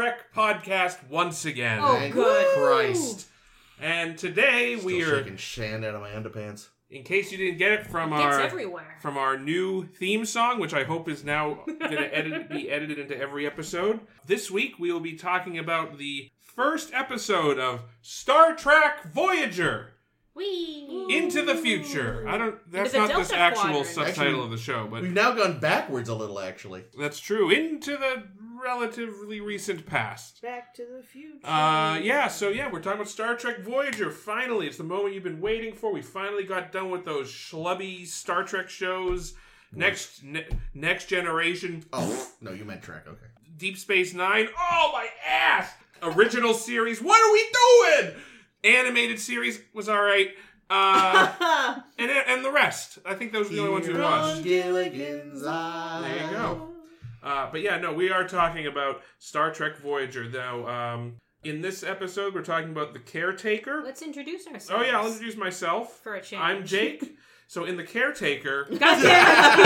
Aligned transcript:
Trek 0.00 0.32
podcast 0.34 0.96
once 1.10 1.44
again. 1.44 1.78
Oh, 1.82 1.92
Thank 1.92 2.14
good. 2.14 2.56
Christ. 2.56 3.28
And 3.78 4.16
today 4.16 4.76
Still 4.76 4.86
we 4.86 5.02
are, 5.02 5.18
shaking 5.18 5.36
shand 5.36 5.84
out 5.84 5.94
of 5.94 6.00
my 6.00 6.08
underpants. 6.08 6.68
in 6.88 7.02
case 7.02 7.30
you 7.30 7.36
didn't 7.36 7.58
get 7.58 7.72
it 7.72 7.86
from 7.86 8.08
Gets 8.08 8.22
our 8.22 8.40
everywhere. 8.40 8.96
from 9.02 9.18
our 9.18 9.36
new 9.36 9.84
theme 9.84 10.24
song, 10.24 10.58
which 10.58 10.72
I 10.72 10.84
hope 10.84 11.06
is 11.06 11.22
now 11.22 11.64
going 11.66 11.78
to 11.78 12.16
edit, 12.16 12.48
be 12.48 12.70
edited 12.70 12.98
into 12.98 13.14
every 13.14 13.46
episode. 13.46 14.00
This 14.26 14.50
week 14.50 14.78
we 14.78 14.90
will 14.90 15.00
be 15.00 15.16
talking 15.16 15.58
about 15.58 15.98
the 15.98 16.30
first 16.40 16.94
episode 16.94 17.58
of 17.58 17.82
Star 18.00 18.56
Trek 18.56 19.04
Voyager 19.12 19.92
Whee! 20.32 21.08
Into 21.10 21.42
the 21.44 21.56
Future. 21.56 22.24
I 22.26 22.38
don't. 22.38 22.54
That's 22.72 22.92
the 22.92 22.98
not 23.00 23.08
this 23.08 23.28
Delta 23.28 23.36
actual 23.36 23.62
Quadrant. 23.64 23.86
subtitle 23.88 24.22
Actually, 24.24 24.44
of 24.44 24.50
the 24.52 24.56
show, 24.56 24.86
but 24.90 25.02
We've 25.02 25.12
now 25.12 25.32
gone 25.32 25.58
backwards 25.60 26.08
a 26.08 26.14
little, 26.14 26.38
actually. 26.40 26.84
that's 26.98 27.18
true. 27.20 27.50
Into 27.50 27.96
the 27.98 28.22
relatively 28.62 29.40
recent 29.40 29.86
past. 29.86 30.42
Back 30.42 30.74
to 30.74 30.86
the 30.86 31.02
future. 31.02 31.46
Uh, 31.46 31.98
yeah, 32.02 32.28
so 32.28 32.48
yeah, 32.48 32.70
we're 32.70 32.80
talking 32.80 33.00
about 33.00 33.08
Star 33.08 33.34
Trek 33.36 33.60
Voyager. 33.60 34.10
Finally, 34.10 34.66
it's 34.66 34.76
the 34.76 34.84
moment 34.84 35.14
you've 35.14 35.24
been 35.24 35.40
waiting 35.40 35.74
for. 35.74 35.92
We 35.92 36.02
finally 36.02 36.44
got 36.44 36.72
done 36.72 36.90
with 36.90 37.04
those 37.04 37.30
schlubby 37.30 38.06
Star 38.06 38.42
Trek 38.44 38.68
shows. 38.68 39.34
Next, 39.72 40.24
ne- 40.24 40.46
next 40.74 41.06
generation, 41.06 41.84
Oh, 41.92 42.28
no, 42.40 42.50
you 42.52 42.64
meant 42.64 42.82
Trek. 42.82 43.04
Okay. 43.06 43.26
Deep 43.56 43.76
Space 43.78 44.12
Nine. 44.14 44.48
Oh 44.58 44.90
my 44.92 45.06
ass! 45.28 45.70
Original 46.02 46.54
series. 46.54 47.00
What 47.00 47.20
are 47.20 47.32
we 47.32 48.02
doing? 48.02 48.14
Animated 48.64 49.20
series 49.20 49.60
was 49.74 49.88
all 49.88 50.02
right. 50.02 50.30
Uh, 50.68 51.76
and 51.98 52.10
and 52.10 52.44
the 52.44 52.50
rest. 52.50 52.98
I 53.04 53.14
think 53.14 53.32
those 53.32 53.48
were 53.50 53.56
the 53.56 53.60
only 53.62 53.72
ones 53.72 53.88
we 53.88 53.94
watched. 53.94 54.36
on 54.38 54.42
Gilligan's 54.42 55.44
Island. 55.44 56.04
There 56.14 56.24
you 56.26 56.30
go. 56.36 56.68
Uh, 57.22 57.48
but 57.50 57.60
yeah, 57.62 57.78
no, 57.78 57.92
we 57.92 58.10
are 58.10 58.26
talking 58.26 58.66
about 58.66 59.02
Star 59.18 59.52
Trek 59.52 59.76
Voyager. 59.78 60.28
Though, 60.28 60.66
um, 60.68 61.16
in 61.44 61.60
this 61.60 61.82
episode, 61.82 62.34
we're 62.34 62.42
talking 62.42 62.70
about 62.70 62.92
the 62.92 62.98
caretaker. 63.00 63.82
Let's 63.84 64.02
introduce 64.02 64.46
ourselves. 64.46 64.70
Oh 64.70 64.82
yeah, 64.86 64.98
I'll 64.98 65.06
introduce 65.08 65.36
myself. 65.36 65.98
For 66.02 66.14
a 66.14 66.22
change. 66.22 66.42
I'm 66.42 66.64
Jake. 66.66 67.16
So 67.46 67.64
in 67.64 67.76
the 67.76 67.84
caretaker, 67.84 68.64
God 68.70 68.78
damn 69.02 69.58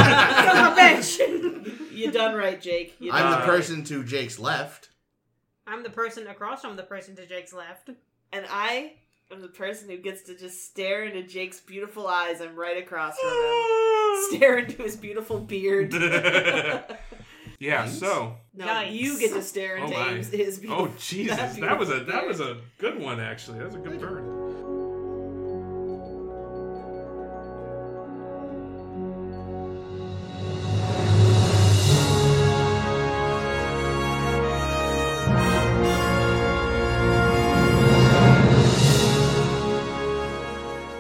it! 0.96 1.04
Son 1.04 1.46
of 1.46 1.58
a 1.58 1.60
bitch! 1.60 1.92
you 1.94 2.10
done 2.10 2.34
right, 2.34 2.60
Jake. 2.60 2.96
You 2.98 3.12
I'm 3.12 3.22
done 3.22 3.30
the 3.40 3.44
Uh, 3.44 3.46
person 3.46 3.84
to 3.84 4.02
Jake's 4.02 4.38
left. 4.38 4.88
I'm 5.66 5.82
the 5.82 5.90
person 5.90 6.26
across 6.26 6.62
from 6.62 6.76
the 6.76 6.82
person 6.82 7.14
to 7.16 7.26
Jake's 7.26 7.52
left. 7.52 7.90
And 8.32 8.46
I 8.50 8.94
am 9.30 9.40
the 9.40 9.48
person 9.48 9.88
who 9.88 9.96
gets 9.98 10.22
to 10.24 10.36
just 10.36 10.64
stare 10.64 11.04
into 11.04 11.22
Jake's 11.22 11.60
beautiful 11.60 12.06
eyes. 12.06 12.40
I'm 12.40 12.56
right 12.56 12.76
across 12.82 13.18
from 13.18 13.30
him. 13.30 14.30
Stare 14.38 14.58
into 14.58 14.82
his 14.82 14.96
beautiful 14.96 15.38
beard. 15.38 15.92
Yeah. 17.64 17.84
Thanks. 17.84 17.98
So, 17.98 18.34
no, 18.54 18.66
Yikes. 18.66 18.92
you 18.92 19.18
get 19.18 19.32
to 19.32 19.42
stare 19.42 19.78
oh, 19.78 19.84
into 19.84 19.96
Oh 19.96 20.04
my. 20.04 20.12
his, 20.14 20.30
his 20.30 20.58
beautiful. 20.58 20.86
oh 20.86 20.92
Jesus, 20.98 21.36
that 21.36 21.60
that 21.60 21.78
was 21.78 21.88
a 21.88 21.94
beautiful 21.94 22.12
that 22.12 22.26
was 22.26 22.40
a 22.40 22.58
good 22.78 23.00
one 23.00 23.20
actually. 23.20 23.58
That 23.58 23.66
was 23.66 23.74
a 23.74 23.78
good 23.78 24.00
burn. 24.00 24.44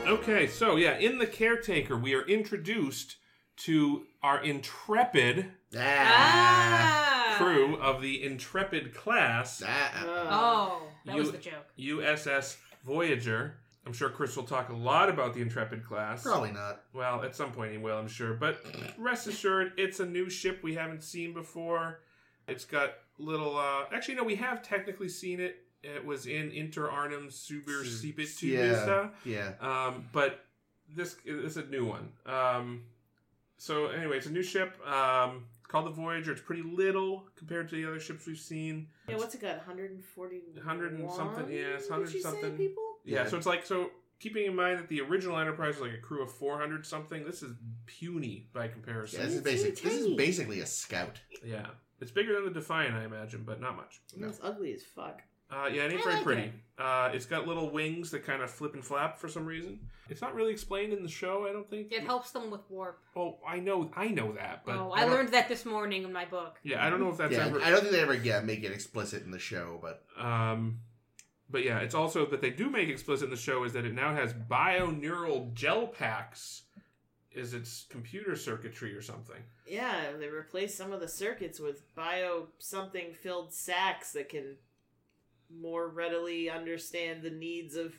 Okay, 0.06 0.46
so 0.46 0.76
yeah, 0.76 0.96
in 0.96 1.18
the 1.18 1.26
caretaker, 1.26 1.98
we 1.98 2.14
are 2.14 2.26
introduced 2.26 3.16
to 3.56 4.06
our 4.22 4.42
intrepid 4.42 5.50
Ah. 5.76 7.30
Ah! 7.30 7.34
crew 7.38 7.76
of 7.76 8.00
the 8.00 8.22
intrepid 8.22 8.94
class. 8.94 9.62
Ah. 9.66 10.04
Oh, 10.30 10.82
that 11.04 11.16
was 11.16 11.26
You- 11.26 11.32
the 11.32 11.38
joke. 11.38 11.66
USS 11.78 12.56
Voyager. 12.86 13.56
I'm 13.86 13.92
sure 13.92 14.08
Chris 14.08 14.34
will 14.34 14.44
talk 14.44 14.70
a 14.70 14.74
lot 14.74 15.10
about 15.10 15.34
the 15.34 15.42
Intrepid 15.42 15.84
class. 15.84 16.22
Probably 16.22 16.52
not. 16.52 16.80
Well, 16.94 17.22
at 17.22 17.36
some 17.36 17.52
point 17.52 17.72
he 17.72 17.76
will, 17.76 17.98
I'm 17.98 18.08
sure. 18.08 18.32
But 18.32 18.64
rest 18.96 19.26
assured, 19.26 19.72
it's 19.76 20.00
a 20.00 20.06
new 20.06 20.30
ship 20.30 20.60
we 20.62 20.74
haven't 20.74 21.02
seen 21.04 21.34
before. 21.34 22.00
It's 22.48 22.64
got 22.64 22.94
little. 23.18 23.58
uh 23.58 23.84
Actually, 23.92 24.14
no, 24.14 24.24
we 24.24 24.36
have 24.36 24.62
technically 24.62 25.10
seen 25.10 25.38
it. 25.38 25.56
It 25.82 26.02
was 26.02 26.24
in 26.26 26.50
Inter 26.52 26.88
Arnhem 26.88 27.30
Super 27.30 27.84
Cipit 27.84 28.40
Yeah. 28.42 29.08
Yeah. 29.26 29.52
Um, 29.60 30.08
but 30.12 30.46
this 30.88 31.16
is 31.26 31.58
a 31.58 31.66
new 31.66 31.84
one. 31.84 32.08
Um, 32.24 32.84
so 33.58 33.88
anyway, 33.88 34.16
it's 34.16 34.26
a 34.26 34.32
new 34.32 34.42
ship. 34.42 34.78
Um, 34.88 35.44
it's 35.50 35.53
called 35.74 35.86
the 35.86 35.90
Voyager. 35.90 36.30
It's 36.32 36.40
pretty 36.40 36.62
little 36.62 37.26
compared 37.36 37.68
to 37.70 37.74
the 37.76 37.84
other 37.86 37.98
ships 37.98 38.26
we've 38.26 38.38
seen. 38.38 38.86
Yeah, 39.08 39.16
what's 39.16 39.34
it 39.34 39.40
got? 39.40 39.56
140. 39.56 40.40
100 40.54 40.92
and 40.92 41.10
something, 41.10 41.48
yeah, 41.50 41.74
it's 41.76 41.90
100 41.90 42.06
Did 42.06 42.14
you 42.14 42.20
say, 42.20 42.30
something. 42.30 42.56
people? 42.56 42.82
Yeah, 43.04 43.22
Yeah. 43.24 43.28
so 43.28 43.36
it's 43.36 43.46
like 43.46 43.66
so. 43.66 43.90
Keeping 44.20 44.46
in 44.46 44.54
mind 44.54 44.78
that 44.78 44.88
the 44.88 45.00
original 45.02 45.36
Enterprise 45.38 45.74
was 45.74 45.90
like 45.90 45.98
a 45.98 46.00
crew 46.00 46.22
of 46.22 46.30
four 46.32 46.56
hundred 46.58 46.86
something, 46.86 47.24
this 47.26 47.42
is 47.42 47.52
puny 47.84 48.46
by 48.54 48.66
Yeah, 48.66 48.70
comparison. 48.70 49.20
this 49.20 49.30
is 49.32 49.34
It's 49.38 49.44
basic. 49.44 49.82
This 49.82 49.94
is 49.94 50.14
basically 50.16 50.60
a 50.60 50.66
scout. 50.66 51.18
Yeah, 51.44 51.66
it's 52.00 52.12
bigger 52.12 52.34
than 52.34 52.44
the 52.44 52.50
Defiant, 52.60 52.94
I 52.94 53.04
imagine, 53.04 53.42
but 53.44 53.60
not 53.60 53.76
much. 53.76 54.00
No. 54.16 54.28
It's 54.28 54.38
ugly 54.42 54.72
as 54.72 54.82
fuck. 54.84 55.20
Uh, 55.50 55.68
yeah, 55.72 55.82
it 55.82 55.92
ain't 55.92 56.00
I 56.00 56.04
very 56.04 56.14
like 56.16 56.24
pretty. 56.24 56.42
it. 56.42 56.52
Uh, 56.76 57.10
it's 57.12 57.26
got 57.26 57.46
little 57.46 57.70
wings 57.70 58.10
that 58.10 58.24
kind 58.24 58.42
of 58.42 58.50
flip 58.50 58.74
and 58.74 58.84
flap 58.84 59.18
for 59.18 59.28
some 59.28 59.46
reason. 59.46 59.78
It's 60.10 60.20
not 60.20 60.34
really 60.34 60.52
explained 60.52 60.92
in 60.92 61.02
the 61.02 61.08
show, 61.08 61.46
I 61.48 61.52
don't 61.52 61.68
think. 61.70 61.92
It 61.92 62.02
helps 62.02 62.32
them 62.32 62.50
with 62.50 62.62
warp. 62.68 62.98
Oh, 63.14 63.38
I 63.46 63.60
know, 63.60 63.90
I 63.96 64.08
know 64.08 64.32
that, 64.32 64.62
but 64.66 64.76
oh, 64.76 64.90
I 64.90 65.02
I 65.02 65.04
learned 65.04 65.28
that 65.30 65.48
this 65.48 65.64
morning 65.64 66.02
in 66.02 66.12
my 66.12 66.24
book. 66.24 66.58
Yeah, 66.62 66.84
I 66.84 66.90
don't 66.90 67.00
know 67.00 67.10
if 67.10 67.16
that's 67.16 67.32
yeah, 67.32 67.46
ever. 67.46 67.62
I 67.62 67.70
don't 67.70 67.80
think 67.80 67.92
they 67.92 68.00
ever 68.00 68.14
yeah 68.14 68.40
make 68.40 68.64
it 68.64 68.72
explicit 68.72 69.22
in 69.22 69.30
the 69.30 69.38
show, 69.38 69.80
but 69.80 70.04
Um, 70.22 70.80
but 71.48 71.64
yeah, 71.64 71.78
it's 71.78 71.94
also 71.94 72.26
that 72.26 72.40
they 72.40 72.50
do 72.50 72.68
make 72.68 72.88
explicit 72.88 73.26
in 73.26 73.30
the 73.30 73.36
show 73.36 73.62
is 73.64 73.72
that 73.74 73.84
it 73.84 73.94
now 73.94 74.12
has 74.14 74.32
bioneural 74.34 75.54
gel 75.54 75.86
packs 75.86 76.62
is 77.30 77.54
its 77.54 77.86
computer 77.88 78.36
circuitry 78.36 78.94
or 78.94 79.02
something. 79.02 79.42
Yeah, 79.66 80.12
they 80.18 80.28
replace 80.28 80.74
some 80.74 80.92
of 80.92 81.00
the 81.00 81.08
circuits 81.08 81.60
with 81.60 81.82
bio 81.94 82.48
something 82.58 83.12
filled 83.14 83.52
sacks 83.52 84.12
that 84.12 84.28
can 84.28 84.56
more 85.60 85.88
readily 85.88 86.50
understand 86.50 87.22
the 87.22 87.30
needs 87.30 87.76
of. 87.76 87.92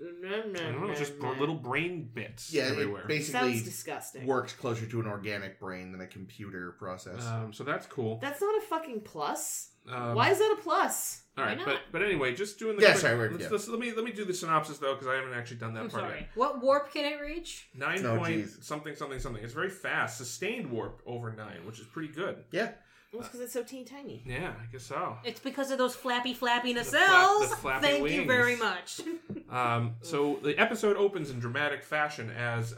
I 0.00 0.40
don't 0.42 0.52
know, 0.88 0.92
just 0.96 1.16
little 1.38 1.54
brain 1.54 2.10
bits 2.12 2.52
yeah, 2.52 2.64
everywhere. 2.64 3.02
it 3.02 3.08
basically 3.08 3.52
Sounds 3.52 3.62
disgusting. 3.62 4.26
works 4.26 4.52
closer 4.52 4.84
to 4.86 5.00
an 5.00 5.06
organic 5.06 5.60
brain 5.60 5.92
than 5.92 6.00
a 6.00 6.08
computer 6.08 6.72
process. 6.72 7.24
Um, 7.24 7.52
so 7.52 7.62
that's 7.62 7.86
cool. 7.86 8.18
That's 8.20 8.40
not 8.40 8.56
a 8.58 8.62
fucking 8.62 9.02
plus. 9.02 9.68
Um, 9.88 10.16
Why 10.16 10.30
is 10.30 10.38
that 10.38 10.56
a 10.58 10.60
plus? 10.60 11.22
All 11.38 11.44
right, 11.44 11.58
but 11.64 11.82
but 11.92 12.02
anyway, 12.02 12.34
just 12.34 12.58
doing 12.58 12.76
the 12.76 12.82
Yeah, 12.82 12.90
quick, 12.92 13.00
sorry, 13.00 13.16
we're- 13.16 13.30
let's, 13.30 13.44
yeah. 13.44 13.48
let's- 13.50 13.68
let 13.68 13.78
me 13.78 13.92
let 13.92 14.04
me 14.04 14.10
do 14.12 14.24
the 14.24 14.34
synopsis 14.34 14.78
though 14.78 14.94
because 14.94 15.06
I 15.06 15.14
haven't 15.14 15.34
actually 15.34 15.58
done 15.58 15.74
that 15.74 15.84
I'm 15.84 15.90
part 15.90 16.02
sorry. 16.04 16.20
yet. 16.20 16.28
What 16.34 16.60
warp 16.60 16.92
can 16.92 17.04
it 17.04 17.20
reach? 17.20 17.68
Nine 17.74 18.04
Oh, 18.04 18.18
point 18.18 18.42
geez. 18.42 18.58
something 18.62 18.96
something 18.96 19.20
something. 19.20 19.42
It's 19.44 19.54
very 19.54 19.70
fast, 19.70 20.18
sustained 20.18 20.68
warp 20.70 21.00
over 21.06 21.32
nine, 21.32 21.64
which 21.64 21.78
is 21.78 21.86
pretty 21.86 22.12
good. 22.12 22.44
yeah, 22.50 22.72
Well, 23.12 23.20
it's 23.20 23.28
because 23.28 23.40
it's 23.40 23.52
so 23.52 23.62
teeny 23.62 23.84
tiny. 23.84 24.22
Yeah, 24.26 24.52
I 24.60 24.72
guess 24.72 24.84
so. 24.84 25.18
It's 25.24 25.40
because 25.40 25.70
of 25.70 25.78
those 25.78 25.94
flappy 25.94 26.32
flappy 26.34 26.72
The 26.72 26.80
nacelles. 26.80 27.38
flap- 27.46 27.50
the 27.50 27.56
flappy 27.56 27.86
Thank 27.86 28.10
you 28.10 28.24
very 28.26 28.56
much. 28.56 29.00
Um, 29.50 29.96
so 30.00 30.38
the 30.42 30.58
episode 30.58 30.96
opens 30.96 31.28
in 31.28 31.38
dramatic 31.38 31.82
fashion 31.84 32.30
as 32.30 32.74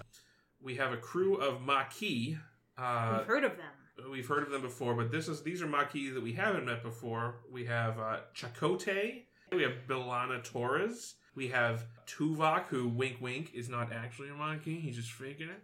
we 0.60 0.74
have 0.74 0.92
a 0.92 0.96
crew 0.96 1.36
of 1.36 1.60
Maquis. 1.62 2.36
Uh, 2.76 3.18
We've 3.18 3.26
heard 3.28 3.44
of 3.44 3.52
them. 3.56 4.10
we've 4.10 4.26
heard 4.26 4.42
of 4.42 4.50
them 4.50 4.62
before, 4.62 4.94
but 4.96 5.12
this 5.12 5.28
is 5.28 5.44
these 5.44 5.62
are 5.62 5.68
Maquis 5.68 6.12
that 6.14 6.20
we 6.22 6.32
haven't 6.32 6.66
met 6.66 6.82
before. 6.82 7.36
We 7.48 7.64
have 7.66 8.00
uh, 8.00 8.16
Chakotay. 8.34 9.22
We 9.52 9.62
have 9.62 9.74
B'Elanna 9.86 10.42
Torres. 10.42 11.14
We 11.36 11.46
have 11.48 11.86
Tuvok, 12.08 12.64
who 12.66 12.88
wink 12.88 13.18
wink 13.20 13.52
is 13.54 13.68
not 13.68 13.92
actually 13.92 14.30
a 14.30 14.34
Maquis. 14.34 14.80
He's 14.82 14.96
just 14.96 15.12
faking 15.12 15.50
it. 15.50 15.62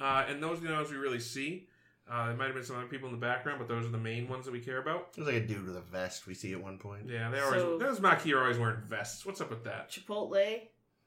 Uh, 0.00 0.24
and 0.28 0.42
those 0.42 0.58
are 0.60 0.66
the 0.66 0.72
ones 0.74 0.90
we 0.90 0.96
really 0.96 1.20
see. 1.20 1.67
Uh, 2.10 2.28
there 2.28 2.36
might 2.36 2.46
have 2.46 2.54
been 2.54 2.64
some 2.64 2.76
other 2.76 2.86
people 2.86 3.08
in 3.08 3.14
the 3.14 3.20
background, 3.20 3.58
but 3.58 3.68
those 3.68 3.84
are 3.84 3.90
the 3.90 3.98
main 3.98 4.28
ones 4.28 4.44
that 4.46 4.52
we 4.52 4.60
care 4.60 4.78
about. 4.78 5.12
there's 5.12 5.26
like 5.26 5.36
a 5.36 5.46
dude 5.46 5.66
with 5.66 5.76
a 5.76 5.80
vest 5.82 6.26
we 6.26 6.32
see 6.34 6.52
at 6.52 6.62
one 6.62 6.78
point. 6.78 7.02
Yeah, 7.06 7.28
they 7.30 7.38
always 7.40 7.60
So- 7.60 7.78
those 7.78 8.00
Maquis 8.00 8.32
are 8.32 8.40
always 8.40 8.58
wearing 8.58 8.80
vests. 8.88 9.26
What's 9.26 9.40
up 9.40 9.50
with 9.50 9.64
that? 9.64 9.90
Chipotle, 9.90 10.62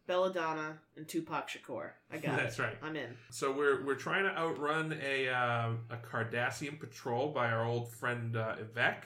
Belladonna, 0.07 0.77
and 0.97 1.07
Tupac 1.07 1.47
Shakur. 1.49 1.91
I 2.11 2.17
got 2.17 2.39
it. 2.39 2.43
That's 2.43 2.59
right. 2.59 2.77
I'm 2.83 2.95
in. 2.95 3.15
So 3.29 3.51
we're 3.51 3.83
we're 3.85 3.95
trying 3.95 4.23
to 4.25 4.37
outrun 4.37 4.97
a 5.03 5.29
um, 5.29 5.79
a 5.89 5.97
Cardassian 5.97 6.79
patrol 6.79 7.31
by 7.31 7.51
our 7.51 7.63
old 7.65 7.91
friend 7.91 8.35
uh, 8.35 8.55
Evek, 8.57 9.03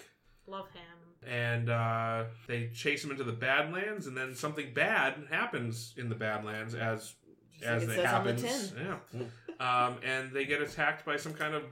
Love 0.48 0.68
him. 0.72 1.30
and 1.32 1.70
uh, 1.70 2.26
they 2.48 2.68
chase 2.74 3.04
him 3.04 3.12
into 3.12 3.24
the 3.24 3.34
Badlands, 3.34 4.08
and 4.08 4.18
then 4.18 4.36
something 4.36 4.74
bad 4.74 5.16
happens 5.30 5.94
in 5.98 6.10
the 6.10 6.16
Badlands 6.16 6.74
as 6.76 7.14
Just 7.54 7.64
like 7.66 7.72
as 7.72 7.84
it 7.84 7.90
it 7.90 7.96
says 7.96 8.06
on 8.14 8.24
the 8.26 8.34
happens. 8.34 8.72
tin. 8.72 9.28
Yeah, 9.60 9.86
um, 9.88 9.98
and 10.04 10.32
they 10.34 10.46
get 10.46 10.62
attacked 10.62 11.06
by 11.06 11.18
some 11.18 11.34
kind 11.34 11.54
of 11.56 11.64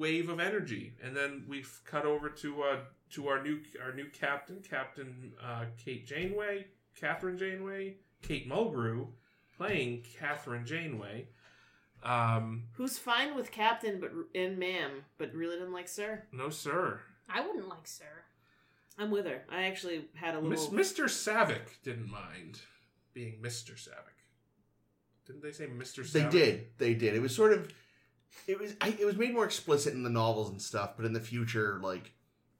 wave 0.00 0.30
of 0.30 0.40
energy, 0.40 0.94
and 1.04 1.14
then 1.14 1.44
we 1.46 1.64
cut 1.84 2.04
over 2.06 2.30
to 2.30 2.62
uh, 2.62 2.76
to 3.10 3.28
our 3.28 3.42
new 3.42 3.60
our 3.84 3.92
new 3.92 4.06
captain, 4.06 4.62
Captain 4.68 5.32
uh, 5.40 5.66
Kate 5.84 6.06
Janeway, 6.06 6.66
Kathryn 7.00 7.38
Janeway, 7.38 7.96
Kate 8.22 8.48
Mulgrew, 8.48 9.08
playing 9.56 10.02
Kathryn 10.18 10.64
Janeway. 10.64 11.28
Um, 12.02 12.64
Who's 12.72 12.96
fine 12.98 13.36
with 13.36 13.52
Captain 13.52 14.00
but 14.00 14.10
and 14.34 14.58
Ma'am, 14.58 15.04
but 15.18 15.34
really 15.34 15.56
doesn't 15.56 15.72
like 15.72 15.88
Sir? 15.88 16.24
no, 16.32 16.48
sir. 16.48 17.00
I 17.28 17.46
wouldn't 17.46 17.68
like 17.68 17.86
Sir. 17.86 18.04
I'm 18.98 19.10
with 19.10 19.26
her. 19.26 19.42
I 19.50 19.64
actually 19.64 20.06
had 20.14 20.34
a 20.34 20.42
Miss, 20.42 20.68
little. 20.68 20.78
Mr. 20.78 21.04
Saavik 21.04 21.82
didn't 21.84 22.10
mind 22.10 22.60
being 23.14 23.38
Mr. 23.40 23.72
Saavik. 23.72 24.10
Didn't 25.26 25.42
they 25.42 25.52
say 25.52 25.66
Mr. 25.66 26.10
They 26.10 26.28
did. 26.28 26.66
They 26.78 26.94
did. 26.94 27.14
It 27.14 27.22
was 27.22 27.34
sort 27.34 27.52
of. 27.52 27.72
It 28.46 28.58
was. 28.58 28.74
I, 28.80 28.96
it 28.98 29.04
was 29.04 29.16
made 29.16 29.32
more 29.34 29.44
explicit 29.44 29.94
in 29.94 30.02
the 30.02 30.10
novels 30.10 30.50
and 30.50 30.60
stuff, 30.60 30.92
but 30.96 31.04
in 31.06 31.12
the 31.12 31.20
future, 31.20 31.78
like 31.82 32.12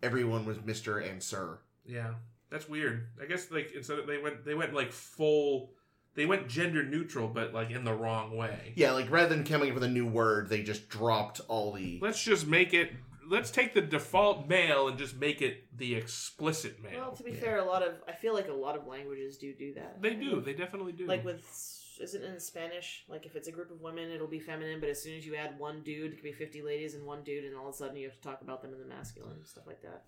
everyone 0.02 0.44
was 0.46 0.58
Mister 0.64 0.98
and 0.98 1.22
Sir. 1.22 1.58
Yeah, 1.86 2.14
that's 2.50 2.68
weird. 2.68 3.06
I 3.20 3.26
guess 3.26 3.50
like 3.50 3.72
instead 3.74 3.98
of, 3.98 4.06
they 4.06 4.18
went 4.18 4.44
they 4.44 4.54
went 4.54 4.74
like 4.74 4.92
full 4.92 5.72
they 6.14 6.26
went 6.26 6.48
gender 6.48 6.82
neutral, 6.82 7.28
but 7.28 7.54
like 7.54 7.70
in 7.70 7.84
the 7.84 7.94
wrong 7.94 8.36
way. 8.36 8.72
Yeah, 8.74 8.92
like 8.92 9.10
rather 9.10 9.28
than 9.34 9.44
coming 9.44 9.68
up 9.70 9.74
with 9.74 9.84
a 9.84 9.88
new 9.88 10.06
word, 10.06 10.48
they 10.48 10.62
just 10.62 10.88
dropped 10.88 11.40
all 11.48 11.72
the. 11.72 11.98
Let's 12.02 12.22
just 12.22 12.46
make 12.46 12.74
it. 12.74 12.90
Let's 13.28 13.52
take 13.52 13.74
the 13.74 13.80
default 13.80 14.48
male 14.48 14.88
and 14.88 14.98
just 14.98 15.14
make 15.16 15.40
it 15.40 15.64
the 15.78 15.94
explicit 15.94 16.82
male. 16.82 17.00
Well, 17.00 17.12
to 17.12 17.22
be 17.22 17.30
Yeah. 17.30 17.38
fair, 17.38 17.58
a 17.58 17.64
lot 17.64 17.82
of 17.84 17.94
I 18.08 18.12
feel 18.12 18.34
like 18.34 18.48
a 18.48 18.52
lot 18.52 18.76
of 18.76 18.88
languages 18.88 19.38
do 19.38 19.54
do 19.54 19.72
that. 19.74 20.02
they 20.02 20.14
do. 20.14 20.40
They 20.40 20.52
definitely 20.52 20.92
do. 20.92 21.06
Like 21.06 21.24
with 21.24 21.40
isn't 22.00 22.22
it 22.22 22.26
in 22.32 22.40
Spanish? 22.40 23.04
Like 23.08 23.26
if 23.26 23.36
it's 23.36 23.48
a 23.48 23.52
group 23.52 23.70
of 23.70 23.80
women, 23.80 24.10
it'll 24.10 24.26
be 24.26 24.40
feminine, 24.40 24.80
but 24.80 24.88
as 24.88 25.02
soon 25.02 25.16
as 25.16 25.26
you 25.26 25.34
add 25.36 25.58
one 25.58 25.82
dude, 25.82 26.12
it 26.12 26.16
could 26.16 26.24
be 26.24 26.32
fifty 26.32 26.62
ladies 26.62 26.94
and 26.94 27.04
one 27.06 27.22
dude, 27.22 27.44
and 27.44 27.56
all 27.56 27.68
of 27.68 27.74
a 27.74 27.76
sudden 27.76 27.96
you 27.96 28.06
have 28.08 28.16
to 28.16 28.22
talk 28.22 28.42
about 28.42 28.62
them 28.62 28.72
in 28.72 28.78
the 28.80 28.86
masculine 28.86 29.44
stuff 29.44 29.66
like 29.66 29.82
that. 29.82 30.04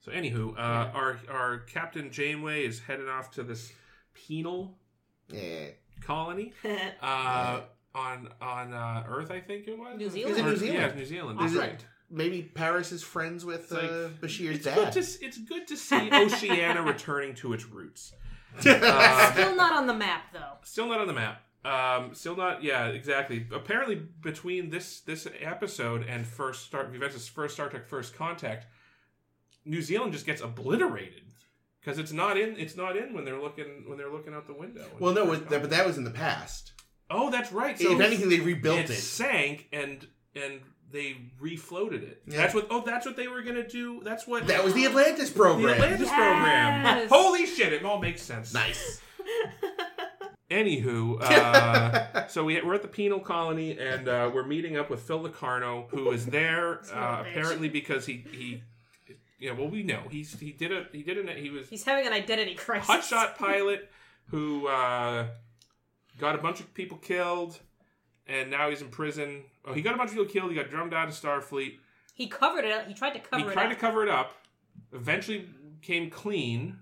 so, 0.00 0.12
anywho, 0.12 0.52
uh, 0.56 0.90
our 0.94 1.18
our 1.30 1.58
Captain 1.60 2.10
Janeway 2.10 2.64
is 2.66 2.80
headed 2.80 3.08
off 3.08 3.30
to 3.32 3.42
this 3.42 3.72
penal 4.14 4.78
Yeah. 5.30 5.68
colony 6.02 6.52
uh, 7.02 7.60
on 7.94 8.28
on 8.40 8.72
uh, 8.72 9.04
Earth. 9.08 9.30
I 9.30 9.40
think 9.40 9.66
it 9.68 9.78
was 9.78 9.96
New 9.98 10.10
Zealand? 10.10 10.32
Is 10.32 10.38
it 10.38 10.42
New 10.44 10.50
Yeah, 10.50 10.56
Zealand? 10.58 10.84
it's 10.86 10.96
New 10.96 11.04
Zealand. 11.06 11.40
Is 11.40 11.52
That's 11.54 11.64
it- 11.64 11.70
right. 11.70 11.84
Maybe 12.10 12.42
Paris 12.42 12.92
is 12.92 13.02
friends 13.02 13.44
with 13.44 13.62
It's 13.62 13.72
like- 13.72 13.84
uh, 13.90 14.08
Bashir's 14.20 14.56
It's 14.56 14.64
dad. 14.66 14.74
good 14.76 14.92
to 14.92 15.00
it's 15.24 15.38
good 15.38 15.66
to 15.66 15.76
see 15.76 16.10
Oceania 16.12 16.80
returning 16.86 17.34
to 17.36 17.54
its 17.54 17.64
roots. 17.66 18.12
Uh, 18.58 19.32
Still 19.32 19.56
not 19.56 19.72
on 19.72 19.86
the 19.86 19.94
map 19.94 20.24
though. 20.32 20.58
Still 20.62 20.88
not 20.88 21.00
on 21.00 21.06
the 21.06 21.12
map. 21.12 21.40
Um, 21.64 22.14
still 22.14 22.36
not. 22.36 22.62
Yeah, 22.62 22.86
exactly. 22.88 23.46
Apparently, 23.52 23.94
between 24.22 24.68
this 24.70 25.00
this 25.00 25.26
episode 25.40 26.04
and 26.06 26.26
first 26.26 26.66
Star 26.66 26.84
Juventus 26.90 27.26
first 27.26 27.54
Star 27.54 27.68
Trek 27.70 27.86
First 27.88 28.14
Contact, 28.14 28.66
New 29.64 29.80
Zealand 29.80 30.12
just 30.12 30.26
gets 30.26 30.42
obliterated 30.42 31.22
because 31.80 31.98
it's 31.98 32.12
not 32.12 32.36
in. 32.38 32.56
It's 32.58 32.76
not 32.76 32.96
in 32.98 33.14
when 33.14 33.24
they're 33.24 33.40
looking 33.40 33.84
when 33.86 33.96
they're 33.96 34.12
looking 34.12 34.34
out 34.34 34.46
the 34.46 34.52
window. 34.54 34.84
well, 34.98 35.14
no, 35.14 35.32
it- 35.32 35.48
that, 35.48 35.62
but 35.62 35.70
that 35.70 35.86
was 35.86 35.96
in 35.96 36.04
the 36.04 36.10
past. 36.10 36.72
Oh, 37.10 37.30
that's 37.30 37.50
right. 37.52 37.78
So 37.78 37.92
if 37.94 38.00
anything, 38.00 38.28
they 38.28 38.40
rebuilt 38.40 38.78
it 38.80 38.90
it. 38.90 38.94
sank 38.94 39.66
and 39.72 40.06
and 40.34 40.60
they 40.94 41.16
refloated 41.42 42.04
it. 42.04 42.22
Yeah. 42.26 42.38
That's 42.38 42.54
what. 42.54 42.68
Oh, 42.70 42.82
that's 42.86 43.04
what 43.04 43.16
they 43.16 43.26
were 43.26 43.42
gonna 43.42 43.66
do. 43.66 44.00
That's 44.04 44.26
what. 44.26 44.46
That 44.46 44.64
was 44.64 44.74
the 44.74 44.86
Atlantis 44.86 45.28
program. 45.28 45.66
The 45.66 45.74
Atlantis 45.74 46.08
program. 46.08 47.08
Holy 47.08 47.46
shit! 47.46 47.72
It 47.72 47.84
all 47.84 48.00
makes 48.00 48.22
sense. 48.22 48.54
Nice. 48.54 49.02
Anywho, 50.50 51.20
uh, 51.22 52.28
so 52.28 52.44
we, 52.44 52.60
we're 52.62 52.74
at 52.74 52.82
the 52.82 52.88
penal 52.88 53.18
colony 53.18 53.76
and 53.76 54.06
uh, 54.06 54.30
we're 54.32 54.46
meeting 54.46 54.76
up 54.76 54.88
with 54.88 55.00
Phil 55.00 55.20
Locarno, 55.20 55.88
who 55.88 56.10
is 56.12 56.26
there 56.38 56.80
uh, 56.94 57.24
apparently 57.26 57.68
because 57.68 58.06
he 58.06 58.24
he, 58.30 58.62
yeah, 59.40 59.52
well 59.52 59.68
we 59.68 59.82
know 59.82 60.02
he's 60.10 60.38
he 60.38 60.52
did 60.52 60.70
a 60.70 60.86
he 60.92 61.02
did 61.02 61.28
a 61.28 61.32
he 61.32 61.50
was 61.50 61.68
He's 61.68 61.82
having 61.82 62.06
an 62.06 62.12
identity 62.12 62.54
crisis. 62.54 62.88
hotshot 62.88 63.36
pilot 63.36 63.90
who 64.28 64.68
uh, 64.68 65.26
got 66.18 66.34
a 66.36 66.38
bunch 66.38 66.60
of 66.60 66.72
people 66.74 66.98
killed 66.98 67.58
and 68.26 68.50
now 68.50 68.70
he's 68.70 68.82
in 68.82 68.88
prison. 68.88 69.44
Oh, 69.64 69.72
he 69.72 69.82
got 69.82 69.94
a 69.94 69.96
bunch 69.96 70.10
of 70.10 70.16
people 70.16 70.30
killed. 70.30 70.50
He 70.50 70.56
got 70.56 70.70
drummed 70.70 70.94
out 70.94 71.08
of 71.08 71.14
Starfleet. 71.14 71.78
He 72.14 72.26
covered 72.28 72.64
it. 72.64 72.72
up. 72.72 72.86
He 72.86 72.94
tried 72.94 73.14
to 73.14 73.20
cover 73.20 73.42
he 73.42 73.48
it 73.50 73.52
tried 73.52 73.66
up. 73.66 73.72
to 73.72 73.76
cover 73.78 74.02
it 74.02 74.08
up. 74.08 74.34
Eventually 74.92 75.48
came 75.82 76.10
clean. 76.10 76.78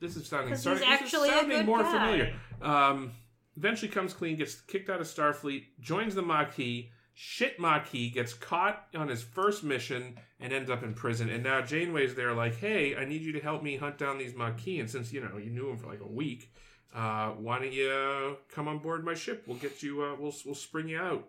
This 0.00 0.16
is 0.16 0.26
sounding 0.26 0.54
sorry, 0.56 0.76
he's 0.78 0.86
this 0.86 0.94
is 0.94 1.02
actually 1.02 1.28
a 1.28 1.32
sounding 1.32 1.56
good 1.58 1.66
more 1.66 1.82
guy. 1.82 1.92
familiar. 1.92 2.34
Um, 2.62 3.12
eventually 3.56 3.90
comes 3.90 4.12
clean, 4.12 4.36
gets 4.36 4.60
kicked 4.60 4.88
out 4.88 5.00
of 5.00 5.06
Starfleet, 5.06 5.64
joins 5.80 6.14
the 6.14 6.22
Maquis. 6.22 6.90
Shit 7.14 7.58
Maquis 7.58 8.12
gets 8.14 8.32
caught 8.32 8.86
on 8.94 9.08
his 9.08 9.22
first 9.22 9.64
mission 9.64 10.16
and 10.38 10.52
ends 10.52 10.70
up 10.70 10.84
in 10.84 10.94
prison. 10.94 11.28
And 11.28 11.42
now 11.42 11.60
Janeway's 11.60 12.14
there, 12.14 12.32
like, 12.32 12.54
"Hey, 12.56 12.94
I 12.96 13.04
need 13.04 13.22
you 13.22 13.32
to 13.32 13.40
help 13.40 13.64
me 13.64 13.76
hunt 13.76 13.98
down 13.98 14.18
these 14.18 14.36
Maquis. 14.36 14.78
And 14.78 14.88
since 14.88 15.12
you 15.12 15.20
know 15.20 15.36
you 15.36 15.50
knew 15.50 15.68
him 15.68 15.78
for 15.78 15.88
like 15.88 16.00
a 16.00 16.06
week, 16.06 16.52
uh, 16.94 17.30
why 17.30 17.58
don't 17.58 17.72
you 17.72 18.36
come 18.48 18.68
on 18.68 18.78
board 18.78 19.04
my 19.04 19.14
ship? 19.14 19.44
We'll 19.46 19.58
get 19.58 19.82
you. 19.82 20.02
Uh, 20.02 20.14
we'll 20.18 20.34
we'll 20.44 20.54
spring 20.54 20.88
you 20.88 20.98
out." 20.98 21.28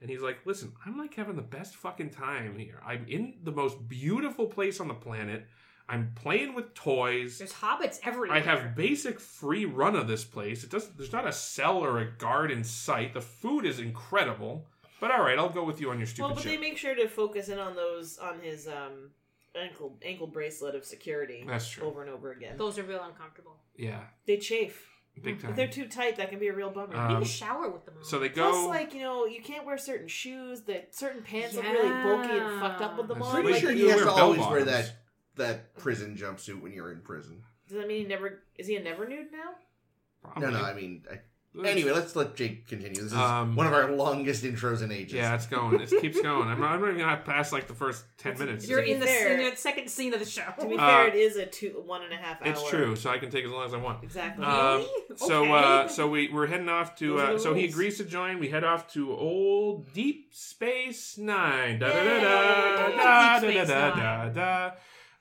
And 0.00 0.10
he's 0.10 0.20
like, 0.20 0.38
"Listen, 0.44 0.72
I'm 0.84 0.98
like 0.98 1.14
having 1.14 1.36
the 1.36 1.42
best 1.42 1.76
fucking 1.76 2.10
time 2.10 2.58
here. 2.58 2.80
I'm 2.84 3.06
in 3.08 3.34
the 3.42 3.52
most 3.52 3.88
beautiful 3.88 4.46
place 4.46 4.80
on 4.80 4.88
the 4.88 4.94
planet. 4.94 5.46
I'm 5.88 6.12
playing 6.14 6.54
with 6.54 6.74
toys." 6.74 7.38
There's 7.38 7.52
hobbits 7.52 8.00
everywhere. 8.04 8.36
I 8.36 8.40
have 8.40 8.76
basic 8.76 9.20
free 9.20 9.64
run 9.64 9.96
of 9.96 10.06
this 10.06 10.24
place. 10.24 10.64
It 10.64 10.70
does. 10.70 10.88
There's 10.90 11.12
not 11.12 11.26
a 11.26 11.32
cell 11.32 11.78
or 11.78 12.00
a 12.00 12.10
guard 12.10 12.50
in 12.50 12.62
sight. 12.64 13.14
The 13.14 13.20
food 13.20 13.64
is 13.64 13.80
incredible. 13.80 14.66
But 15.00 15.10
all 15.10 15.22
right, 15.22 15.38
I'll 15.38 15.50
go 15.50 15.64
with 15.64 15.80
you 15.80 15.90
on 15.90 15.98
your 15.98 16.06
stupid 16.06 16.26
well, 16.26 16.34
but 16.34 16.44
they 16.44 16.56
make 16.56 16.78
sure 16.78 16.94
to 16.94 17.08
focus 17.08 17.48
in 17.48 17.58
on 17.58 17.74
those 17.74 18.16
on 18.18 18.40
his 18.40 18.68
um 18.68 19.10
ankle 19.60 19.96
ankle 20.04 20.26
bracelet 20.26 20.74
of 20.74 20.84
security 20.84 21.44
That's 21.46 21.68
true. 21.68 21.84
over 21.86 22.02
and 22.02 22.10
over 22.10 22.32
again. 22.32 22.56
Those 22.56 22.78
are 22.78 22.82
real 22.82 23.02
uncomfortable. 23.02 23.56
Yeah, 23.76 24.00
They 24.26 24.36
chafe. 24.38 24.86
big 25.22 25.40
time. 25.40 25.50
If 25.50 25.56
they're 25.56 25.68
too 25.68 25.86
tight, 25.88 26.16
that 26.16 26.30
can 26.30 26.38
be 26.40 26.48
a 26.48 26.52
real 26.54 26.70
bummer. 26.70 26.94
You 26.94 27.00
Um, 27.00 27.14
need 27.20 27.24
to 27.26 27.30
shower 27.30 27.68
with 27.70 27.84
them. 27.86 27.94
on. 27.98 28.04
So 28.04 28.18
they 28.18 28.28
go. 28.28 28.50
Plus, 28.50 28.66
like 28.68 28.94
you 28.94 29.00
know, 29.00 29.26
you 29.26 29.42
can't 29.42 29.64
wear 29.64 29.78
certain 29.78 30.08
shoes. 30.08 30.62
That 30.62 30.94
certain 30.94 31.22
pants 31.22 31.54
look 31.54 31.64
really 31.64 31.88
bulky 32.02 32.36
and 32.38 32.60
fucked 32.60 32.80
up 32.82 32.96
with 32.98 33.08
them 33.08 33.18
That's 33.20 33.28
on. 33.30 33.34
Pretty 33.34 33.52
Like, 33.52 33.60
sure 33.60 33.70
you 33.72 33.84
he 33.84 33.90
has 33.90 33.96
wear 33.96 34.04
to 34.06 34.10
bell 34.10 34.18
always 34.24 34.40
wear 34.40 34.64
bottoms. 34.64 34.66
that 34.88 34.96
that 35.36 35.76
prison 35.76 36.16
jumpsuit 36.16 36.60
when 36.60 36.72
you're 36.72 36.90
in 36.92 37.00
prison. 37.00 37.42
Does 37.68 37.76
that 37.78 37.86
mean 37.88 38.02
he 38.02 38.06
never 38.08 38.42
is 38.56 38.66
he 38.66 38.76
a 38.76 38.82
never 38.82 39.06
nude 39.08 39.30
now? 39.32 39.54
Probably. 40.22 40.42
No, 40.42 40.50
no, 40.58 40.64
I 40.64 40.74
mean, 40.74 41.04
I, 41.10 41.20
anyway, 41.62 41.92
let's 41.92 42.16
let 42.16 42.34
Jake 42.36 42.66
continue. 42.66 42.94
This 43.02 43.12
is 43.12 43.14
Um, 43.14 43.54
one 43.54 43.66
of 43.66 43.72
our 43.72 43.90
longest 43.92 44.42
intros 44.44 44.82
in 44.82 44.90
ages. 44.90 45.12
Yeah, 45.14 45.34
it's 45.34 45.46
going. 45.46 45.80
It 45.80 45.90
keeps 46.00 46.20
going. 46.20 46.48
I'm 46.48 46.60
not, 46.60 46.72
I'm 46.72 46.80
not 46.80 46.88
even 46.88 47.00
gonna 47.00 47.16
pass 47.18 47.52
like 47.52 47.66
the 47.68 47.74
first 47.74 48.04
ten 48.18 48.38
minutes. 48.38 48.66
You're 48.68 48.80
to 48.80 48.86
be 48.86 48.92
in 48.92 49.00
the, 49.00 49.06
fair- 49.06 49.38
in 49.40 49.50
the 49.50 49.56
second 49.56 49.88
scene 49.90 50.12
of 50.14 50.20
the 50.20 50.26
show. 50.26 50.44
To 50.60 50.66
be 50.66 50.76
Uh, 50.76 50.78
fair, 50.78 51.08
it 51.08 51.14
is 51.14 51.36
a 51.36 51.46
two 51.46 51.82
one 51.86 52.02
and 52.02 52.12
a 52.12 52.16
half 52.16 52.40
hour. 52.42 52.48
It's 52.50 52.68
true, 52.68 52.96
so 52.96 53.10
I 53.10 53.18
can 53.18 53.30
take 53.30 53.44
as 53.44 53.50
long 53.50 53.64
as 53.66 53.74
I 53.74 53.78
want. 53.78 54.02
Exactly. 54.02 54.44
Um, 54.44 54.78
Really? 54.78 54.88
So, 55.16 55.42
Okay. 55.44 55.52
uh, 55.52 55.88
so 55.88 56.08
we 56.08 56.28
we're 56.28 56.46
heading 56.46 56.68
off 56.68 56.96
to. 56.96 57.18
Uh, 57.20 57.38
so 57.38 57.54
he 57.54 57.64
agrees 57.66 57.98
to 57.98 58.04
join. 58.04 58.38
We 58.38 58.48
head 58.48 58.64
off 58.64 58.92
to 58.94 59.12
old 59.12 59.92
Deep 59.92 60.28
Space 60.32 61.18
Nine. 61.18 61.78
Da 61.78 61.88
da 61.88 62.02
Yay! 62.02 62.20
da 62.20 62.88
da 62.88 63.40
da 63.40 63.40
da 63.40 63.64
da 63.64 63.94
da 63.94 64.28
da. 64.30 64.70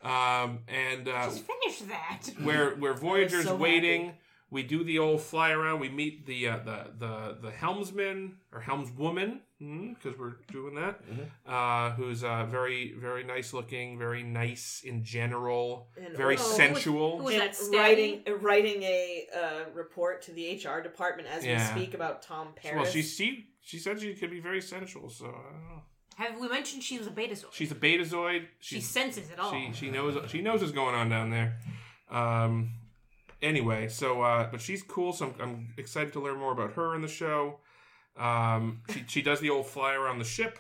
Um, 0.04 0.60
and 0.68 1.08
uh, 1.08 1.25
Just 1.25 1.46
finish 1.46 1.80
that. 1.90 2.20
where 2.44 2.72
where 2.75 2.94
Voyager's 2.94 3.46
so 3.46 3.56
waiting, 3.56 4.08
happy. 4.08 4.18
We 4.54 4.62
do 4.64 4.84
the 4.84 5.00
old 5.00 5.22
fly 5.22 5.50
around. 5.52 5.80
We 5.80 5.90
meet 5.90 6.26
the 6.26 6.48
uh, 6.48 6.58
the 6.60 6.80
the 7.00 7.38
the 7.42 7.52
helmsman 7.52 8.38
or 8.54 8.62
helmswoman 8.62 9.40
because 9.60 10.18
we're 10.20 10.36
doing 10.52 10.76
that. 10.76 10.96
Mhm. 11.08 11.26
Uh, 11.46 11.92
who's 11.96 12.24
uh, 12.24 12.46
very 12.46 12.94
very 12.94 13.24
nice 13.24 13.52
looking, 13.54 13.98
very 13.98 14.24
nice 14.24 14.82
in 14.86 15.04
general, 15.04 15.90
And- 15.98 16.16
very 16.16 16.36
oh, 16.38 16.40
sensual. 16.64 17.18
who 17.18 17.24
was 17.26 17.34
and 17.34 17.44
that, 17.44 17.54
Stabby? 17.54 17.78
writing 17.78 18.24
writing 18.42 18.84
a 18.84 19.28
uh, 19.36 19.64
report 19.74 20.22
to 20.24 20.32
the 20.32 20.46
HR 20.56 20.82
department 20.82 21.28
as 21.30 21.44
Yeah. 21.46 21.58
we 21.76 21.82
speak 21.82 21.94
about 21.96 22.22
Tom 22.22 22.54
Paris. 22.56 22.76
Well, 22.84 22.92
she 22.92 23.02
she 23.02 23.48
she 23.62 23.80
said 23.80 24.00
she 24.00 24.14
could 24.14 24.32
be 24.32 24.40
very 24.40 24.62
sensual, 24.62 25.10
so 25.10 25.26
I 25.26 25.30
don't 25.54 25.68
know. 25.70 25.82
Have 26.18 26.40
we 26.40 26.48
mentioned 26.48 26.84
she 26.84 27.00
was 27.00 27.08
a 27.08 27.12
betazoid? 27.12 27.52
She's 27.54 27.72
a 27.72 27.76
betazoid. 27.76 28.46
she 28.60 28.80
senses 28.82 29.32
it 29.32 29.40
all. 29.40 29.52
she 29.52 29.72
she 29.74 29.90
knows 29.90 30.30
she 30.30 30.42
knows 30.42 30.62
what's 30.62 30.74
going 30.74 30.94
on 30.94 31.10
down 31.10 31.32
there. 31.32 31.58
Um. 32.12 32.76
Anyway, 33.44 33.88
so 33.90 34.22
uh, 34.22 34.50
but 34.50 34.62
she's 34.62 34.82
cool, 34.82 35.14
so 35.14 35.26
I'm, 35.26 35.36
I'm 35.42 35.74
excited 35.78 36.14
to 36.14 36.20
learn 36.22 36.38
more 36.40 36.52
about 36.54 36.74
her 36.74 36.96
in 36.96 37.02
the 37.02 37.08
show. 37.08 37.60
Um, 38.18 38.82
she 38.92 39.04
she 39.08 39.22
does 39.22 39.40
the 39.40 39.50
old 39.50 39.68
fly 39.68 39.94
around 39.94 40.20
the 40.20 40.26
ship. 40.26 40.58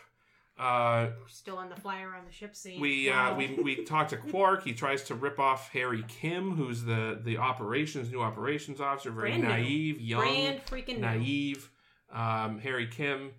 Uh, 0.59 1.07
We're 1.19 1.27
still 1.29 1.57
on 1.57 1.69
the 1.69 1.75
fly 1.75 2.01
around 2.01 2.27
the 2.27 2.31
ship 2.31 2.55
scene. 2.55 2.79
we 2.79 3.09
uh, 3.09 3.33
we 3.35 3.55
we 3.63 3.83
talk 3.85 4.09
to 4.09 4.17
Quark. 4.17 4.63
He 4.63 4.73
tries 4.73 5.03
to 5.05 5.15
rip 5.15 5.39
off 5.39 5.69
Harry 5.69 6.03
Kim, 6.07 6.55
who's 6.55 6.83
the 6.83 7.19
the 7.23 7.37
operations 7.37 8.11
new 8.11 8.21
operations 8.21 8.79
officer, 8.79 9.11
very 9.11 9.29
Brand 9.29 9.43
new. 9.43 9.49
naive, 9.49 10.01
young, 10.01 10.21
brand 10.21 10.61
freaking 10.65 10.99
naive. 10.99 11.69
Um, 12.11 12.59
Harry 12.59 12.85
Kim. 12.87 13.31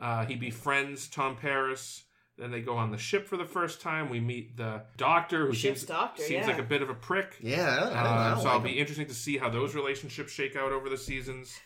Uh, 0.00 0.24
he 0.24 0.36
befriends 0.36 1.08
Tom 1.08 1.36
Paris. 1.36 2.04
Then 2.42 2.50
they 2.50 2.60
go 2.60 2.76
on 2.76 2.90
the 2.90 2.98
ship 2.98 3.28
for 3.28 3.36
the 3.36 3.44
first 3.44 3.80
time. 3.80 4.10
We 4.10 4.18
meet 4.18 4.56
the 4.56 4.82
doctor, 4.96 5.46
who 5.46 5.52
Ship's 5.54 5.80
seems, 5.82 5.88
doctor, 5.88 6.22
seems 6.24 6.40
yeah. 6.40 6.46
like 6.48 6.58
a 6.58 6.64
bit 6.64 6.82
of 6.82 6.90
a 6.90 6.94
prick. 6.94 7.36
Yeah, 7.40 7.70
I 7.72 7.80
don't, 7.80 7.92
I 7.96 8.02
don't, 8.02 8.12
I 8.12 8.26
Uh, 8.26 8.30
don't 8.34 8.38
so 8.38 8.44
like 8.46 8.54
it'll 8.56 8.64
be 8.64 8.78
interesting 8.80 9.06
to 9.06 9.14
see 9.14 9.38
how 9.38 9.48
those 9.48 9.76
relationships 9.76 10.32
shake 10.32 10.56
out 10.56 10.72
over 10.72 10.88
the 10.88 10.98
seasons. 10.98 11.56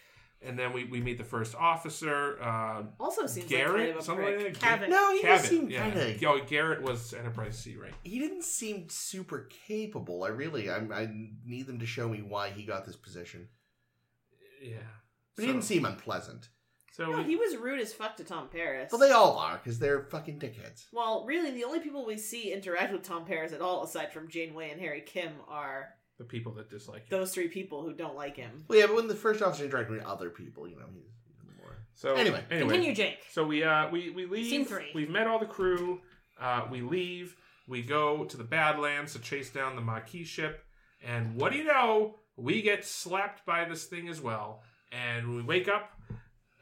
and 0.42 0.58
then 0.58 0.74
we, 0.74 0.84
we 0.84 1.00
meet 1.00 1.16
the 1.16 1.24
first 1.24 1.54
officer, 1.54 2.38
uh, 2.42 2.82
Also 3.00 3.26
seems 3.26 3.48
Garrett, 3.48 3.96
like 3.96 4.06
kind 4.06 4.20
of 4.20 4.28
a 4.28 4.38
prick. 4.42 4.62
like 4.62 4.80
that. 4.80 4.90
No, 4.90 5.12
he 5.12 5.22
Cavit, 5.22 5.38
just 5.38 5.48
seemed 5.48 5.70
yeah. 5.70 5.90
kind 5.90 5.98
of. 5.98 6.24
Oh, 6.24 6.40
Garrett 6.46 6.82
was 6.82 7.14
Enterprise 7.14 7.56
C, 7.58 7.74
right? 7.76 7.94
He 8.04 8.18
didn't 8.18 8.44
seem 8.44 8.88
super 8.90 9.48
capable. 9.66 10.24
I 10.24 10.28
really, 10.28 10.68
I, 10.70 10.76
I 10.76 11.08
need 11.44 11.66
them 11.66 11.78
to 11.78 11.86
show 11.86 12.06
me 12.06 12.20
why 12.20 12.50
he 12.50 12.64
got 12.64 12.84
this 12.84 12.96
position. 12.96 13.48
Yeah. 14.62 14.76
But 15.34 15.46
he 15.46 15.50
didn't 15.52 15.64
seem 15.64 15.84
unpleasant. 15.86 16.48
So 16.96 17.10
No, 17.10 17.18
we- 17.18 17.24
he 17.24 17.36
was 17.36 17.56
rude 17.58 17.78
as 17.80 17.92
fuck 17.92 18.16
to 18.16 18.24
Tom 18.24 18.48
Paris. 18.48 18.90
Well, 18.90 18.98
they 19.00 19.10
all 19.10 19.36
are 19.36 19.58
because 19.62 19.78
they're 19.78 20.04
fucking 20.04 20.38
dickheads. 20.38 20.86
Well, 20.92 21.26
really, 21.26 21.50
the 21.50 21.64
only 21.64 21.80
people 21.80 22.06
we 22.06 22.16
see 22.16 22.52
interact 22.54 22.90
with 22.90 23.02
Tom 23.02 23.26
Paris 23.26 23.52
at 23.52 23.60
all, 23.60 23.84
aside 23.84 24.14
from 24.14 24.28
Janeway 24.28 24.70
and 24.70 24.80
Harry 24.80 25.02
Kim, 25.02 25.32
are 25.46 25.90
the 26.16 26.24
people 26.24 26.52
that 26.52 26.70
dislike 26.70 27.02
him. 27.02 27.08
those 27.18 27.34
three 27.34 27.48
people 27.48 27.82
who 27.82 27.92
don't 27.92 28.16
like 28.16 28.36
him. 28.36 28.64
Well, 28.68 28.78
yeah, 28.78 28.86
but 28.86 28.96
when 28.96 29.08
the 29.08 29.14
first 29.14 29.42
officer 29.42 29.68
interacted 29.68 29.90
with 29.90 30.04
other 30.04 30.30
people, 30.30 30.66
you 30.66 30.76
know, 30.76 30.86
he's 30.94 31.04
he's 31.26 31.36
more. 31.60 31.76
So 31.92 32.14
Anyway. 32.14 32.42
anyway, 32.50 32.68
Continue, 32.70 32.94
Jake. 32.94 33.18
So 33.30 33.44
we 33.44 33.62
uh 33.62 33.90
we 33.90 34.08
we 34.08 34.24
leave. 34.24 34.46
Scene 34.48 34.64
three. 34.64 34.90
We've 34.94 35.10
met 35.10 35.26
all 35.26 35.38
the 35.38 35.44
crew. 35.44 36.00
Uh, 36.40 36.66
we 36.70 36.80
leave. 36.80 37.36
We 37.68 37.82
go 37.82 38.24
to 38.24 38.36
the 38.38 38.44
Badlands 38.44 39.12
to 39.12 39.18
chase 39.18 39.50
down 39.50 39.76
the 39.76 39.82
Maquis 39.82 40.28
ship, 40.28 40.64
and 41.04 41.34
what 41.38 41.52
do 41.52 41.58
you 41.58 41.64
know? 41.64 42.20
We 42.36 42.62
get 42.62 42.86
slapped 42.86 43.44
by 43.44 43.66
this 43.66 43.84
thing 43.84 44.08
as 44.08 44.20
well. 44.22 44.62
And 44.92 45.34
we 45.34 45.42
wake 45.42 45.66
up, 45.68 45.90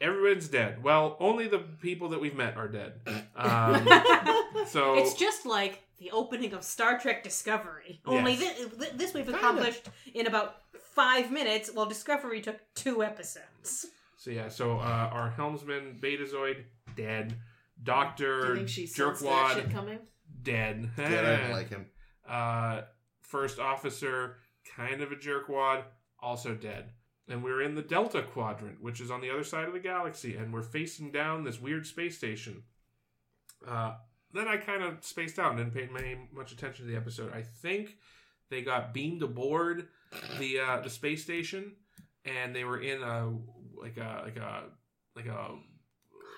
everyone's 0.01 0.47
dead. 0.47 0.83
Well, 0.83 1.17
only 1.19 1.47
the 1.47 1.59
people 1.59 2.09
that 2.09 2.21
we've 2.21 2.35
met 2.35 2.55
are 2.57 2.67
dead. 2.67 2.93
Um, 3.37 3.85
so 4.67 4.95
It's 4.97 5.13
just 5.13 5.45
like 5.45 5.83
the 5.99 6.09
opening 6.11 6.53
of 6.53 6.63
Star 6.63 6.97
Trek 6.97 7.21
Discovery. 7.23 7.99
Only 8.05 8.33
Yes. 8.35 8.57
thi- 8.57 8.69
thi- 8.85 8.91
this 8.97 9.13
we've 9.13 9.25
Kinda. 9.25 9.39
accomplished 9.39 9.89
in 10.13 10.25
about 10.27 10.55
five 10.93 11.31
minutes, 11.31 11.69
while 11.73 11.85
Discovery 11.85 12.39
took 12.41 12.57
two 12.75 13.03
episodes. 13.03 13.87
So 14.15 14.31
yeah, 14.31 14.47
so 14.47 14.77
uh, 14.79 15.09
our 15.11 15.29
helmsman 15.31 15.99
Betazoid 16.01 16.63
dead, 16.95 17.35
Doctor 17.83 18.47
you 18.51 18.55
think 18.55 18.69
she 18.69 18.87
sensed 18.87 19.21
that 19.23 19.53
shit 19.55 19.65
Jerkwad 19.67 19.71
coming? 19.73 19.99
dead. 20.41 20.89
Yeah, 20.97 21.05
I 21.05 21.41
don't 21.41 21.51
like 21.51 21.69
him. 21.69 21.85
uh, 22.27 22.81
first 23.21 23.59
officer 23.59 24.37
kind 24.77 25.01
of 25.01 25.11
a 25.11 25.15
jerkwad, 25.15 25.83
also 26.21 26.55
dead. 26.55 26.91
And 27.27 27.43
we're 27.43 27.61
in 27.61 27.75
the 27.75 27.81
Delta 27.81 28.21
Quadrant, 28.21 28.81
which 28.81 29.01
is 29.01 29.09
on 29.09 29.21
the 29.21 29.31
other 29.31 29.43
side 29.43 29.67
of 29.67 29.73
the 29.73 29.79
galaxy, 29.79 30.35
and 30.35 30.53
we're 30.53 30.61
facing 30.61 31.11
down 31.11 31.43
this 31.43 31.59
weird 31.59 31.87
space 31.87 32.15
station. 32.15 32.63
Uh, 33.67 33.95
then 34.31 34.47
I 34.47 34.57
kind 34.57 34.83
of 34.83 35.03
spaced 35.03 35.39
out 35.39 35.57
and 35.57 35.73
didn't 35.73 35.95
pay 35.95 36.17
much 36.31 36.51
attention 36.51 36.85
to 36.85 36.91
the 36.91 36.97
episode. 36.97 37.33
I 37.33 37.41
think 37.41 37.97
they 38.49 38.61
got 38.61 38.93
beamed 38.93 39.23
aboard 39.23 39.87
the 40.39 40.59
uh, 40.59 40.79
the 40.81 40.89
space 40.89 41.23
station, 41.23 41.73
and 42.25 42.55
they 42.55 42.63
were 42.63 42.79
in 42.79 43.01
a 43.01 43.33
like 43.75 43.97
a 43.97 44.21
like 44.23 44.37
a 44.37 44.63
like 45.15 45.25
a 45.25 45.55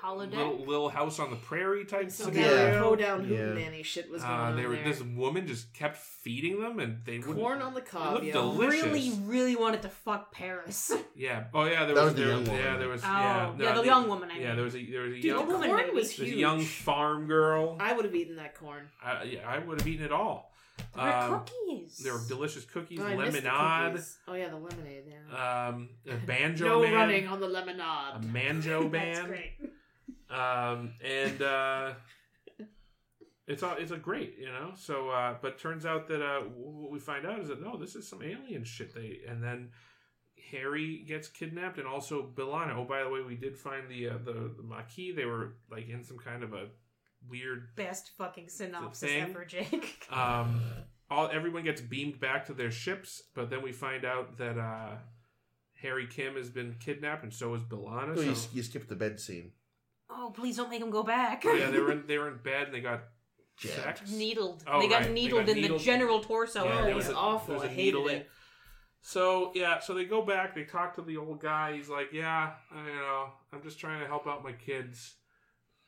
Holodeck. 0.04 0.32
little, 0.38 0.66
little 0.66 0.89
house 0.89 1.20
on 1.20 1.30
the 1.32 1.36
prairie 1.36 1.86
type 1.86 2.12
Some 2.12 2.34
Yeah. 2.34 2.42
kind 2.42 2.46
of 2.46 2.51
scenario. 2.60 2.80
throw 2.80 2.96
down 2.96 3.30
Yeah. 3.30 3.38
hootenanny 3.38 3.84
shit 3.84 4.10
was 4.10 4.22
going 4.22 4.34
Uh, 4.34 4.38
on 4.44 4.56
they 4.56 4.66
were 4.66 4.75
there. 4.75 4.84
this 4.84 5.01
woman 5.01 5.48
just 5.48 5.74
kept 5.74 5.98
feeding 5.98 6.62
them, 6.62 6.80
and 6.80 7.04
they 7.06 7.18
wouldn't. 7.20 7.38
Corn 7.38 7.62
on 7.62 7.74
the 7.74 7.80
It 7.80 7.86
cob, 7.88 8.13
looked 8.16 8.25
yo. 8.27 8.34
delicious. 8.34 8.84
Really, 8.86 9.12
really 9.24 9.56
wanted 9.56 9.82
to 9.84 9.89
fuck 9.89 10.32
Paris. 10.32 10.92
Yeah. 11.16 11.46
Oh 11.54 11.66
yeah. 11.66 11.86
There 11.86 11.96
That 11.96 12.04
was, 12.04 12.04
was 12.04 12.13
the 12.13 12.20
there, 12.22 12.30
young 12.30 12.44
woman. 12.46 12.62
Yeah, 12.63 12.77
there 12.77 12.89
was. 12.89 13.04
Oh, 13.04 13.08
yeah, 13.08 13.54
yeah, 13.58 13.74
no, 13.74 13.82
the 13.82 13.88
young 13.88 14.08
woman, 14.08 14.30
I 14.32 14.39
yeah, 14.39 14.54
there 14.54 14.63
was 14.63 14.75
a 14.75 14.86
there 14.86 15.01
was 15.01 15.12
a 15.13 15.16
Dude, 15.16 15.24
young 15.25 15.48
the 15.48 15.54
corn 15.56 15.75
maybe. 15.77 15.92
was 15.92 16.16
there's 16.16 16.20
a 16.30 16.32
huge. 16.32 16.39
young 16.39 16.62
farm 16.62 17.25
girl. 17.27 17.75
I 17.80 17.94
would 17.94 18.06
have 18.06 18.13
eaten 18.13 18.36
that 18.36 18.54
corn. 18.56 18.88
I, 19.04 19.24
yeah, 19.24 19.50
I 19.50 19.58
would 19.58 19.80
have 19.80 19.88
eaten 19.88 20.06
it 20.06 20.12
all. 20.12 20.54
There 20.96 21.04
were 21.06 21.12
Um, 21.12 21.39
cookies. 21.39 21.98
There 21.98 22.13
were 22.13 22.22
delicious 22.27 22.66
cookies, 22.66 23.00
Oh, 23.00 23.06
I 23.06 23.16
missed 23.16 23.42
the 23.42 23.50
lemonade, 23.50 23.92
cookies. 23.94 24.18
Oh 24.27 24.34
yeah, 24.36 24.50
the 24.50 24.58
lemonade. 24.58 25.04
Yeah. 25.10 25.68
um, 25.70 25.89
a 26.08 26.13
banjo 26.27 26.66
no 26.68 26.82
man, 26.84 26.94
running 26.94 27.27
on 27.27 27.39
the 27.39 27.48
lemonade. 27.48 27.82
a 27.82 28.20
lemonade. 28.22 28.34
manjo 28.63 28.80
That's 28.92 29.18
band, 29.20 29.27
great. 29.27 29.54
Um, 30.29 30.93
and 31.03 31.41
uh, 31.41 31.93
it's 33.48 33.63
all 33.63 33.75
it's 33.77 33.91
a 33.91 33.98
great, 33.98 34.38
you 34.39 34.48
know. 34.48 34.72
So, 34.75 35.10
uh, 35.10 35.36
but 35.41 35.57
turns 35.57 35.86
out 35.86 36.07
that 36.10 36.22
uh, 36.22 36.41
what 36.41 36.91
we 36.91 37.00
find 37.00 37.25
out 37.25 37.39
is 37.39 37.48
that 37.48 37.62
no, 37.62 37.77
this 37.77 37.96
is 37.96 38.07
some 38.07 38.22
alien 38.22 38.63
shit. 38.63 38.93
They 38.93 39.19
and 39.27 39.43
then 39.43 39.69
Harry 40.51 41.03
gets 41.07 41.27
kidnapped, 41.27 41.77
and 41.77 41.88
also 41.88 42.29
B'Elanna. 42.36 42.75
Oh, 42.75 42.86
by 42.86 43.03
the 43.03 43.10
way, 43.10 43.22
we 43.22 43.36
did 43.36 43.57
find 43.57 43.89
the 43.89 44.10
uh, 44.10 44.17
the 44.24 44.51
the 44.55 44.63
Maquis. 44.63 45.15
They 45.15 45.25
were 45.25 45.55
like 45.69 45.89
in 45.89 46.03
some 46.03 46.17
kind 46.17 46.43
of 46.43 46.53
a 46.53 46.67
weird. 47.29 47.75
Best 47.75 48.12
fucking 48.17 48.50
synopsis 48.50 49.10
thing. 49.10 49.24
ever, 49.24 49.46
Jake. 49.46 50.07
Um, 50.12 50.62
all 51.10 51.29
everyone 51.31 51.63
gets 51.63 51.81
beamed 51.81 52.19
back 52.19 52.46
to 52.48 52.53
their 52.53 52.72
ships, 52.72 53.24
but 53.34 53.50
then 53.50 53.62
we 53.62 53.72
find 53.72 54.03
out 54.03 54.38
that 54.38 54.57
uh, 54.57 54.96
Harry 55.81 56.07
Kim 56.07 56.36
has 56.36 56.50
been 56.50 56.75
kidnapped, 56.79 57.24
and 57.24 57.34
so 57.34 57.53
is 57.53 57.62
B'Elanna. 57.63 58.17
Oh, 58.17 58.22
you, 58.22 58.36
you 58.53 58.63
skipped 58.63 58.89
the 58.89 58.96
bed 58.96 59.19
scene. 59.19 59.51
Oh, 60.09 60.31
please 60.35 60.55
don't 60.57 60.69
make 60.69 60.81
him 60.81 60.89
go 60.89 61.03
back. 61.03 61.43
yeah, 61.43 61.69
they 61.69 61.79
were 61.79 61.91
in, 61.91 62.03
they 62.07 62.17
were 62.17 62.29
in 62.29 62.37
bed 62.37 62.67
and 62.67 62.73
they 62.73 62.79
got 62.81 63.03
Jabbed. 63.57 63.99
sex. 63.99 64.11
needled. 64.11 64.63
Oh, 64.67 64.79
they 64.79 64.87
got 64.87 64.99
right. 65.01 65.07
They 65.07 65.13
needled 65.13 65.45
got 65.47 65.55
in 65.55 65.61
needled. 65.61 65.79
the 65.81 65.83
general 65.85 66.19
torso. 66.21 66.63
Yeah, 66.65 66.81
Oh, 66.83 66.87
it 66.87 66.95
was 66.95 67.07
was 67.07 67.15
a- 67.15 67.17
awful. 67.17 67.47
there 67.55 67.61
was 67.61 67.63
I 67.69 67.71
a 67.71 67.75
hated 67.75 67.95
needling. 67.95 68.15
it. 68.17 68.29
So 69.01 69.51
yeah, 69.55 69.79
so 69.79 69.93
they 69.93 70.05
go 70.05 70.21
back. 70.21 70.53
They 70.55 70.63
talk 70.63 70.95
to 70.95 71.01
the 71.01 71.17
old 71.17 71.39
guy. 71.41 71.75
He's 71.77 71.87
like, 71.89 72.11
"Yeah, 72.11 72.51
I, 72.71 72.79
you 72.87 72.95
know, 72.95 73.27
I'm 73.53 73.61
just 73.63 73.79
trying 73.79 74.01
to 74.01 74.07
help 74.07 74.27
out 74.27 74.43
my 74.43 74.51
kids. 74.53 75.15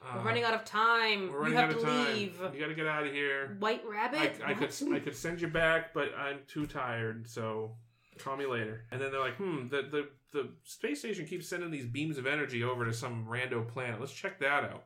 Uh, 0.02 0.14
We're 0.16 0.22
running 0.24 0.44
out 0.46 0.54
of 0.54 0.64
time. 0.64 1.30
we're 1.30 1.48
You 1.50 1.56
running 1.56 1.58
have 1.58 1.70
out 1.72 1.76
of 1.76 1.82
to 1.82 1.86
time. 1.86 2.14
leave. 2.16 2.40
You 2.54 2.60
got 2.62 2.68
to 2.68 2.74
get 2.76 2.88
out 2.88 3.06
of 3.06 3.12
here. 3.12 3.58
White 3.60 3.82
I, 3.86 3.90
rabbit. 3.92 4.20
I 4.46 4.54
could 4.54 4.72
I 4.94 5.00
could 5.00 5.16
send 5.16 5.42
you 5.42 5.48
back, 5.50 5.94
but 5.94 6.14
I'm 6.18 6.40
too 6.48 6.66
tired. 6.66 7.28
So 7.28 7.76
call 8.20 8.38
me 8.38 8.46
later." 8.46 8.86
And 8.92 9.02
then 9.02 9.12
they're 9.12 9.20
like, 9.20 9.38
"Hmm, 9.38 9.68
the 9.70 9.82
the 9.84 10.10
the 10.32 10.50
space 10.64 11.00
station 11.00 11.26
keeps 11.26 11.48
sending 11.48 11.72
these 11.72 11.86
beams 11.86 12.18
of 12.18 12.28
energy 12.28 12.64
over 12.64 12.86
to 12.86 12.94
some 12.94 13.26
rando 13.28 13.68
planet. 13.68 14.00
Let's 14.00 14.14
check 14.14 14.40
that 14.40 14.64
out." 14.64 14.84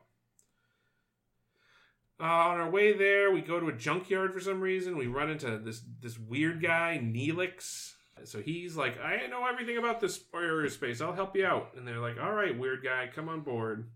Uh, 2.20 2.24
on 2.24 2.60
our 2.60 2.70
way 2.70 2.96
there, 2.96 3.32
we 3.32 3.40
go 3.40 3.58
to 3.58 3.68
a 3.68 3.72
junkyard 3.72 4.32
for 4.32 4.40
some 4.40 4.60
reason. 4.60 4.96
We 4.96 5.08
run 5.08 5.30
into 5.30 5.58
this 5.58 5.82
this 6.00 6.18
weird 6.18 6.62
guy, 6.62 7.00
Neelix. 7.02 7.94
So 8.22 8.40
he's 8.40 8.76
like, 8.76 9.00
I 9.00 9.26
know 9.26 9.44
everything 9.46 9.76
about 9.76 10.00
this 10.00 10.18
aerospace. 10.32 11.02
I'll 11.02 11.12
help 11.12 11.36
you 11.36 11.44
out. 11.44 11.72
And 11.76 11.86
they're 11.86 11.98
like, 11.98 12.20
All 12.20 12.32
right, 12.32 12.56
weird 12.56 12.84
guy, 12.84 13.10
come 13.12 13.28
on 13.28 13.40
board. 13.40 13.90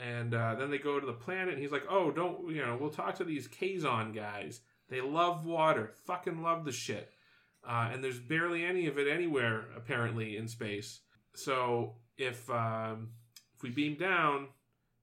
And 0.00 0.32
uh, 0.32 0.54
then 0.54 0.70
they 0.70 0.78
go 0.78 1.00
to 1.00 1.06
the 1.06 1.12
planet, 1.12 1.54
and 1.54 1.62
he's 1.62 1.72
like, 1.72 1.84
Oh, 1.90 2.12
don't 2.12 2.54
you 2.54 2.64
know? 2.64 2.78
We'll 2.80 2.90
talk 2.90 3.16
to 3.16 3.24
these 3.24 3.48
Kazon 3.48 4.14
guys. 4.14 4.60
They 4.88 5.00
love 5.00 5.44
water. 5.44 5.92
Fucking 6.06 6.40
love 6.40 6.64
the 6.64 6.72
shit. 6.72 7.12
Uh, 7.66 7.90
and 7.92 8.02
there's 8.02 8.18
barely 8.18 8.64
any 8.64 8.86
of 8.86 8.98
it 8.98 9.08
anywhere 9.08 9.66
apparently 9.76 10.36
in 10.36 10.48
space. 10.48 11.00
So 11.34 11.96
if 12.16 12.48
um, 12.50 13.10
if 13.56 13.62
we 13.62 13.70
beam 13.70 13.96
down, 13.96 14.48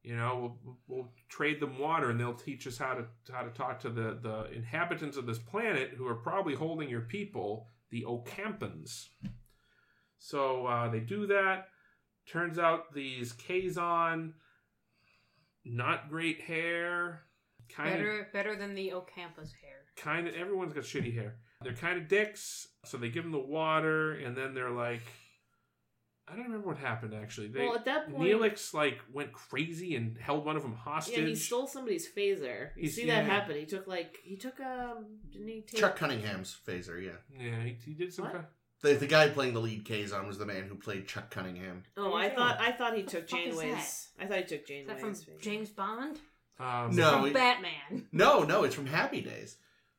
you 0.04 0.16
know, 0.16 0.58
we'll, 0.64 0.78
we'll 0.88 1.12
trade 1.30 1.60
them 1.60 1.78
water, 1.80 2.10
and 2.10 2.20
they'll 2.20 2.34
teach 2.34 2.68
us 2.68 2.78
how 2.78 2.94
to 2.94 3.06
how 3.32 3.42
to 3.42 3.50
talk 3.52 3.80
to 3.82 3.90
the 3.90 4.20
the 4.22 4.50
inhabitants 4.56 5.18
of 5.18 5.26
this 5.26 5.40
planet 5.40 5.92
who 5.98 6.08
are 6.08 6.16
probably 6.16 6.56
holding 6.56 6.90
your 6.90 7.02
people, 7.02 7.68
the 7.92 8.04
Ocampans. 8.08 9.08
So 10.18 10.66
uh, 10.66 10.90
they 10.90 11.00
do 11.00 11.28
that. 11.28 11.68
Turns 12.28 12.58
out 12.58 12.94
these 12.94 13.34
Kazon, 13.34 14.34
not 15.64 16.10
great 16.10 16.42
hair, 16.42 17.22
kind 17.70 17.90
of 17.90 17.96
better, 17.98 18.28
better 18.34 18.56
than 18.56 18.74
the 18.74 18.94
Ocampus 18.94 19.52
hair. 19.62 19.86
kind 19.96 20.28
of 20.28 20.34
everyone's 20.34 20.74
got 20.74 20.84
shitty 20.84 21.14
hair. 21.14 21.36
They're 21.64 21.74
kind 21.74 21.98
of 21.98 22.08
dicks, 22.08 22.68
so 22.84 22.98
they 22.98 23.10
give 23.10 23.24
them 23.24 23.32
the 23.32 23.40
water, 23.40 24.12
and 24.14 24.36
then 24.36 24.54
they're 24.54 24.70
like, 24.72 25.02
I 26.28 26.36
don't 26.36 26.46
remember 26.46 26.68
what 26.68 26.78
happened 26.78 27.14
actually. 27.14 27.48
They 27.48 27.62
well, 27.66 27.76
at 27.76 27.86
that 27.86 28.10
point, 28.12 28.24
Neelix 28.24 28.74
like 28.74 29.00
went 29.14 29.32
crazy 29.32 29.96
and 29.96 30.18
held 30.18 30.44
one 30.46 30.56
of 30.56 30.64
them 30.64 30.74
hostage. 30.74 31.18
yeah, 31.20 31.26
he 31.26 31.36
stole 31.36 31.68
somebody's 31.68 32.08
phaser. 32.12 32.70
You 32.76 32.82
He's- 32.84 32.96
see 32.96 33.06
that 33.06 33.26
yeah. 33.26 33.32
happen? 33.32 33.56
He 33.56 33.66
took 33.66 33.86
like 33.88 34.18
he 34.24 34.36
took 34.36 34.60
um, 34.60 35.06
didn't 35.32 35.48
he 35.48 35.62
take? 35.62 35.80
Chuck 35.80 35.96
Cunningham's 35.98 36.58
phaser, 36.68 37.04
yeah. 37.04 37.12
Yeah, 37.40 37.62
he, 37.64 37.78
he 37.86 37.94
did 37.94 38.12
some. 38.14 38.26
What? 38.26 38.34
Kind 38.34 38.46
The, 38.82 38.94
the 38.96 39.08
guy 39.08 39.30
playing 39.30 39.54
the 39.54 39.60
lead 39.62 39.86
Kazon 39.86 40.26
was 40.28 40.38
the 40.40 40.46
man 40.48 40.64
who 40.64 40.76
played 40.76 41.08
Chuck 41.08 41.30
Cunningham. 41.30 41.84
Oh, 41.96 42.14
I 42.16 42.30
thought 42.30 42.60
I 42.60 42.72
thought 42.72 42.96
he 42.98 43.04
took 43.04 43.30
fuck 43.30 43.40
is 43.42 43.56
Janeway's. 43.58 44.08
I 44.20 44.26
thought 44.26 44.38
he 44.38 44.44
took 44.46 44.62
Is 44.64 44.68
Janeway's. 44.68 44.88
that 44.88 45.00
from. 45.00 45.40
James 45.42 45.70
Bond? 45.70 46.20
um, 46.60 46.96
No. 46.96 47.12
From 47.12 47.26
he- 47.28 47.34
Batman. 47.34 48.08
No, 48.12 48.42
no, 48.44 48.64
it's 48.64 48.74
from 48.76 48.88
Happy 48.88 49.22
Days. 49.22 49.58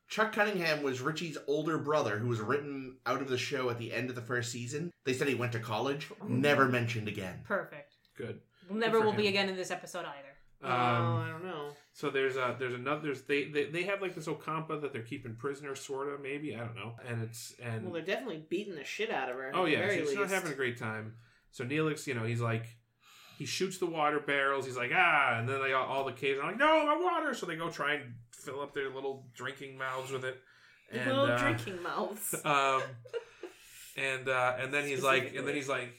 Chuck 0.09 0.31
Cunningham 0.33 0.83
was 0.83 1.01
Richie's 1.01 1.37
older 1.47 1.77
brother 1.77 2.17
who 2.17 2.27
was 2.27 2.39
written 2.39 2.97
out 3.05 3.21
of 3.21 3.27
the 3.27 3.37
show 3.37 3.69
at 3.69 3.77
the 3.77 3.91
end 3.93 4.09
of 4.09 4.15
the 4.15 4.21
first 4.21 4.51
season. 4.51 4.91
They 5.03 5.13
said 5.13 5.27
he 5.27 5.35
went 5.35 5.51
to 5.51 5.59
college. 5.59 6.07
Never 6.25 6.65
mentioned 6.67 7.07
again. 7.07 7.41
Perfect. 7.43 7.95
good. 8.15 8.39
Never 8.69 8.99
for 8.99 9.05
will 9.05 9.13
be 9.13 9.27
again 9.27 9.47
in 9.49 9.55
this 9.55 9.71
episode 9.71 10.05
either. 10.05 10.33
Oh, 10.63 10.67
Um, 10.69 11.17
I 11.21 11.29
don't 11.29 11.45
know. 11.45 11.69
so 11.93 12.09
there's 12.09 12.35
a 12.35 12.55
there's 12.57 12.73
another 12.73 13.01
there's 13.01 13.21
they, 13.23 13.45
they 13.45 13.65
they 13.65 13.83
have 13.83 14.01
like 14.01 14.15
this 14.15 14.27
Ocampa 14.27 14.81
that 14.81 14.91
they're 14.91 15.03
keeping 15.03 15.35
prisoner 15.35 15.75
sort 15.75 16.07
of 16.11 16.19
maybe 16.21 16.55
I 16.55 16.59
don't 16.59 16.75
know 16.75 16.95
and 17.07 17.21
it's 17.21 17.53
and 17.61 17.83
Well, 17.83 17.93
they're 17.93 18.01
definitely 18.01 18.43
beating 18.49 18.75
the 18.75 18.83
shit 18.83 19.11
out 19.11 19.29
of 19.29 19.35
her. 19.35 19.51
Oh 19.53 19.65
yeah, 19.65 19.79
very 19.79 20.05
she's 20.05 20.15
not 20.15 20.29
having 20.29 20.51
a 20.51 20.55
great 20.55 20.77
time. 20.77 21.13
So 21.51 21.63
Neelix, 21.63 22.07
you 22.07 22.13
know, 22.15 22.23
he's 22.23 22.41
like, 22.41 22.65
he 23.37 23.45
shoots 23.45 23.77
the 23.77 23.85
water 23.85 24.19
barrels. 24.19 24.65
He's 24.65 24.75
like, 24.77 24.91
ah, 24.93 25.37
and 25.39 25.47
then 25.47 25.61
they 25.61 25.73
all, 25.73 25.85
all 25.85 26.03
the 26.03 26.11
caves 26.11 26.39
are 26.39 26.47
like, 26.47 26.57
no, 26.57 26.85
my 26.85 26.97
water. 26.97 27.33
So 27.35 27.45
they 27.45 27.55
go 27.55 27.69
try 27.69 27.93
and 27.95 28.13
fill 28.47 28.61
up 28.61 28.73
their 28.73 28.89
little 28.89 29.25
drinking 29.35 29.77
mouths 29.77 30.11
with 30.11 30.23
it. 30.23 30.37
And, 30.91 31.05
Little 31.05 31.25
uh, 31.25 31.37
drinking 31.37 31.83
mouths. 31.83 32.33
Um, 32.45 32.81
and 33.97 34.29
uh, 34.29 34.55
and 34.59 34.73
then 34.73 34.85
he's 34.85 35.03
like, 35.03 35.33
and 35.35 35.47
then 35.47 35.55
he's 35.55 35.67
like, 35.67 35.89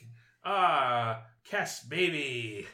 ah, 0.44 1.22
Kes, 1.50 1.86
baby, 1.88 2.66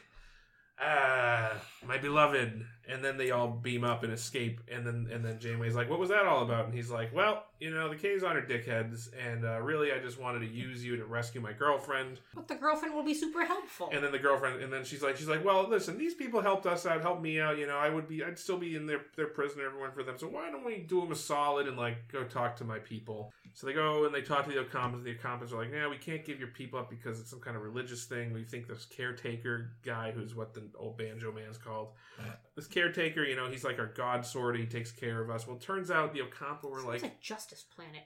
ah, 0.79 1.51
my 1.85 1.97
beloved. 1.97 2.63
And 2.87 3.03
then 3.03 3.17
they 3.17 3.31
all 3.31 3.49
beam 3.49 3.83
up 3.83 4.03
and 4.03 4.13
escape. 4.13 4.61
And 4.71 4.85
then 4.85 5.09
and 5.11 5.25
then 5.25 5.39
Janeway's 5.39 5.75
like, 5.75 5.89
what 5.89 5.99
was 5.99 6.09
that 6.09 6.25
all 6.25 6.43
about? 6.43 6.65
And 6.65 6.73
he's 6.73 6.91
like, 6.91 7.13
well, 7.13 7.43
you 7.59 7.69
know, 7.69 7.89
the 7.89 7.95
Kazon 7.95 8.35
are 8.35 8.45
dickheads, 8.45 9.09
and 9.17 9.45
uh, 9.45 9.61
really, 9.61 9.93
I 9.93 9.99
just 9.99 10.19
wanted 10.19 10.39
to 10.39 10.47
use 10.47 10.83
you 10.83 10.97
to 10.97 11.05
rescue 11.05 11.39
my 11.39 11.53
girlfriend. 11.53 12.19
But 12.33 12.47
the 12.47 12.55
girlfriend 12.55 12.93
will 12.93 13.03
be 13.03 13.13
super 13.13 13.45
helpful. 13.45 13.89
And 13.93 14.03
then 14.03 14.11
the 14.11 14.19
girlfriend, 14.19 14.61
and 14.61 14.71
then 14.71 14.83
she's 14.83 15.01
like, 15.01 15.15
she's 15.15 15.29
like, 15.29 15.43
well, 15.43 15.67
listen, 15.67 15.97
these 15.97 16.13
people 16.13 16.41
helped 16.41 16.65
us 16.65 16.85
out, 16.85 17.01
helped 17.01 17.21
me 17.21 17.39
out. 17.39 17.57
You 17.57 17.67
know, 17.67 17.77
I 17.77 17.89
would 17.89 18.07
be, 18.07 18.23
I'd 18.23 18.37
still 18.37 18.57
be 18.57 18.75
in 18.75 18.85
their 18.85 19.01
their 19.15 19.27
prison, 19.27 19.61
everyone 19.65 19.91
for 19.91 20.03
them. 20.03 20.17
So 20.17 20.27
why 20.27 20.51
don't 20.51 20.65
we 20.65 20.79
do 20.79 20.99
them 20.99 21.11
a 21.11 21.15
solid 21.15 21.67
and 21.67 21.77
like 21.77 22.11
go 22.11 22.23
talk 22.23 22.57
to 22.57 22.65
my 22.65 22.79
people? 22.79 23.31
So 23.53 23.67
they 23.67 23.73
go 23.73 24.05
and 24.05 24.13
they 24.13 24.21
talk 24.21 24.45
to 24.45 24.51
the 24.51 24.61
Ocampans. 24.61 25.03
The 25.05 25.15
Ocampans 25.15 25.53
are 25.53 25.57
like, 25.57 25.71
yeah, 25.71 25.87
we 25.87 25.97
can't 25.97 26.25
give 26.25 26.39
your 26.39 26.49
people 26.49 26.77
up 26.77 26.89
because 26.89 27.21
it's 27.21 27.29
some 27.29 27.39
kind 27.39 27.55
of 27.55 27.63
religious 27.63 28.03
thing. 28.03 28.33
We 28.33 28.43
think 28.43 28.67
this 28.67 28.85
caretaker 28.85 29.71
guy, 29.81 30.11
who's 30.11 30.35
what 30.35 30.53
the 30.53 30.63
old 30.77 30.97
banjo 30.97 31.31
man's 31.31 31.57
called, 31.57 31.89
this 32.55 32.67
caretaker, 32.67 33.23
you 33.23 33.37
know, 33.37 33.49
he's 33.49 33.63
like 33.63 33.79
our 33.79 33.87
god 33.87 34.25
sort. 34.25 34.57
He 34.57 34.65
takes 34.65 34.91
care 34.91 35.21
of 35.21 35.29
us. 35.29 35.47
Well, 35.47 35.55
it 35.55 35.61
turns 35.61 35.89
out 35.89 36.13
the 36.13 36.19
Ocampa 36.19 36.69
were 36.69 36.79
Sounds 36.79 36.85
like 36.87 37.03
like 37.03 37.21
Justice 37.49 37.65
Planet. 37.75 38.03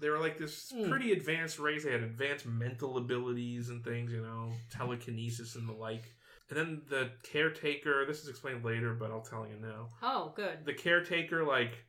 they 0.00 0.08
were 0.08 0.18
like 0.18 0.38
this 0.38 0.70
Hmm. 0.72 0.88
pretty 0.88 1.12
advanced 1.12 1.58
race. 1.58 1.84
They 1.84 1.92
had 1.92 2.02
advanced 2.02 2.46
mental 2.46 2.96
abilities 2.96 3.68
and 3.68 3.84
things, 3.84 4.10
you 4.10 4.22
know, 4.22 4.50
telekinesis 4.70 5.56
and 5.56 5.68
the 5.68 5.72
like. 5.74 6.04
And 6.48 6.58
then 6.58 6.82
the 6.88 7.10
caretaker, 7.22 8.04
this 8.06 8.22
is 8.22 8.28
explained 8.28 8.64
later, 8.64 8.94
but 8.94 9.10
I'll 9.10 9.20
tell 9.20 9.46
you 9.46 9.56
now. 9.60 9.90
Oh, 10.02 10.32
good. 10.34 10.64
The 10.64 10.72
caretaker 10.72 11.44
like 11.44 11.84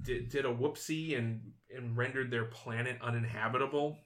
did, 0.00 0.28
did 0.28 0.44
a 0.44 0.54
whoopsie 0.54 1.18
and 1.18 1.52
and 1.74 1.96
rendered 1.96 2.30
their 2.30 2.44
planet 2.44 2.98
uninhabitable. 3.02 3.98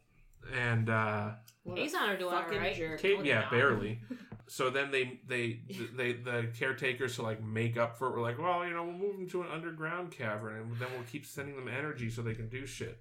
And 0.54 0.88
uh 0.88 1.32
What 1.64 1.78
a 1.78 1.82
Kazon 1.82 2.08
are 2.08 2.16
doing 2.16 2.30
fucking 2.30 2.54
alright. 2.58 2.76
jerk. 2.76 2.98
Kate, 3.00 3.22
yeah, 3.24 3.48
barely. 3.50 4.00
So 4.48 4.70
then 4.70 4.90
they 4.90 5.20
they 5.26 5.60
they 5.94 6.14
the 6.14 6.48
caretakers 6.58 7.16
to 7.16 7.22
like 7.22 7.42
make 7.42 7.76
up 7.76 7.96
for 7.98 8.08
it 8.08 8.12
were 8.12 8.22
like, 8.22 8.38
well, 8.38 8.66
you 8.66 8.72
know, 8.72 8.82
we'll 8.84 8.96
move 8.96 9.16
them 9.16 9.28
to 9.30 9.42
an 9.42 9.48
underground 9.52 10.10
cavern 10.10 10.56
and 10.60 10.76
then 10.78 10.88
we'll 10.94 11.02
keep 11.12 11.26
sending 11.26 11.54
them 11.56 11.68
energy 11.68 12.08
so 12.10 12.22
they 12.22 12.34
can 12.34 12.48
do 12.48 12.64
shit. 12.66 12.98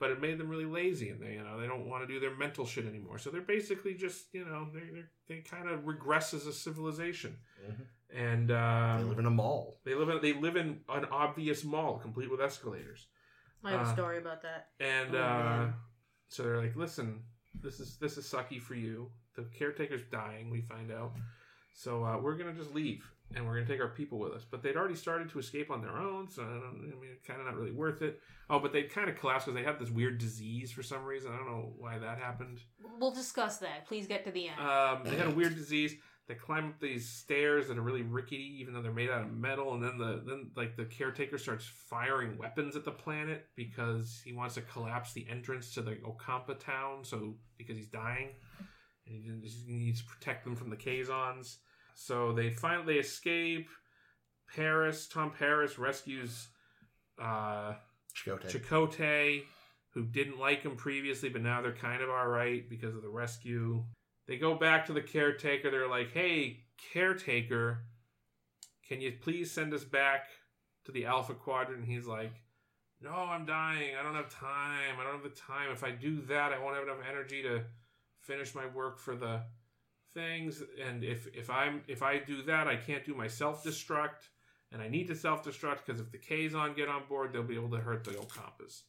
But 0.00 0.10
it 0.10 0.20
made 0.20 0.38
them 0.38 0.48
really 0.48 0.64
lazy 0.64 1.10
and 1.10 1.20
they 1.22 1.34
you 1.34 1.42
know 1.44 1.60
they 1.60 1.66
don't 1.68 1.86
want 1.86 2.02
to 2.02 2.12
do 2.12 2.18
their 2.18 2.34
mental 2.36 2.66
shit 2.66 2.86
anymore. 2.86 3.18
So 3.18 3.30
they're 3.30 3.40
basically 3.42 3.94
just 3.94 4.26
you 4.32 4.44
know 4.44 4.68
they 4.74 4.80
they 4.80 5.04
they 5.28 5.40
kind 5.42 5.68
of 5.68 5.86
regress 5.86 6.34
as 6.34 6.46
a 6.46 6.52
civilization. 6.52 7.36
Mhm. 7.64 7.86
And 8.12 8.50
uh, 8.50 8.96
They 8.98 9.04
live 9.04 9.18
in 9.20 9.26
a 9.26 9.30
mall. 9.30 9.78
they 9.84 9.94
live 9.94 10.08
in 10.08 10.20
they 10.20 10.32
live 10.32 10.56
in 10.56 10.80
an 10.88 11.04
obvious 11.12 11.62
mall 11.62 11.98
complete 11.98 12.28
with 12.30 12.40
escalators. 12.40 13.06
I 13.62 13.70
have 13.72 13.86
Uh, 13.86 13.90
a 13.90 13.92
story 13.92 14.18
about 14.18 14.42
that. 14.42 14.70
And 14.80 15.14
Oh, 15.14 15.18
uh, 15.18 15.72
so 16.28 16.42
they're 16.42 16.60
like, 16.60 16.74
"Listen, 16.74 17.22
this 17.54 17.78
is 17.78 17.98
this 17.98 18.16
is 18.18 18.24
sucky 18.26 18.60
for 18.60 18.74
you. 18.74 19.12
The 19.36 19.44
caretaker's 19.56 20.02
dying. 20.10 20.50
We 20.50 20.60
find 20.62 20.90
out, 20.90 21.12
so 21.72 22.04
uh, 22.04 22.18
we're 22.18 22.36
gonna 22.36 22.52
just 22.52 22.74
leave, 22.74 23.04
and 23.34 23.46
we're 23.46 23.54
gonna 23.54 23.66
take 23.66 23.80
our 23.80 23.88
people 23.88 24.18
with 24.18 24.32
us." 24.32 24.44
But 24.50 24.62
they'd 24.62 24.76
already 24.76 24.96
started 24.96 25.30
to 25.30 25.38
escape 25.38 25.70
on 25.70 25.80
their 25.80 25.96
own, 25.96 26.28
so 26.28 26.42
I, 26.42 26.46
don't, 26.46 26.92
I 26.92 27.00
mean, 27.00 27.16
kind 27.26 27.40
of 27.40 27.46
not 27.46 27.56
really 27.56 27.72
worth 27.72 28.02
it. 28.02 28.20
Oh, 28.48 28.58
but 28.58 28.72
they'd 28.72 28.92
kind 28.92 29.08
of 29.08 29.18
collapsed 29.18 29.46
because 29.46 29.60
they 29.60 29.64
had 29.64 29.78
this 29.78 29.90
weird 29.90 30.18
disease 30.18 30.72
for 30.72 30.82
some 30.82 31.04
reason. 31.04 31.32
I 31.32 31.36
don't 31.36 31.46
know 31.46 31.72
why 31.78 31.98
that 31.98 32.18
happened. 32.18 32.60
We'll 32.98 33.12
discuss 33.12 33.58
that. 33.58 33.86
Please 33.86 34.06
get 34.06 34.24
to 34.24 34.32
the 34.32 34.48
end. 34.48 34.60
Um, 34.60 35.02
they 35.04 35.16
had 35.16 35.28
a 35.28 35.30
weird 35.30 35.54
disease. 35.54 35.94
They 36.30 36.36
climb 36.36 36.68
up 36.68 36.80
these 36.80 37.08
stairs 37.08 37.66
that 37.66 37.76
are 37.76 37.82
really 37.82 38.02
rickety, 38.02 38.58
even 38.60 38.72
though 38.72 38.82
they're 38.82 38.92
made 38.92 39.10
out 39.10 39.22
of 39.22 39.32
metal. 39.32 39.74
And 39.74 39.82
then 39.82 39.98
the 39.98 40.22
then 40.24 40.50
like 40.54 40.76
the 40.76 40.84
caretaker 40.84 41.38
starts 41.38 41.64
firing 41.64 42.38
weapons 42.38 42.76
at 42.76 42.84
the 42.84 42.92
planet 42.92 43.46
because 43.56 44.22
he 44.24 44.32
wants 44.32 44.54
to 44.54 44.60
collapse 44.60 45.12
the 45.12 45.26
entrance 45.28 45.74
to 45.74 45.82
the 45.82 45.96
Ocampa 45.96 46.56
town. 46.60 47.04
So 47.04 47.34
because 47.58 47.76
he's 47.76 47.88
dying, 47.88 48.28
he, 49.10 49.30
just- 49.42 49.66
he 49.66 49.72
needs 49.74 50.00
to 50.00 50.06
protect 50.06 50.44
them 50.44 50.56
from 50.56 50.70
the 50.70 50.76
Kazons. 50.76 51.56
So 51.94 52.32
they 52.32 52.50
finally 52.50 52.98
escape. 52.98 53.68
Paris, 54.54 55.06
Tom 55.06 55.30
Paris 55.38 55.78
rescues 55.78 56.48
uh, 57.20 57.74
Chakotay. 58.14 58.50
Chakotay, 58.50 59.42
who 59.94 60.04
didn't 60.04 60.38
like 60.40 60.62
him 60.62 60.76
previously, 60.76 61.28
but 61.28 61.42
now 61.42 61.60
they're 61.62 61.72
kind 61.72 62.02
of 62.02 62.08
all 62.10 62.26
right 62.26 62.68
because 62.68 62.94
of 62.94 63.02
the 63.02 63.08
rescue. 63.08 63.84
They 64.26 64.36
go 64.38 64.54
back 64.54 64.86
to 64.86 64.92
the 64.92 65.02
caretaker. 65.02 65.70
They're 65.70 65.88
like, 65.88 66.12
"Hey, 66.12 66.64
caretaker, 66.92 67.84
can 68.88 69.00
you 69.00 69.12
please 69.20 69.50
send 69.52 69.72
us 69.74 69.84
back 69.84 70.26
to 70.84 70.92
the 70.92 71.06
Alpha 71.06 71.34
Quadrant?" 71.34 71.80
And 71.84 71.88
he's 71.88 72.06
like, 72.06 72.32
"No, 73.00 73.10
I'm 73.12 73.44
dying. 73.46 73.94
I 73.98 74.02
don't 74.02 74.14
have 74.14 74.30
time. 74.30 74.98
I 75.00 75.04
don't 75.04 75.14
have 75.14 75.22
the 75.22 75.30
time. 75.40 75.70
If 75.72 75.84
I 75.84 75.90
do 75.90 76.20
that, 76.22 76.52
I 76.52 76.58
won't 76.58 76.74
have 76.76 76.84
enough 76.84 77.04
energy 77.08 77.42
to 77.42 77.64
finish 78.20 78.54
my 78.54 78.66
work 78.66 78.98
for 78.98 79.16
the 79.16 79.42
things. 80.14 80.62
And 80.84 81.04
if 81.04 81.26
if 81.34 81.50
I'm 81.50 81.82
if 81.88 82.02
I 82.02 82.18
do 82.18 82.42
that, 82.42 82.68
I 82.68 82.76
can't 82.76 83.04
do 83.04 83.14
my 83.14 83.28
self 83.28 83.64
destruct." 83.64 84.28
And 84.72 84.80
I 84.80 84.88
need 84.88 85.08
to 85.08 85.16
self 85.16 85.44
destruct 85.44 85.84
because 85.84 86.00
if 86.00 86.12
the 86.12 86.18
Kazon 86.18 86.76
get 86.76 86.88
on 86.88 87.02
board, 87.08 87.32
they'll 87.32 87.42
be 87.42 87.56
able 87.56 87.70
to 87.70 87.78
hurt 87.78 88.04
the 88.04 88.12
Ocampas. 88.12 88.82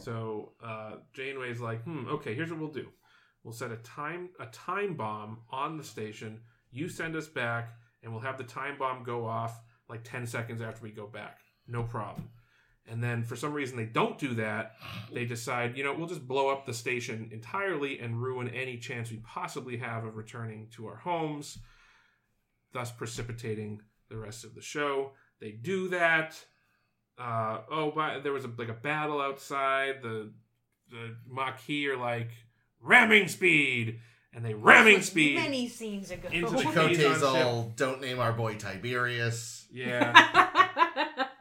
So 0.00 0.52
uh, 0.62 0.96
Janeway's 1.14 1.60
like, 1.60 1.82
hmm, 1.84 2.06
okay, 2.08 2.34
here's 2.34 2.50
what 2.50 2.60
we'll 2.60 2.68
do. 2.68 2.88
We'll 3.42 3.54
set 3.54 3.72
a 3.72 3.76
time 3.76 4.30
a 4.40 4.46
time 4.46 4.94
bomb 4.94 5.38
on 5.50 5.76
the 5.76 5.84
station. 5.84 6.40
You 6.70 6.88
send 6.88 7.16
us 7.16 7.28
back, 7.28 7.70
and 8.02 8.12
we'll 8.12 8.20
have 8.20 8.38
the 8.38 8.44
time 8.44 8.76
bomb 8.78 9.04
go 9.04 9.24
off 9.24 9.60
like 9.88 10.02
ten 10.04 10.26
seconds 10.26 10.60
after 10.60 10.82
we 10.82 10.90
go 10.90 11.06
back. 11.06 11.38
No 11.66 11.82
problem. 11.82 12.28
And 12.88 13.02
then 13.02 13.24
for 13.24 13.34
some 13.34 13.52
reason 13.52 13.76
they 13.76 13.84
don't 13.84 14.18
do 14.18 14.34
that. 14.34 14.76
They 15.12 15.24
decide, 15.24 15.76
you 15.76 15.84
know, 15.84 15.94
we'll 15.94 16.06
just 16.06 16.26
blow 16.26 16.48
up 16.48 16.66
the 16.66 16.74
station 16.74 17.28
entirely 17.32 17.98
and 17.98 18.22
ruin 18.22 18.48
any 18.48 18.76
chance 18.78 19.10
we 19.10 19.18
possibly 19.18 19.76
have 19.78 20.04
of 20.04 20.16
returning 20.16 20.68
to 20.76 20.86
our 20.86 20.96
homes, 20.96 21.58
thus 22.72 22.92
precipitating 22.92 23.82
the 24.08 24.16
rest 24.16 24.44
of 24.44 24.54
the 24.54 24.60
show. 24.60 25.12
They 25.40 25.50
do 25.50 25.88
that. 25.88 26.36
Uh, 27.18 27.60
oh, 27.70 27.92
but 27.94 28.22
there 28.22 28.32
was 28.32 28.44
a, 28.44 28.50
like 28.56 28.68
a 28.68 28.74
battle 28.74 29.20
outside. 29.20 30.02
The 30.02 30.30
the 30.90 31.16
Maquis 31.28 31.86
are 31.86 31.96
like 31.96 32.30
ramming 32.80 33.28
speed, 33.28 34.00
and 34.32 34.44
they 34.44 34.54
ramming 34.54 35.02
speed. 35.02 35.36
Many 35.36 35.68
scenes 35.68 36.10
ago. 36.10 36.28
Into 36.30 36.50
the 36.50 36.58
Chakotay's 36.58 37.22
all, 37.22 37.72
don't 37.74 38.00
name 38.00 38.20
our 38.20 38.32
boy 38.32 38.56
Tiberius. 38.56 39.66
Yeah. 39.72 40.65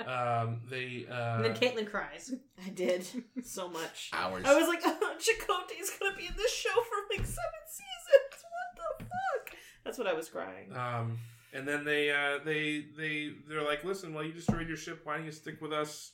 um, 0.08 0.62
they 0.70 1.06
uh, 1.10 1.36
and 1.38 1.46
then 1.46 1.54
Caitlin 1.56 1.90
cries. 1.90 2.34
I 2.66 2.70
did 2.70 3.06
so 3.44 3.68
much. 3.70 4.10
Hours. 4.14 4.44
I 4.46 4.56
was 4.56 4.68
like, 4.68 4.82
oh, 4.86 5.16
Chakotay's 5.18 5.92
gonna 6.00 6.16
be 6.18 6.28
in 6.28 6.34
this 6.38 6.54
show 6.54 6.70
for 6.74 6.98
like 7.18 7.26
seven 7.26 7.64
seasons. 7.68 8.44
What 8.44 9.00
the 9.00 9.06
fuck? 9.06 9.58
That's 9.84 9.98
what 9.98 10.08
I 10.08 10.14
was 10.14 10.30
crying. 10.30 10.76
Um, 10.76 11.18
and 11.54 11.68
then 11.68 11.84
they 11.86 12.12
uh, 12.12 12.40
they 12.44 12.86
they 12.98 13.32
they're 13.48 13.64
like, 13.64 13.84
listen, 13.84 14.14
well, 14.14 14.24
you 14.24 14.34
destroyed 14.34 14.68
your 14.68 14.78
ship. 14.78 15.02
Why 15.04 15.18
don't 15.18 15.26
you 15.26 15.32
stick 15.32 15.62
with 15.62 15.72
us, 15.74 16.12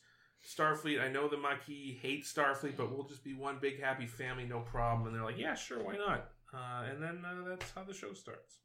Starfleet? 0.55 1.01
I 1.01 1.09
know 1.09 1.27
the 1.27 1.37
Maquis 1.37 1.97
hate 2.01 2.25
Starfleet, 2.25 2.77
but 2.77 2.91
we'll 2.91 3.07
just 3.07 3.23
be 3.23 3.33
one 3.33 3.57
big 3.61 3.81
happy 3.81 4.05
family, 4.07 4.45
no 4.45 4.59
problem. 4.59 5.07
And 5.07 5.15
they're 5.15 5.23
like, 5.25 5.39
yeah, 5.39 5.55
sure, 5.55 5.83
why 5.83 5.95
not? 5.97 6.29
Uh, 6.53 6.83
and 6.91 7.01
then 7.01 7.23
uh, 7.25 7.47
that's 7.49 7.71
how 7.71 7.83
the 7.83 7.93
show 7.93 8.13
starts, 8.13 8.55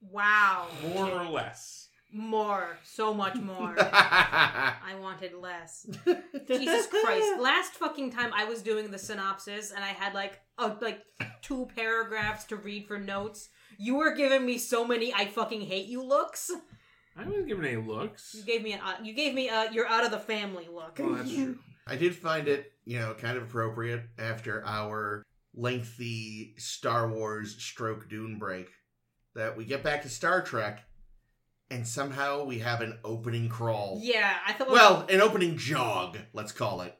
Wow. 0.00 0.68
more 0.94 1.10
or 1.10 1.24
less. 1.28 1.88
More. 2.12 2.78
So 2.82 3.14
much 3.14 3.36
more. 3.36 3.74
I 3.78 4.74
I 4.92 4.94
wanted 5.00 5.34
less. 5.34 5.86
Jesus 6.46 6.86
Christ. 6.86 7.40
Last 7.40 7.74
fucking 7.74 8.10
time 8.12 8.32
I 8.34 8.44
was 8.44 8.62
doing 8.62 8.90
the 8.90 8.98
synopsis 8.98 9.70
and 9.70 9.84
I 9.84 9.88
had 9.88 10.14
like 10.14 10.40
a, 10.58 10.74
like 10.80 11.02
two 11.42 11.68
paragraphs 11.76 12.44
to 12.46 12.56
read 12.56 12.86
for 12.86 12.98
notes. 12.98 13.48
You 13.78 13.96
were 13.96 14.14
giving 14.14 14.44
me 14.44 14.58
so 14.58 14.84
many 14.86 15.12
I 15.14 15.26
fucking 15.26 15.62
hate 15.62 15.86
you 15.86 16.02
looks. 16.02 16.50
I 17.16 17.24
wasn't 17.24 17.48
giving 17.48 17.64
any 17.64 17.76
looks. 17.76 18.34
You 18.36 18.44
gave 18.44 18.62
me 18.62 18.72
an 18.72 18.80
uh, 18.80 18.96
you 19.02 19.12
gave 19.12 19.34
me 19.34 19.48
a 19.48 19.70
you're 19.72 19.86
out 19.86 20.04
of 20.04 20.10
the 20.10 20.18
family 20.18 20.68
look. 20.72 20.98
Well, 20.98 21.14
that's 21.14 21.32
true. 21.32 21.58
I 21.86 21.96
did 21.96 22.14
find 22.14 22.46
it, 22.46 22.72
you 22.84 22.98
know, 22.98 23.14
kind 23.14 23.36
of 23.36 23.44
appropriate 23.44 24.02
after 24.18 24.64
our 24.64 25.24
lengthy 25.54 26.54
Star 26.58 27.08
Wars 27.08 27.56
stroke 27.58 28.08
Dune 28.08 28.38
break 28.38 28.68
that 29.34 29.56
we 29.56 29.64
get 29.64 29.82
back 29.82 30.02
to 30.02 30.08
Star 30.08 30.42
Trek 30.42 30.84
and 31.70 31.86
somehow 31.86 32.44
we 32.44 32.58
have 32.58 32.80
an 32.80 32.98
opening 33.04 33.48
crawl. 33.48 33.98
Yeah, 34.02 34.34
I 34.46 34.52
thought 34.52 34.70
Well, 34.70 35.06
an 35.08 35.20
opening 35.20 35.56
jog, 35.56 36.18
let's 36.32 36.52
call 36.52 36.80
it. 36.82 36.96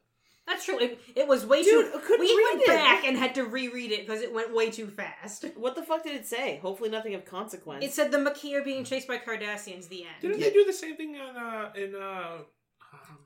that's 0.47 0.65
true. 0.65 0.79
It, 0.79 0.99
it 1.17 1.29
was 1.29 1.45
way 1.47 1.63
Dude, 1.63 1.93
too 1.93 1.99
I 1.99 2.01
couldn't 2.01 2.21
We 2.21 2.27
read 2.27 2.49
went 2.55 2.63
it. 2.63 2.67
back 2.67 3.05
and 3.05 3.17
had 3.17 3.35
to 3.37 3.45
reread 3.45 3.93
it 3.93 4.07
because 4.07 4.21
it 4.23 4.33
went 4.33 4.55
way 4.55 4.71
too 4.71 4.87
fast. 4.89 5.45
What 5.57 5.75
the 5.77 5.83
fuck 5.83 6.03
did 6.05 6.15
it 6.17 6.27
say? 6.27 6.59
Hopefully, 6.63 6.91
nothing 6.91 7.15
of 7.15 7.25
consequence. 7.25 7.85
It 7.85 7.93
said 7.93 8.11
the 8.11 8.19
Maquis 8.19 8.55
are 8.55 8.63
being 8.65 8.85
chased 8.85 9.07
by 9.09 9.19
Cardassians. 9.19 9.89
The 9.89 10.03
end. 10.03 10.13
Didn't 10.21 10.39
Yeah. 10.41 10.47
they 10.47 10.53
do 10.53 10.65
the 10.65 10.73
same 10.73 10.97
thing 10.97 11.15
in 11.15 11.21
uh 11.21 11.73
in 11.77 11.95
uh? 11.95 12.39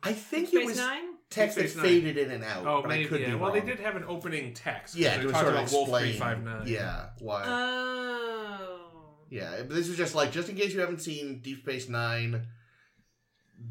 I 0.02 0.12
think 0.12 0.48
Space 0.48 0.60
it 0.60 0.66
was 0.66 0.76
Nine. 0.76 1.02
text 1.30 1.56
that 1.56 1.74
Nine. 1.76 1.84
faded 1.86 2.18
in 2.18 2.30
and 2.30 2.44
out, 2.44 2.66
Oh, 2.66 2.82
but 2.82 2.90
I 2.90 2.96
maybe. 2.96 3.08
could 3.08 3.20
Yeah. 3.22 3.28
be 3.30 3.34
Well, 3.36 3.52
they 3.52 3.62
did 3.62 3.80
have 3.80 3.96
an 3.96 4.04
opening 4.06 4.52
text. 4.52 4.94
Yeah, 4.94 5.16
they 5.16 5.22
to 5.22 5.32
talked 5.32 5.36
sort 5.44 5.54
of 5.54 5.60
about 5.60 5.72
Wolf 5.72 5.88
explain. 5.88 6.10
three 6.10 6.18
five 6.18 6.44
nine. 6.44 6.66
Yeah, 6.66 7.06
why? 7.20 7.42
Oh. 7.46 8.53
Yeah, 9.34 9.56
but 9.58 9.70
this 9.74 9.88
is 9.88 9.96
just 9.96 10.14
like 10.14 10.30
just 10.30 10.48
in 10.48 10.54
case 10.54 10.72
you 10.72 10.78
haven't 10.80 11.02
seen 11.02 11.40
Deep 11.40 11.62
Space 11.62 11.88
Nine, 11.88 12.46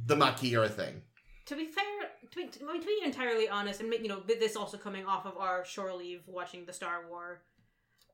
the 0.06 0.17
Maquis 0.17 0.54
are 0.56 0.63
a 0.63 0.69
thing. 0.69 1.02
To 1.45 1.56
be 1.56 1.67
fair, 1.67 1.84
to 2.32 2.38
be, 2.38 2.47
to 2.47 2.86
be 2.86 2.99
entirely 3.06 3.47
honest, 3.47 3.80
and 3.80 3.93
you 3.93 4.10
know, 4.10 4.19
this 4.28 4.58
also 4.58 4.78
coming 4.78 5.06
off 5.06 5.26
of 5.26 5.38
our 5.38 5.63
shore 5.63 5.93
leave 5.93 6.21
watching 6.28 6.65
the 6.65 6.73
Star 6.73 7.06
War. 7.10 7.43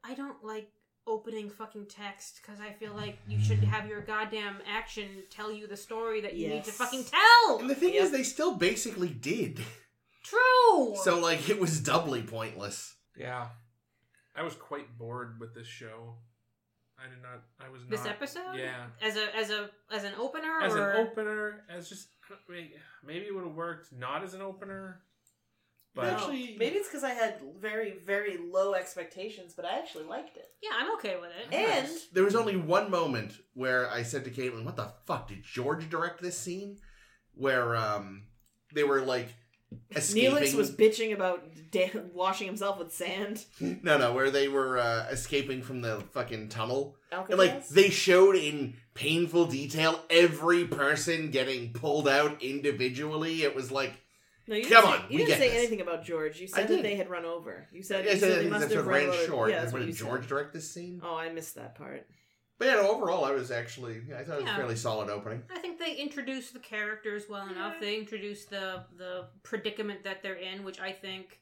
I 0.04 0.14
don't 0.14 0.44
like 0.44 0.70
opening 1.08 1.50
fucking 1.50 1.88
text 1.88 2.40
because 2.42 2.62
I 2.62 2.72
feel 2.74 2.94
like 2.94 3.18
you 3.28 3.40
should 3.42 3.64
have 3.64 3.88
your 3.88 4.02
goddamn 4.02 4.58
action 4.72 5.08
tell 5.32 5.52
you 5.52 5.66
the 5.66 5.76
story 5.76 6.22
that 6.22 6.36
you 6.36 6.50
need 6.50 6.66
to 6.66 6.72
fucking 6.72 7.06
tell. 7.06 7.60
And 7.60 7.68
the 7.70 7.74
thing 7.74 7.96
Yep. 7.96 8.04
is, 8.04 8.12
they 8.12 8.24
still 8.24 8.56
basically 8.58 9.10
did. 9.10 9.60
True. 10.24 10.94
So 11.04 11.20
like, 11.20 11.50
it 11.50 11.60
was 11.60 11.80
doubly 11.80 12.22
pointless. 12.22 12.96
Yeah, 13.18 13.48
I 14.36 14.44
was 14.44 14.54
quite 14.54 15.00
bored 15.00 15.40
with 15.40 15.56
this 15.56 15.68
show. 15.68 16.18
I 17.04 17.10
did 17.10 17.22
not. 17.22 17.42
I 17.66 17.70
was 17.70 17.82
not. 17.82 17.90
this 17.92 18.06
episode, 18.06 18.56
Yeah, 18.58 18.88
as 19.02 19.16
a 19.18 19.36
as 19.36 19.50
a 19.52 19.70
as 19.92 20.04
an 20.04 20.14
opener, 20.18 20.62
as 20.62 20.76
or 20.76 20.92
an 20.92 21.08
opener, 21.08 21.64
as 21.70 21.88
just 21.90 22.10
maybe 22.50 22.74
maybe 23.06 23.26
it 23.26 23.34
would 23.36 23.44
have 23.46 23.56
worked 23.56 23.92
not 23.94 24.24
as 24.24 24.34
an 24.34 24.42
opener, 24.42 25.02
but 25.96 26.04
No, 26.06 26.10
Actually- 26.16 26.56
maybe 26.58 26.76
it's 26.78 26.88
because 26.88 27.04
I 27.04 27.12
had 27.12 27.40
very, 27.58 27.98
very 28.00 28.38
low 28.38 28.74
expectations, 28.74 29.54
but 29.56 29.66
I 29.66 29.78
actually 29.80 30.06
liked 30.06 30.38
it. 30.38 30.46
yeah, 30.62 30.72
I'm 30.74 30.92
okay 30.96 31.18
with 31.20 31.32
it. 31.32 31.54
And 31.54 31.90
There 32.14 32.24
was 32.24 32.36
only 32.36 32.56
one 32.58 32.92
moment 32.92 33.34
where 33.54 33.90
I 33.90 34.04
said 34.04 34.24
to 34.26 34.32
Caitlin, 34.32 34.66
"What 34.66 34.76
the 34.76 34.94
fuck 35.06 35.28
did 35.30 35.44
George 35.44 35.90
direct 35.90 36.22
this 36.22 36.38
scene?" 36.38 36.80
Where 37.34 37.76
um 37.76 38.28
they 38.74 38.84
were 38.84 39.02
like 39.02 39.30
escaping. 39.96 40.32
Neelix 40.32 40.54
was 40.56 40.72
bitching 40.72 41.14
about 41.14 41.44
da- 41.72 41.92
washing 42.14 42.48
himself 42.48 42.80
with 42.80 42.94
sand. 42.94 43.46
no, 43.60 43.98
no, 43.98 44.14
where 44.14 44.32
they 44.32 44.48
were 44.48 44.78
uh, 44.78 45.08
escaping 45.10 45.62
from 45.62 45.82
the 45.82 46.02
fucking 46.14 46.50
tunnel. 46.50 46.96
Alcatraz? 47.12 47.40
And 47.40 47.40
like 47.40 47.68
they 47.70 47.90
showed 47.90 48.36
in 48.36 48.76
painful 48.94 49.46
detail 49.48 50.00
every 50.10 50.66
person 50.66 51.32
getting 51.32 51.74
pulled 51.74 52.08
out 52.08 52.42
individually. 52.44 53.44
It 53.44 53.56
was 53.56 53.72
like 53.72 53.94
no, 54.48 54.56
you 54.56 54.64
come 54.64 54.84
didn't 54.84 54.86
on, 54.86 55.02
you 55.04 55.06
we 55.10 55.18
didn't 55.18 55.28
get 55.28 55.38
say 55.40 55.50
this. 55.50 55.58
anything 55.60 55.82
about 55.82 56.04
George. 56.04 56.40
You 56.40 56.48
said 56.48 56.68
that 56.68 56.82
they 56.82 56.96
had 56.96 57.10
run 57.10 57.24
over. 57.24 57.68
You 57.72 57.84
said, 57.84 58.08
I 58.08 58.14
you 58.14 58.18
said, 58.18 58.32
said 58.34 58.46
they 58.46 58.50
must 58.50 58.72
have 58.72 58.86
run 58.88 59.12
short. 59.28 59.52
Yeah, 59.52 59.62
that's 59.62 59.72
what 59.74 59.80
did 59.80 59.90
you 59.90 59.94
said. 59.94 60.08
George 60.08 60.28
direct 60.28 60.54
this 60.54 60.72
scene? 60.72 61.02
Oh, 61.04 61.16
I 61.16 61.32
missed 61.32 61.56
that 61.56 61.76
part. 61.76 62.08
But 62.60 62.68
yeah, 62.68 62.76
overall, 62.76 63.24
I 63.24 63.32
was 63.32 63.52
actually 63.52 64.02
I 64.16 64.24
thought 64.24 64.40
it 64.40 64.44
was 64.44 64.46
Yeah. 64.46 64.54
a 64.54 64.58
fairly 64.58 64.76
solid 64.76 65.10
opening. 65.10 65.42
I 65.50 65.60
think 65.60 65.80
they 65.80 65.96
introduced 65.96 66.54
the 66.54 66.60
characters 66.60 67.24
well 67.30 67.48
enough. 67.50 67.80
They 67.80 67.98
introduced 67.98 68.50
the 68.50 68.84
the 68.98 69.30
predicament 69.44 70.04
that 70.04 70.22
they're 70.22 70.36
in, 70.36 70.64
which 70.66 70.80
I 70.80 70.92
think 70.92 71.40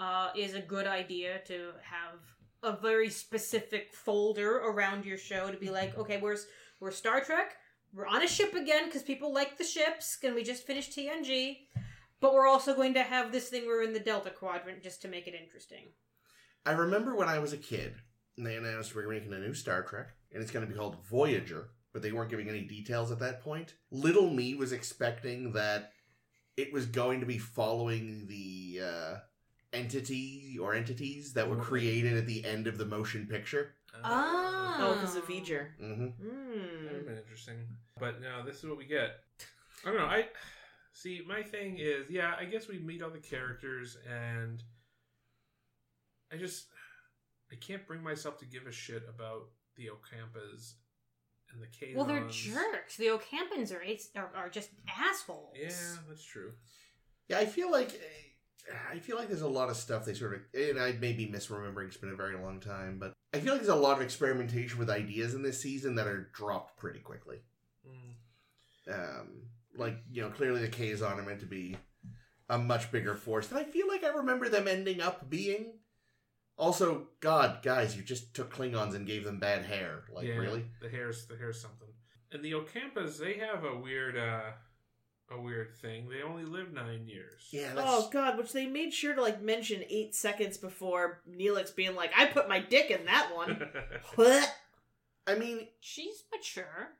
uh, 0.00 0.30
is 0.34 0.54
a 0.54 0.60
good 0.60 0.86
idea 0.86 1.40
to 1.46 1.72
have 1.82 2.18
a 2.62 2.72
very 2.80 3.10
specific 3.10 3.92
folder 3.92 4.56
around 4.56 5.04
your 5.04 5.18
show 5.18 5.50
to 5.50 5.56
be 5.58 5.68
like, 5.70 5.96
okay, 5.98 6.18
we're 6.18 6.38
we're 6.80 6.90
Star 6.90 7.20
Trek. 7.20 7.56
We're 7.92 8.06
on 8.06 8.22
a 8.22 8.28
ship 8.28 8.54
again 8.54 8.86
because 8.86 9.02
people 9.02 9.32
like 9.32 9.56
the 9.58 9.64
ships, 9.64 10.18
and 10.24 10.34
we 10.34 10.42
just 10.42 10.66
finished 10.66 10.96
TNG. 10.96 11.58
But 12.20 12.32
we're 12.32 12.48
also 12.48 12.74
going 12.74 12.94
to 12.94 13.02
have 13.02 13.32
this 13.32 13.50
thing. 13.50 13.66
We're 13.66 13.82
in 13.82 13.92
the 13.92 14.00
Delta 14.00 14.30
Quadrant 14.30 14.82
just 14.82 15.02
to 15.02 15.08
make 15.08 15.26
it 15.28 15.34
interesting. 15.34 15.92
I 16.64 16.72
remember 16.72 17.14
when 17.14 17.28
I 17.28 17.38
was 17.38 17.52
a 17.52 17.58
kid, 17.58 17.94
and 18.38 18.46
they 18.46 18.56
announced 18.56 18.94
we 18.94 19.04
were 19.04 19.12
making 19.12 19.32
a 19.34 19.38
new 19.38 19.52
Star 19.54 19.82
Trek, 19.82 20.08
and 20.34 20.42
it's 20.42 20.50
going 20.52 20.66
to 20.66 20.70
be 20.70 20.76
called 20.78 20.96
Voyager, 21.08 21.68
but 21.92 22.02
they 22.02 22.12
weren't 22.12 22.28
giving 22.30 22.48
any 22.50 22.62
details 22.62 23.10
at 23.10 23.20
that 23.20 23.40
point. 23.42 23.74
Little 23.90 24.28
me 24.28 24.54
was 24.54 24.72
expecting 24.72 25.52
that 25.52 25.92
it 26.56 26.72
was 26.72 26.86
going 26.86 27.20
to 27.20 27.26
be 27.26 27.38
following 27.38 28.26
the 28.26 28.80
uh, 28.84 29.14
entity 29.72 30.58
or 30.60 30.74
entities 30.74 31.32
that 31.34 31.48
were 31.48 31.56
created 31.56 32.16
at 32.16 32.26
the 32.26 32.44
end 32.44 32.66
of 32.66 32.78
the 32.78 32.84
motion 32.84 33.26
picture. 33.26 33.74
Ah. 34.02 34.76
Oh, 34.80 34.94
because 34.94 35.14
of 35.16 35.24
V'ger. 35.26 35.68
hmm 35.78 36.06
That 36.18 36.90
would 36.90 36.96
have 36.96 37.06
been 37.06 37.18
interesting. 37.18 37.56
But 37.98 38.20
no, 38.20 38.44
this 38.44 38.58
is 38.58 38.64
what 38.64 38.76
we 38.76 38.86
get. 38.86 39.20
I 39.84 39.90
don't 39.90 39.98
know. 39.98 40.06
I 40.06 40.26
see. 40.92 41.22
My 41.26 41.42
thing 41.42 41.78
is, 41.78 42.10
yeah, 42.10 42.34
I 42.38 42.44
guess 42.44 42.66
we 42.66 42.78
meet 42.80 43.02
all 43.02 43.10
the 43.10 43.18
characters, 43.18 43.96
and 44.10 44.62
I 46.32 46.36
just 46.36 46.66
I 47.52 47.54
can't 47.56 47.86
bring 47.86 48.02
myself 48.02 48.38
to 48.38 48.46
give 48.46 48.66
a 48.66 48.72
shit 48.72 49.04
about 49.08 49.44
the 49.76 49.90
Ocampas 49.90 50.74
and 51.52 51.62
the 51.62 51.66
Kazons. 51.66 51.96
Well, 51.96 52.04
they're 52.04 52.28
jerks. 52.28 52.96
The 52.96 53.06
Ocampans 53.06 53.72
are, 53.72 54.20
are 54.20 54.30
are 54.36 54.48
just 54.48 54.70
assholes. 54.98 55.54
Yeah, 55.54 55.96
that's 56.08 56.24
true. 56.24 56.52
Yeah, 57.28 57.38
I 57.38 57.46
feel 57.46 57.70
like 57.70 58.00
I 58.92 58.98
feel 58.98 59.16
like 59.16 59.28
there's 59.28 59.42
a 59.42 59.48
lot 59.48 59.70
of 59.70 59.76
stuff 59.76 60.04
they 60.04 60.14
sort 60.14 60.34
of, 60.34 60.40
and 60.54 60.78
I 60.78 60.92
may 60.92 61.12
be 61.12 61.26
misremembering. 61.26 61.88
It's 61.88 61.96
been 61.96 62.10
a 62.10 62.16
very 62.16 62.36
long 62.36 62.60
time, 62.60 62.98
but 62.98 63.12
I 63.32 63.40
feel 63.40 63.52
like 63.52 63.62
there's 63.62 63.76
a 63.76 63.80
lot 63.80 63.96
of 63.96 64.02
experimentation 64.02 64.78
with 64.78 64.90
ideas 64.90 65.34
in 65.34 65.42
this 65.42 65.60
season 65.60 65.94
that 65.96 66.06
are 66.06 66.30
dropped 66.32 66.78
pretty 66.78 67.00
quickly. 67.00 67.38
Mm. 67.86 68.94
um, 68.94 69.28
like 69.76 69.98
you 70.10 70.22
know 70.22 70.30
clearly 70.30 70.60
the 70.60 70.68
Kazon 70.68 71.18
are 71.18 71.22
meant 71.22 71.40
to 71.40 71.46
be 71.46 71.76
a 72.48 72.58
much 72.58 72.92
bigger 72.92 73.14
force 73.14 73.50
and 73.50 73.58
i 73.58 73.64
feel 73.64 73.88
like 73.88 74.04
i 74.04 74.08
remember 74.08 74.48
them 74.48 74.68
ending 74.68 75.00
up 75.00 75.28
being 75.30 75.72
also 76.56 77.08
god 77.20 77.62
guys 77.62 77.96
you 77.96 78.02
just 78.02 78.32
took 78.34 78.54
klingons 78.54 78.94
and 78.94 79.06
gave 79.06 79.24
them 79.24 79.38
bad 79.38 79.64
hair 79.64 80.04
like 80.14 80.26
yeah, 80.26 80.34
really 80.34 80.64
the 80.80 80.88
hair's 80.88 81.26
the 81.26 81.36
hair's 81.36 81.60
something. 81.60 81.88
And 82.32 82.44
the 82.44 82.54
Ocampas, 82.54 83.16
they 83.18 83.34
have 83.34 83.62
a 83.64 83.76
weird 83.78 84.16
uh 84.16 84.50
a 85.30 85.40
weird 85.40 85.72
thing. 85.76 86.08
They 86.08 86.22
only 86.22 86.44
live 86.44 86.72
nine 86.72 87.06
years. 87.06 87.48
yeah 87.50 87.72
that's, 87.74 87.86
Oh 87.88 88.08
god, 88.12 88.36
which 88.36 88.52
they 88.52 88.66
made 88.66 88.92
sure 88.92 89.14
to 89.14 89.22
like 89.22 89.40
mention 89.40 89.82
eight 89.88 90.14
seconds 90.14 90.58
before 90.58 91.22
Neelix 91.30 91.74
being 91.74 91.94
like, 91.94 92.10
"I 92.16 92.26
put 92.26 92.48
my 92.48 92.58
dick 92.60 92.90
in 92.90 93.06
that 93.06 93.34
one." 93.34 93.68
what? 94.16 94.54
i 95.26 95.34
mean 95.34 95.66
She's 95.80 96.24
mature. 96.32 96.90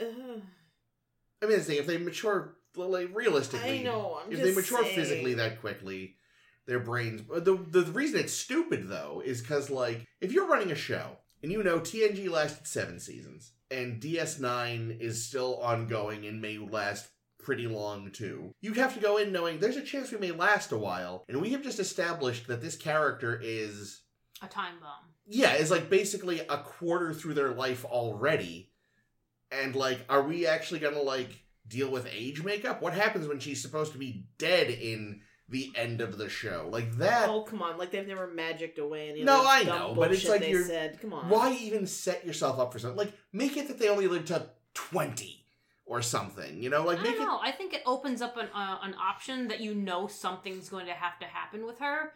Ugh. 0.00 0.40
i 1.42 1.46
mean 1.46 1.58
the 1.58 1.64
thing 1.64 1.78
if 1.78 1.86
they 1.86 1.98
mature 1.98 2.56
like 2.76 3.10
realistically 3.14 3.80
I 3.80 3.82
know. 3.82 4.18
I'm 4.24 4.32
if 4.32 4.38
just 4.38 4.50
they 4.50 4.60
mature 4.60 4.82
saying. 4.82 4.96
physically 4.96 5.34
that 5.34 5.60
quickly 5.60 6.16
their 6.66 6.80
brains 6.80 7.22
the, 7.28 7.56
the 7.70 7.82
reason 7.92 8.20
it's 8.20 8.32
stupid 8.32 8.88
though 8.88 9.22
is 9.24 9.40
because 9.40 9.70
like 9.70 10.04
if 10.20 10.32
you're 10.32 10.46
running 10.48 10.70
a 10.70 10.74
show 10.76 11.18
and 11.42 11.52
you 11.52 11.62
know 11.62 11.78
tng 11.80 12.28
lasted 12.30 12.66
seven 12.66 12.98
seasons 12.98 13.52
and 13.70 14.00
ds9 14.00 15.00
is 15.00 15.24
still 15.24 15.56
ongoing 15.60 16.24
and 16.26 16.40
may 16.40 16.58
last 16.58 17.08
pretty 17.38 17.66
long 17.66 18.10
too 18.10 18.54
you 18.62 18.72
have 18.72 18.94
to 18.94 19.00
go 19.00 19.18
in 19.18 19.30
knowing 19.32 19.58
there's 19.58 19.76
a 19.76 19.82
chance 19.82 20.10
we 20.10 20.18
may 20.18 20.30
last 20.30 20.72
a 20.72 20.78
while 20.78 21.24
and 21.28 21.40
we 21.40 21.50
have 21.50 21.62
just 21.62 21.78
established 21.80 22.46
that 22.46 22.62
this 22.62 22.76
character 22.76 23.38
is 23.42 24.00
A 24.42 24.46
time 24.46 24.74
bomb. 24.80 25.12
yeah, 25.26 25.54
is 25.54 25.70
like 25.70 25.90
basically 25.90 26.40
a 26.40 26.58
quarter 26.58 27.12
through 27.12 27.34
their 27.34 27.52
life 27.52 27.84
already. 27.84 28.70
And 29.50 29.76
like, 29.76 30.00
are 30.08 30.22
we 30.22 30.46
actually 30.46 30.80
gonna 30.80 31.02
like 31.02 31.44
deal 31.68 31.90
with 31.90 32.08
age 32.10 32.42
makeup? 32.42 32.80
What 32.82 32.94
happens 32.94 33.28
when 33.28 33.38
she's 33.40 33.60
supposed 33.62 33.92
to 33.92 33.98
be 33.98 34.26
dead 34.38 34.70
in 34.70 35.20
the 35.48 35.70
end 35.76 36.00
of 36.00 36.18
the 36.18 36.28
show? 36.28 36.68
Like 36.70 36.92
that 36.96 37.28
Oh 37.28 37.42
come 37.42 37.62
on! 37.62 37.76
Like 37.78 37.90
they've 37.90 38.06
never 38.06 38.26
magicked 38.26 38.78
away 38.78 39.10
any. 39.10 39.22
No, 39.24 39.44
I 39.46 39.62
know, 39.62 39.94
but 39.96 40.12
it's 40.12 40.28
like 40.28 40.40
they 40.40 40.50
you're- 40.50 40.64
said. 40.64 41.00
Come 41.00 41.12
on. 41.12 41.28
why 41.28 41.52
even 41.52 41.86
set 41.86 42.24
yourself 42.26 42.58
up 42.58 42.72
for 42.72 42.78
something? 42.78 42.96
Like, 42.98 43.12
make 43.32 43.56
it 43.56 43.68
that 43.68 43.78
they 43.78 43.88
only 43.88 44.06
live 44.08 44.24
to 44.26 44.50
twenty 44.74 45.44
or 45.86 46.00
something, 46.00 46.62
you 46.62 46.70
know? 46.70 46.82
Like 46.82 46.98
I 47.00 47.02
make 47.02 47.12
don't 47.16 47.22
it 47.22 47.26
know. 47.26 47.40
I 47.42 47.52
think 47.52 47.74
it 47.74 47.82
opens 47.84 48.22
up 48.22 48.36
an 48.38 48.48
uh, 48.54 48.78
an 48.82 48.94
option 48.94 49.48
that 49.48 49.60
you 49.60 49.74
know 49.74 50.06
something's 50.06 50.68
going 50.68 50.86
to 50.86 50.92
have 50.92 51.18
to 51.18 51.26
happen 51.26 51.66
with 51.66 51.78
her 51.80 52.12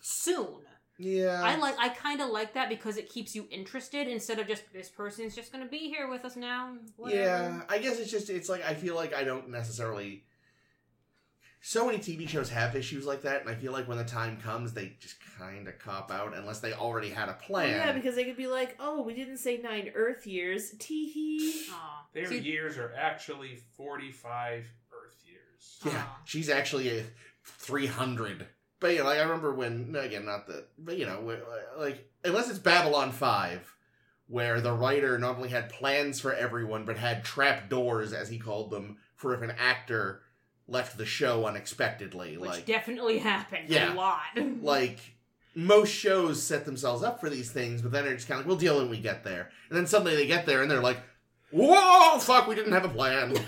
soon. 0.00 0.62
Yeah. 0.98 1.40
I 1.42 1.56
like. 1.56 1.76
I 1.78 1.88
kind 1.88 2.20
of 2.20 2.28
like 2.28 2.52
that 2.54 2.68
because 2.68 2.98
it 2.98 3.08
keeps 3.08 3.34
you 3.34 3.46
interested 3.50 4.06
instead 4.06 4.38
of 4.38 4.46
just 4.46 4.64
this 4.72 4.88
person's 4.90 5.34
just 5.34 5.50
going 5.50 5.64
to 5.64 5.70
be 5.70 5.88
here 5.88 6.10
with 6.10 6.24
us 6.26 6.36
now. 6.36 6.74
Whatever. 6.96 7.22
Yeah, 7.22 7.62
I 7.70 7.78
guess 7.78 7.98
it's 7.98 8.10
just 8.10 8.28
it's 8.28 8.50
like 8.50 8.62
I 8.68 8.74
feel 8.74 8.96
like 8.96 9.14
I 9.14 9.24
don't 9.24 9.48
necessarily. 9.48 10.24
So 11.62 11.84
many 11.86 11.98
TV 11.98 12.26
shows 12.26 12.48
have 12.50 12.74
issues 12.74 13.04
like 13.04 13.22
that, 13.22 13.42
and 13.42 13.50
I 13.50 13.54
feel 13.54 13.72
like 13.72 13.86
when 13.86 13.98
the 13.98 14.04
time 14.04 14.38
comes, 14.38 14.72
they 14.72 14.94
just 14.98 15.16
kind 15.38 15.68
of 15.68 15.78
cop 15.78 16.10
out 16.10 16.34
unless 16.34 16.60
they 16.60 16.72
already 16.72 17.10
had 17.10 17.28
a 17.28 17.34
plan. 17.34 17.68
yeah, 17.70 17.92
because 17.92 18.14
they 18.14 18.24
could 18.24 18.36
be 18.38 18.46
like, 18.46 18.76
"Oh, 18.80 19.02
we 19.02 19.14
didn't 19.14 19.36
say 19.38 19.58
nine 19.58 19.90
Earth 19.94 20.26
years." 20.26 20.72
Tee 20.78 21.10
hee. 21.10 21.66
Their 22.14 22.26
See, 22.26 22.38
years 22.38 22.78
are 22.78 22.92
actually 22.96 23.56
forty 23.76 24.10
five 24.10 24.64
Earth 24.90 25.22
years. 25.26 25.80
yeah, 25.84 26.02
Aw. 26.06 26.20
she's 26.24 26.48
actually 26.48 26.88
a 26.98 27.04
three 27.44 27.86
hundred. 27.86 28.46
But 28.80 28.94
yeah, 28.94 29.02
like 29.02 29.18
I 29.18 29.22
remember 29.22 29.54
when 29.54 29.94
again, 29.94 30.24
not 30.24 30.46
the, 30.46 30.64
but 30.78 30.96
you 30.96 31.04
know, 31.04 31.36
like 31.76 32.08
unless 32.24 32.48
it's 32.48 32.58
Babylon 32.58 33.12
Five, 33.12 33.76
where 34.28 34.62
the 34.62 34.72
writer 34.72 35.18
not 35.18 35.36
only 35.36 35.50
had 35.50 35.68
plans 35.68 36.20
for 36.20 36.32
everyone, 36.32 36.86
but 36.86 36.96
had 36.96 37.22
trap 37.22 37.68
doors, 37.68 38.14
as 38.14 38.30
he 38.30 38.38
called 38.38 38.70
them, 38.70 38.96
for 39.14 39.34
if 39.34 39.42
an 39.42 39.52
actor 39.58 40.22
left 40.70 40.96
the 40.96 41.06
show 41.06 41.44
unexpectedly. 41.46 42.36
which 42.38 42.50
like 42.50 42.66
definitely 42.66 43.18
happened 43.18 43.68
Yeah. 43.68 43.92
a 43.92 43.94
lot. 43.94 44.22
like 44.62 44.98
most 45.54 45.90
shows 45.92 46.42
set 46.42 46.64
themselves 46.64 47.02
up 47.02 47.20
for 47.20 47.28
these 47.28 47.50
things, 47.50 47.82
but 47.82 47.90
then 47.92 48.04
they're 48.04 48.14
just 48.14 48.28
kind 48.28 48.38
of 48.40 48.46
like, 48.46 48.48
we'll 48.48 48.56
deal 48.58 48.78
when 48.78 48.88
we 48.88 49.00
get 49.00 49.24
there. 49.24 49.50
And 49.68 49.76
then 49.76 49.86
suddenly 49.86 50.14
they 50.16 50.26
get 50.26 50.46
there 50.46 50.62
and 50.62 50.70
they're 50.70 50.80
like, 50.80 50.98
whoa, 51.50 52.18
fuck, 52.20 52.46
we 52.46 52.54
didn't 52.54 52.72
have 52.72 52.84
a 52.84 52.88
plan. 52.88 53.34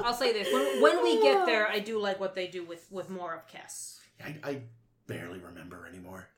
I'll 0.00 0.14
say 0.14 0.32
this: 0.32 0.52
when, 0.52 0.82
when 0.82 1.02
we 1.02 1.22
get 1.22 1.46
there, 1.46 1.68
I 1.68 1.78
do 1.78 2.00
like 2.00 2.18
what 2.18 2.34
they 2.34 2.48
do 2.48 2.64
with 2.64 2.86
with 2.90 3.08
more 3.08 3.34
of 3.34 3.46
Kes. 3.46 3.98
I, 4.24 4.34
I 4.42 4.62
barely 5.06 5.38
remember 5.38 5.86
anymore. 5.86 6.28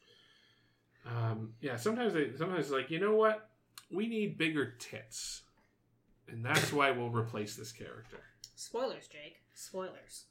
Um, 1.07 1.55
yeah, 1.61 1.77
sometimes 1.77 2.13
they 2.13 2.33
sometimes 2.37 2.71
like 2.71 2.91
you 2.91 3.01
know 3.01 3.15
what 3.15 3.49
we 3.91 4.07
need 4.07 4.37
bigger 4.37 4.75
tits, 4.79 5.43
and 6.29 6.45
that's 6.45 6.73
why 6.73 6.91
we'll 6.91 7.11
replace 7.11 7.57
this 7.57 7.73
character. 7.73 8.19
Spoilers, 8.57 9.09
Jake. 9.09 9.43
Spoilers. 9.55 10.25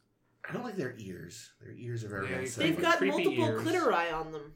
I 0.47 0.53
don't 0.53 0.63
like 0.63 0.75
their 0.77 0.95
ears. 0.97 1.51
Their 1.62 1.73
ears 1.73 2.03
are 2.03 2.10
very 2.10 2.29
Yeah, 2.29 2.38
unsettling. 2.39 2.73
They've 2.73 2.82
got 2.82 2.97
Creepy 2.97 3.12
multiple 3.38 3.45
ears. 3.45 3.62
clitori 3.84 4.13
on 4.13 4.32
them. 4.32 4.53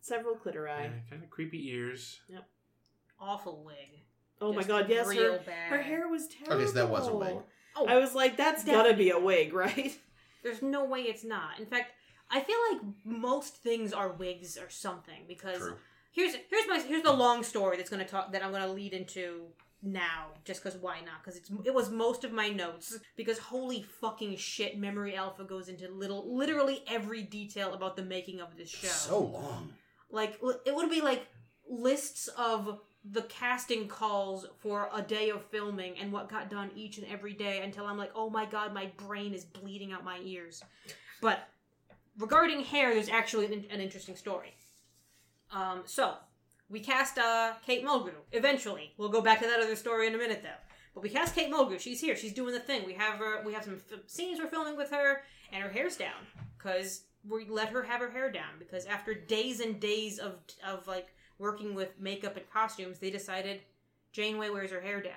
Several 0.00 0.34
clitori. 0.34 0.82
Yeah, 0.84 0.90
kind 1.08 1.22
of 1.22 1.30
creepy 1.30 1.68
ears. 1.68 2.20
Yep. 2.28 2.44
Awful 3.20 3.62
wig. 3.64 4.00
Oh 4.40 4.52
my 4.52 4.62
god, 4.62 4.86
yes, 4.88 5.06
real 5.06 5.32
her, 5.32 5.38
bad. 5.44 5.70
her 5.70 5.82
hair 5.82 6.08
was 6.08 6.26
terrible. 6.28 6.56
Okay, 6.56 6.66
so 6.66 6.72
that 6.72 6.88
was 6.88 7.06
a 7.08 7.14
wig. 7.14 7.36
Oh, 7.76 7.86
I 7.86 7.98
was 7.98 8.14
like, 8.14 8.36
that's 8.36 8.64
gotta 8.64 8.94
be 8.94 9.10
a 9.10 9.18
wig, 9.18 9.52
right? 9.54 9.96
There's 10.42 10.62
no 10.62 10.84
way 10.86 11.00
it's 11.02 11.22
not. 11.24 11.58
In 11.60 11.66
fact, 11.66 11.92
I 12.30 12.40
feel 12.40 12.56
like 12.72 12.80
most 13.04 13.56
things 13.56 13.92
are 13.92 14.08
wigs 14.10 14.56
or 14.56 14.70
something 14.70 15.24
because 15.28 15.58
True. 15.58 15.76
here's 16.12 16.34
here's 16.48 16.66
my 16.66 16.80
here's 16.80 17.02
the 17.02 17.12
long 17.12 17.42
story 17.44 17.76
that's 17.76 17.90
gonna 17.90 18.06
talk 18.06 18.32
that 18.32 18.42
I'm 18.42 18.50
gonna 18.52 18.68
lead 18.72 18.94
into 18.94 19.48
now 19.82 20.26
just 20.44 20.62
because 20.62 20.78
why 20.78 21.00
not 21.00 21.22
because 21.24 21.36
it's 21.38 21.50
it 21.64 21.72
was 21.72 21.90
most 21.90 22.22
of 22.24 22.32
my 22.32 22.48
notes 22.50 22.98
because 23.16 23.38
holy 23.38 23.82
fucking 24.00 24.36
shit 24.36 24.78
memory 24.78 25.16
alpha 25.16 25.42
goes 25.42 25.68
into 25.68 25.88
little 25.88 26.36
literally 26.36 26.82
every 26.86 27.22
detail 27.22 27.72
about 27.72 27.96
the 27.96 28.02
making 28.02 28.40
of 28.40 28.56
this 28.58 28.68
show 28.68 28.88
So 28.88 29.20
long. 29.20 29.72
like 30.10 30.38
it 30.66 30.74
would 30.74 30.90
be 30.90 31.00
like 31.00 31.26
lists 31.68 32.28
of 32.36 32.78
the 33.10 33.22
casting 33.22 33.88
calls 33.88 34.44
for 34.58 34.90
a 34.94 35.00
day 35.00 35.30
of 35.30 35.42
filming 35.46 35.96
and 35.98 36.12
what 36.12 36.28
got 36.28 36.50
done 36.50 36.70
each 36.74 36.98
and 36.98 37.06
every 37.06 37.32
day 37.32 37.62
until 37.62 37.86
I'm 37.86 37.96
like, 37.96 38.10
oh 38.14 38.28
my 38.28 38.44
god, 38.44 38.74
my 38.74 38.90
brain 38.98 39.32
is 39.32 39.42
bleeding 39.46 39.90
out 39.92 40.04
my 40.04 40.18
ears. 40.22 40.62
But 41.22 41.48
regarding 42.18 42.60
hair, 42.62 42.92
there's 42.92 43.08
actually 43.08 43.46
an, 43.46 43.64
an 43.70 43.80
interesting 43.80 44.16
story. 44.16 44.52
Um, 45.50 45.82
so 45.86 46.14
we 46.70 46.80
cast 46.80 47.18
uh, 47.18 47.54
Kate 47.66 47.84
Mulgrew. 47.84 48.14
Eventually, 48.32 48.92
we'll 48.96 49.08
go 49.08 49.20
back 49.20 49.40
to 49.40 49.46
that 49.46 49.60
other 49.60 49.76
story 49.76 50.06
in 50.06 50.14
a 50.14 50.18
minute, 50.18 50.40
though. 50.42 50.48
But 50.94 51.02
we 51.02 51.08
cast 51.10 51.34
Kate 51.34 51.52
Mulgrew. 51.52 51.80
She's 51.80 52.00
here. 52.00 52.16
She's 52.16 52.32
doing 52.32 52.54
the 52.54 52.60
thing. 52.60 52.84
We 52.86 52.94
have 52.94 53.14
her. 53.18 53.42
We 53.44 53.52
have 53.52 53.64
some 53.64 53.80
f- 53.92 53.98
scenes 54.06 54.38
we're 54.38 54.48
filming 54.48 54.76
with 54.76 54.90
her, 54.90 55.22
and 55.52 55.62
her 55.62 55.68
hair's 55.68 55.96
down 55.96 56.26
because 56.56 57.02
we 57.28 57.46
let 57.48 57.68
her 57.70 57.82
have 57.82 58.00
her 58.00 58.10
hair 58.10 58.30
down 58.30 58.58
because 58.58 58.86
after 58.86 59.12
days 59.14 59.60
and 59.60 59.78
days 59.80 60.18
of 60.18 60.34
of 60.66 60.86
like 60.86 61.08
working 61.38 61.74
with 61.74 61.98
makeup 62.00 62.36
and 62.36 62.48
costumes, 62.50 62.98
they 62.98 63.10
decided 63.10 63.60
Janeway 64.12 64.50
wears 64.50 64.70
her 64.70 64.80
hair 64.80 65.00
down. 65.00 65.12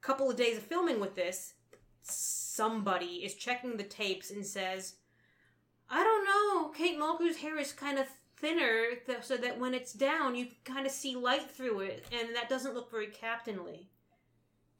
A 0.00 0.06
Couple 0.06 0.30
of 0.30 0.36
days 0.36 0.56
of 0.56 0.62
filming 0.64 1.00
with 1.00 1.14
this, 1.14 1.54
somebody 2.02 3.22
is 3.24 3.34
checking 3.34 3.76
the 3.76 3.82
tapes 3.84 4.30
and 4.30 4.46
says, 4.46 4.94
"I 5.90 6.02
don't 6.04 6.24
know. 6.24 6.68
Kate 6.70 6.98
Mulgrew's 6.98 7.38
hair 7.38 7.58
is 7.58 7.72
kind 7.72 7.98
of 7.98 8.06
thinner, 8.40 8.94
th- 9.06 9.22
so 9.24 9.36
that 9.36 9.58
when 9.58 9.74
it's 9.74 9.92
down, 9.92 10.34
you 10.34 10.48
kind 10.64 10.86
of 10.86 10.92
see 10.92 11.16
light 11.16 11.50
through 11.50 11.80
it, 11.80 12.04
and 12.12 12.34
that 12.36 12.48
doesn't 12.48 12.74
look 12.74 12.90
very 12.90 13.08
captainly." 13.08 13.88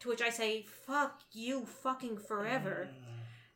To 0.01 0.09
which 0.09 0.23
I 0.23 0.31
say, 0.31 0.63
"Fuck 0.63 1.21
you, 1.33 1.65
fucking 1.67 2.19
forever." 2.19 2.89
Mm. 2.91 3.05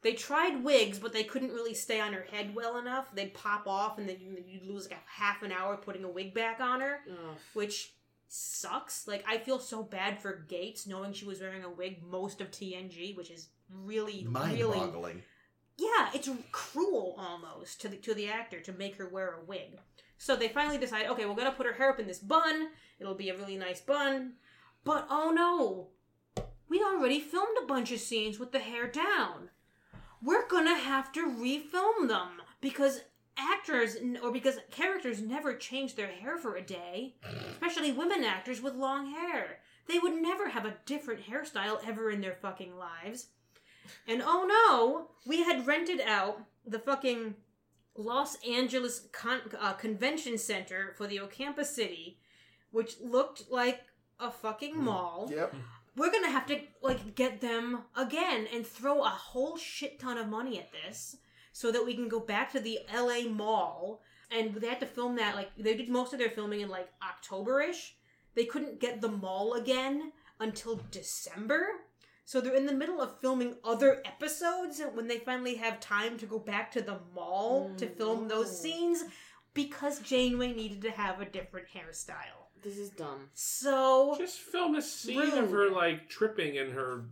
They 0.03 0.15
tried 0.15 0.65
wigs, 0.65 0.99
but 0.99 1.13
they 1.13 1.23
couldn't 1.23 1.53
really 1.53 1.75
stay 1.75 2.01
on 2.01 2.13
her 2.13 2.23
head 2.23 2.55
well 2.57 2.77
enough. 2.77 3.15
They'd 3.15 3.33
pop 3.35 3.69
off, 3.69 3.99
and 3.99 4.09
then 4.09 4.19
you- 4.21 4.45
you'd 4.45 4.67
lose 4.67 4.91
like 4.91 4.99
a 4.99 5.09
half 5.11 5.43
an 5.45 5.53
hour 5.53 5.77
putting 5.77 6.03
a 6.03 6.09
wig 6.11 6.35
back 6.35 6.59
on 6.61 6.81
her, 6.81 7.05
Ugh. 7.09 7.37
which 7.53 7.95
sucks. 8.27 9.07
Like 9.07 9.25
I 9.29 9.39
feel 9.39 9.61
so 9.61 9.83
bad 9.85 10.21
for 10.21 10.33
Gates 10.49 10.87
knowing 10.87 11.13
she 11.13 11.25
was 11.25 11.41
wearing 11.41 11.63
a 11.63 11.71
wig 11.71 12.03
most 12.03 12.41
of 12.41 12.51
TNG, 12.51 13.15
which 13.15 13.31
is 13.31 13.51
really, 13.69 14.25
Mind 14.25 14.59
really. 14.59 15.23
Yeah, 15.83 16.11
it's 16.15 16.29
cruel 16.53 17.17
almost 17.19 17.81
to 17.81 17.89
the 17.89 17.97
to 17.97 18.15
the 18.15 18.29
actor 18.29 18.61
to 18.61 18.73
make 18.73 18.97
her 18.97 19.09
wear 19.09 19.35
a 19.35 19.45
wig. 19.45 19.79
So 20.19 20.37
they 20.37 20.49
finally 20.49 20.79
decide, 20.79 21.07
okay, 21.07 21.27
we're 21.27 21.35
gonna 21.35 21.51
put 21.51 21.67
her 21.67 21.73
hair 21.73 21.91
up 21.91 21.99
in 21.99 22.07
this 22.07 22.21
bun. 22.21 22.69
It'll 23.01 23.15
be 23.15 23.31
a 23.31 23.37
really 23.37 23.57
nice 23.57 23.81
bun. 23.81 24.35
But 24.85 25.07
oh 25.11 25.31
no, 25.31 25.89
we 26.69 26.81
already 26.81 27.21
filmed 27.21 27.57
a 27.61 27.67
bunch 27.67 27.91
of 27.91 28.01
scenes 28.01 28.39
with 28.39 28.53
the 28.53 28.61
hair 28.61 28.87
down. 28.87 29.51
We're 30.23 30.47
gonna 30.47 30.79
have 30.79 31.11
to 31.13 31.27
refilm 31.27 32.07
them 32.07 32.41
because 32.61 33.01
actors 33.37 33.97
or 34.23 34.31
because 34.31 34.59
characters 34.71 35.21
never 35.21 35.55
change 35.55 35.97
their 35.97 36.07
hair 36.07 36.39
for 36.39 36.55
a 36.55 36.63
day, 36.63 37.17
especially 37.51 37.91
women 37.91 38.23
actors 38.23 38.63
with 38.63 38.75
long 38.75 39.11
hair. 39.13 39.59
They 39.89 39.99
would 39.99 40.15
never 40.15 40.51
have 40.51 40.65
a 40.65 40.77
different 40.87 41.27
hairstyle 41.27 41.81
ever 41.87 42.11
in 42.11 42.21
their 42.21 42.35
fucking 42.35 42.77
lives. 42.77 43.29
And 44.07 44.23
oh 44.25 44.47
no, 44.47 45.11
we 45.27 45.43
had 45.43 45.67
rented 45.67 46.01
out 46.01 46.43
the 46.67 46.79
fucking 46.79 47.35
Los 47.97 48.37
Angeles 48.47 49.09
Con- 49.13 49.41
uh, 49.59 49.75
Convention 49.75 50.39
Center 50.39 50.95
for 50.97 51.07
the 51.07 51.19
Ocampa 51.19 51.65
City, 51.65 52.19
which 52.71 53.01
looked 53.01 53.51
like 53.51 53.83
a 54.19 54.31
fucking 54.31 54.83
mall. 54.83 55.31
Yep. 55.31 55.55
We're 55.97 56.13
gonna 56.13 56.31
have 56.31 56.47
to 56.47 56.61
like 56.81 57.15
get 57.15 57.41
them 57.41 57.83
again 57.97 58.49
and 58.53 58.67
throw 58.67 59.03
a 59.03 59.09
whole 59.09 59.59
shit 59.59 59.99
ton 60.01 60.17
of 60.17 60.29
money 60.29 60.59
at 60.59 60.71
this 60.73 61.17
so 61.53 61.71
that 61.71 61.85
we 61.85 61.95
can 61.95 62.09
go 62.09 62.21
back 62.21 62.51
to 62.53 62.61
the 62.61 62.79
LA 62.95 63.29
Mall. 63.29 64.01
And 64.31 64.55
they 64.55 64.69
had 64.69 64.81
to 64.81 64.87
film 64.87 65.17
that 65.17 65.35
like 65.35 65.51
they 65.59 65.77
did 65.77 65.91
most 65.91 66.15
of 66.15 66.19
their 66.19 66.31
filming 66.31 66.61
in 66.63 66.71
like 66.71 66.89
October-ish. 67.07 67.97
They 68.35 68.47
couldn't 68.47 68.81
get 68.81 69.03
the 69.03 69.11
mall 69.11 69.53
again 69.53 70.13
until 70.41 70.81
December. 70.91 71.67
So 72.25 72.41
they're 72.41 72.55
in 72.55 72.67
the 72.67 72.73
middle 72.73 73.01
of 73.01 73.21
filming 73.21 73.57
other 73.65 74.01
episodes 74.05 74.81
when 74.95 75.09
they 75.09 75.19
finally 75.19 75.57
have 75.57 75.81
time 75.81 76.19
to 76.19 76.27
go 76.27 76.39
back 76.39 76.71
to 76.73 76.81
the 76.81 76.99
mall 77.15 77.73
to 77.77 77.87
mm, 77.87 77.97
film 77.97 78.29
those 78.29 78.59
scenes 78.61 79.05
because 79.55 79.99
Janeway 80.01 80.53
needed 80.53 80.83
to 80.83 80.91
have 80.91 81.21
a 81.21 81.25
different 81.25 81.67
hairstyle. 81.69 82.49
This 82.63 82.79
is 82.79 82.91
dumb. 82.91 83.29
So 83.35 84.15
Just 84.17 84.39
film 84.39 84.77
a 84.77 84.83
scene 84.83 85.33
of 85.33 85.51
her 85.51 85.71
like 85.71 86.09
tripping 86.09 86.59
and 86.59 86.73
her, 86.73 87.05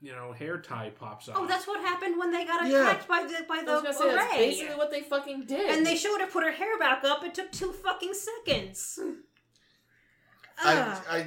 you 0.00 0.12
know, 0.12 0.32
hair 0.32 0.58
tie 0.58 0.90
pops 0.98 1.28
oh, 1.28 1.32
off. 1.32 1.38
Oh, 1.40 1.46
that's 1.46 1.66
what 1.66 1.80
happened 1.80 2.18
when 2.18 2.32
they 2.32 2.46
got 2.46 2.66
Yeah. 2.66 2.90
attacked 2.90 3.06
by 3.06 3.22
the 3.24 3.44
by 3.46 3.56
I 3.56 3.64
the 3.64 3.72
was 3.72 3.82
gonna 3.82 3.94
say 3.94 4.14
that's 4.14 4.32
array. 4.32 4.46
basically 4.48 4.76
what 4.76 4.90
they 4.90 5.02
fucking 5.02 5.44
did. 5.44 5.70
and 5.76 5.86
they 5.86 5.94
showed 5.94 6.20
her 6.20 6.26
put 6.26 6.42
her 6.42 6.52
hair 6.52 6.78
back 6.78 7.04
up. 7.04 7.22
It 7.22 7.34
took 7.34 7.52
two 7.52 7.70
fucking 7.70 8.14
seconds. 8.14 8.98
I, 10.62 10.74
Ugh. 10.76 11.02
I, 11.10 11.18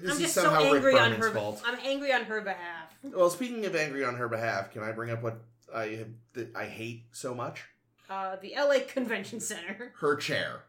this 0.00 0.04
I'm 0.04 0.10
is 0.10 0.18
just 0.18 0.34
so 0.34 0.42
somehow 0.42 0.64
Rick 0.64 0.74
angry 0.74 0.92
on 0.98 1.10
Berman's 1.12 1.24
her. 1.26 1.30
fault. 1.32 1.62
I'm 1.64 1.78
angry 1.84 2.12
on 2.12 2.24
her 2.24 2.40
behalf. 2.40 2.94
Well, 3.02 3.30
speaking 3.30 3.64
of 3.66 3.74
angry 3.74 4.04
on 4.04 4.14
her 4.16 4.28
behalf, 4.28 4.72
can 4.72 4.82
I 4.82 4.92
bring 4.92 5.10
up 5.10 5.22
what 5.22 5.38
I 5.74 5.86
have, 5.88 6.08
that 6.34 6.54
I 6.56 6.64
hate 6.66 7.04
so 7.12 7.34
much? 7.34 7.64
Uh, 8.10 8.36
the 8.42 8.54
LA 8.56 8.80
Convention 8.86 9.40
Center. 9.40 9.92
Her 9.96 10.16
chair. 10.16 10.60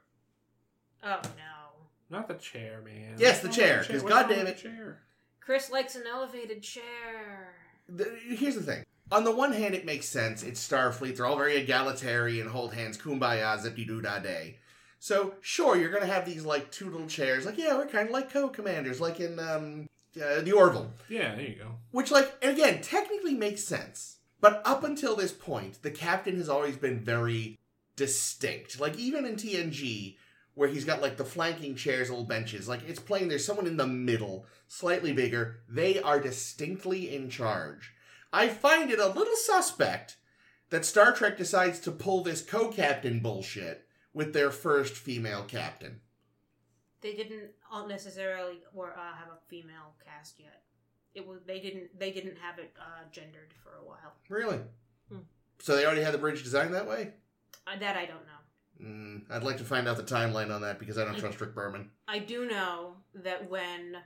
Oh 1.03 1.19
no, 1.23 1.85
not 2.09 2.27
the 2.29 2.35
chair, 2.35 2.81
man. 2.85 3.15
Yes, 3.17 3.41
the 3.41 3.49
chair, 3.49 3.79
Because 3.85 4.01
What's 4.03 4.13
wrong 4.15 4.23
goddamn 4.29 4.45
with 4.45 4.57
it- 4.57 4.61
chair? 4.61 4.99
Chris 5.41 5.69
likes 5.69 5.95
an 5.95 6.03
elevated 6.09 6.63
chair. 6.63 7.53
The- 7.89 8.17
here's 8.29 8.55
the 8.55 8.61
thing. 8.61 8.85
On 9.11 9.25
the 9.25 9.35
one 9.35 9.51
hand, 9.51 9.75
it 9.75 9.85
makes 9.85 10.05
sense. 10.07 10.41
It's 10.41 10.65
Starfleet. 10.65 11.17
They're 11.17 11.25
all 11.25 11.35
very 11.35 11.57
egalitarian, 11.57 12.47
hold 12.47 12.73
hands, 12.73 12.97
kumbaya, 12.97 13.59
zippy 13.59 13.83
doo 13.83 14.01
da 14.01 14.19
day. 14.19 14.57
So, 15.03 15.33
sure, 15.41 15.75
you're 15.75 15.89
going 15.89 16.07
to 16.07 16.13
have 16.13 16.25
these, 16.25 16.45
like, 16.45 16.71
two 16.71 16.89
little 16.89 17.07
chairs. 17.07 17.45
Like, 17.45 17.57
yeah, 17.57 17.75
we're 17.75 17.87
kind 17.87 18.07
of 18.07 18.13
like 18.13 18.31
co 18.31 18.47
commanders, 18.47 19.01
like 19.01 19.19
in 19.19 19.37
um, 19.37 19.89
uh, 20.15 20.39
the 20.39 20.53
Orville. 20.53 20.93
Yeah, 21.09 21.35
there 21.35 21.45
you 21.45 21.55
go. 21.55 21.71
Which, 21.91 22.09
like, 22.09 22.33
again, 22.41 22.81
technically 22.81 23.33
makes 23.33 23.65
sense. 23.65 24.19
But 24.39 24.61
up 24.63 24.85
until 24.85 25.17
this 25.17 25.33
point, 25.33 25.81
the 25.81 25.91
captain 25.91 26.37
has 26.37 26.47
always 26.47 26.77
been 26.77 27.01
very 27.01 27.59
distinct. 27.97 28.79
Like, 28.79 28.97
even 28.97 29.25
in 29.25 29.35
TNG, 29.35 30.15
where 30.53 30.69
he's 30.69 30.85
got, 30.85 31.01
like, 31.01 31.17
the 31.17 31.25
flanking 31.25 31.75
chairs, 31.75 32.09
little 32.09 32.23
benches, 32.23 32.69
like, 32.69 32.87
it's 32.87 33.01
plain 33.01 33.27
there's 33.27 33.45
someone 33.45 33.67
in 33.67 33.75
the 33.75 33.85
middle, 33.85 34.45
slightly 34.69 35.11
bigger. 35.11 35.59
They 35.67 35.99
are 35.99 36.21
distinctly 36.21 37.13
in 37.13 37.29
charge. 37.29 37.91
I 38.31 38.47
find 38.47 38.89
it 38.89 38.99
a 38.99 39.07
little 39.07 39.35
suspect 39.35 40.15
that 40.69 40.85
Star 40.85 41.11
Trek 41.11 41.37
decides 41.37 41.81
to 41.81 41.91
pull 41.91 42.23
this 42.23 42.41
co 42.41 42.69
captain 42.69 43.19
bullshit 43.19 43.82
with 44.13 44.33
their 44.33 44.51
first 44.51 44.95
female 44.95 45.43
captain. 45.43 45.99
They 47.01 47.13
didn't 47.13 47.51
all 47.71 47.87
necessarily 47.87 48.59
or 48.73 48.91
uh, 48.91 49.13
have 49.15 49.29
a 49.29 49.47
female 49.47 49.95
cast 50.05 50.39
yet. 50.39 50.61
It 51.13 51.27
was 51.27 51.39
they 51.45 51.59
didn't 51.59 51.99
they 51.99 52.11
didn't 52.11 52.37
have 52.37 52.59
it 52.59 52.73
uh, 52.79 53.03
gendered 53.11 53.53
for 53.61 53.77
a 53.81 53.85
while. 53.85 54.13
Really? 54.29 54.59
Hmm. 55.09 55.19
So 55.59 55.75
they 55.75 55.85
already 55.85 56.01
had 56.01 56.13
the 56.13 56.17
bridge 56.17 56.43
designed 56.43 56.73
that 56.73 56.87
way? 56.87 57.11
Uh, 57.67 57.77
that 57.79 57.97
I 57.97 58.05
don't 58.05 58.25
know. 58.25 58.43
Mm, 58.81 59.21
I'd 59.29 59.43
like 59.43 59.57
to 59.57 59.63
find 59.63 59.87
out 59.87 59.97
the 59.97 60.03
timeline 60.03 60.53
on 60.53 60.61
that 60.61 60.79
because 60.79 60.97
I 60.97 61.05
don't 61.05 61.17
trust 61.17 61.39
Rick 61.39 61.53
Berman. 61.55 61.89
I 62.07 62.19
do 62.19 62.47
know 62.47 62.95
that 63.15 63.49
when, 63.49 63.97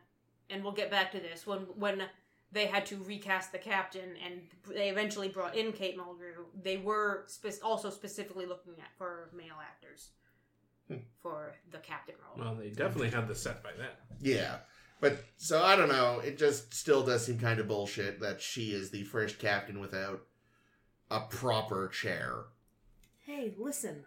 and 0.50 0.64
we'll 0.64 0.74
get 0.74 0.92
back 0.92 1.12
to 1.14 1.20
this, 1.20 1.48
when 1.48 1.60
when 1.76 2.04
they 2.52 2.66
had 2.66 2.86
to 2.88 2.98
recast 3.04 3.52
the 3.52 3.58
captain 3.58 4.16
and 4.26 4.42
they 4.74 4.90
eventually 4.90 5.28
brought 5.28 5.56
in 5.56 5.72
Kate 5.74 5.98
Mulgrew, 5.98 6.46
they 6.62 6.78
were 6.78 7.24
spe- 7.28 7.62
also 7.64 7.90
specifically 7.90 8.46
looking 8.46 8.74
at 8.80 8.88
for 8.98 9.30
male 9.36 9.58
actors 9.62 10.10
Hmm. 10.88 11.00
for 11.22 11.54
the 11.72 11.80
captain 11.80 12.16
role. 12.26 12.46
Well, 12.46 12.56
they 12.56 12.70
definitely 12.70 13.10
had 13.10 13.28
the 13.28 13.36
set 13.36 13.62
by 13.62 13.72
then. 13.78 13.90
Yeah. 14.22 14.60
But, 15.02 15.22
so 15.36 15.62
I 15.62 15.76
don't 15.76 15.90
know. 15.90 16.20
It 16.22 16.38
just 16.38 16.74
still 16.74 17.04
does 17.04 17.26
seem 17.26 17.38
kind 17.40 17.60
of 17.60 17.68
bullshit 17.68 18.22
that 18.22 18.42
she 18.42 18.72
is 18.72 18.90
the 18.90 19.04
first 19.04 19.38
captain 19.38 19.80
without 19.82 20.22
a 21.12 21.20
proper 21.20 21.90
chair. 21.90 22.46
Hey, 23.26 23.54
listen. 23.58 24.06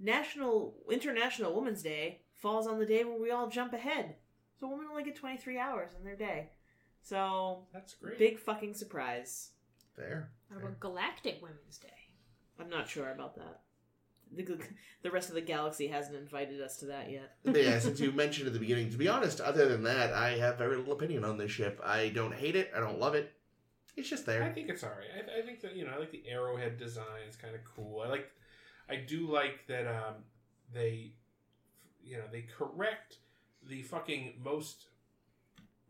National 0.00 0.74
International 0.90 1.54
Women's 1.54 1.82
Day 1.82 2.22
falls 2.34 2.66
on 2.66 2.78
the 2.80 2.86
day 2.86 3.04
when 3.04 3.22
we 3.22 3.30
all 3.30 3.48
jump 3.48 3.72
ahead. 3.72 4.16
So 4.58 4.68
women 4.68 4.86
only 4.90 5.04
get 5.04 5.16
23 5.16 5.58
hours 5.58 5.92
in 5.96 6.04
their 6.04 6.16
day. 6.16 6.50
So, 7.06 7.60
That's 7.72 7.94
great. 7.94 8.18
big 8.18 8.36
fucking 8.40 8.74
surprise. 8.74 9.50
There. 9.96 10.28
What 10.48 10.60
about 10.60 10.80
Galactic 10.80 11.38
Women's 11.40 11.78
Day? 11.78 11.88
I'm 12.58 12.68
not 12.68 12.88
sure 12.88 13.12
about 13.12 13.36
that. 13.36 13.60
The, 14.34 14.58
the 15.02 15.10
rest 15.12 15.28
of 15.28 15.36
the 15.36 15.40
galaxy 15.40 15.86
hasn't 15.86 16.16
invited 16.16 16.60
us 16.60 16.78
to 16.78 16.86
that 16.86 17.08
yet. 17.08 17.36
Yeah, 17.54 17.78
since 17.78 18.00
you 18.00 18.10
mentioned 18.10 18.48
at 18.48 18.54
the 18.54 18.58
beginning, 18.58 18.90
to 18.90 18.96
be 18.96 19.06
honest, 19.06 19.40
other 19.40 19.68
than 19.68 19.84
that, 19.84 20.12
I 20.12 20.30
have 20.38 20.58
very 20.58 20.76
little 20.76 20.94
opinion 20.94 21.24
on 21.24 21.38
this 21.38 21.52
ship. 21.52 21.80
I 21.84 22.08
don't 22.08 22.34
hate 22.34 22.56
it. 22.56 22.72
I 22.76 22.80
don't 22.80 22.98
love 22.98 23.14
it. 23.14 23.32
It's 23.96 24.10
just 24.10 24.26
there. 24.26 24.42
I 24.42 24.50
think 24.50 24.68
it's 24.68 24.82
alright. 24.82 25.06
I, 25.14 25.38
I 25.38 25.46
think 25.46 25.60
that 25.60 25.76
you 25.76 25.84
know, 25.84 25.92
I 25.94 26.00
like 26.00 26.10
the 26.10 26.24
arrowhead 26.28 26.76
design. 26.76 27.22
It's 27.28 27.36
kind 27.36 27.54
of 27.54 27.60
cool. 27.62 28.00
I 28.00 28.08
like, 28.08 28.28
I 28.90 28.96
do 28.96 29.28
like 29.30 29.68
that 29.68 29.86
um, 29.86 30.14
they, 30.74 31.12
you 32.02 32.16
know, 32.16 32.24
they 32.32 32.42
correct 32.58 33.18
the 33.62 33.82
fucking 33.82 34.40
most 34.42 34.86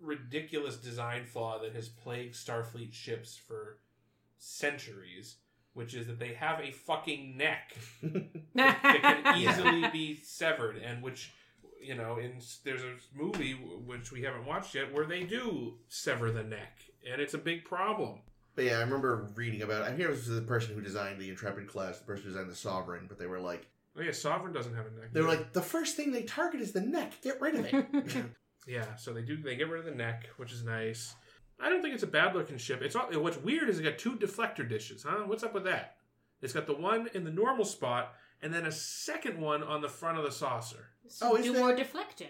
ridiculous 0.01 0.77
design 0.77 1.25
flaw 1.25 1.61
that 1.61 1.75
has 1.75 1.89
plagued 1.89 2.35
Starfleet 2.35 2.93
ships 2.93 3.37
for 3.37 3.79
centuries, 4.39 5.37
which 5.75 5.95
is 5.95 6.07
that 6.07 6.19
they 6.19 6.35
have 6.35 6.61
a 6.61 6.71
fucking 6.71 7.37
neck 7.37 7.77
that 8.55 9.23
can 9.25 9.37
easily 9.37 9.89
be 9.93 10.21
severed, 10.23 10.77
and 10.77 11.03
which. 11.03 11.33
You 11.79 11.95
know, 11.95 12.17
in 12.17 12.41
there's 12.65 12.83
a 12.83 12.95
movie 13.15 13.53
which 13.53 14.11
we 14.11 14.23
haven't 14.23 14.45
watched 14.45 14.75
yet 14.75 14.93
where 14.93 15.05
they 15.05 15.23
do 15.23 15.75
sever 15.89 16.33
the 16.33 16.43
neck, 16.43 16.81
and 17.09 17.21
it's 17.21 17.35
a 17.35 17.39
big 17.39 17.65
problem. 17.65 18.21
But 18.57 18.65
yeah, 18.65 18.79
I 18.79 18.81
remember 18.81 19.31
reading 19.37 19.63
about. 19.63 19.83
It. 19.83 19.93
I 19.93 19.95
hear 19.95 20.09
it 20.09 20.13
was 20.13 20.27
the 20.27 20.41
person 20.41 20.75
who 20.75 20.81
designed 20.81 21.21
the 21.21 21.29
Intrepid 21.29 21.69
class, 21.69 21.99
the 21.99 22.05
person 22.07 22.25
who 22.25 22.31
designed 22.31 22.51
the 22.51 22.57
Sovereign. 22.57 23.05
But 23.07 23.21
they 23.21 23.27
were 23.27 23.39
like, 23.39 23.69
Oh 23.97 24.03
yeah, 24.03 24.13
Sovereign 24.13 24.53
doesn't 24.53 24.75
have 24.75 24.87
a 24.87 24.91
neck. 25.01 25.13
they 25.13 25.21
were 25.21 25.29
like, 25.29 25.53
the 25.53 25.63
first 25.63 25.97
thing 25.97 26.11
they 26.13 26.23
target 26.23 26.61
is 26.61 26.73
the 26.73 26.81
neck. 26.81 27.13
Get 27.23 27.41
rid 27.41 27.55
of 27.55 27.67
it. 27.73 27.87
yeah. 28.67 28.97
So 28.97 29.13
they 29.13 29.23
do. 29.23 29.37
They 29.37 29.57
get 29.57 29.69
rid 29.69 29.81
of 29.81 29.87
the 29.87 29.93
neck, 29.95 30.29
which 30.37 30.53
is 30.53 30.63
nice. 30.65 31.15
I 31.61 31.71
don't 31.71 31.81
think 31.83 31.95
it's 31.95 32.03
a 32.03 32.07
bad 32.09 32.35
looking 32.35 32.59
ship. 32.59 32.83
It's 32.83 32.95
all, 32.95 33.07
what's 33.21 33.39
weird 33.39 33.69
is 33.71 33.79
it 33.79 33.83
got 33.85 33.97
two 33.99 34.17
deflector 34.17 34.69
dishes. 34.69 35.05
Huh? 35.09 35.23
What's 35.27 35.43
up 35.43 35.55
with 35.55 35.65
that? 35.65 35.97
It's 36.43 36.53
got 36.53 36.67
the 36.67 36.75
one 36.75 37.09
in 37.15 37.25
the 37.25 37.31
normal 37.31 37.65
spot, 37.65 38.13
and 38.43 38.53
then 38.53 38.67
a 38.67 38.73
second 38.73 39.41
one 39.41 39.63
on 39.63 39.81
the 39.81 39.89
front 39.89 40.19
of 40.19 40.25
the 40.25 40.31
saucer. 40.33 40.89
Oh, 41.23 41.37
is 41.37 41.47
do 41.47 41.53
there- 41.55 41.63
more 41.63 41.75
deflecting. 41.75 42.29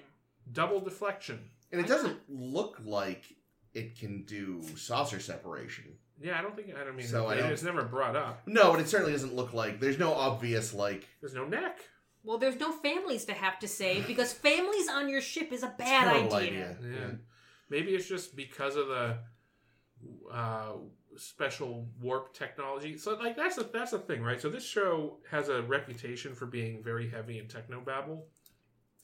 Double 0.53 0.79
deflection. 0.81 1.41
and 1.73 1.81
it 1.81 1.89
doesn't 1.89 2.19
look 2.29 2.79
like 2.85 3.25
it 3.75 3.99
can 3.99 4.23
do 4.25 4.63
saucer 4.77 5.19
separation. 5.19 5.85
Yeah, 6.23 6.39
I 6.39 6.43
don't 6.43 6.55
think. 6.55 6.69
I 6.81 6.85
don't 6.85 6.95
mean. 6.97 7.07
So 7.07 7.27
I 7.27 7.37
don't- 7.37 7.51
it's 7.51 7.65
never 7.65 7.83
brought 7.83 8.15
up. 8.15 8.43
No, 8.47 8.71
but 8.71 8.81
it 8.81 8.89
certainly 8.89 9.13
doesn't 9.13 9.35
look 9.35 9.53
like. 9.53 9.81
There's 9.81 9.99
no 9.99 10.13
obvious 10.15 10.73
like. 10.73 11.09
There's 11.21 11.35
no 11.35 11.45
neck. 11.47 11.81
Well, 12.27 12.39
there's 12.39 12.59
no 12.59 12.73
families 12.73 13.25
to 13.27 13.33
have 13.33 13.59
to 13.61 13.69
save 13.69 14.07
because 14.13 14.33
families 14.33 14.89
on 14.89 15.09
your 15.09 15.21
ship 15.21 15.53
is 15.53 15.63
a 15.63 15.73
bad 15.79 16.13
terrible 16.13 16.35
idea. 16.35 16.77
Yeah. 16.83 17.13
Maybe 17.71 17.95
it's 17.95 18.09
just 18.09 18.37
because 18.37 18.77
of 18.77 18.89
the 18.89 19.19
uh, 20.33 20.73
special 21.17 21.89
warp 22.01 22.35
technology. 22.35 22.99
So, 22.99 23.15
like, 23.15 23.37
that's 23.37 23.57
the 23.57 23.69
that's 23.73 23.93
the 23.93 23.99
thing, 23.99 24.23
right? 24.23 24.41
So, 24.41 24.49
this 24.49 24.65
show 24.65 25.19
has 25.31 25.49
a 25.49 25.63
reputation 25.63 26.35
for 26.35 26.47
being 26.47 26.83
very 26.83 27.09
heavy 27.09 27.39
in 27.39 27.47
technobabble, 27.47 28.23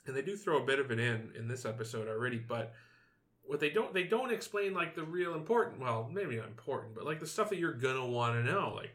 and 0.06 0.16
they 0.16 0.22
do 0.22 0.36
throw 0.36 0.62
a 0.62 0.66
bit 0.66 0.78
of 0.78 0.90
it 0.90 0.98
in 0.98 1.32
in 1.36 1.48
this 1.48 1.64
episode 1.64 2.08
already. 2.08 2.38
But 2.38 2.72
what 3.44 3.60
they 3.60 3.70
don't 3.70 3.92
they 3.92 4.04
don't 4.04 4.32
explain 4.32 4.74
like 4.74 4.94
the 4.94 5.04
real 5.04 5.34
important. 5.34 5.80
Well, 5.80 6.10
maybe 6.12 6.36
not 6.36 6.46
important, 6.46 6.94
but 6.94 7.04
like 7.04 7.20
the 7.20 7.26
stuff 7.26 7.50
that 7.50 7.58
you're 7.58 7.72
gonna 7.72 8.06
want 8.06 8.34
to 8.34 8.50
know, 8.50 8.74
like 8.76 8.94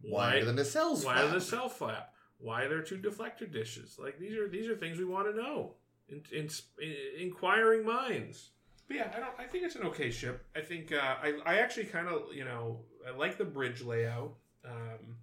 Why 0.00 0.36
are 0.36 0.44
the 0.44 0.52
nacelles? 0.52 1.04
why 1.04 1.20
are 1.20 1.24
the 1.24 1.40
flapped? 1.40 1.44
cell 1.44 1.68
flap? 1.68 2.11
Why 2.42 2.66
there 2.66 2.78
are 2.78 2.82
two 2.82 2.98
deflector 2.98 3.50
dishes? 3.50 3.96
Like 3.98 4.18
these 4.18 4.36
are 4.36 4.48
these 4.48 4.68
are 4.68 4.76
things 4.76 4.98
we 4.98 5.04
want 5.04 5.28
to 5.30 5.36
know. 5.36 5.74
In, 6.08 6.22
in, 6.32 6.50
in, 6.82 6.94
inquiring 7.20 7.86
minds. 7.86 8.50
But 8.88 8.96
yeah, 8.96 9.12
I 9.16 9.20
don't. 9.20 9.32
I 9.38 9.44
think 9.44 9.64
it's 9.64 9.76
an 9.76 9.84
okay 9.84 10.10
ship. 10.10 10.44
I 10.54 10.60
think 10.60 10.92
uh, 10.92 11.16
I 11.22 11.38
I 11.46 11.58
actually 11.58 11.86
kind 11.86 12.08
of 12.08 12.34
you 12.34 12.44
know 12.44 12.80
I 13.06 13.16
like 13.16 13.38
the 13.38 13.44
bridge 13.44 13.82
layout. 13.82 14.34
Um, 14.64 15.16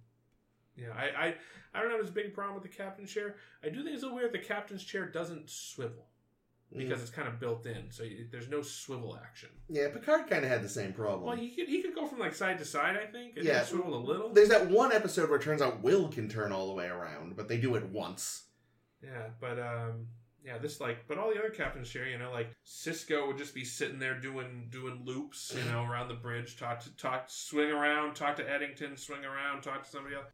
know, 0.86 0.92
I, 0.96 1.26
I 1.26 1.34
I 1.74 1.82
don't 1.82 1.90
have 1.90 2.00
as 2.00 2.10
big 2.10 2.26
a 2.26 2.30
problem 2.30 2.54
with 2.54 2.64
the 2.64 2.76
captain's 2.76 3.12
chair. 3.12 3.36
I 3.62 3.68
do 3.68 3.82
think 3.82 3.94
it's 3.94 4.02
a 4.02 4.06
little 4.06 4.18
weird 4.18 4.32
the 4.32 4.38
captain's 4.38 4.84
chair 4.84 5.06
doesn't 5.06 5.48
swivel 5.48 6.09
because 6.76 7.02
it's 7.02 7.10
kind 7.10 7.26
of 7.28 7.40
built 7.40 7.66
in, 7.66 7.90
so 7.90 8.02
you, 8.04 8.26
there's 8.30 8.48
no 8.48 8.62
swivel 8.62 9.18
action. 9.22 9.48
Yeah, 9.68 9.88
Picard 9.88 10.28
kind 10.28 10.44
of 10.44 10.50
had 10.50 10.62
the 10.62 10.68
same 10.68 10.92
problem. 10.92 11.24
Well, 11.24 11.36
he 11.36 11.50
could 11.50 11.68
he 11.68 11.82
could 11.82 11.94
go 11.94 12.06
from 12.06 12.18
like 12.18 12.34
side 12.34 12.58
to 12.58 12.64
side. 12.64 12.96
I 12.96 13.10
think. 13.10 13.36
And 13.36 13.44
Yeah. 13.44 13.54
yeah, 13.54 13.62
swivel 13.64 13.94
a 13.94 14.04
little. 14.04 14.32
There's 14.32 14.48
that 14.50 14.70
one 14.70 14.92
episode 14.92 15.28
where 15.28 15.38
it 15.38 15.42
turns 15.42 15.62
out 15.62 15.82
Will 15.82 16.08
can 16.08 16.28
turn 16.28 16.52
all 16.52 16.68
the 16.68 16.74
way 16.74 16.86
around, 16.86 17.36
but 17.36 17.48
they 17.48 17.58
do 17.58 17.74
it 17.74 17.84
once. 17.90 18.44
Yeah, 19.02 19.28
but 19.40 19.58
um, 19.58 20.06
yeah, 20.44 20.58
this 20.58 20.80
like, 20.80 21.06
but 21.08 21.18
all 21.18 21.32
the 21.32 21.38
other 21.38 21.50
captains 21.50 21.88
share. 21.88 22.06
You 22.08 22.18
know, 22.18 22.30
like 22.32 22.50
Sisko 22.66 23.26
would 23.26 23.38
just 23.38 23.54
be 23.54 23.64
sitting 23.64 23.98
there 23.98 24.18
doing 24.20 24.68
doing 24.70 25.02
loops, 25.04 25.54
you 25.56 25.70
know, 25.72 25.84
around 25.84 26.08
the 26.08 26.14
bridge, 26.14 26.56
talk 26.56 26.80
to 26.80 26.96
talk, 26.96 27.24
swing 27.28 27.70
around, 27.70 28.14
talk 28.14 28.36
to 28.36 28.48
Eddington, 28.50 28.96
swing 28.96 29.24
around, 29.24 29.62
talk 29.62 29.82
to 29.82 29.90
somebody 29.90 30.14
else. 30.16 30.26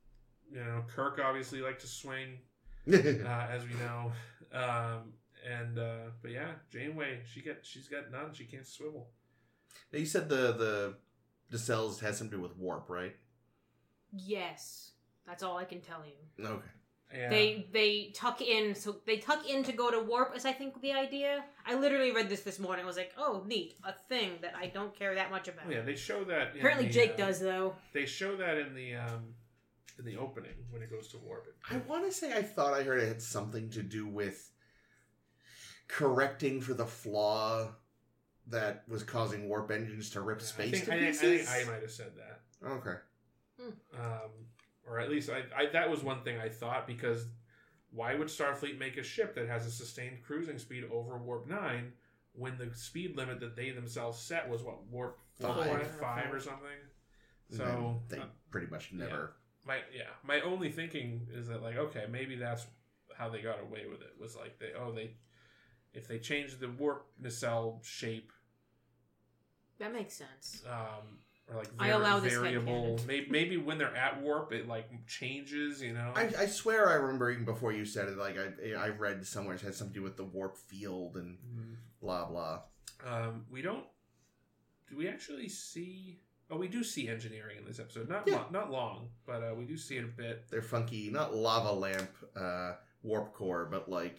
You 0.53 0.59
know, 0.59 0.85
Kirk 0.89 1.19
obviously 1.25 1.61
liked 1.61 1.81
to 1.81 1.89
swing, 1.89 2.39
uh, 2.93 2.97
as 3.51 3.63
we 3.65 3.75
know. 3.81 4.13
Um, 4.53 5.13
and 5.47 5.79
uh, 5.79 6.11
but 6.23 6.31
yeah, 6.31 6.53
Janeway, 6.71 7.21
she 7.25 7.43
got 7.43 7.57
she's 7.63 7.89
got 7.89 8.11
none. 8.11 8.33
She 8.33 8.45
can't 8.45 8.67
swivel. 8.67 9.09
Now 9.93 9.99
you 9.99 10.07
said 10.07 10.29
the 10.29 10.53
the 10.53 10.95
the 11.51 11.59
cells 11.59 12.01
has 12.01 12.19
something 12.19 12.33
to 12.33 12.37
do 12.39 12.43
with 12.43 12.57
warp, 12.57 12.89
right? 12.89 13.15
Yes, 14.13 14.93
that's 15.27 15.43
all 15.43 15.57
I 15.57 15.65
can 15.65 15.81
tell 15.81 16.03
you. 16.05 16.45
Okay. 16.45 16.63
Yeah. 17.15 17.29
They 17.29 17.69
they 17.73 18.13
tuck 18.15 18.41
in, 18.41 18.75
so 18.75 18.97
they 19.07 19.19
tuck 19.19 19.49
in 19.49 19.63
to 19.65 19.73
go 19.73 19.91
to 19.91 20.01
warp. 20.01 20.37
Is 20.37 20.45
I 20.45 20.53
think 20.53 20.81
the 20.83 20.93
idea. 20.93 21.45
I 21.65 21.75
literally 21.75 22.11
read 22.11 22.29
this 22.29 22.41
this 22.41 22.59
morning. 22.59 22.85
I 22.85 22.87
was 22.87 22.97
like, 22.97 23.13
oh, 23.17 23.45
neat, 23.47 23.75
a 23.85 23.93
thing 23.93 24.33
that 24.43 24.55
I 24.59 24.67
don't 24.67 24.95
care 24.95 25.15
that 25.15 25.31
much 25.31 25.47
about. 25.47 25.67
Oh, 25.69 25.71
yeah, 25.71 25.83
they 25.83 25.95
show 25.95 26.25
that. 26.25 26.53
in 26.53 26.59
Apparently, 26.59 26.87
the, 26.87 26.93
Jake 26.93 27.13
uh, 27.13 27.17
does 27.19 27.39
though. 27.39 27.75
They 27.93 28.07
show 28.07 28.37
that 28.37 28.59
in 28.59 28.75
the 28.75 28.97
um, 28.97 29.35
in 29.99 30.05
the 30.05 30.17
opening 30.17 30.55
when 30.71 30.83
it 30.83 30.91
goes 30.91 31.07
to 31.09 31.19
warp. 31.19 31.47
I 31.71 31.77
want 31.89 32.05
to 32.07 32.13
say 32.13 32.37
I 32.37 32.43
thought 32.43 32.75
I 32.75 32.83
heard 32.83 33.01
it 33.01 33.07
had 33.09 33.23
something 33.23 33.71
to 33.71 33.83
do 33.83 34.09
with 34.09 34.51
correcting 35.89 36.61
for 36.61 36.75
the 36.75 36.87
flaw 36.87 37.69
that 38.49 38.85
was 38.89 39.03
causing 39.03 39.49
warp 39.49 39.71
engines 39.71 40.11
to 40.11 40.21
rip 40.21 40.41
I 40.41 40.45
space 40.45 40.71
think, 40.71 40.85
to 40.85 40.93
I, 40.95 41.13
think- 41.13 41.17
I 41.43 41.45
think 41.55 41.69
I 41.69 41.71
might 41.73 41.83
have 41.83 41.91
said 41.91 42.13
that. 42.17 42.41
Okay. 42.69 42.97
um, 43.99 44.31
or 44.87 44.99
at 44.99 45.11
least 45.11 45.31
I, 45.31 45.43
I 45.57 45.67
that 45.73 45.91
was 45.91 46.03
one 46.03 46.23
thing 46.23 46.39
I 46.39 46.49
thought 46.49 46.87
because 46.87 47.27
why 47.91 48.15
would 48.15 48.29
Starfleet 48.29 48.79
make 48.79 48.97
a 48.97 49.03
ship 49.03 49.35
that 49.35 49.49
has 49.49 49.67
a 49.67 49.71
sustained 49.71 50.19
cruising 50.25 50.59
speed 50.59 50.85
over 50.93 51.17
warp 51.19 51.49
nine 51.49 51.93
when 52.33 52.57
the 52.59 52.71
speed 52.75 53.17
limit 53.17 53.41
that 53.41 53.57
they 53.57 53.71
themselves 53.71 54.19
set 54.19 54.49
was 54.49 54.63
what 54.63 54.85
warp 54.91 55.19
Five. 55.41 56.33
or 56.33 56.41
something? 56.41 56.69
So 57.51 58.01
they 58.09 58.19
uh, 58.19 58.25
pretty 58.51 58.67
much 58.69 58.93
never. 58.93 59.35
my 59.67 59.77
yeah, 59.95 60.05
my 60.25 60.41
only 60.41 60.71
thinking 60.71 61.27
is 61.33 61.49
that 61.49 61.63
like 61.63 61.77
okay, 61.77 62.05
maybe 62.11 62.37
that's 62.37 62.67
how 63.17 63.29
they 63.29 63.41
got 63.41 63.61
away 63.61 63.85
with 63.91 64.01
it 64.03 64.15
was 64.21 64.37
like 64.37 64.59
they 64.59 64.71
oh 64.79 64.93
they 64.93 65.11
if 65.97 66.07
they 66.09 66.19
change 66.19 66.59
the 66.59 66.69
warp 66.69 67.07
nacelle 67.21 67.81
shape 67.83 68.33
That 69.79 69.93
makes 69.93 70.15
sense. 70.15 70.63
um, 70.71 71.19
or 71.49 71.57
like 71.59 71.69
I 71.79 71.91
var- 71.91 72.01
allow 72.01 72.21
variable. 72.21 72.97
headcanon. 72.99 73.07
Maybe, 73.07 73.27
maybe 73.31 73.57
when 73.57 73.79
they're 73.79 73.95
at 73.97 74.21
warp, 74.21 74.53
it 74.53 74.67
like 74.67 74.89
changes. 75.07 75.81
You 75.83 75.93
know. 75.95 76.13
I, 76.15 76.31
I 76.39 76.47
swear 76.47 76.89
I 76.89 76.95
remember 76.95 77.31
even 77.31 77.45
before 77.45 77.73
you 77.73 77.85
said 77.85 78.09
it, 78.09 78.17
like 78.19 78.37
I 78.39 78.73
I 78.73 78.89
read 78.89 79.25
somewhere 79.27 79.55
it 79.55 79.61
had 79.61 79.75
something 79.75 79.95
to 79.95 80.01
do 80.01 80.05
with 80.05 80.17
the 80.17 80.25
warp 80.25 80.57
field 80.57 81.17
and 81.17 81.39
blah 82.01 82.27
blah. 82.27 82.63
Um, 83.07 83.45
we 83.51 83.63
don't. 83.63 83.85
Do 84.91 84.97
we 84.97 85.09
actually 85.09 85.49
see? 85.49 86.21
Oh, 86.51 86.57
we 86.57 86.69
do 86.69 86.83
see 86.85 87.09
engineering 87.09 87.57
in 87.59 87.65
this 87.65 87.79
episode. 87.81 88.09
Not 88.09 88.27
Yeah. 88.27 88.37
lo- 88.37 88.47
not 88.53 88.71
long, 88.71 89.09
but 89.27 89.43
uh, 89.43 89.55
we 89.57 89.65
do 89.67 89.77
see 89.77 89.97
it 89.97 90.05
a 90.05 90.09
bit. 90.09 90.47
They're 90.51 90.63
funky, 90.63 91.11
not 91.11 91.35
lava 91.35 91.73
lamp 91.73 92.11
uh, 92.37 92.73
warp 93.03 93.33
core, 93.35 93.67
but 93.71 93.89
like 93.89 94.19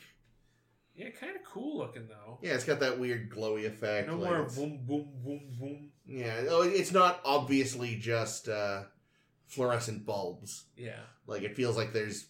Yeah, 0.98 1.10
kind 1.12 1.36
of 1.36 1.44
cool 1.44 1.78
looking 1.78 2.08
though. 2.08 2.40
yeah, 2.42 2.54
it's 2.54 2.64
got 2.66 2.80
that 2.80 2.98
weird 3.00 3.30
glowy 3.30 3.66
effect. 3.68 4.08
No 4.08 4.16
like 4.18 4.30
more 4.32 4.40
it's- 4.40 4.56
boom 4.56 4.80
boom 4.86 5.08
boom 5.24 5.42
boom. 5.60 5.92
Yeah, 6.06 6.44
oh, 6.50 6.64
it's 6.64 6.92
not 6.92 7.22
obviously 7.24 7.96
just 7.98 8.50
uh, 8.50 8.84
fluorescent 9.46 10.06
bulbs. 10.06 10.66
Yeah, 10.76 11.00
Like 11.28 11.44
it 11.44 11.56
feels 11.56 11.78
like 11.78 11.94
there's 11.94 12.28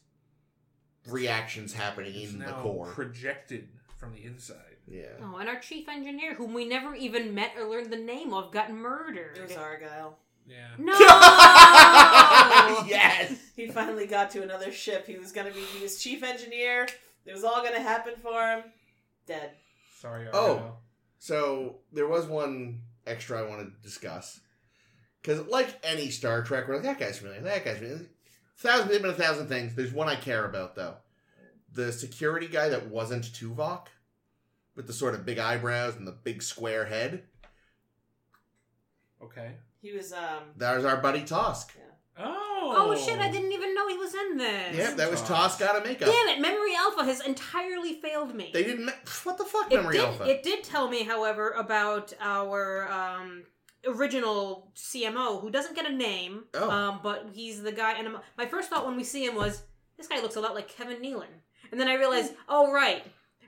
reactions 1.08 1.74
happening 1.74 2.14
it's 2.16 2.34
in 2.34 2.40
the 2.40 2.46
core. 2.54 2.88
projected 2.88 3.70
from 3.98 4.14
the 4.14 4.24
inside. 4.26 4.78
yeah. 4.88 5.06
Oh, 5.22 5.38
and 5.38 5.48
our 5.48 5.60
chief 5.60 5.88
engineer, 5.88 6.34
whom 6.34 6.54
we 6.54 6.66
never 6.68 6.94
even 6.96 7.34
met 7.34 7.54
or 7.58 7.66
learned 7.70 7.92
the 7.92 7.98
name 7.98 8.34
of, 8.34 8.52
got 8.52 8.72
murdered. 8.74 9.38
It 9.38 9.44
was 9.44 9.56
Argyle. 9.56 10.18
Yeah. 10.48 10.68
No. 10.78 10.94
yes. 12.88 13.34
He 13.56 13.68
finally 13.68 14.08
got 14.08 14.32
to 14.32 14.44
another 14.44 14.72
ship. 14.72 15.06
He 15.08 15.18
was 15.18 15.32
gonna 15.32 15.52
be 15.52 15.62
he 15.62 15.82
was 15.84 16.02
chief 16.02 16.24
engineer. 16.24 16.88
It 17.28 17.34
was 17.34 17.44
all 17.44 17.62
gonna 17.64 17.80
happen 17.80 18.14
for 18.22 18.42
him. 18.42 18.64
Dead. 19.26 19.52
Sorry. 20.00 20.28
Oh. 20.32 20.78
So 21.20 21.80
there 21.92 22.08
was 22.08 22.26
one 22.26 22.82
extra 23.06 23.40
I 23.40 23.50
wanted 23.50 23.76
to 23.76 23.82
discuss 23.82 24.40
because, 25.22 25.46
like 25.48 25.68
any 25.84 26.10
Star 26.10 26.42
Trek, 26.44 26.68
we're 26.68 26.76
like 26.76 26.84
that 26.84 27.00
guy's 27.00 27.18
familiar. 27.20 27.42
That 27.42 27.66
guy's 27.66 27.78
familiar. 27.78 28.08
Thousand, 28.58 28.88
there's 28.88 29.02
been 29.02 29.12
a 29.12 29.14
thousand 29.14 29.48
things. 29.48 29.76
There's 29.76 29.94
one 29.94 30.08
I 30.08 30.16
care 30.16 30.46
about 30.46 30.76
though. 30.76 30.96
The 31.74 31.92
security 31.92 32.48
guy 32.48 32.70
that 32.70 32.88
wasn't 32.88 33.26
Tuvok, 33.26 33.88
with 34.76 34.88
the 34.88 34.94
sort 34.94 35.14
of 35.14 35.26
big 35.26 35.40
eyebrows 35.40 35.98
and 35.98 36.08
the 36.08 36.14
big 36.14 36.42
square 36.42 36.86
head. 36.86 37.24
Okay. 39.22 39.52
He 39.82 39.92
was 39.92 40.14
um. 40.14 40.44
That 40.56 40.78
was 40.78 40.86
our 40.86 40.98
buddy 40.98 41.24
Tosk. 41.24 41.72
Oh. 42.18 42.47
Oh 42.60 42.96
shit! 42.96 43.20
I 43.20 43.30
didn't 43.30 43.52
even 43.52 43.74
know 43.74 43.88
he 43.88 43.98
was 43.98 44.14
in 44.14 44.38
this. 44.38 44.76
Yeah, 44.76 44.92
that 44.92 45.10
was 45.10 45.22
Tosk. 45.22 45.60
Tosk 45.60 45.62
out 45.62 45.76
of 45.76 45.84
makeup. 45.86 46.10
Damn 46.10 46.28
it! 46.30 46.42
Memory 46.42 46.76
Alpha 46.78 47.04
has 47.04 47.22
entirely 47.26 47.94
failed 47.96 48.36
me. 48.36 48.52
They 48.54 48.64
didn't. 48.64 48.86
Me- 48.86 48.94
what 49.24 49.38
the 49.38 49.46
fuck, 49.46 49.72
it 49.72 49.76
Memory 49.78 49.98
did. 49.98 50.06
Alpha? 50.06 50.24
It 50.30 50.44
did 50.44 50.64
tell 50.64 50.90
me, 50.90 51.04
however, 51.04 51.52
about 51.52 52.14
our 52.20 52.92
um, 52.92 53.44
original 53.86 54.72
CMO 54.76 55.42
who 55.42 55.50
doesn't 55.50 55.76
get 55.76 55.86
a 55.90 55.94
name. 55.94 56.46
Oh. 56.54 56.70
Um, 56.70 57.00
but 57.04 57.28
he's 57.34 57.62
the 57.62 57.72
guy. 57.72 57.94
And 57.94 58.16
my 58.38 58.46
first 58.46 58.70
thought 58.70 58.86
when 58.86 58.98
we 58.98 59.04
see 59.04 59.26
him 59.26 59.36
was, 59.36 59.64
this 59.98 60.08
guy 60.08 60.22
looks 60.22 60.36
a 60.36 60.42
lot 60.42 60.56
like 60.56 60.68
Kevin 60.68 61.02
Nealon. 61.02 61.26
And 61.72 61.80
then 61.80 61.88
I 61.88 61.96
realized, 61.96 62.34
oh 62.48 62.72
right, 62.72 63.04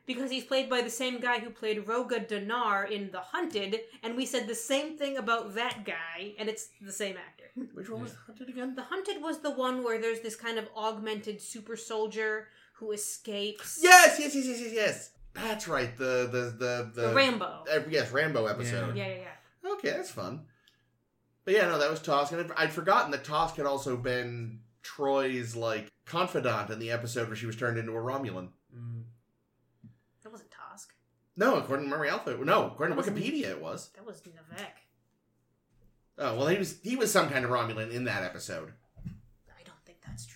because 0.10 0.32
he's 0.32 0.44
played 0.44 0.72
by 0.72 0.82
the 0.82 0.90
same 0.90 1.20
guy 1.20 1.38
who 1.38 1.52
played 1.52 1.86
Roga 1.86 2.28
Danar 2.28 2.90
in 2.90 3.12
The 3.12 3.20
Hunted, 3.20 3.82
and 4.02 4.18
we 4.18 4.26
said 4.26 4.48
the 4.48 4.56
same 4.56 4.98
thing 4.98 5.18
about 5.18 5.54
that 5.54 5.86
guy, 5.86 6.34
and 6.40 6.50
it's 6.50 6.70
the 6.82 6.92
same 6.92 7.16
actor. 7.16 7.44
Which 7.76 7.92
one 7.92 8.02
was 8.02 8.14
The 8.14 8.18
Hunted 8.26 8.50
again? 8.50 8.74
The 8.74 8.82
Hunted 8.82 9.22
was 9.22 9.42
the 9.42 9.52
one 9.52 9.84
where 9.84 10.02
there's 10.02 10.22
this 10.22 10.36
kind 10.36 10.58
of 10.58 10.68
augmented 10.76 11.40
super 11.40 11.78
soldier 11.78 12.48
who 12.74 12.92
escapes. 12.92 13.82
Yes, 13.84 14.18
yes, 14.20 14.34
yes, 14.34 14.48
yes, 14.48 14.60
yes, 14.60 14.74
yes. 14.74 15.12
That's 15.36 15.68
right. 15.68 15.96
The 15.96 16.28
the 16.32 16.56
the 16.58 16.92
the, 16.92 17.08
The 17.10 17.14
Rambo. 17.14 17.66
uh, 17.72 17.82
yes, 17.88 18.12
Rambo 18.12 18.48
episode. 18.48 18.96
Yeah, 18.96 19.10
yeah, 19.10 19.16
yeah. 19.64 19.72
Okay, 19.74 19.92
that's 19.92 20.10
fun. 20.10 20.42
But 21.46 21.54
yeah, 21.54 21.68
no, 21.68 21.78
that 21.78 21.92
was 21.92 22.00
Tosk, 22.00 22.32
and 22.32 22.52
I'd, 22.52 22.64
I'd 22.64 22.74
forgotten 22.74 23.12
that 23.12 23.24
Tosk 23.24 23.58
had 23.58 23.68
also 23.68 23.96
been 23.96 24.62
Troi's 24.82 25.56
like 25.56 25.88
confidant 26.06 26.72
in 26.72 26.80
the 26.80 26.90
episode 26.90 27.28
where 27.28 27.38
she 27.38 27.46
was 27.46 27.56
turned 27.56 27.78
into 27.78 27.92
a 27.92 28.02
Romulan. 28.02 28.48
Mm. 28.76 29.04
That 30.30 30.32
wasn't 30.32 30.52
Tosk. 30.52 30.88
No, 31.40 31.56
according 31.58 31.86
to 31.86 31.90
Memory 31.92 32.10
Alpha, 32.10 32.38
no, 32.44 32.68
according 32.68 32.96
to 32.96 33.02
That 33.02 33.12
was- 33.14 33.24
Wikipedia, 33.24 33.46
it 33.50 33.62
was. 33.62 33.90
That 33.96 34.06
was 34.06 34.22
N'Vek. 34.22 34.68
Oh 36.18 36.36
well, 36.36 36.48
he 36.48 36.58
was 36.58 36.80
he 36.84 36.96
was 36.96 37.12
some 37.12 37.30
kind 37.30 37.46
of 37.46 37.52
Romulan 37.52 37.92
in 37.92 38.04
that 38.04 38.24
episode. 38.24 38.74
I 39.08 39.64
don't 39.64 39.84
think 39.86 40.00
that's 40.06 40.26
true. 40.26 40.36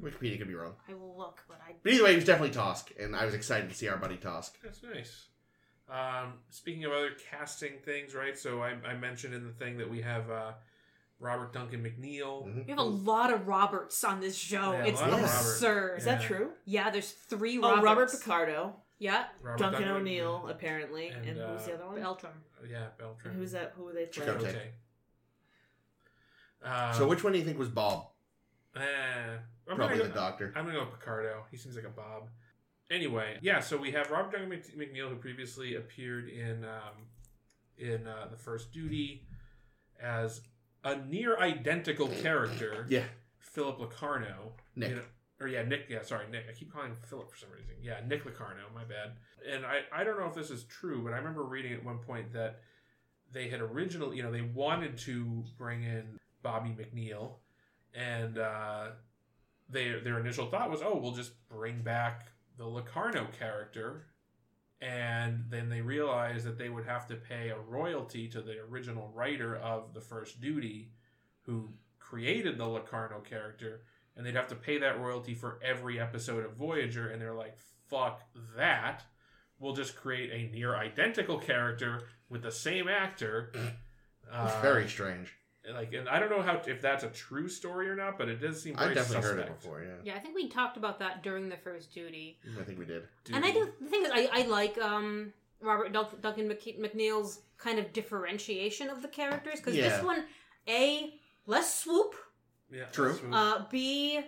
Wikipedia 0.00 0.38
could 0.38 0.48
be 0.48 0.54
wrong, 0.54 0.74
I 0.88 0.94
will 0.94 1.16
look, 1.16 1.42
but 1.48 1.58
I. 1.66 1.72
but 1.82 1.92
either 1.92 2.04
way, 2.04 2.10
he 2.10 2.16
was 2.16 2.24
definitely 2.24 2.54
Tosk, 2.54 2.92
and 3.02 3.16
I 3.16 3.24
was 3.24 3.34
excited 3.34 3.68
to 3.70 3.74
see 3.74 3.88
our 3.88 3.96
buddy 3.96 4.16
Tosk. 4.16 4.52
That's 4.62 4.82
nice. 4.82 5.26
Um, 5.88 6.34
speaking 6.50 6.84
of 6.84 6.92
other 6.92 7.10
casting 7.30 7.74
things, 7.84 8.14
right? 8.14 8.36
So 8.38 8.60
I, 8.62 8.74
I 8.86 8.94
mentioned 8.96 9.34
in 9.34 9.46
the 9.46 9.52
thing 9.52 9.78
that 9.78 9.88
we 9.88 10.02
have 10.02 10.28
uh, 10.30 10.52
Robert 11.20 11.52
Duncan 11.52 11.82
McNeil. 11.82 12.44
Mhm. 12.46 12.64
We 12.66 12.70
have 12.70 12.78
a 12.78 12.82
lot 12.82 13.32
of 13.32 13.46
Roberts 13.46 14.02
on 14.04 14.20
this 14.20 14.36
show. 14.36 14.72
Yeah, 14.72 14.84
a 14.84 14.86
it's 14.88 15.00
lot 15.00 15.08
of 15.10 15.14
Robert. 15.20 15.26
absurd. 15.26 15.98
Is 15.98 16.04
that 16.04 16.20
Yeah. 16.22 16.26
true? 16.26 16.50
Yeah, 16.64 16.90
there's 16.90 17.12
three 17.12 17.56
Roberts. 17.58 17.78
Oh, 17.80 17.82
Robert 17.84 18.10
Picardo, 18.10 18.76
Yeah, 18.98 19.24
Robert 19.42 19.58
Duncan 19.58 19.88
O'Neill, 19.88 20.46
apparently, 20.48 21.08
And, 21.08 21.26
and, 21.26 21.36
who's 21.38 21.62
uh, 21.62 21.66
the 21.66 21.74
other 21.74 21.86
one? 21.86 21.96
Beltran. 22.00 22.32
Yeah, 22.70 22.86
Beltran. 22.98 23.32
And 23.32 23.40
who's 23.40 23.52
that? 23.52 23.74
Who 23.76 23.92
they 23.92 24.06
play? 24.06 24.26
Chakotay. 24.26 24.42
Chakotay. 24.54 24.68
Uh, 26.64 26.92
so 26.92 27.06
which 27.06 27.22
one 27.22 27.32
do 27.32 27.38
you 27.38 27.44
think 27.44 27.58
was 27.58 27.68
Bob? 27.68 28.06
eh, 28.76 28.80
I'm 29.68 29.76
Probably 29.76 29.98
gonna 29.98 30.08
the 30.08 30.14
doctor. 30.14 30.52
I'm 30.56 30.64
gonna 30.64 30.78
go 30.78 30.84
with 30.84 30.98
Picardo. 30.98 31.44
He 31.50 31.56
seems 31.56 31.76
like 31.76 31.84
a 31.84 31.90
Bob. 31.90 32.28
Anyway, 32.90 33.38
yeah. 33.42 33.60
So 33.60 33.76
we 33.76 33.90
have 33.92 34.10
Robert 34.10 34.32
Duncan 34.32 34.48
Mc- 34.48 34.76
McNeil, 34.78 35.08
who 35.10 35.16
previously 35.16 35.74
appeared 35.74 36.28
in 36.28 36.64
um, 36.64 37.06
in 37.78 38.06
uh, 38.06 38.28
the 38.30 38.36
First 38.36 38.72
Duty 38.72 39.26
as 40.00 40.40
a 40.84 40.96
near 40.96 41.38
identical 41.38 42.08
character, 42.08 42.86
Yeah, 42.88 43.04
Philip 43.38 43.78
Locarno. 43.80 44.52
Nick. 44.74 44.90
You 44.90 44.96
know- 44.96 45.02
or 45.40 45.48
yeah, 45.48 45.62
Nick. 45.62 45.86
Yeah, 45.88 46.02
sorry, 46.02 46.26
Nick. 46.30 46.44
I 46.48 46.52
keep 46.52 46.72
calling 46.72 46.90
him 46.90 46.96
Philip 47.08 47.30
for 47.30 47.36
some 47.36 47.50
reason. 47.50 47.74
Yeah, 47.82 48.00
Nick 48.06 48.24
Locarno. 48.24 48.62
My 48.74 48.84
bad. 48.84 49.12
And 49.50 49.66
I, 49.66 49.80
I 49.92 50.04
don't 50.04 50.18
know 50.18 50.26
if 50.26 50.34
this 50.34 50.50
is 50.50 50.64
true, 50.64 51.02
but 51.04 51.12
I 51.12 51.16
remember 51.18 51.44
reading 51.44 51.72
at 51.72 51.84
one 51.84 51.98
point 51.98 52.32
that 52.32 52.60
they 53.32 53.48
had 53.48 53.60
originally, 53.60 54.16
you 54.16 54.22
know, 54.22 54.32
they 54.32 54.40
wanted 54.42 54.96
to 54.98 55.44
bring 55.58 55.82
in 55.82 56.18
Bobby 56.42 56.70
McNeil, 56.70 57.34
and 57.94 58.38
uh, 58.38 58.88
they 59.68 59.98
their 60.02 60.20
initial 60.20 60.46
thought 60.46 60.70
was, 60.70 60.80
oh, 60.82 60.96
we'll 60.96 61.14
just 61.14 61.32
bring 61.48 61.82
back 61.82 62.28
the 62.56 62.64
Locarno 62.64 63.26
character, 63.38 64.06
and 64.80 65.44
then 65.50 65.68
they 65.68 65.80
realized 65.80 66.46
that 66.46 66.56
they 66.56 66.68
would 66.68 66.86
have 66.86 67.06
to 67.08 67.16
pay 67.16 67.50
a 67.50 67.58
royalty 67.58 68.28
to 68.28 68.40
the 68.40 68.58
original 68.70 69.10
writer 69.14 69.56
of 69.56 69.92
the 69.92 70.00
First 70.00 70.40
Duty, 70.40 70.92
who 71.42 71.70
created 71.98 72.56
the 72.56 72.66
Locarno 72.66 73.20
character, 73.20 73.82
and 74.16 74.24
they'd 74.26 74.34
have 74.36 74.48
to 74.48 74.54
pay 74.56 74.78
that 74.78 75.00
royalty 75.00 75.34
for 75.34 75.58
every 75.62 76.00
episode 76.00 76.44
of 76.44 76.52
Voyager, 76.54 77.08
and 77.08 77.20
they're 77.20 77.34
like, 77.34 77.56
fuck 77.88 78.22
that. 78.56 79.04
We'll 79.58 79.74
just 79.74 79.96
create 79.96 80.30
a 80.32 80.52
near 80.54 80.76
identical 80.76 81.38
character 81.38 82.02
with 82.28 82.42
the 82.42 82.52
same 82.52 82.88
actor. 82.88 83.52
it's 83.54 84.32
Uh, 84.32 84.58
very 84.62 84.88
strange. 84.88 85.32
like, 85.72 85.92
and 85.94 86.08
I 86.08 86.18
don't 86.20 86.30
know 86.30 86.42
how 86.42 86.60
if 86.66 86.80
that's 86.80 87.04
a 87.04 87.08
true 87.08 87.48
story 87.48 87.88
or 87.88 87.96
not, 87.96 88.18
but 88.18 88.28
it 88.28 88.36
does 88.40 88.62
seem 88.62 88.76
very 88.76 88.90
I've 88.90 88.94
definitely 88.96 89.22
suspect. 89.22 89.48
heard 89.48 89.50
it 89.56 89.60
before. 89.60 89.82
Yeah, 89.82 89.94
Yeah, 90.04 90.14
I 90.14 90.18
think 90.20 90.34
we 90.34 90.48
talked 90.48 90.76
about 90.76 90.98
that 91.00 91.22
during 91.22 91.48
the 91.48 91.56
first 91.56 91.92
duty. 91.92 92.38
I 92.60 92.62
think 92.64 92.78
we 92.78 92.84
did. 92.84 93.02
And 93.32 93.44
I 93.44 93.50
do. 93.50 93.68
The 93.80 93.88
thing 93.88 94.04
is, 94.04 94.10
I, 94.12 94.28
I 94.32 94.42
like 94.46 94.78
um, 94.78 95.32
Robert 95.60 95.92
Dun- 95.92 96.06
Duncan 96.20 96.46
Mc- 96.48 96.78
McNeil's 96.78 97.40
kind 97.58 97.78
of 97.78 97.92
differentiation 97.92 98.88
of 98.90 99.02
the 99.02 99.08
characters 99.08 99.58
because 99.58 99.74
Yeah. 99.74 99.88
this 99.88 100.02
one, 100.04 100.24
a 100.68 101.14
less 101.46 101.80
swoop, 101.80 102.14
Yeah, 102.70 102.84
True. 102.92 103.18
uh, 103.32 103.64
b 103.70 104.20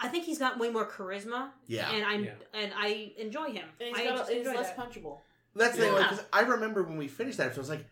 I 0.00 0.08
think 0.08 0.24
he's 0.24 0.38
got 0.38 0.58
way 0.58 0.70
more 0.70 0.86
charisma, 0.88 1.50
Yeah, 1.66 1.90
and 1.90 2.04
I'm 2.04 2.24
Yeah. 2.24 2.32
and 2.54 2.72
I 2.76 3.12
enjoy 3.18 3.46
him. 3.50 3.66
And 3.80 3.88
he's, 3.96 3.98
I 3.98 4.04
got 4.04 4.18
just 4.18 4.30
a, 4.30 4.34
he's 4.34 4.46
enjoy 4.46 4.58
less 4.60 4.72
that. 4.72 4.78
punchable. 4.78 5.18
That's 5.56 5.74
the 5.76 5.82
thing. 5.82 5.92
Yeah. 5.92 5.98
Like, 5.98 6.08
'cause 6.10 6.24
I 6.32 6.40
remember 6.42 6.82
when 6.84 6.98
we 6.98 7.08
finished 7.08 7.38
that 7.38 7.46
episode, 7.46 7.60
I 7.60 7.62
was 7.62 7.68
like, 7.70 7.86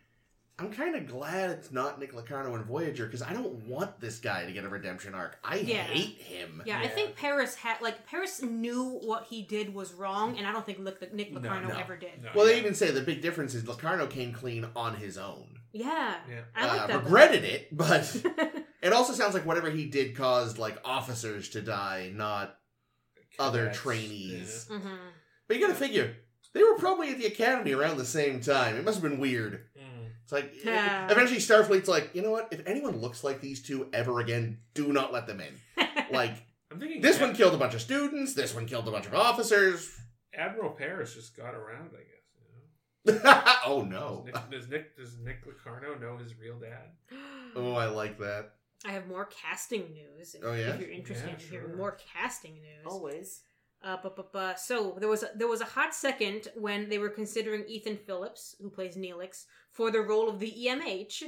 I'm 0.58 0.72
kind 0.72 0.94
of 0.94 1.06
glad 1.06 1.50
it's 1.50 1.70
not 1.72 1.98
Nick 1.98 2.14
Locarno 2.14 2.54
and 2.54 2.64
Voyager 2.64 3.04
because 3.06 3.20
I 3.22 3.32
don't 3.34 3.66
want 3.66 4.00
this 4.00 4.18
guy 4.20 4.46
to 4.46 4.52
get 4.52 4.64
a 4.64 4.68
redemption 4.68 5.14
arc. 5.14 5.36
I 5.44 5.56
Yeah. 5.56 5.82
hate 5.82 6.16
him. 6.20 6.62
Yeah, 6.64 6.78
I 6.78 6.84
Yeah. 6.84 6.88
think 6.90 7.16
Paris 7.16 7.56
had 7.56 7.80
like 7.82 8.06
Paris 8.06 8.40
knew 8.40 8.84
what 9.02 9.24
he 9.24 9.42
did 9.42 9.74
was 9.74 9.92
wrong, 9.92 10.38
and 10.38 10.46
I 10.46 10.52
don't 10.52 10.64
think 10.64 10.78
Nick, 10.78 11.12
Nick 11.12 11.32
No, 11.32 11.40
Locarno 11.40 11.68
no. 11.68 11.76
ever 11.76 11.96
did. 11.96 12.22
No, 12.22 12.30
Well, 12.34 12.46
they 12.46 12.52
yeah. 12.54 12.60
even 12.60 12.74
say 12.74 12.90
the 12.92 13.02
big 13.02 13.20
difference 13.20 13.54
is 13.54 13.66
Locarno 13.66 14.06
came 14.06 14.32
clean 14.32 14.66
on 14.76 14.94
his 14.96 15.18
own. 15.18 15.58
Yeah, 15.72 16.16
Yeah. 16.30 16.40
I 16.54 16.66
like 16.68 16.80
uh, 16.82 16.86
that. 16.86 17.04
regretted 17.04 17.44
it, 17.44 17.76
but 17.76 18.02
though. 18.36 18.50
it 18.86 18.92
also 18.92 19.12
sounds 19.12 19.34
like 19.34 19.44
whatever 19.46 19.70
he 19.70 19.86
did 19.86 20.16
caused 20.16 20.58
like 20.58 20.78
officers 20.84 21.48
to 21.50 21.60
die, 21.62 22.10
not. 22.14 22.56
other 23.38 23.64
Cadets, 23.66 23.78
trainees. 23.78 24.66
yeah. 24.70 24.78
hmm 24.78 24.94
But 25.48 25.56
you 25.56 25.62
got 25.66 25.72
to 25.72 25.78
figure 25.78 26.16
they 26.54 26.62
were 26.62 26.78
probably 26.78 27.10
at 27.10 27.18
the 27.18 27.26
academy 27.26 27.72
around 27.72 27.98
the 27.98 28.04
same 28.06 28.40
time. 28.40 28.76
It 28.76 28.84
must 28.84 29.00
have 29.02 29.10
been 29.10 29.20
weird. 29.20 29.60
Mm. 29.78 30.06
It's 30.22 30.32
like 30.32 30.64
Yeah. 30.64 31.06
eventually 31.10 31.38
Starfleet's 31.38 31.88
like, 31.88 32.14
you 32.14 32.22
know 32.22 32.30
what? 32.30 32.48
If 32.50 32.66
anyone 32.66 32.96
looks 32.98 33.22
like 33.22 33.40
these 33.42 33.62
two 33.62 33.88
ever 33.92 34.20
again, 34.20 34.58
do 34.74 34.90
not 34.92 35.12
let 35.12 35.26
them 35.26 35.40
in. 35.40 35.54
Like 36.10 36.34
I'm 36.72 36.78
thinking 36.80 37.00
this 37.02 37.16
Ad- 37.16 37.22
one 37.22 37.34
killed 37.34 37.54
a 37.54 37.58
bunch 37.58 37.74
of 37.74 37.80
students. 37.82 38.32
This 38.34 38.54
one 38.54 38.66
killed 38.66 38.86
a 38.88 38.90
bunch 38.92 39.06
of 39.06 39.14
officers. 39.14 39.92
Admiral 40.34 40.70
Paris 40.70 41.14
just 41.14 41.36
got 41.36 41.54
around, 41.54 41.90
I 41.92 42.02
guess. 42.02 43.12
You 43.12 43.12
know? 43.14 43.42
oh 43.66 43.82
Does 43.82 43.90
no! 43.90 44.22
Nick, 44.24 44.50
does 44.50 44.68
Nick 44.68 44.96
does 44.96 45.18
Nick 45.18 45.38
Locarno 45.46 45.98
know 45.98 46.16
his 46.16 46.38
real 46.38 46.58
dad? 46.58 46.90
Oh, 47.56 47.74
I 47.74 47.86
like 47.86 48.18
that. 48.18 48.52
I 48.86 48.92
have 48.92 49.06
more 49.06 49.26
casting 49.42 49.92
news. 49.92 50.34
If, 50.34 50.42
Oh, 50.44 50.52
yeah? 50.54 50.70
if 50.74 50.80
you're 50.80 50.90
interested 50.90 51.28
Yeah, 51.28 51.34
in 51.44 51.50
hearing 51.50 51.76
more 51.76 51.98
casting 52.14 52.54
news. 52.54 52.86
Always. 52.86 53.42
Uh, 53.82 53.96
but, 54.02 54.16
but, 54.16 54.32
but, 54.32 54.58
so 54.58 54.96
there 54.98 55.08
was 55.08 55.22
a, 55.22 55.30
there 55.36 55.46
was 55.48 55.60
a 55.60 55.64
hot 55.66 55.94
second 55.94 56.48
when 56.56 56.88
they 56.88 56.98
were 56.98 57.10
considering 57.10 57.64
Ethan 57.68 57.98
Phillips, 58.06 58.56
who 58.60 58.70
plays 58.70 58.96
Neelix, 58.96 59.44
for 59.70 59.90
the 59.90 60.00
role 60.00 60.28
of 60.28 60.38
the 60.40 60.50
EMH. 60.50 61.22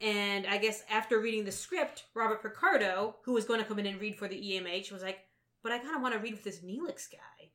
And 0.00 0.46
I 0.46 0.58
guess 0.58 0.82
after 0.90 1.20
reading 1.20 1.44
the 1.44 1.52
script, 1.52 2.04
Robert 2.14 2.42
Picardo, 2.42 3.16
who 3.24 3.32
was 3.32 3.44
going 3.44 3.60
to 3.60 3.66
come 3.66 3.78
in 3.78 3.86
and 3.86 4.00
read 4.00 4.16
for 4.16 4.28
the 4.28 4.36
EMH, 4.40 4.90
was 4.92 5.02
like, 5.02 5.18
"But 5.62 5.72
I 5.72 5.78
kind 5.78 5.94
of 5.96 6.02
want 6.02 6.14
to 6.14 6.20
read 6.20 6.34
with 6.34 6.44
this 6.44 6.60
Neelix 6.60 7.10
guy." 7.10 7.50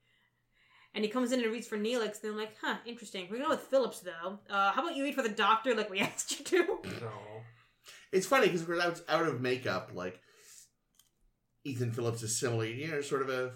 And 0.94 1.04
he 1.04 1.10
comes 1.10 1.32
in 1.32 1.42
and 1.42 1.52
reads 1.52 1.68
for 1.68 1.78
Neelix. 1.78 2.22
And 2.22 2.34
I'm 2.34 2.38
like, 2.38 2.56
"Huh, 2.62 2.76
interesting. 2.86 3.28
We're 3.32 3.38
going 3.38 3.50
with 3.50 3.62
Phillips 3.62 4.02
though. 4.02 4.40
Uh, 4.50 4.72
how 4.74 4.84
about 4.84 4.96
you 4.96 5.04
read 5.04 5.16
for 5.16 5.24
the 5.24 5.30
Doctor, 5.30 5.74
like 5.74 5.90
we 5.90 6.00
asked 6.08 6.38
you 6.38 6.46
to?" 6.46 6.64
No. 7.02 7.12
It's 8.14 8.28
funny 8.28 8.48
because 8.48 8.66
we're 8.68 8.80
out, 8.80 9.02
out 9.10 9.28
of 9.28 9.42
makeup. 9.42 9.92
Like 9.94 10.20
Ethan 11.64 11.92
Phillips 11.92 12.24
is 12.24 12.38
similar. 12.40 12.66
You 12.66 12.88
know, 12.92 13.02
sort 13.02 13.22
of 13.22 13.30
a 13.30 13.54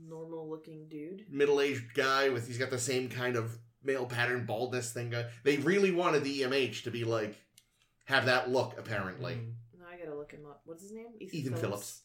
Normal 0.00 0.48
looking 0.48 0.86
dude. 0.88 1.24
middle-aged 1.30 1.94
guy 1.94 2.28
with 2.28 2.46
he's 2.46 2.58
got 2.58 2.70
the 2.70 2.78
same 2.78 3.08
kind 3.08 3.34
of 3.36 3.58
male 3.82 4.06
pattern 4.06 4.44
baldness 4.46 4.92
thing. 4.92 5.10
Going. 5.10 5.26
They 5.42 5.56
really 5.56 5.90
wanted 5.90 6.22
the 6.24 6.42
EMH 6.42 6.82
to 6.84 6.90
be 6.90 7.04
like 7.04 7.36
have 8.04 8.26
that 8.26 8.50
look. 8.50 8.78
Apparently, 8.78 9.34
Mm. 9.34 9.52
Now 9.80 9.86
I 9.92 9.96
gotta 9.98 10.16
look 10.16 10.30
him 10.32 10.44
up. 10.46 10.62
What's 10.64 10.82
his 10.82 10.92
name? 10.92 11.08
Ethan 11.20 11.56
Phillips. 11.56 12.02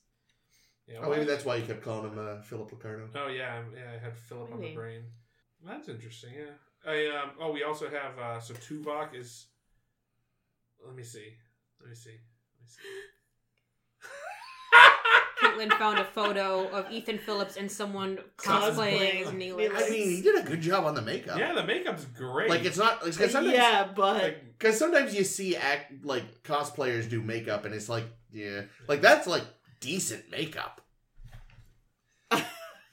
Yeah, 0.88 1.00
Oh, 1.02 1.10
maybe 1.10 1.24
that's 1.26 1.46
why 1.46 1.56
you 1.58 1.66
kept 1.66 1.82
calling 1.84 2.12
him 2.12 2.18
uh, 2.20 2.42
Philip 2.42 2.72
Locarno. 2.72 3.08
Oh 3.16 3.28
yeah, 3.28 3.62
yeah. 3.76 3.92
I 3.96 4.04
had 4.04 4.18
Philip 4.18 4.52
on 4.54 4.62
the 4.62 4.74
brain. 4.74 5.04
That's 5.66 5.88
interesting. 5.90 6.32
Yeah. 6.38 6.92
I 6.92 7.06
um. 7.22 7.32
Oh, 7.40 7.52
we 7.52 7.64
also 7.64 7.90
have 7.90 8.18
uh. 8.20 8.40
So 8.40 8.54
Tuvok 8.56 9.16
is. 9.16 9.48
Let 10.86 10.96
me 10.96 11.04
see. 11.04 11.36
Let 11.84 11.90
me 11.90 11.96
see. 11.96 12.12
Let 12.12 12.62
me 12.62 12.68
see. 12.68 12.80
Caitlin 15.42 15.78
found 15.78 16.00
a 16.00 16.06
photo 16.06 16.68
of 16.70 16.90
Ethan 16.92 17.18
Phillips 17.18 17.58
and 17.58 17.70
someone 17.70 18.18
cosplaying 18.38 19.22
as 19.22 19.28
Cosplaying 19.28 19.52
Neelix. 19.54 19.72
I 19.76 19.90
mean, 19.90 20.10
he 20.10 20.22
did 20.22 20.40
a 20.42 20.48
good 20.48 20.62
job 20.62 20.86
on 20.86 20.96
the 20.96 21.02
makeup. 21.02 21.38
Yeah, 21.38 21.54
the 21.54 21.64
makeup's 21.64 22.06
great. 22.06 22.50
Like 22.50 22.64
it's 22.64 22.78
not 22.78 23.04
like 23.06 23.16
'cause 23.18 23.32
sometimes, 23.32 23.54
yeah, 23.54 23.92
but 23.94 24.24
Like, 24.24 24.58
Because 24.58 24.80
sometimes 24.80 25.14
you 25.14 25.26
see 25.26 25.56
act 25.58 26.06
like 26.06 26.44
cosplayers 26.44 27.10
do 27.10 27.22
makeup, 27.22 27.66
and 27.66 27.76
it's 27.76 27.90
like, 27.90 28.06
yeah, 28.32 28.62
like 28.88 29.02
that's 29.02 29.28
like 29.28 29.44
decent 29.82 30.32
makeup. 30.32 30.80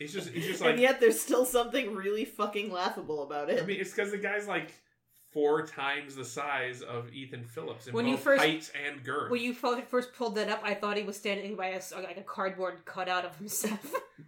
he's 0.01 0.13
just 0.13 0.31
he's 0.31 0.47
just 0.47 0.61
like 0.61 0.73
and 0.73 0.81
yet 0.81 0.99
there's 1.01 1.21
still 1.21 1.45
something 1.47 1.95
really 1.95 2.25
fucking 2.25 2.73
laughable 2.73 3.23
about 3.23 3.49
it. 3.51 3.63
I 3.63 3.67
mean, 3.67 3.81
it's 3.81 3.91
because 3.93 4.11
the 4.11 4.19
guy's 4.19 4.49
like 4.49 4.73
four 5.33 5.65
times 5.67 6.17
the 6.17 6.25
size 6.25 6.83
of 6.83 7.13
Ethan 7.13 7.45
Phillips 7.45 7.87
in 7.87 7.95
When 7.95 8.07
you 8.07 8.15
both 8.17 8.25
first- 8.25 8.43
height 8.43 8.71
and 8.87 9.03
girth. 9.05 9.31
When 9.31 9.41
you 9.41 9.55
first 9.55 10.13
pulled 10.15 10.35
that 10.37 10.49
up, 10.49 10.61
I 10.65 10.75
thought 10.75 10.97
he 10.97 11.03
was 11.05 11.17
standing 11.17 11.55
by 11.57 11.69
a, 11.69 11.77
s- 11.77 11.93
like 11.95 12.17
a 12.17 12.23
cardboard 12.23 12.85
cutout 12.85 13.25
of 13.25 13.37
himself. 13.37 13.79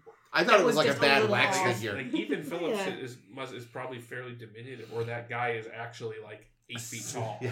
I 0.33 0.45
thought 0.45 0.61
it 0.61 0.65
was, 0.65 0.77
was 0.77 0.77
like 0.77 0.87
a 0.87 0.91
just 0.91 0.99
a 0.99 1.03
bad 1.03 1.29
wax 1.29 1.59
off. 1.59 1.75
figure. 1.75 1.95
like 1.95 2.15
Ethan 2.15 2.43
Phillips 2.51 2.79
Yeah. 2.79 2.95
is 2.95 3.19
must 3.31 3.53
is 3.53 3.65
probably 3.67 3.99
fairly 3.99 4.35
diminutive, 4.35 4.91
or 4.95 5.05
that 5.05 5.29
guy 5.29 5.51
is 5.51 5.67
actually 5.75 6.17
like 6.25 6.47
eight 6.71 6.81
feet 6.81 7.05
tall. 7.13 7.39
Yeah. 7.41 7.51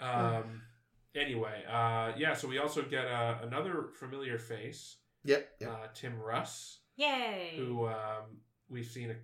Um. 0.00 0.62
Anyway, 1.16 1.62
uh, 1.70 2.12
yeah. 2.16 2.34
So 2.34 2.48
we 2.48 2.58
also 2.58 2.82
get 2.82 3.06
uh, 3.06 3.36
another 3.42 3.86
familiar 3.98 4.36
face, 4.38 4.96
Yep. 5.24 5.48
yep. 5.60 5.70
uh, 5.70 5.86
Tim 5.94 6.18
Russ, 6.20 6.80
Yay! 6.96 7.54
who 7.56 7.86
um, 7.86 8.40
we've 8.68 8.84
seen 8.86 9.10
a, 9.10 9.14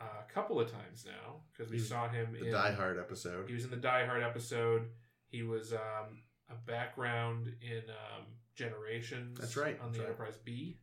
a 0.00 0.32
couple 0.32 0.60
of 0.60 0.70
times 0.70 1.04
now 1.06 1.36
because 1.52 1.70
we 1.70 1.78
He's 1.78 1.88
saw 1.88 2.08
him 2.08 2.34
in 2.34 2.40
the 2.40 2.46
in 2.46 2.52
Die 2.52 2.72
Hard 2.72 2.98
episode. 2.98 3.46
He 3.48 3.54
was 3.54 3.64
in 3.64 3.70
the 3.70 3.76
Die 3.76 4.06
Hard 4.06 4.22
episode. 4.22 4.86
He 5.26 5.42
was 5.42 5.72
um, 5.72 6.18
a 6.48 6.54
background 6.66 7.52
in 7.62 7.82
um, 7.90 8.24
Generations. 8.54 9.38
That's 9.38 9.56
right, 9.56 9.78
On 9.80 9.92
the 9.92 9.98
that's 9.98 10.08
right. 10.08 10.14
Enterprise 10.18 10.38
B. 10.44 10.78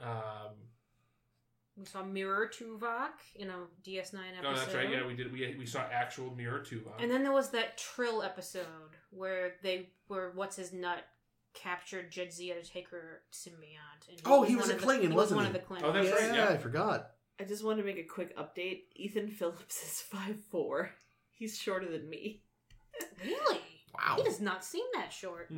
Um, 0.00 0.54
we 1.76 1.84
saw 1.86 2.02
Mirror 2.04 2.50
Tuvok 2.54 3.10
in 3.36 3.48
a 3.48 3.54
DS9 3.86 4.14
episode. 4.14 4.42
no, 4.42 4.54
that's 4.54 4.74
right. 4.74 4.90
Yeah, 4.90 5.06
we 5.06 5.14
did. 5.14 5.32
We 5.32 5.54
we 5.58 5.64
saw 5.66 5.80
actual 5.90 6.34
Mirror 6.34 6.60
Tuvok. 6.60 7.00
And 7.00 7.10
then 7.10 7.22
there 7.22 7.32
was 7.32 7.50
that 7.50 7.78
Trill 7.78 8.22
episode 8.22 8.66
where 9.10 9.54
they 9.62 9.90
were 10.08 10.32
what's 10.34 10.56
his 10.56 10.72
nut 10.72 11.04
captured 11.54 12.10
Jadzia 12.12 12.62
to 12.62 12.68
take 12.68 12.88
her 12.90 13.20
symbiote. 13.32 14.08
And 14.10 14.20
Oh, 14.26 14.42
he 14.42 14.56
was 14.56 14.66
one 14.66 14.72
a 14.72 14.74
of 14.74 14.80
the- 14.80 14.86
Klingon, 14.86 15.00
he 15.02 15.06
was 15.08 15.16
wasn't 15.16 15.36
one 15.36 15.44
he? 15.46 15.50
of 15.50 15.54
the 15.54 15.74
Klingons. 15.74 15.82
Oh, 15.84 15.92
that's 15.92 16.08
yeah, 16.08 16.14
right, 16.28 16.34
yeah. 16.34 16.48
I 16.50 16.56
forgot. 16.58 17.10
I 17.42 17.44
just 17.44 17.64
want 17.64 17.78
to 17.78 17.84
make 17.84 17.98
a 17.98 18.04
quick 18.04 18.36
update. 18.38 18.82
Ethan 18.94 19.28
Phillips 19.28 19.82
is 19.82 20.00
five 20.00 20.36
four. 20.50 20.90
He's 21.32 21.58
shorter 21.58 21.90
than 21.90 22.08
me. 22.08 22.42
Really? 23.24 23.58
Wow. 23.94 24.14
He 24.16 24.22
does 24.22 24.40
not 24.40 24.64
seem 24.64 24.84
that 24.94 25.12
short. 25.12 25.50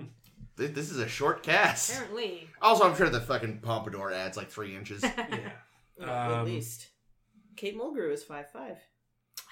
Th- 0.57 0.72
This 0.72 0.91
is 0.91 0.99
a 0.99 1.09
short 1.09 1.43
cast. 1.43 1.91
Apparently. 1.91 2.49
Also, 2.62 2.85
I'm 2.89 2.97
sure 2.97 3.11
the 3.11 3.20
fucking 3.20 3.59
pompadour 3.61 4.12
adds 4.12 4.37
like 4.39 4.51
three 4.51 4.74
inches. 4.74 5.03
yeah. 5.03 5.51
Well, 5.99 6.09
at 6.09 6.30
Um, 6.41 6.47
least. 6.47 6.89
Kate 7.57 7.78
Mulgrew 7.78 8.12
is 8.12 8.24
five 8.24 8.51
five. 8.51 8.78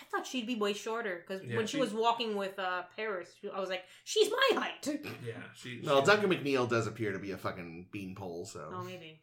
I 0.00 0.04
thought 0.10 0.26
she'd 0.26 0.46
be 0.46 0.54
way 0.56 0.72
shorter 0.72 1.22
because 1.26 1.44
Yeah, 1.44 1.56
when 1.58 1.66
she 1.66 1.76
she- 1.76 1.80
was 1.80 1.92
walking 1.92 2.34
with 2.36 2.58
uh, 2.58 2.82
Paris, 2.96 3.28
I 3.54 3.60
was 3.60 3.68
like, 3.68 3.82
she's 4.04 4.30
my 4.30 4.60
height. 4.60 4.86
Yeah. 5.26 5.34
She. 5.54 5.80
no, 5.82 6.00
she- 6.00 6.06
Duncan 6.06 6.30
McNeil 6.30 6.68
does 6.68 6.86
appear 6.86 7.12
to 7.12 7.18
be 7.18 7.32
a 7.32 7.36
fucking 7.36 7.88
beanpole, 7.92 8.46
so. 8.46 8.72
Oh, 8.74 8.82
maybe. 8.84 9.20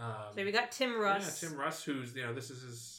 Um, 0.00 0.14
So 0.34 0.44
we 0.44 0.52
got 0.52 0.72
Tim 0.72 0.98
Russ, 0.98 1.42
Yeah, 1.42 1.48
Tim 1.48 1.58
Russ, 1.58 1.84
who's 1.84 2.14
you 2.14 2.22
know 2.22 2.32
this 2.32 2.50
is 2.50 2.62
his. 2.62 2.96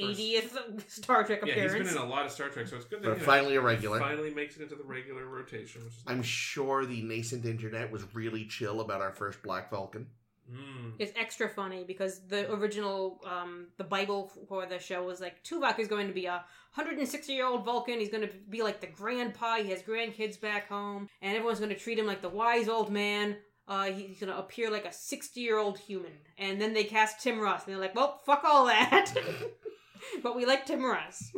80th 0.00 0.88
Star 0.90 1.24
Trek 1.24 1.40
Yeah, 1.44 1.52
appearance. 1.52 1.72
he's 1.74 1.94
been 1.94 2.02
in 2.02 2.08
a 2.08 2.08
lot 2.08 2.24
of 2.24 2.30
Star 2.32 2.48
Trek, 2.48 2.68
so 2.68 2.76
it's 2.76 2.84
good 2.84 3.02
that 3.02 3.08
but 3.08 3.14
you 3.14 3.18
know, 3.18 3.24
finally 3.24 3.56
a 3.56 3.60
regular. 3.60 3.98
finally 3.98 4.32
makes 4.32 4.56
it 4.56 4.62
into 4.62 4.76
the 4.76 4.84
regular 4.84 5.26
rotation. 5.26 5.82
Which 5.84 5.94
is 5.94 6.02
I'm 6.06 6.22
sure 6.22 6.86
the 6.86 7.02
nascent 7.02 7.44
internet 7.44 7.90
was 7.90 8.04
really 8.14 8.44
chill 8.46 8.80
about 8.80 9.00
our 9.00 9.12
first 9.12 9.42
Black 9.42 9.68
Vulcan. 9.70 10.06
Mm. 10.50 10.94
It's 10.98 11.12
extra 11.18 11.48
funny 11.48 11.84
because 11.84 12.20
the 12.26 12.50
original, 12.52 13.20
um, 13.24 13.66
the 13.78 13.84
Bible 13.84 14.32
for 14.48 14.64
the 14.66 14.78
show 14.78 15.04
was 15.04 15.20
like 15.20 15.42
Tuvok 15.44 15.78
is 15.78 15.88
going 15.88 16.06
to 16.08 16.14
be 16.14 16.26
a 16.26 16.44
160 16.74 17.32
year 17.32 17.46
old 17.46 17.64
Vulcan. 17.64 17.98
He's 17.98 18.08
going 18.10 18.26
to 18.26 18.32
be 18.48 18.62
like 18.62 18.80
the 18.80 18.86
grandpa. 18.86 19.56
He 19.56 19.70
has 19.70 19.82
grandkids 19.82 20.40
back 20.40 20.68
home, 20.68 21.08
and 21.20 21.36
everyone's 21.36 21.58
going 21.58 21.70
to 21.70 21.78
treat 21.78 21.98
him 21.98 22.06
like 22.06 22.22
the 22.22 22.28
wise 22.28 22.68
old 22.68 22.90
man. 22.90 23.36
Uh, 23.70 23.84
he's 23.84 24.18
going 24.18 24.32
to 24.32 24.36
appear 24.38 24.68
like 24.68 24.84
a 24.84 24.92
60 24.92 25.40
year 25.40 25.56
old 25.56 25.78
human. 25.78 26.10
And 26.36 26.60
then 26.60 26.74
they 26.74 26.82
cast 26.84 27.20
Tim 27.22 27.38
Russ, 27.38 27.64
and 27.64 27.72
they're 27.72 27.80
like, 27.80 27.94
well, 27.94 28.20
fuck 28.26 28.42
all 28.44 28.66
that. 28.66 29.14
but 30.24 30.34
we 30.34 30.44
like 30.44 30.66
Tim 30.66 30.84
Russ. 30.84 31.32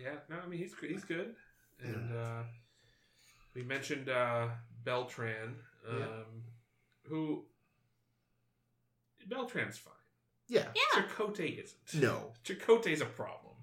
Yeah, 0.00 0.14
no, 0.28 0.36
I 0.44 0.48
mean 0.48 0.58
he's 0.58 0.74
he's 0.80 1.04
good, 1.04 1.34
and 1.80 2.16
uh, 2.16 2.42
we 3.54 3.62
mentioned 3.62 4.08
uh, 4.08 4.48
Beltran, 4.84 5.54
um, 5.88 5.98
Yeah. 5.98 6.06
who 7.08 7.44
Beltran's 9.28 9.78
fine. 9.78 9.92
Yeah. 10.48 10.66
Yeah. 10.74 11.02
Chakotay 11.02 11.62
isn't. 11.62 12.02
No. 12.02 12.32
Chakotay's 12.44 13.00
a 13.00 13.04
problem. 13.06 13.54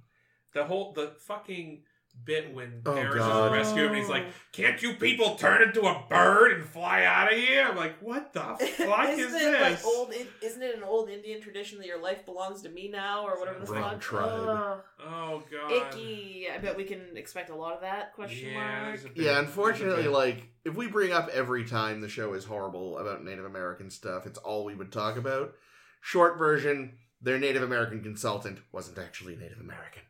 The 0.53 0.63
whole 0.63 0.93
the 0.93 1.13
fucking 1.19 1.83
bit 2.25 2.53
when 2.53 2.81
Oh, 2.85 2.93
Paris 2.93 3.15
God. 3.15 3.45
is 3.53 3.57
rescued 3.57 3.85
him, 3.85 3.87
and 3.91 3.97
he's 3.97 4.09
like, 4.09 4.25
"Can't 4.51 4.81
you 4.81 4.93
people 4.95 5.35
turn 5.35 5.61
into 5.63 5.81
a 5.81 6.03
bird 6.09 6.53
and 6.53 6.65
fly 6.65 7.03
out 7.03 7.31
of 7.31 7.37
here?" 7.39 7.65
I'm 7.67 7.75
like, 7.77 7.99
"What 8.01 8.33
the 8.33 8.41
fuck 8.77 9.09
is 9.09 9.19
isn't 9.19 9.35
it 9.41 9.51
this?" 9.51 9.61
like 9.61 9.85
old? 9.85 10.11
in- 10.13 10.27
Isn't 10.41 10.61
it 10.61 10.75
an 10.75 10.83
old 10.83 11.09
Indian 11.09 11.41
tradition 11.41 11.77
that 11.79 11.87
your 11.87 12.01
life 12.01 12.25
belongs 12.25 12.61
to 12.63 12.69
me 12.69 12.89
now, 12.89 13.25
or 13.25 13.39
whatever 13.39 13.59
the 13.65 13.71
Wrong 13.71 13.91
fuck? 13.91 14.01
tribe. 14.01 14.29
Ugh, 14.47 14.81
oh 15.05 15.43
god. 15.51 15.71
icky. 15.71 16.47
I 16.53 16.57
bet 16.59 16.77
we 16.77 16.83
can 16.83 17.15
expect 17.15 17.49
a 17.49 17.55
lot 17.55 17.73
of 17.73 17.81
that. 17.81 18.13
Question 18.13 18.49
Yeah, 18.49 18.53
mark. 18.55 18.85
there's 19.01 19.03
bit- 19.13 19.23
Yeah, 19.23 19.39
unfortunately, 19.39 20.07
like, 20.07 20.43
if 20.65 20.75
we 20.75 20.87
bring 20.87 21.11
up 21.11 21.29
every 21.29 21.65
time 21.65 22.01
the 22.01 22.09
show 22.09 22.33
is 22.33 22.45
horrible 22.45 22.97
about 22.97 23.23
Native 23.23 23.45
American 23.45 23.89
stuff, 23.89 24.25
it's 24.25 24.39
all 24.39 24.65
we 24.65 24.75
would 24.75 24.91
talk 24.91 25.17
about. 25.17 25.55
Short 26.01 26.37
version, 26.37 26.97
their 27.21 27.37
Native 27.37 27.63
American 27.63 28.01
consultant 28.01 28.59
wasn't 28.71 28.97
actually 28.97 29.35
Native 29.35 29.59
American. 29.59 30.03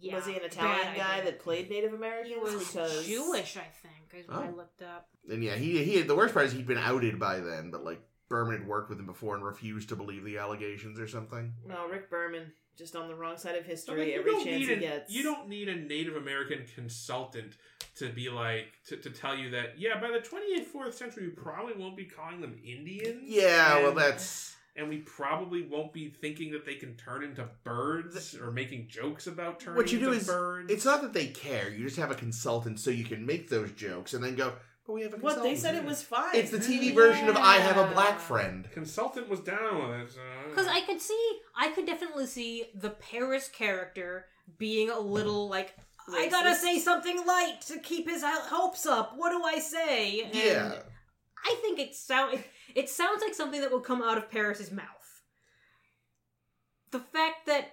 Yeah, 0.00 0.16
was 0.16 0.26
he 0.26 0.34
an 0.34 0.40
bad 0.40 0.52
Italian 0.52 0.96
guy 0.96 1.12
idea. 1.18 1.24
that 1.24 1.40
played 1.40 1.70
Native 1.70 1.92
Americans? 1.94 2.34
He 2.34 2.38
was 2.40 2.66
because 2.68 3.06
Jewish, 3.06 3.56
I 3.56 3.66
think, 3.82 4.22
is 4.22 4.28
what 4.28 4.38
I 4.44 4.48
Oh. 4.48 4.56
looked 4.56 4.82
up. 4.82 5.08
And 5.30 5.42
yeah, 5.42 5.54
he 5.56 5.82
he 5.84 6.02
the 6.02 6.14
worst 6.16 6.34
part 6.34 6.46
is 6.46 6.52
he'd 6.52 6.66
been 6.66 6.78
outed 6.78 7.18
by 7.18 7.40
then, 7.40 7.70
but 7.70 7.84
like 7.84 8.00
Berman 8.28 8.58
had 8.58 8.66
worked 8.68 8.90
with 8.90 8.98
him 8.98 9.06
before 9.06 9.34
and 9.36 9.44
refused 9.44 9.88
to 9.90 9.96
believe 9.96 10.24
the 10.24 10.38
allegations 10.38 10.98
or 10.98 11.06
something. 11.08 11.52
No, 11.66 11.86
Rick 11.88 12.10
Berman 12.10 12.52
just 12.76 12.94
on 12.94 13.08
the 13.08 13.14
wrong 13.14 13.38
side 13.38 13.54
of 13.56 13.64
I 13.64 13.68
history 13.68 13.96
mean, 14.00 14.08
you 14.08 14.18
every 14.18 14.32
don't 14.32 14.44
chance 14.44 14.58
need 14.60 14.68
he 14.68 14.74
a- 14.74 14.80
gets. 14.80 15.12
You 15.12 15.22
don't 15.22 15.48
need 15.48 15.68
a 15.68 15.76
Native 15.76 16.16
American 16.16 16.66
consultant 16.74 17.54
to 17.94 18.10
be 18.10 18.28
like 18.28 18.66
to, 18.88 18.96
to 18.98 19.08
tell 19.10 19.34
you 19.34 19.50
that 19.50 19.78
yeah 19.78 19.98
by 20.00 20.08
the 20.10 20.18
24th 20.18 20.92
century 20.92 21.24
you 21.24 21.30
probably 21.30 21.72
won't 21.74 21.96
be 21.96 22.04
calling 22.04 22.40
them 22.42 22.58
Indians. 22.64 23.22
Yeah, 23.24 23.78
well 23.82 23.94
that's 23.94 24.55
and 24.76 24.88
we 24.88 24.98
probably 24.98 25.62
won't 25.62 25.92
be 25.92 26.08
thinking 26.10 26.52
that 26.52 26.64
they 26.66 26.74
can 26.74 26.94
turn 26.96 27.24
into 27.24 27.48
birds 27.64 28.34
or 28.34 28.50
making 28.50 28.88
jokes 28.88 29.26
about 29.26 29.58
turning 29.60 29.76
What 29.76 29.92
you 29.92 29.98
do 29.98 30.06
into 30.06 30.18
is- 30.18 30.26
birds. 30.26 30.72
it's 30.72 30.84
not 30.84 31.02
that 31.02 31.12
they 31.12 31.26
care. 31.28 31.70
You 31.70 31.84
just 31.84 31.96
have 31.96 32.10
a 32.10 32.14
consultant 32.14 32.78
so 32.80 32.90
you 32.90 33.04
can 33.04 33.24
make 33.26 33.48
those 33.48 33.72
jokes 33.72 34.14
and 34.14 34.22
then 34.22 34.34
go, 34.36 34.52
but 34.86 34.92
we 34.92 35.02
have 35.02 35.14
a 35.14 35.16
What 35.16 35.34
consultant. 35.34 35.54
they 35.56 35.60
said 35.60 35.74
it 35.74 35.84
was 35.84 36.02
fine. 36.02 36.34
It's 36.34 36.50
the 36.50 36.58
TV 36.58 36.94
version 36.94 37.28
of 37.28 37.36
I 37.36 37.56
Have 37.56 37.76
a 37.78 37.92
Black 37.92 38.18
Friend. 38.20 38.68
consultant 38.72 39.28
was 39.28 39.40
down 39.40 39.88
with 39.90 40.00
it. 40.00 40.12
So. 40.12 40.20
Because 40.50 40.66
I 40.68 40.80
could 40.82 41.00
see, 41.00 41.38
I 41.56 41.70
could 41.70 41.86
definitely 41.86 42.26
see 42.26 42.66
the 42.74 42.90
Paris 42.90 43.48
character 43.48 44.26
being 44.58 44.90
a 44.90 44.98
little 45.00 45.48
like, 45.48 45.74
I 46.08 46.28
gotta 46.28 46.50
Racist. 46.50 46.56
say 46.60 46.78
something 46.78 47.26
light 47.26 47.60
to 47.66 47.80
keep 47.80 48.08
his 48.08 48.22
ho- 48.22 48.56
hopes 48.56 48.86
up. 48.86 49.14
What 49.16 49.30
do 49.30 49.42
I 49.42 49.58
say? 49.58 50.20
And 50.22 50.34
Yeah. 50.34 50.82
I 51.44 51.56
think 51.62 51.78
it 51.80 51.94
sound 51.96 52.42
it, 52.76 52.80
it 52.80 52.88
sounds 52.88 53.22
like 53.22 53.34
something 53.34 53.60
that 53.60 53.72
would 53.72 53.82
come 53.82 54.02
out 54.02 54.18
of 54.18 54.30
Paris's 54.30 54.70
mouth. 54.70 55.22
The 56.90 57.00
fact 57.00 57.46
that 57.46 57.72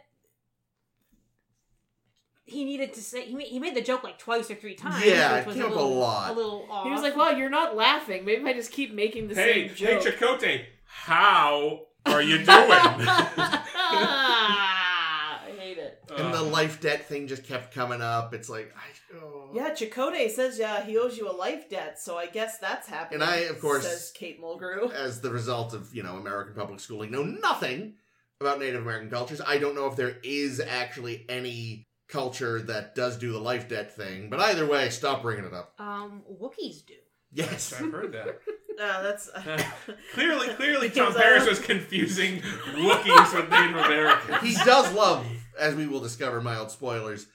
he 2.45 2.66
needed 2.66 2.93
to 2.93 3.01
say 3.01 3.26
he 3.26 3.36
made, 3.36 3.47
he 3.47 3.60
made 3.60 3.76
the 3.76 3.82
joke 3.82 4.04
like 4.04 4.18
twice 4.18 4.49
or 4.51 4.56
three 4.56 4.76
times. 4.76 5.06
Yeah, 5.06 5.38
which 5.38 5.41
it 5.41 5.47
was 5.47 5.56
came 5.56 5.66
up 5.66 5.72
a 5.72 5.76
little, 5.76 5.95
lot. 5.95 6.32
A 6.32 6.34
little 6.34 6.68
off. 6.70 6.86
He 6.86 6.91
was 6.91 7.01
like, 7.01 7.16
"Well, 7.16 7.38
you're 7.38 7.49
not 7.49 7.76
laughing. 7.76 8.26
Maybe 8.26 8.43
I 8.45 8.54
just 8.54 8.72
keep 8.72 8.93
making 8.93 9.30
the 9.30 9.36
hey, 9.36 9.70
same 9.70 9.88
hey, 9.88 9.99
joke." 9.99 10.04
Chakotay, 10.04 10.66
how 10.86 11.82
are 12.06 12.22
you 12.22 12.38
doing? 12.38 12.47
Ah, 13.95 15.41
I 15.45 15.51
hate 15.60 15.78
it. 15.78 16.03
And 16.18 16.34
the 16.34 16.39
Uh, 16.39 16.43
life 16.43 16.80
debt 16.82 17.07
thing 17.07 17.28
just 17.28 17.43
kept 17.43 17.74
coming 17.74 18.01
up. 18.01 18.34
It's 18.34 18.49
like, 18.49 18.74
I, 18.76 19.16
oh. 19.18 19.49
Yeah, 19.53 19.72
Chakotay 19.72 20.30
says 20.30 20.57
yeah 20.59 20.84
he 20.84 20.97
owes 20.97 21.18
you 21.18 21.30
a 21.30 21.32
life 21.34 21.70
debt, 21.70 21.99
so 21.99 22.18
I 22.18 22.26
guess 22.28 22.57
that's 22.59 22.88
happening. 22.88 23.22
And 23.22 23.30
I, 23.30 23.38
of 23.49 23.59
course- 23.59 23.86
says 23.88 24.11
Kate 24.16 24.41
Mulgrew. 24.41 24.91
as 25.05 25.22
the 25.22 25.32
result 25.32 25.74
of 25.74 25.93
you 25.95 26.03
know 26.03 26.16
American 26.18 26.53
public 26.53 26.80
schooling, 26.80 27.11
know 27.11 27.24
nothing 27.24 27.95
about 28.41 28.59
Native 28.59 28.82
American 28.82 29.09
cultures. 29.09 29.41
I 29.45 29.57
don't 29.57 29.76
know 29.76 29.88
if 29.88 29.95
there 29.95 30.18
is 30.24 30.59
actually 30.59 31.26
any 31.30 31.88
culture 32.09 32.61
that 32.61 32.93
does 32.95 33.18
do 33.18 33.32
the 33.32 33.39
life 33.39 33.68
debt 33.70 33.95
thing. 33.95 34.30
But 34.30 34.39
either 34.41 34.66
way, 34.68 34.89
stop 34.89 35.22
bringing 35.22 35.45
it 35.45 35.53
up. 35.53 35.74
um, 35.80 36.22
Wookiees 36.32 36.86
do. 36.86 36.93
Yes, 37.32 37.74
I've 37.74 37.91
heard 37.91 38.11
that. 38.11 38.39
No, 38.78 39.01
that's 39.03 39.30
Clearly, 40.14 40.49
clearly, 40.49 40.89
Because, 40.89 41.14
Tom 41.14 41.22
Paris 41.22 41.43
uh, 41.45 41.49
was 41.49 41.59
confusing 41.59 42.41
Wookiees 42.76 43.34
with 43.36 43.49
Native 43.49 43.76
Americans. 43.78 44.41
he 44.43 44.53
does 44.66 44.91
love, 44.93 45.26
as 45.60 45.76
we 45.76 45.88
will 45.88 45.99
discover, 45.99 46.41
mild 46.41 46.72
spoilers, 46.72 47.28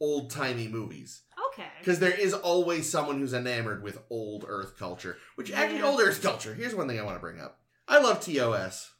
old 0.00 0.30
timey 0.30 0.68
movies. 0.68 1.22
Okay. 1.52 1.68
Because 1.78 1.98
there 1.98 2.10
is 2.10 2.32
always 2.32 2.88
someone 2.88 3.18
who's 3.18 3.34
enamored 3.34 3.82
with 3.82 4.02
old 4.10 4.44
Earth 4.46 4.78
culture. 4.78 5.18
Which, 5.34 5.52
actually, 5.52 5.82
old 5.82 6.00
Earth 6.00 6.22
culture, 6.22 6.54
here's 6.54 6.74
one 6.74 6.88
thing 6.88 6.98
I 6.98 7.04
want 7.04 7.16
to 7.16 7.20
bring 7.20 7.40
up. 7.40 7.58
I 7.88 7.98
love 7.98 8.20
TOS. 8.20 8.92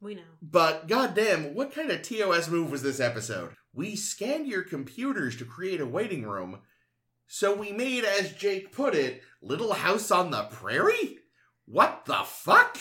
We 0.00 0.14
know. 0.14 0.22
But 0.42 0.88
goddamn, 0.88 1.54
what 1.54 1.74
kind 1.74 1.90
of 1.90 2.02
TOS 2.02 2.48
move 2.48 2.70
was 2.70 2.82
this 2.82 3.00
episode? 3.00 3.54
We 3.72 3.96
scanned 3.96 4.46
your 4.46 4.62
computers 4.62 5.36
to 5.36 5.44
create 5.44 5.80
a 5.80 5.86
waiting 5.86 6.24
room. 6.24 6.60
So 7.26 7.54
we 7.54 7.72
made, 7.72 8.04
as 8.04 8.32
Jake 8.32 8.72
put 8.72 8.94
it, 8.94 9.22
Little 9.42 9.72
House 9.72 10.10
on 10.10 10.30
the 10.30 10.44
Prairie? 10.44 11.18
What 11.66 12.04
the 12.04 12.22
fuck? 12.24 12.78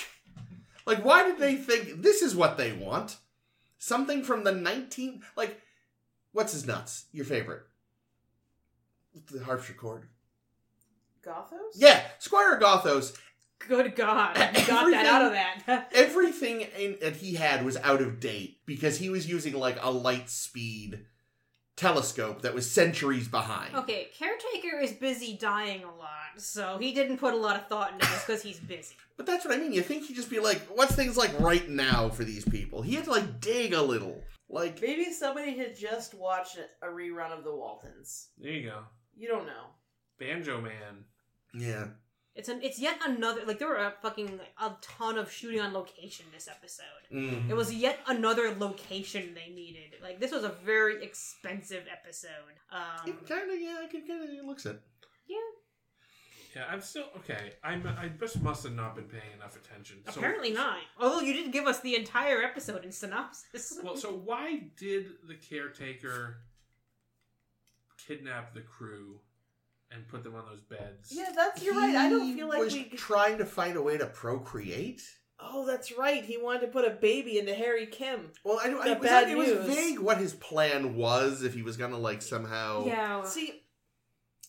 Like, 0.85 1.03
why 1.03 1.23
did 1.23 1.39
they 1.39 1.55
think 1.55 2.01
this 2.01 2.21
is 2.21 2.35
what 2.35 2.57
they 2.57 2.71
want? 2.71 3.17
Something 3.85 4.23
from 4.23 4.43
the 4.43 4.51
19. 4.51 5.21
Like, 5.37 5.61
what's 6.31 6.53
his 6.53 6.65
nuts? 6.65 7.05
Your 7.11 7.23
favorite? 7.23 7.61
The 9.31 9.43
harpsichord. 9.43 10.07
Gothos? 11.23 11.75
Yeah, 11.75 12.01
Squire 12.17 12.59
Gothos. 12.59 13.15
Good 13.59 13.95
God, 13.95 14.35
you 14.37 14.65
got 14.65 14.89
that 14.89 15.05
out 15.05 15.25
of 15.27 15.33
that. 15.33 15.91
Everything 15.93 16.61
in, 16.61 16.97
that 16.99 17.17
he 17.17 17.35
had 17.35 17.63
was 17.63 17.77
out 17.77 18.01
of 18.01 18.19
date 18.19 18.57
because 18.65 18.97
he 18.97 19.11
was 19.11 19.29
using 19.29 19.53
like 19.53 19.77
a 19.79 19.91
light 19.91 20.31
speed 20.31 21.05
telescope 21.75 22.41
that 22.41 22.53
was 22.53 22.69
centuries 22.69 23.27
behind. 23.27 23.75
okay, 23.75 24.07
caretaker 24.17 24.79
is 24.79 24.91
busy 24.93 25.37
dying 25.37 25.83
a 25.83 25.87
lot, 25.95 26.37
so 26.37 26.77
he 26.79 26.93
didn't 26.93 27.17
put 27.17 27.33
a 27.33 27.37
lot 27.37 27.55
of 27.57 27.67
thought 27.67 27.91
into 27.93 28.05
this 28.07 28.23
because 28.25 28.41
he's 28.43 28.59
busy. 28.59 28.95
But 29.17 29.25
that's 29.25 29.45
what 29.45 29.53
I 29.53 29.57
mean. 29.57 29.71
You 29.71 29.81
think 29.81 30.03
he'd 30.03 30.15
just 30.15 30.29
be 30.29 30.41
like, 30.41 30.59
what's 30.67 30.93
things 30.93 31.15
like 31.15 31.31
right 31.39 31.69
now 31.69 32.09
for 32.09 32.25
these 32.25 32.43
people? 32.43 32.81
He 32.81 32.95
had 32.95 33.05
to 33.05 33.11
like 33.11 33.39
dig 33.39 33.71
a 33.73 33.81
little. 33.81 34.21
Like, 34.49 34.81
Maybe 34.81 35.05
somebody 35.13 35.57
had 35.57 35.73
just 35.73 36.13
watched 36.13 36.57
a 36.81 36.87
rerun 36.87 37.31
of 37.31 37.45
The 37.45 37.55
Waltons. 37.55 38.27
There 38.37 38.51
you 38.51 38.69
go. 38.69 38.79
You 39.15 39.29
don't 39.29 39.45
know. 39.45 39.67
Banjo 40.19 40.59
Man. 40.59 41.05
yeah. 41.53 41.85
It's 42.35 42.49
an 42.49 42.59
it's 42.61 42.77
yet 42.79 42.97
another 43.05 43.41
like 43.45 43.59
there 43.59 43.69
were 43.69 43.77
a 43.77 43.93
fucking 44.01 44.39
a 44.61 44.71
ton 44.81 45.17
of 45.17 45.31
shooting 45.31 45.61
on 45.61 45.71
location 45.73 46.25
this 46.33 46.49
episode. 46.49 46.83
Mm. 47.13 47.49
It 47.49 47.53
was 47.55 47.73
yet 47.73 47.99
another 48.07 48.53
location 48.59 49.33
they 49.33 49.53
needed. 49.53 49.95
Like 50.03 50.19
this 50.19 50.31
was 50.31 50.43
a 50.43 50.49
very 50.65 51.01
expensive 51.03 51.85
episode. 51.89 52.29
Um, 52.71 53.07
It 53.07 53.25
kind 53.27 53.49
of, 53.49 53.59
yeah, 53.59 53.77
I 53.83 53.87
can 53.87 54.05
kind 54.05 54.21
of, 54.23 54.29
it 54.29 54.43
looks 54.43 54.65
it. 54.65 54.81
yeah, 55.29 55.37
Yeah, 56.57 56.65
I'm 56.69 56.81
still 56.81 57.05
okay. 57.19 57.53
I'm 57.63 57.87
I 57.87 58.09
just 58.19 58.41
must 58.41 58.63
have 58.63 58.73
not 58.75 58.95
been 58.95 59.05
paying 59.05 59.31
enough 59.33 59.55
attention. 59.55 60.03
So- 60.11 60.19
apparently 60.19 60.51
not. 60.51 60.79
Although 60.99 61.21
you 61.21 61.31
did 61.33 61.53
give 61.53 61.67
us 61.67 61.79
the 61.79 61.95
entire 61.95 62.43
episode 62.43 62.83
in 62.83 62.91
synopsis. 62.91 63.79
Well, 63.83 63.95
so 63.95 64.09
why 64.11 64.63
did 64.77 65.05
the 65.25 65.35
caretaker 65.35 66.41
kidnap 68.05 68.53
the 68.53 68.61
crew 68.61 69.21
and 69.95 70.07
put 70.07 70.23
them 70.23 70.35
on 70.35 70.45
those 70.45 70.61
beds? 70.61 71.11
Yeah, 71.11 71.31
that's 71.35 71.63
you're 71.63 71.73
right. 71.73 71.95
I 71.95 72.09
don't 72.09 72.35
feel 72.35 72.49
like 72.49 72.59
was 72.59 72.73
we. 72.73 72.83
trying 72.95 73.37
to 73.39 73.45
find 73.45 73.77
a 73.77 73.81
way 73.81 73.97
to 73.97 74.05
procreate. 74.05 75.01
Oh, 75.39 75.65
that's 75.65 75.91
right. 75.97 76.23
He 76.23 76.37
wanted 76.37 76.61
to 76.61 76.67
put 76.67 76.85
a 76.85 76.91
baby 76.91 77.39
into 77.39 77.53
Harry 77.53 77.87
Kim. 77.87 78.31
Well, 78.43 78.59
I, 78.63 78.69
I 78.69 78.93
was 78.93 79.07
bad 79.07 79.29
it 79.29 79.37
was 79.37 79.51
vague 79.51 79.99
what 79.99 80.17
his 80.17 80.33
plan 80.33 80.95
was 80.95 81.43
if 81.43 81.53
he 81.53 81.61
was 81.61 81.77
gonna 81.77 81.97
like 81.97 82.21
somehow. 82.21 82.85
yeah. 82.85 83.23
See, 83.23 83.63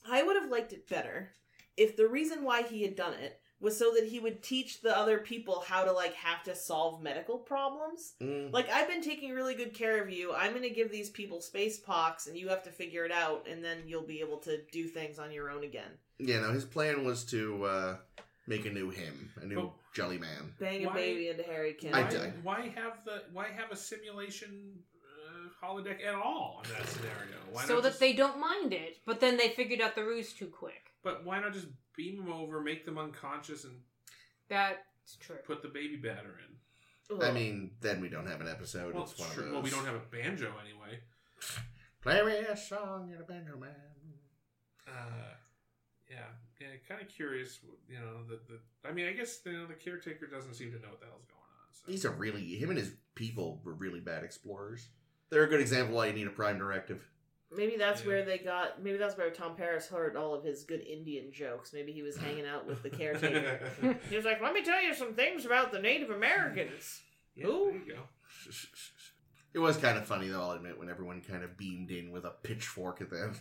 I 0.09 0.23
would 0.23 0.37
have 0.41 0.51
liked 0.51 0.73
it 0.73 0.89
better 0.89 1.33
if 1.77 1.97
the 1.97 2.09
reason 2.09 2.45
why 2.45 2.63
he 2.63 2.83
had 2.83 2.97
done 2.97 3.15
it 3.15 3.41
was 3.61 3.79
so 3.79 3.93
that 3.95 4.05
he 4.05 4.21
would 4.21 4.43
teach 4.43 4.81
the 4.83 4.97
other 4.97 5.19
people 5.19 5.65
how 5.67 5.85
to 5.85 5.93
like 5.93 6.15
have 6.15 6.43
to 6.45 6.55
solve 6.55 7.03
medical 7.03 7.39
problems. 7.39 8.15
Mm. 8.23 8.53
Like 8.53 8.69
I've 8.71 8.89
been 8.89 9.03
taking 9.03 9.33
really 9.33 9.55
good 9.55 9.73
care 9.73 10.03
of 10.03 10.11
you. 10.11 10.35
I'm 10.35 10.51
going 10.51 10.63
to 10.63 10.71
give 10.71 10.91
these 10.91 11.09
people 11.11 11.41
space 11.41 11.79
pox 11.79 12.27
and 12.27 12.37
you 12.37 12.49
have 12.49 12.63
to 12.65 12.71
figure 12.71 13.05
it 13.05 13.13
out 13.13 13.47
and 13.51 13.65
then 13.65 13.79
you'll 13.87 14.03
be 14.07 14.21
able 14.21 14.39
to 14.39 14.59
do 14.73 14.87
things 14.87 15.19
on 15.19 15.33
your 15.33 15.51
own 15.51 15.65
again. 15.65 15.91
Yeah, 16.19 16.41
no, 16.41 16.53
his 16.53 16.65
plan 16.65 17.05
was 17.05 17.25
to 17.27 17.65
uh, 17.65 17.97
make 18.47 18.67
a 18.67 18.71
new 18.71 18.91
him, 18.91 19.31
a 19.41 19.47
new 19.47 19.59
Oh. 19.61 19.73
Jelly 19.95 20.19
Man. 20.19 20.53
Bang 20.61 20.85
a 20.85 20.89
Why- 20.89 20.95
baby 20.95 21.29
into 21.29 21.43
Harry 21.45 21.73
Kim. 21.73 21.95
I 21.95 22.03
Why, 22.03 22.33
why 22.43 22.61
have 22.75 23.05
the 23.07 23.23
why 23.33 23.47
have 23.57 23.71
a 23.73 23.77
simulation 23.77 24.75
uh, 25.03 25.67
holodeck 25.67 26.05
at 26.07 26.15
all 26.15 26.63
in 26.65 26.71
that 26.73 26.87
scenario? 26.87 27.37
Why 27.51 27.65
so 27.65 27.81
that 27.81 27.89
just- 27.89 28.01
they 28.01 28.13
don't 28.13 28.39
mind 28.39 28.75
it, 28.75 28.99
but 29.07 29.21
then 29.21 29.39
they 29.39 29.49
figured 29.49 29.81
out 29.81 29.95
the 29.95 30.05
ruse 30.05 30.35
too 30.35 30.49
quick. 30.49 30.86
But 31.07 31.25
why 31.25 31.39
not 31.39 31.53
just 31.53 31.69
beam 31.97 32.17
them 32.17 32.33
over, 32.33 32.61
make 32.61 32.85
them 32.85 32.99
unconscious, 32.99 33.63
and 33.63 33.75
That's 34.49 34.81
true. 35.21 35.37
put 35.47 35.63
the 35.63 35.69
baby 35.69 35.95
batter 35.95 36.35
in? 36.41 37.17
Ugh. 37.17 37.23
I 37.23 37.31
mean, 37.31 37.71
then 37.81 38.01
we 38.01 38.09
don't 38.09 38.27
have 38.27 38.41
an 38.41 38.49
episode. 38.49 38.93
Well, 38.93 39.05
it's 39.05 39.17
one 39.17 39.31
sure. 39.31 39.45
of 39.45 39.51
those. 39.51 39.53
well, 39.55 39.63
we 39.63 39.71
don't 39.71 39.85
have 39.85 39.95
a 39.95 40.03
banjo 40.11 40.53
anyway. 40.61 40.99
Play 42.03 42.25
me 42.25 42.39
a 42.51 42.57
song 42.57 43.13
in 43.15 43.21
a 43.21 43.25
banjo 43.25 43.57
man. 43.57 43.71
Uh, 44.89 45.37
yeah, 46.11 46.17
yeah. 46.61 46.67
Kind 46.89 47.01
of 47.01 47.09
curious. 47.09 47.61
You 47.89 48.01
know, 48.01 48.25
the, 48.29 48.41
the 48.49 48.59
I 48.85 48.93
mean, 48.93 49.07
I 49.07 49.13
guess 49.13 49.39
you 49.47 49.53
know 49.53 49.67
the 49.67 49.75
caretaker 49.75 50.27
doesn't 50.27 50.55
seem 50.55 50.73
to 50.73 50.81
know 50.81 50.89
what 50.89 50.99
the 50.99 51.07
hell's 51.07 51.27
going 51.29 51.39
on. 51.39 51.71
So. 51.71 51.85
He's 51.87 52.05
a 52.05 52.11
really 52.11 52.43
him 52.57 52.71
and 52.71 52.79
his 52.81 52.95
people 53.15 53.61
were 53.65 53.75
really 53.75 54.01
bad 54.01 54.25
explorers. 54.25 54.89
They're 55.31 55.45
a 55.45 55.49
good 55.49 55.61
example 55.61 55.95
why 55.95 56.07
you 56.07 56.15
need 56.15 56.27
a 56.27 56.31
prime 56.31 56.59
directive. 56.59 57.09
Maybe 57.53 57.77
that's 57.77 58.03
Yeah. 58.03 58.07
where 58.09 58.25
they 58.25 58.39
got. 58.39 58.83
Maybe 58.83 58.97
that's 58.99 59.17
where 59.17 59.31
Tom 59.31 59.55
Paris 59.57 59.87
heard 59.89 60.17
all 60.17 60.35
of 60.35 60.43
his 60.43 60.65
good 60.65 60.81
Indian 60.81 61.31
jokes. 61.33 61.73
Maybe 61.73 61.93
he 61.93 62.03
was 62.03 62.17
hanging 62.17 62.45
out 62.47 62.67
with 62.67 62.83
the 62.83 62.91
caretaker. 62.99 63.61
he 64.11 64.17
was 64.17 64.25
like, 64.25 64.41
"Let 64.43 64.53
me 64.53 64.63
tell 64.65 64.83
you 64.83 64.93
some 64.95 65.15
things 65.15 65.47
about 65.47 65.71
the 65.73 65.79
Native 65.79 66.11
Americans." 66.11 67.03
yeah, 67.37 67.47
Who? 67.47 67.71
there 67.71 67.81
you 67.87 67.95
go. 67.95 68.01
It 69.55 69.59
was 69.61 69.77
kind 69.77 69.97
of 69.97 70.05
funny 70.07 70.29
though. 70.29 70.41
I'll 70.43 70.51
admit 70.53 70.79
when 70.79 70.91
everyone 70.91 71.23
kind 71.23 71.43
of 71.45 71.57
beamed 71.57 71.91
in 71.91 72.11
with 72.11 72.25
a 72.25 72.31
pitchfork 72.43 73.01
at 73.01 73.11
them. 73.11 73.35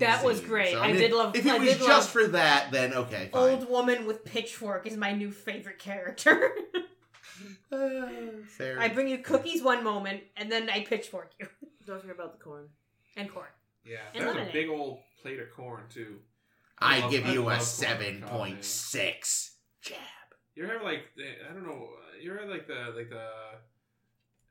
That 0.00 0.24
was 0.24 0.40
great. 0.40 0.72
So, 0.72 0.80
I 0.80 0.88
mean, 0.88 0.96
did 0.96 1.12
love- 1.12 1.36
If 1.36 1.44
it 1.46 1.52
I 1.52 1.58
was 1.58 1.68
just 1.76 1.86
love- 1.88 2.08
for 2.08 2.26
that, 2.28 2.70
then 2.72 2.94
okay, 2.94 3.28
fine. 3.32 3.42
Old 3.54 3.68
woman 3.70 4.06
with 4.06 4.24
pitchfork 4.24 4.86
is 4.86 4.96
my 4.96 5.12
new 5.12 5.30
favorite 5.30 5.78
character. 5.78 6.50
Uh, 7.70 8.08
fair. 8.48 8.78
I 8.80 8.88
bring 8.88 9.08
you 9.08 9.18
cookies 9.18 9.62
one 9.62 9.84
moment, 9.84 10.22
and 10.36 10.50
then 10.50 10.68
I 10.70 10.80
pitchfork 10.84 11.32
you 11.38 11.46
Don't 11.86 12.00
forget 12.00 12.16
about 12.16 12.38
the 12.38 12.42
corn. 12.42 12.68
And 13.16 13.32
corn. 13.32 13.46
Yeah, 13.84 13.98
And 14.14 14.22
that 14.22 14.26
was 14.28 14.34
a 14.36 14.38
lemonade. 14.38 14.52
big 14.52 14.68
old 14.68 15.00
plate 15.22 15.40
of 15.40 15.50
corn 15.54 15.84
too. 15.92 16.20
I 16.78 17.00
love- 17.00 17.10
give 17.10 17.26
I 17.26 17.32
you 17.32 17.40
love 17.42 17.46
a 17.46 17.50
corn 17.56 17.60
seven 17.60 18.22
on 18.24 18.28
point 18.30 18.64
six. 18.64 19.56
Jab. 19.82 19.98
You 20.54 20.64
ever 20.64 20.74
have 20.74 20.82
like 20.82 21.14
the- 21.16 21.48
I 21.48 21.52
don't 21.52 21.64
know. 21.66 21.88
You 22.20 22.30
ever 22.32 22.40
had 22.42 22.48
like 22.50 22.66
the 22.66 22.92
like 22.96 23.08
the 23.10 23.28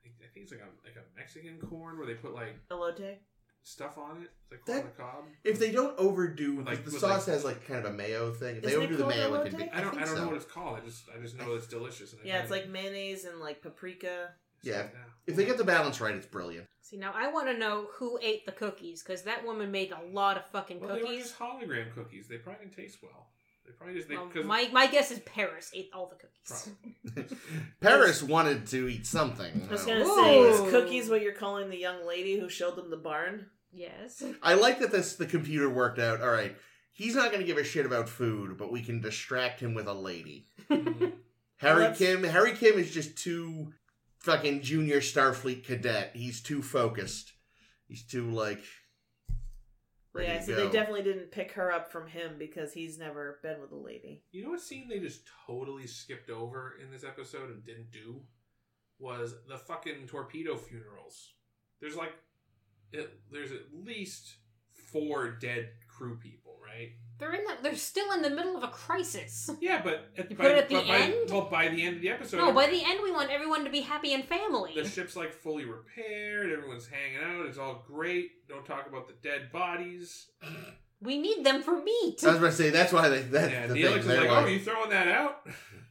I 0.04 0.28
think 0.34 0.44
it's 0.44 0.52
like 0.52 0.60
a 0.62 0.86
like 0.86 0.96
a 0.96 1.04
Mexican 1.18 1.58
corn 1.60 1.98
where 1.98 2.06
they 2.06 2.14
put 2.14 2.34
like 2.34 2.56
Elote. 2.70 3.18
stuff 3.62 3.96
on 3.98 4.22
it. 4.22 4.30
It's 4.50 4.50
like 4.52 4.64
corn 4.64 4.78
on 4.78 4.84
That- 4.84 4.96
the 4.96 5.02
cob. 5.02 5.24
If 5.44 5.58
they 5.58 5.70
don't 5.72 5.98
overdo, 5.98 6.56
With, 6.56 6.66
like- 6.66 6.76
like, 6.76 6.84
the 6.84 6.90
with, 6.92 7.00
sauce 7.00 7.26
like- 7.28 7.34
has 7.34 7.44
like 7.44 7.66
kind 7.66 7.84
of 7.86 7.92
a 7.92 7.96
mayo 7.96 8.32
thing. 8.32 8.56
If 8.56 8.62
they 8.62 8.68
Isn't 8.70 8.82
it 8.82 8.84
overdo 8.84 8.96
the 8.96 9.02
called 9.04 9.14
mayo, 9.16 9.34
it 9.34 9.38
elote? 9.46 9.50
can 9.50 9.58
be. 9.58 9.70
I 9.70 9.80
don't 9.80 9.86
I, 9.88 9.90
think 9.90 10.06
don't 10.06 10.16
so. 10.16 10.22
know 10.22 10.26
what 10.28 10.36
it's 10.36 10.44
called. 10.52 10.78
I 10.78 10.80
just 10.84 11.02
I 11.16 11.20
just 11.20 11.36
know 11.38 11.54
it's 11.54 11.66
delicious. 11.66 12.12
And 12.12 12.22
I 12.22 12.26
Yeah, 12.26 12.42
it's 12.42 12.50
like 12.50 12.68
mayonnaise 12.68 13.24
and 13.24 13.38
like 13.40 13.62
paprika. 13.62 14.34
Yeah. 14.62 14.86
If 15.26 15.36
they 15.36 15.44
get 15.44 15.56
the 15.56 15.64
balance 15.64 16.00
right, 16.00 16.14
it's 16.14 16.26
brilliant. 16.26 16.66
See, 16.80 16.96
now 16.96 17.12
I 17.14 17.30
want 17.30 17.46
to 17.46 17.56
know 17.56 17.86
who 17.94 18.18
ate 18.20 18.44
the 18.44 18.52
cookies 18.52 19.02
because 19.02 19.22
that 19.22 19.44
woman 19.46 19.70
made 19.70 19.92
a 19.92 20.00
lot 20.12 20.36
of 20.36 20.44
fucking 20.46 20.80
Well, 20.80 20.88
they 20.94 21.02
were 21.02 21.06
cookies. 21.08 21.22
just 21.24 21.38
hologram 21.38 21.94
cookies. 21.94 22.26
They 22.28 22.38
probably 22.38 22.64
didn't 22.66 22.76
taste 22.76 22.98
well. 23.02 23.28
They 23.64 23.70
probably 23.72 23.94
just 23.94 24.08
they, 24.08 24.16
Well, 24.16 24.26
'cause- 24.26 24.44
my 24.44 24.68
my 24.72 24.88
guess 24.88 25.12
is 25.12 25.20
Paris 25.20 25.70
ate 25.74 25.90
all 25.94 26.06
the 26.08 26.16
cookies. 26.16 27.36
Paris 27.80 28.22
wanted 28.22 28.66
to 28.68 28.88
eat 28.88 29.06
something. 29.06 29.66
I 29.68 29.72
was 29.72 29.84
gonna 29.84 30.04
Ooh. 30.04 30.16
say, 30.22 30.40
is 30.40 30.70
cookies 30.70 31.08
what 31.08 31.22
you're 31.22 31.32
calling 31.34 31.70
the 31.70 31.78
young 31.78 32.04
lady 32.06 32.38
who 32.38 32.48
showed 32.48 32.76
them 32.76 32.90
the 32.90 32.96
barn? 32.96 33.46
Yes. 33.72 34.22
I 34.42 34.54
like 34.54 34.80
that 34.80 34.90
this 34.90 35.14
the 35.14 35.26
computer 35.26 35.70
worked 35.70 35.98
out. 36.00 36.20
All 36.20 36.30
right, 36.30 36.56
he's 36.92 37.14
not 37.14 37.28
going 37.30 37.40
to 37.40 37.46
give 37.46 37.56
a 37.58 37.64
shit 37.64 37.86
about 37.86 38.08
food, 38.08 38.56
but 38.58 38.72
we 38.72 38.82
can 38.82 39.00
distract 39.00 39.60
him 39.60 39.74
with 39.74 39.86
a 39.86 39.94
lady. 39.94 40.48
Mhm. 40.70 41.12
Harry 41.58 41.80
that's- 41.82 41.98
Kim. 41.98 42.24
Harry 42.24 42.52
Kim 42.54 42.76
is 42.76 42.90
just 42.92 43.16
too 43.16 43.72
fucking 44.22 44.62
junior 44.62 45.00
Starfleet 45.00 45.64
cadet. 45.64 46.12
He's 46.14 46.40
too 46.40 46.62
focused. 46.62 47.32
He's 47.88 48.06
too 48.06 48.30
like. 48.30 48.62
Ready 50.14 50.28
yeah, 50.28 50.38
to 50.38 50.44
so 50.44 50.56
go. 50.56 50.66
they 50.66 50.72
definitely 50.72 51.02
didn't 51.02 51.30
pick 51.30 51.52
her 51.52 51.72
up 51.72 51.90
from 51.90 52.06
him 52.06 52.32
because 52.38 52.72
he's 52.72 52.98
never 52.98 53.38
been 53.42 53.60
with 53.60 53.72
a 53.72 53.76
lady. 53.76 54.22
You 54.30 54.44
know 54.44 54.50
what 54.50 54.60
scene 54.60 54.86
they 54.88 54.98
just 54.98 55.22
totally 55.46 55.86
skipped 55.86 56.28
over 56.28 56.74
in 56.82 56.90
this 56.90 57.04
episode 57.04 57.50
and 57.50 57.64
didn't 57.64 57.90
do 57.90 58.20
was 58.98 59.34
the 59.48 59.56
fucking 59.56 60.06
torpedo 60.06 60.56
funerals. 60.56 61.32
There's 61.80 61.96
like, 61.96 62.12
it, 62.92 63.10
there's 63.30 63.52
at 63.52 63.72
least 63.72 64.36
four 64.92 65.30
dead 65.30 65.70
crew 65.88 66.18
people, 66.18 66.58
right? 66.62 66.90
They're 67.22 67.34
in 67.34 67.44
the, 67.44 67.52
They're 67.62 67.76
still 67.76 68.10
in 68.14 68.22
the 68.22 68.30
middle 68.30 68.56
of 68.56 68.64
a 68.64 68.68
crisis. 68.68 69.48
Yeah, 69.60 69.80
but 69.80 70.08
at, 70.18 70.28
You 70.28 70.36
by, 70.36 70.42
put 70.42 70.50
it 70.52 70.58
at 70.58 70.68
the 70.68 70.74
by- 70.74 70.96
end? 70.98 71.30
well, 71.30 71.42
by 71.42 71.68
the 71.68 71.80
end 71.84 71.94
of 71.96 72.02
the 72.02 72.08
episode, 72.08 72.38
No, 72.38 72.52
by 72.52 72.66
the 72.66 72.82
end 72.84 72.98
we 73.00 73.12
want 73.12 73.30
everyone 73.30 73.62
to 73.64 73.70
be 73.70 73.80
happy 73.82 74.12
and 74.12 74.24
family. 74.24 74.72
the 74.74 74.84
ship's 74.88 75.14
like 75.14 75.32
fully 75.32 75.64
repaired. 75.64 76.50
Everyone's 76.50 76.88
hanging 76.88 77.22
out. 77.24 77.46
It's 77.46 77.58
all 77.58 77.84
great. 77.86 78.48
Don't 78.48 78.66
talk 78.66 78.88
about 78.88 79.06
the 79.06 79.14
dead 79.22 79.52
bodies. 79.52 80.26
We 81.00 81.18
need 81.18 81.44
them 81.44 81.62
for 81.64 81.82
meat. 81.82 82.22
I 82.22 82.28
was 82.28 82.36
about 82.38 82.46
to 82.50 82.52
say 82.52 82.70
that's 82.70 82.92
why 82.92 83.08
they. 83.08 83.22
That's 83.22 83.52
yeah, 83.52 83.66
the 83.66 83.74
Neelix 83.74 83.88
thing. 83.90 83.98
is 83.98 84.06
They're 84.06 84.20
like, 84.20 84.30
like, 84.30 84.44
"Oh, 84.44 84.48
you 84.48 84.60
throwing 84.60 84.90
that 84.90 85.08
out? 85.08 85.44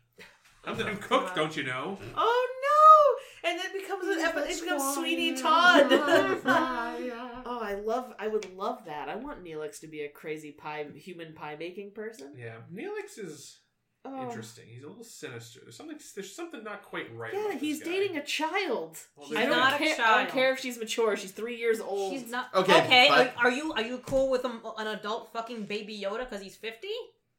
I'm 0.64 0.78
the 0.78 0.86
new 0.86 0.96
cook, 0.96 1.36
don't 1.36 1.54
you 1.58 1.64
know?" 1.64 1.98
Oh 2.16 2.48
no! 3.44 3.50
And 3.50 3.60
then 3.60 3.66
it 3.74 3.82
becomes 3.82 4.08
an 4.08 4.20
episode. 4.24 4.50
It 4.50 4.62
becomes 4.62 4.94
Sweeney 4.96 5.36
Todd. 5.36 5.92
oh, 7.62 7.66
I 7.66 7.72
I 7.72 7.76
love. 7.76 8.14
I 8.20 8.28
would 8.28 8.54
love 8.56 8.86
that. 8.86 9.08
I 9.10 9.16
want 9.16 9.44
Neelix 9.44 9.80
to 9.82 9.88
be 9.88 10.02
a 10.02 10.10
crazy 10.10 10.52
pie, 10.52 10.86
human 10.96 11.34
pie 11.34 11.56
making 11.58 11.92
person. 11.92 12.34
Yeah, 12.38 12.56
Neelix 12.74 13.18
is 13.18 13.60
Oh. 14.04 14.24
interesting. 14.28 14.66
He's 14.68 14.84
a 14.84 14.88
little 14.88 15.04
sinister. 15.04 15.60
There's 15.62 15.78
something. 15.78 16.00
There's 16.16 16.36
something 16.36 16.64
not 16.64 16.84
quite 16.84 17.16
right. 17.16 17.34
Yeah, 17.36 17.54
he's 17.56 17.82
dating 17.82 18.18
a 18.18 18.24
child. 18.24 18.98
Well, 19.16 19.30
I 19.38 19.42
don't 19.46 19.52
not 19.52 19.76
a 19.76 19.78
care. 19.78 19.96
I 20.04 20.24
don't 20.24 20.32
care 20.34 20.52
if 20.54 20.60
she's 20.60 20.80
mature. 20.80 21.16
She's 21.16 21.32
three 21.32 21.58
years 21.58 21.80
old. 21.80 22.12
She's 22.12 22.28
not 22.32 22.50
Okay, 22.56 22.80
Okay, 22.82 23.06
but- 23.10 23.34
are, 23.38 23.46
are 23.46 23.52
you 23.52 23.72
are 23.74 23.84
you 23.84 24.00
cool 24.00 24.32
with 24.32 24.44
a, 24.44 24.60
an 24.80 24.88
adult 24.88 25.32
fucking 25.34 25.66
baby 25.66 26.02
Yoda 26.04 26.20
because 26.28 26.42
he's 26.42 26.56
fifty? 26.56 26.90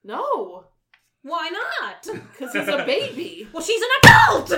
No, 0.04 0.66
Why 1.22 1.50
not? 1.50 2.02
because 2.32 2.52
he's 2.52 2.68
a 2.68 2.84
baby. 2.84 3.48
well, 3.52 3.62
she's 3.62 3.80
an 3.80 3.88
adult. 4.02 4.48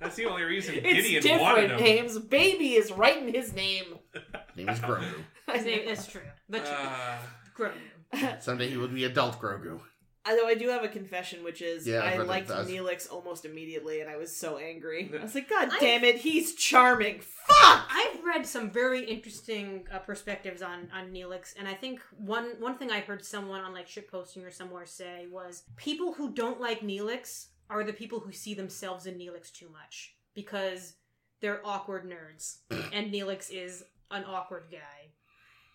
That's 0.00 0.16
the 0.16 0.26
only 0.26 0.42
reason 0.42 0.76
it's 0.76 1.08
Gideon 1.08 1.40
wanted 1.40 1.68
different. 1.68 1.80
him. 1.80 1.96
Names. 1.96 2.18
Baby 2.18 2.74
is 2.74 2.90
right 2.92 3.22
in 3.22 3.32
his 3.32 3.52
name. 3.54 3.84
Name 4.56 4.68
is 4.68 4.80
Grogu. 4.80 5.04
His 5.52 5.64
name 5.64 5.88
is 5.88 6.06
true. 6.06 6.20
The 6.48 6.58
truth. 6.58 6.70
Uh, 6.70 7.16
Grogu. 7.56 8.42
Someday 8.42 8.68
he 8.70 8.76
will 8.76 8.88
be 8.88 9.04
adult 9.04 9.40
Grogu. 9.40 9.80
Although 10.24 10.46
I 10.46 10.54
do 10.54 10.68
have 10.68 10.84
a 10.84 10.88
confession, 10.88 11.42
which 11.42 11.60
is 11.62 11.86
Yeah, 11.86 11.98
I've 11.98 12.04
I 12.04 12.10
heard 12.10 12.20
that 12.20 12.26
liked 12.28 12.48
does. 12.48 12.68
Neelix 12.68 13.10
almost 13.10 13.44
immediately, 13.44 14.00
and 14.00 14.08
I 14.08 14.16
was 14.16 14.34
so 14.34 14.56
angry. 14.58 15.10
I 15.18 15.22
was 15.22 15.34
like, 15.34 15.48
God 15.50 15.68
I- 15.72 15.78
damn 15.80 16.04
it, 16.04 16.16
he's 16.16 16.54
charming. 16.54 17.20
Fuck. 17.20 17.86
I've 17.90 18.22
read 18.24 18.46
some 18.46 18.70
very 18.70 19.04
interesting 19.04 19.86
uh, 19.92 19.98
perspectives 19.98 20.62
on 20.62 20.88
on 20.94 21.10
Neelix, 21.12 21.54
and 21.58 21.66
I 21.66 21.74
think 21.74 22.00
one 22.16 22.54
one 22.60 22.76
thing 22.78 22.90
I 22.92 23.00
heard 23.00 23.24
someone 23.24 23.62
on 23.62 23.72
like 23.74 23.88
shitposting 23.88 24.46
or 24.46 24.50
somewhere 24.52 24.86
say 24.86 25.26
was 25.30 25.64
people 25.76 26.12
who 26.12 26.32
don't 26.32 26.60
like 26.60 26.80
Neelix 26.82 27.48
are 27.68 27.82
the 27.82 27.92
people 27.92 28.20
who 28.20 28.30
see 28.32 28.54
themselves 28.54 29.06
in 29.06 29.14
Neelix 29.18 29.50
too 29.50 29.68
much 29.70 30.14
because 30.34 30.94
they're 31.40 31.60
awkward 31.66 32.08
nerds, 32.08 32.58
and 32.92 33.12
Neelix 33.12 33.50
is 33.50 33.82
an 34.12 34.24
awkward 34.24 34.64
guy. 34.70 35.10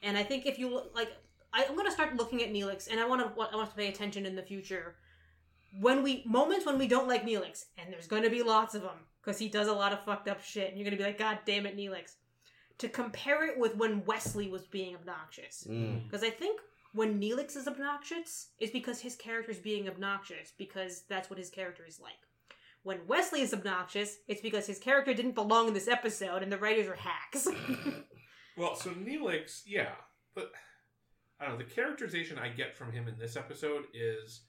And 0.03 0.17
I 0.17 0.23
think 0.23 0.45
if 0.45 0.57
you 0.59 0.69
look- 0.69 0.91
like, 0.95 1.09
I, 1.57 1.65
I'm 1.67 1.75
gonna 1.75 1.91
start 1.91 2.15
looking 2.15 2.41
at 2.43 2.53
Neelix, 2.53 2.87
and 2.89 2.99
I 2.99 3.05
want 3.07 3.21
to 3.21 3.41
I 3.41 3.55
want 3.55 3.69
to 3.69 3.75
pay 3.75 3.87
attention 3.87 4.25
in 4.25 4.35
the 4.35 4.43
future 4.43 4.95
when 5.79 6.03
we 6.03 6.23
moments 6.25 6.65
when 6.65 6.77
we 6.77 6.87
don't 6.87 7.07
like 7.07 7.25
Neelix, 7.25 7.65
and 7.77 7.91
there's 7.91 8.07
gonna 8.07 8.29
be 8.29 8.43
lots 8.43 8.75
of 8.75 8.81
them 8.83 8.97
because 9.21 9.37
he 9.39 9.49
does 9.49 9.67
a 9.67 9.73
lot 9.73 9.91
of 9.93 10.03
fucked 10.05 10.27
up 10.27 10.41
shit, 10.41 10.69
and 10.69 10.77
you're 10.77 10.85
gonna 10.85 10.97
be 10.97 11.03
like, 11.03 11.17
God 11.17 11.39
damn 11.45 11.65
it, 11.65 11.75
Neelix. 11.75 12.13
To 12.79 12.87
compare 12.87 13.45
it 13.49 13.57
with 13.57 13.75
when 13.75 14.05
Wesley 14.05 14.49
was 14.49 14.65
being 14.67 14.93
obnoxious, 14.95 15.65
Mm. 15.67 16.03
because 16.03 16.23
I 16.23 16.29
think 16.29 16.61
when 16.93 17.19
Neelix 17.19 17.57
is 17.57 17.67
obnoxious 17.67 18.49
is 18.59 18.69
because 18.69 19.01
his 19.01 19.15
character 19.15 19.51
is 19.51 19.57
being 19.59 19.87
obnoxious 19.89 20.53
because 20.57 21.03
that's 21.09 21.29
what 21.29 21.39
his 21.39 21.49
character 21.49 21.83
is 21.87 21.99
like. 21.99 22.13
When 22.83 22.99
Wesley 23.07 23.41
is 23.41 23.53
obnoxious, 23.53 24.17
it's 24.27 24.41
because 24.41 24.65
his 24.67 24.79
character 24.79 25.13
didn't 25.13 25.35
belong 25.35 25.67
in 25.67 25.73
this 25.73 25.87
episode 25.89 26.41
and 26.43 26.51
the 26.51 26.57
writers 26.57 26.87
are 26.87 26.95
hacks. 26.95 27.47
well, 28.57 28.75
so 28.75 28.91
Neelix, 28.91 29.63
yeah, 29.65 29.91
but 30.33 30.51
I 31.39 31.45
don't 31.45 31.53
know. 31.53 31.65
The 31.65 31.71
characterization 31.71 32.37
I 32.37 32.49
get 32.49 32.75
from 32.75 32.91
him 32.91 33.07
in 33.07 33.17
this 33.17 33.35
episode 33.35 33.83
is 33.93 34.41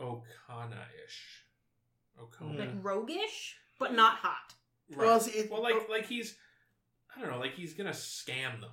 Okona-ish. 0.00 1.44
Okona. 2.20 2.58
like 2.58 2.72
hmm. 2.72 2.82
roguish, 2.82 3.56
but 3.78 3.94
not 3.94 4.16
hot. 4.16 4.54
Right. 4.90 5.06
Well, 5.06 5.20
see, 5.20 5.38
it- 5.38 5.50
well, 5.50 5.62
like 5.62 5.74
oh. 5.76 5.86
like 5.90 6.06
he's 6.06 6.36
I 7.16 7.20
don't 7.20 7.30
know, 7.30 7.38
like 7.38 7.54
he's 7.54 7.74
gonna 7.74 7.90
scam 7.90 8.60
them. 8.60 8.70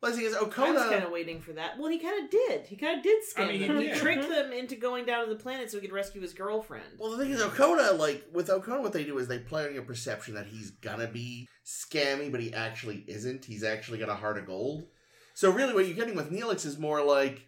Well, 0.00 0.10
the 0.10 0.16
thing 0.16 0.26
is, 0.26 0.34
I 0.34 0.42
was 0.42 0.52
Okona. 0.52 0.90
kind 0.90 1.04
of 1.04 1.12
waiting 1.12 1.40
for 1.40 1.52
that. 1.52 1.78
Well, 1.78 1.88
he 1.88 1.98
kind 2.00 2.24
of 2.24 2.28
did. 2.28 2.66
He 2.66 2.74
kind 2.74 2.98
of 2.98 3.04
did 3.04 3.22
scam 3.22 3.44
I 3.44 3.46
mean, 3.52 3.60
he 3.60 3.66
them. 3.68 3.78
He 3.78 3.86
did. 3.86 3.96
tricked 3.98 4.22
mm-hmm. 4.24 4.32
them 4.32 4.52
into 4.52 4.74
going 4.74 5.06
down 5.06 5.28
to 5.28 5.32
the 5.32 5.40
planet 5.40 5.70
so 5.70 5.78
he 5.78 5.86
could 5.86 5.94
rescue 5.94 6.20
his 6.20 6.34
girlfriend. 6.34 6.98
Well, 6.98 7.12
the 7.12 7.18
thing 7.18 7.30
is, 7.30 7.40
Okona, 7.40 7.96
like 7.96 8.24
with 8.32 8.48
Okona, 8.48 8.82
what 8.82 8.92
they 8.92 9.04
do 9.04 9.18
is 9.18 9.28
they 9.28 9.38
play 9.38 9.64
on 9.64 9.74
your 9.74 9.84
perception 9.84 10.34
that 10.34 10.46
he's 10.46 10.72
gonna 10.72 11.06
be 11.06 11.48
scammy, 11.64 12.32
but 12.32 12.40
he 12.40 12.52
actually 12.52 13.04
isn't. 13.06 13.44
He's 13.44 13.62
actually 13.62 13.98
got 13.98 14.08
a 14.08 14.14
heart 14.14 14.38
of 14.38 14.46
gold. 14.46 14.86
So 15.34 15.50
really, 15.50 15.74
what 15.74 15.86
you're 15.86 15.96
getting 15.96 16.14
with 16.16 16.30
Neelix 16.30 16.64
is 16.66 16.78
more 16.78 17.02
like, 17.04 17.46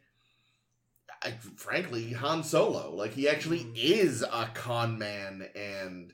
I, 1.22 1.32
frankly, 1.57 2.12
Han 2.12 2.43
Solo. 2.45 2.95
Like 2.95 3.12
he 3.14 3.28
actually 3.28 3.61
Mhm. 3.61 3.76
is 3.76 4.22
a 4.22 4.51
con 4.55 4.99
man 4.99 5.49
and 5.55 6.12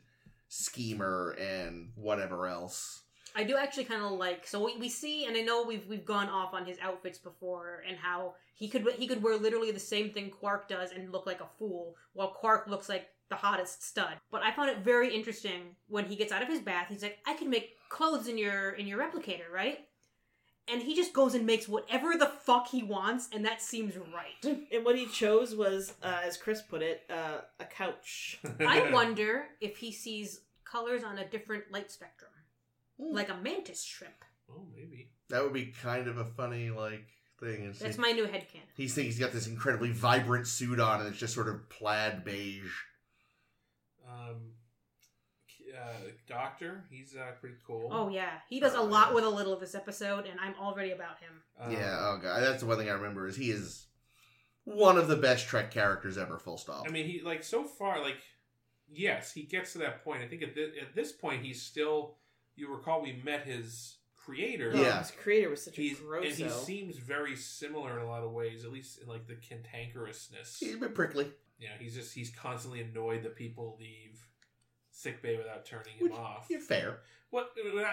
schemer 0.48 1.36
and 1.38 1.92
whatever 1.94 2.46
else. 2.46 3.02
I 3.34 3.44
do 3.44 3.56
actually 3.56 3.84
kind 3.84 4.02
of 4.02 4.12
like 4.12 4.46
so 4.46 4.64
we, 4.64 4.76
we 4.76 4.88
see 4.88 5.24
and 5.24 5.36
I 5.36 5.42
know 5.42 5.62
we've 5.62 5.86
we've 5.86 6.04
gone 6.04 6.28
off 6.28 6.52
on 6.52 6.66
his 6.66 6.78
outfits 6.80 7.18
before 7.18 7.84
and 7.86 7.96
how 7.96 8.34
he 8.56 8.68
could 8.68 8.84
he 8.98 9.06
could 9.06 9.22
wear 9.22 9.36
literally 9.36 9.70
the 9.70 9.78
same 9.78 10.10
thing 10.12 10.30
Quark 10.30 10.68
does 10.68 10.90
and 10.90 11.12
look 11.12 11.26
like 11.26 11.40
a 11.40 11.46
fool 11.58 11.94
while 12.12 12.32
Quark 12.32 12.66
looks 12.66 12.88
like 12.88 13.08
the 13.28 13.36
hottest 13.36 13.84
stud. 13.84 14.14
But 14.32 14.42
I 14.42 14.50
found 14.50 14.70
it 14.70 14.78
very 14.78 15.14
interesting 15.14 15.76
when 15.86 16.06
he 16.06 16.16
gets 16.16 16.32
out 16.32 16.42
of 16.42 16.48
his 16.48 16.58
bath. 16.58 16.86
He's 16.88 17.02
like, 17.04 17.18
"I 17.24 17.34
can 17.34 17.48
make 17.48 17.76
clothes 17.88 18.26
in 18.26 18.36
your 18.36 18.72
in 18.72 18.88
your 18.88 18.98
replicator, 18.98 19.48
right?" 19.52 19.86
And 20.72 20.80
he 20.82 20.94
just 20.94 21.12
goes 21.12 21.34
and 21.34 21.44
makes 21.46 21.68
whatever 21.68 22.16
the 22.16 22.26
fuck 22.26 22.68
he 22.68 22.82
wants, 22.82 23.28
and 23.32 23.44
that 23.44 23.60
seems 23.60 23.94
right. 23.96 24.56
And 24.72 24.84
what 24.84 24.96
he 24.96 25.06
chose 25.06 25.54
was, 25.54 25.94
uh, 26.02 26.20
as 26.24 26.36
Chris 26.36 26.62
put 26.62 26.82
it, 26.82 27.02
uh, 27.10 27.40
a 27.58 27.64
couch. 27.64 28.38
I 28.60 28.90
wonder 28.92 29.46
if 29.60 29.78
he 29.78 29.90
sees 29.92 30.40
colors 30.64 31.02
on 31.02 31.18
a 31.18 31.28
different 31.28 31.64
light 31.72 31.90
spectrum, 31.90 32.30
Hmm. 33.00 33.14
like 33.14 33.28
a 33.30 33.34
mantis 33.36 33.82
shrimp. 33.82 34.24
Oh, 34.48 34.66
maybe. 34.74 35.10
That 35.28 35.42
would 35.42 35.52
be 35.52 35.66
kind 35.66 36.06
of 36.08 36.18
a 36.18 36.24
funny 36.24 36.70
like 36.70 37.06
thing. 37.40 37.64
It's 37.64 37.78
That's 37.78 37.98
my 37.98 38.12
new 38.12 38.26
headcanon. 38.26 38.66
He's 38.76 38.94
thinking 38.94 39.10
he's 39.10 39.18
got 39.20 39.32
this 39.32 39.46
incredibly 39.46 39.90
vibrant 39.92 40.46
suit 40.46 40.78
on, 40.80 41.00
and 41.00 41.08
it's 41.08 41.18
just 41.18 41.34
sort 41.34 41.48
of 41.48 41.68
plaid 41.68 42.24
beige. 42.24 42.72
Um, 44.08 44.52
uh, 45.78 46.08
Doctor, 46.28 46.84
he's 46.90 47.14
uh, 47.16 47.32
pretty 47.40 47.56
cool. 47.66 47.88
Oh 47.92 48.08
yeah, 48.08 48.30
he 48.48 48.60
does 48.60 48.74
a 48.74 48.80
lot 48.80 49.14
with 49.14 49.24
a 49.24 49.28
little 49.28 49.52
of 49.52 49.60
this 49.60 49.74
episode, 49.74 50.26
and 50.26 50.38
I'm 50.40 50.54
already 50.60 50.90
about 50.92 51.18
him. 51.20 51.32
Um, 51.60 51.72
yeah, 51.72 51.96
oh 52.00 52.18
god, 52.22 52.42
that's 52.42 52.60
the 52.60 52.66
one 52.66 52.78
thing 52.78 52.88
I 52.88 52.92
remember 52.94 53.26
is 53.26 53.36
he 53.36 53.50
is 53.50 53.86
one 54.64 54.98
of 54.98 55.08
the 55.08 55.16
best 55.16 55.46
Trek 55.48 55.70
characters 55.70 56.18
ever. 56.18 56.38
Full 56.38 56.58
stop. 56.58 56.84
I 56.86 56.90
mean, 56.90 57.06
he 57.06 57.20
like 57.22 57.42
so 57.42 57.64
far, 57.64 58.00
like 58.02 58.18
yes, 58.92 59.32
he 59.32 59.42
gets 59.42 59.72
to 59.72 59.78
that 59.78 60.04
point. 60.04 60.22
I 60.22 60.26
think 60.28 60.42
at, 60.42 60.54
thi- 60.54 60.72
at 60.80 60.94
this 60.94 61.12
point, 61.12 61.42
he's 61.44 61.62
still. 61.62 62.16
You 62.56 62.70
recall 62.74 63.00
we 63.02 63.20
met 63.24 63.44
his 63.46 63.96
creator. 64.16 64.70
Yeah. 64.74 64.96
Oh, 64.96 64.98
his 64.98 65.12
creator 65.12 65.48
was 65.50 65.62
such 65.64 65.78
a 65.78 65.80
He's, 65.80 65.98
grosso. 65.98 66.26
and 66.28 66.36
he 66.36 66.48
seems 66.48 66.96
very 66.96 67.34
similar 67.36 67.98
in 67.98 68.04
a 68.04 68.08
lot 68.08 68.22
of 68.22 68.32
ways, 68.32 68.64
at 68.64 68.72
least 68.72 69.00
in 69.00 69.08
like 69.08 69.26
the 69.26 69.34
cantankerousness. 69.34 70.58
he's 70.58 70.74
a 70.74 70.78
bit 70.78 70.94
prickly. 70.94 71.30
Yeah, 71.58 71.70
he's 71.78 71.94
just 71.94 72.14
he's 72.14 72.30
constantly 72.30 72.80
annoyed 72.80 73.22
that 73.22 73.36
people 73.36 73.76
leave 73.78 74.26
sick 75.00 75.22
bay 75.22 75.36
without 75.36 75.64
turning 75.64 75.94
him 75.98 76.04
Which, 76.08 76.12
off. 76.12 76.46
yeah, 76.50 76.58
fair. 76.58 76.98
What 77.30 77.50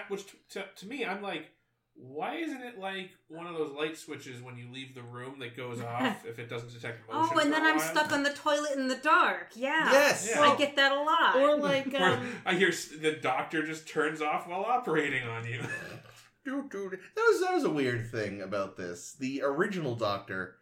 which 0.08 0.26
to, 0.26 0.36
to, 0.50 0.64
to 0.76 0.86
me, 0.86 1.04
I'm 1.04 1.22
like, 1.22 1.50
why 1.94 2.36
isn't 2.36 2.60
it 2.60 2.78
like 2.78 3.10
one 3.28 3.46
of 3.46 3.54
those 3.54 3.72
light 3.72 3.96
switches 3.96 4.40
when 4.42 4.56
you 4.56 4.70
leave 4.72 4.94
the 4.94 5.02
room 5.02 5.38
that 5.40 5.56
goes 5.56 5.80
off 5.82 6.24
if 6.26 6.38
it 6.38 6.48
doesn't 6.48 6.72
detect 6.72 7.08
motion? 7.12 7.30
Oh, 7.34 7.38
and 7.40 7.52
then 7.52 7.64
I'm 7.64 7.78
stuck 7.78 8.12
on 8.12 8.22
the 8.22 8.32
toilet 8.32 8.72
in 8.76 8.88
the 8.88 8.96
dark. 8.96 9.48
Yeah. 9.54 9.90
Yes. 9.90 10.28
Yeah. 10.30 10.42
I 10.42 10.56
get 10.56 10.76
that 10.76 10.92
a 10.92 11.00
lot. 11.00 11.36
or 11.36 11.56
like, 11.56 11.92
Or 11.94 12.02
um, 12.04 12.28
I 12.44 12.54
hear 12.54 12.70
the 13.00 13.18
doctor 13.20 13.64
just 13.64 13.88
turns 13.88 14.20
off 14.20 14.46
while 14.48 14.64
operating 14.64 15.22
on 15.24 15.46
you. 15.46 15.60
Dude, 16.44 16.70
dude, 16.70 16.92
that 16.92 17.26
was 17.28 17.40
that 17.42 17.52
was 17.52 17.64
a 17.64 17.70
weird 17.70 18.10
thing 18.10 18.40
about 18.40 18.78
this. 18.78 19.14
The 19.20 19.42
original 19.44 19.94
Doctor, 19.94 20.56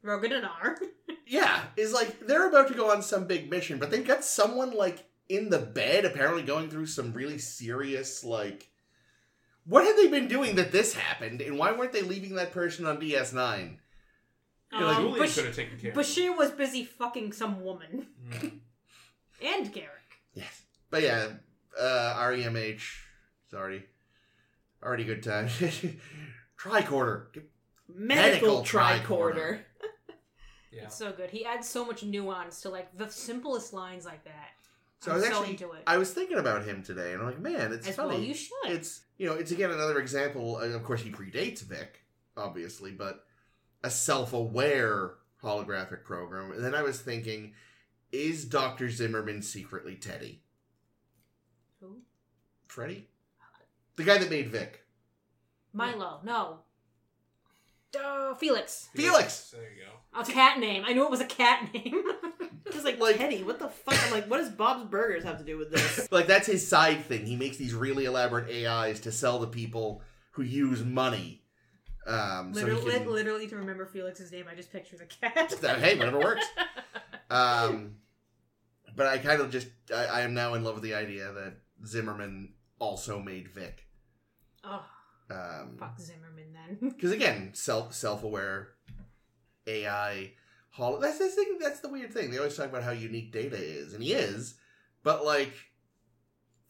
Rogan 0.00 0.32
and 0.32 0.46
R. 0.46 0.78
yeah, 1.26 1.64
is 1.76 1.92
like 1.92 2.20
they're 2.26 2.48
about 2.48 2.68
to 2.68 2.74
go 2.74 2.90
on 2.90 3.02
some 3.02 3.26
big 3.26 3.50
mission, 3.50 3.78
but 3.78 3.90
they've 3.90 4.06
got 4.06 4.24
someone 4.24 4.70
like 4.70 5.04
in 5.28 5.50
the 5.50 5.58
bed, 5.58 6.04
apparently 6.04 6.42
going 6.42 6.70
through 6.70 6.86
some 6.86 7.12
really 7.12 7.38
serious 7.38 8.24
like. 8.24 8.68
What 9.64 9.84
had 9.84 9.96
they 9.96 10.08
been 10.08 10.28
doing 10.28 10.56
that 10.56 10.72
this 10.72 10.94
happened, 10.94 11.42
and 11.42 11.58
why 11.58 11.72
weren't 11.72 11.92
they 11.92 12.00
leaving 12.02 12.36
that 12.36 12.52
person 12.52 12.86
on 12.86 12.98
DS 13.00 13.32
Nine? 13.34 13.80
Yeah, 14.72 14.84
like 14.84 14.96
Um, 14.96 15.02
Julian 15.04 15.26
Bash- 15.26 15.34
could 15.34 15.44
have 15.46 15.56
taken 15.56 15.78
care 15.78 15.90
of 15.92 15.96
him. 15.96 16.02
Bashir 16.02 16.36
was 16.36 16.50
busy 16.52 16.84
fucking 16.84 17.32
some 17.32 17.62
woman. 17.62 18.06
Mm. 18.30 18.60
And 19.40 19.72
Garak. 19.72 19.86
Yes, 20.34 20.62
but 20.90 21.00
yeah, 21.02 21.28
uh, 21.78 22.14
REMH, 22.18 22.82
sorry, 23.50 23.84
already 24.82 25.04
good 25.04 25.22
time. 25.22 25.46
Tricorder, 26.58 27.26
medical, 27.88 28.62
Medical 28.62 28.62
tricorder. 28.62 29.04
tricorder. 29.04 29.58
Yeah. 30.70 30.84
It's 30.84 30.96
so 30.98 31.12
good. 31.12 31.30
He 31.30 31.46
adds 31.46 31.66
so 31.66 31.84
much 31.86 32.02
nuance 32.02 32.60
to 32.60 32.68
like 32.68 32.94
the 32.96 33.08
simplest 33.08 33.72
lines 33.72 34.04
like 34.04 34.22
that. 34.24 34.50
So 35.00 35.12
I 35.12 35.14
I'm 35.14 35.20
was 35.20 35.28
so 35.28 35.36
actually, 35.36 35.50
into 35.52 35.72
it. 35.72 35.82
I 35.86 35.96
was 35.96 36.12
thinking 36.12 36.38
about 36.38 36.64
him 36.64 36.82
today, 36.82 37.12
and 37.12 37.20
I'm 37.22 37.26
like, 37.28 37.38
man, 37.40 37.72
it's 37.72 37.86
As 37.88 37.96
funny. 37.96 38.08
well 38.08 38.20
you 38.20 38.34
should. 38.34 38.56
It's 38.66 39.02
you 39.16 39.26
know, 39.26 39.34
it's 39.34 39.50
again 39.52 39.70
another 39.70 39.98
example. 40.00 40.58
And 40.58 40.74
of 40.74 40.82
course, 40.82 41.02
he 41.02 41.10
predates 41.10 41.62
Vic, 41.62 42.00
obviously, 42.36 42.90
but 42.92 43.24
a 43.84 43.90
self-aware 43.90 45.14
holographic 45.42 46.02
program. 46.04 46.50
And 46.50 46.64
then 46.64 46.74
I 46.74 46.82
was 46.82 47.00
thinking, 47.00 47.52
is 48.10 48.44
Doctor 48.44 48.90
Zimmerman 48.90 49.42
secretly 49.42 49.94
Teddy? 49.94 50.42
Who? 51.80 51.98
Freddy, 52.66 53.08
the 53.96 54.02
guy 54.04 54.18
that 54.18 54.30
made 54.30 54.48
Vic. 54.48 54.84
Milo. 55.72 56.20
No. 56.24 56.58
Uh, 57.98 58.34
Felix. 58.34 58.88
Felix! 58.94 59.50
There 59.50 59.62
you 59.62 59.82
go. 59.84 60.20
A 60.20 60.24
cat 60.24 60.58
name. 60.58 60.82
I 60.86 60.92
knew 60.92 61.04
it 61.04 61.10
was 61.10 61.20
a 61.20 61.24
cat 61.26 61.72
name. 61.72 62.02
Just 62.72 62.84
like, 62.84 62.98
Like- 62.98 63.16
Teddy, 63.16 63.42
what 63.42 63.58
the 63.58 63.68
fuck? 63.68 63.98
I'm 64.06 64.12
like, 64.12 64.26
what 64.30 64.38
does 64.38 64.50
Bob's 64.50 64.84
Burgers 64.90 65.24
have 65.24 65.38
to 65.38 65.44
do 65.44 65.56
with 65.58 65.70
this? 65.70 66.08
Like 66.12 66.26
that's 66.26 66.46
his 66.46 66.66
side 66.66 67.04
thing. 67.04 67.26
He 67.26 67.36
makes 67.36 67.56
these 67.56 67.74
really 67.74 68.04
elaborate 68.06 68.50
AIs 68.50 69.00
to 69.00 69.12
sell 69.12 69.40
to 69.40 69.46
people 69.46 70.02
who 70.32 70.42
use 70.42 70.82
money. 70.84 71.42
Um, 72.06 72.52
Literally, 72.52 72.92
he 72.92 72.98
can, 72.98 73.10
literally, 73.12 73.46
to 73.48 73.56
remember 73.56 73.84
Felix's 73.84 74.32
name, 74.32 74.46
I 74.50 74.54
just 74.54 74.72
picture 74.72 74.96
the 74.96 75.04
cat. 75.06 75.50
that- 75.60 75.78
hey, 75.80 75.96
whatever 75.98 76.18
works. 76.18 76.46
Um, 77.30 77.96
but 78.96 79.06
I 79.06 79.18
kind 79.18 79.42
of 79.42 79.50
just 79.50 79.68
I, 79.94 80.04
I 80.06 80.20
am 80.22 80.32
now 80.32 80.54
in 80.54 80.64
love 80.64 80.76
with 80.76 80.82
the 80.82 80.94
idea 80.94 81.30
that 81.30 81.58
Zimmerman 81.86 82.54
also 82.78 83.20
made 83.20 83.48
Vic. 83.48 83.84
oh, 84.64 84.82
Um, 85.30 85.76
fuck 85.78 86.00
Zimmerman 86.00 86.54
then. 86.54 86.88
because 86.96 87.10
again, 87.12 87.50
self 87.52 87.92
self 87.92 88.22
aware 88.24 88.68
AI. 89.66 90.32
Hol- 90.70 90.98
that's 91.00 91.18
the 91.18 91.28
thing. 91.28 91.58
That's 91.60 91.80
the 91.80 91.88
weird 91.88 92.12
thing. 92.12 92.30
They 92.30 92.38
always 92.38 92.56
talk 92.56 92.66
about 92.66 92.82
how 92.84 92.90
unique 92.92 93.32
Data 93.32 93.56
is, 93.56 93.94
and 93.94 94.02
he 94.02 94.12
is, 94.12 94.54
but 95.02 95.24
like 95.24 95.52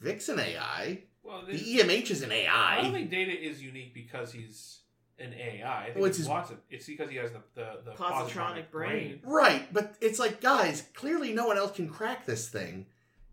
Vic's 0.00 0.28
an 0.28 0.38
AI. 0.40 1.02
Well, 1.22 1.44
The 1.46 1.52
EMH 1.58 2.10
is 2.10 2.22
an 2.22 2.32
AI. 2.32 2.78
I 2.78 2.82
don't 2.82 2.92
think 2.92 3.10
Data 3.10 3.32
is 3.32 3.62
unique 3.62 3.92
because 3.92 4.32
he's 4.32 4.80
an 5.18 5.34
AI. 5.34 5.80
I 5.82 5.84
think 5.86 5.96
Well, 5.96 6.04
it's, 6.06 6.10
it's 6.18 6.18
his- 6.18 6.28
lots 6.28 6.50
of. 6.50 6.58
It's 6.70 6.86
because 6.86 7.10
he 7.10 7.16
has 7.16 7.32
the 7.32 7.42
the, 7.54 7.80
the 7.84 7.90
Positronic 7.92 8.70
brain. 8.70 9.20
Right, 9.24 9.72
but 9.72 9.96
it's 10.00 10.18
like, 10.18 10.40
guys, 10.40 10.84
clearly 10.94 11.32
no 11.34 11.46
one 11.46 11.58
else 11.58 11.72
can 11.72 11.88
crack 11.88 12.24
this 12.24 12.48
thing. 12.48 12.86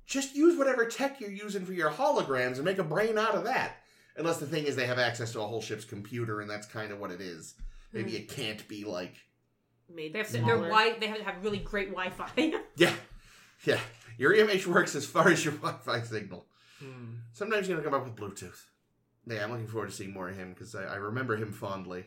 Just 0.05 0.35
use 0.35 0.57
whatever 0.57 0.85
tech 0.85 1.19
you're 1.21 1.31
using 1.31 1.65
for 1.65 1.73
your 1.73 1.89
holograms 1.89 2.55
and 2.55 2.65
make 2.65 2.77
a 2.79 2.83
brain 2.83 3.17
out 3.17 3.33
of 3.35 3.43
that. 3.45 3.77
Unless 4.17 4.37
the 4.37 4.45
thing 4.45 4.65
is 4.65 4.75
they 4.75 4.85
have 4.85 4.99
access 4.99 5.31
to 5.33 5.41
a 5.41 5.47
whole 5.47 5.61
ship's 5.61 5.85
computer, 5.85 6.41
and 6.41 6.49
that's 6.49 6.67
kind 6.67 6.91
of 6.91 6.99
what 6.99 7.11
it 7.11 7.21
is. 7.21 7.55
Maybe 7.93 8.11
Hmm. 8.11 8.17
it 8.17 8.29
can't 8.29 8.67
be 8.67 8.83
like, 8.83 9.15
Made 9.93 10.13
They 10.13 10.19
have 10.19 10.27
to, 10.27 10.33
they're 10.33 10.57
wi- 10.57 10.97
They 10.99 11.07
have 11.07 11.17
to 11.17 11.23
have 11.23 11.43
really 11.43 11.59
great 11.59 11.89
Wi-Fi. 11.89 12.31
yeah, 12.75 12.93
yeah, 13.65 13.79
your 14.17 14.33
EMH 14.33 14.65
works 14.67 14.95
as 14.95 15.05
far 15.05 15.29
as 15.29 15.43
your 15.45 15.53
Wi-Fi 15.55 16.01
signal. 16.01 16.45
Hmm. 16.79 17.15
Sometimes 17.33 17.67
you're 17.67 17.77
gonna 17.77 17.89
come 17.89 17.99
up 17.99 18.05
with 18.07 18.15
Bluetooth. 18.15 18.63
Yeah, 19.27 19.43
I'm 19.43 19.51
looking 19.51 19.67
forward 19.67 19.89
to 19.89 19.95
seeing 19.95 20.13
more 20.13 20.29
of 20.29 20.35
him 20.37 20.53
because 20.53 20.75
I, 20.75 20.83
I 20.83 20.95
remember 20.95 21.35
him 21.35 21.51
fondly. 21.51 22.05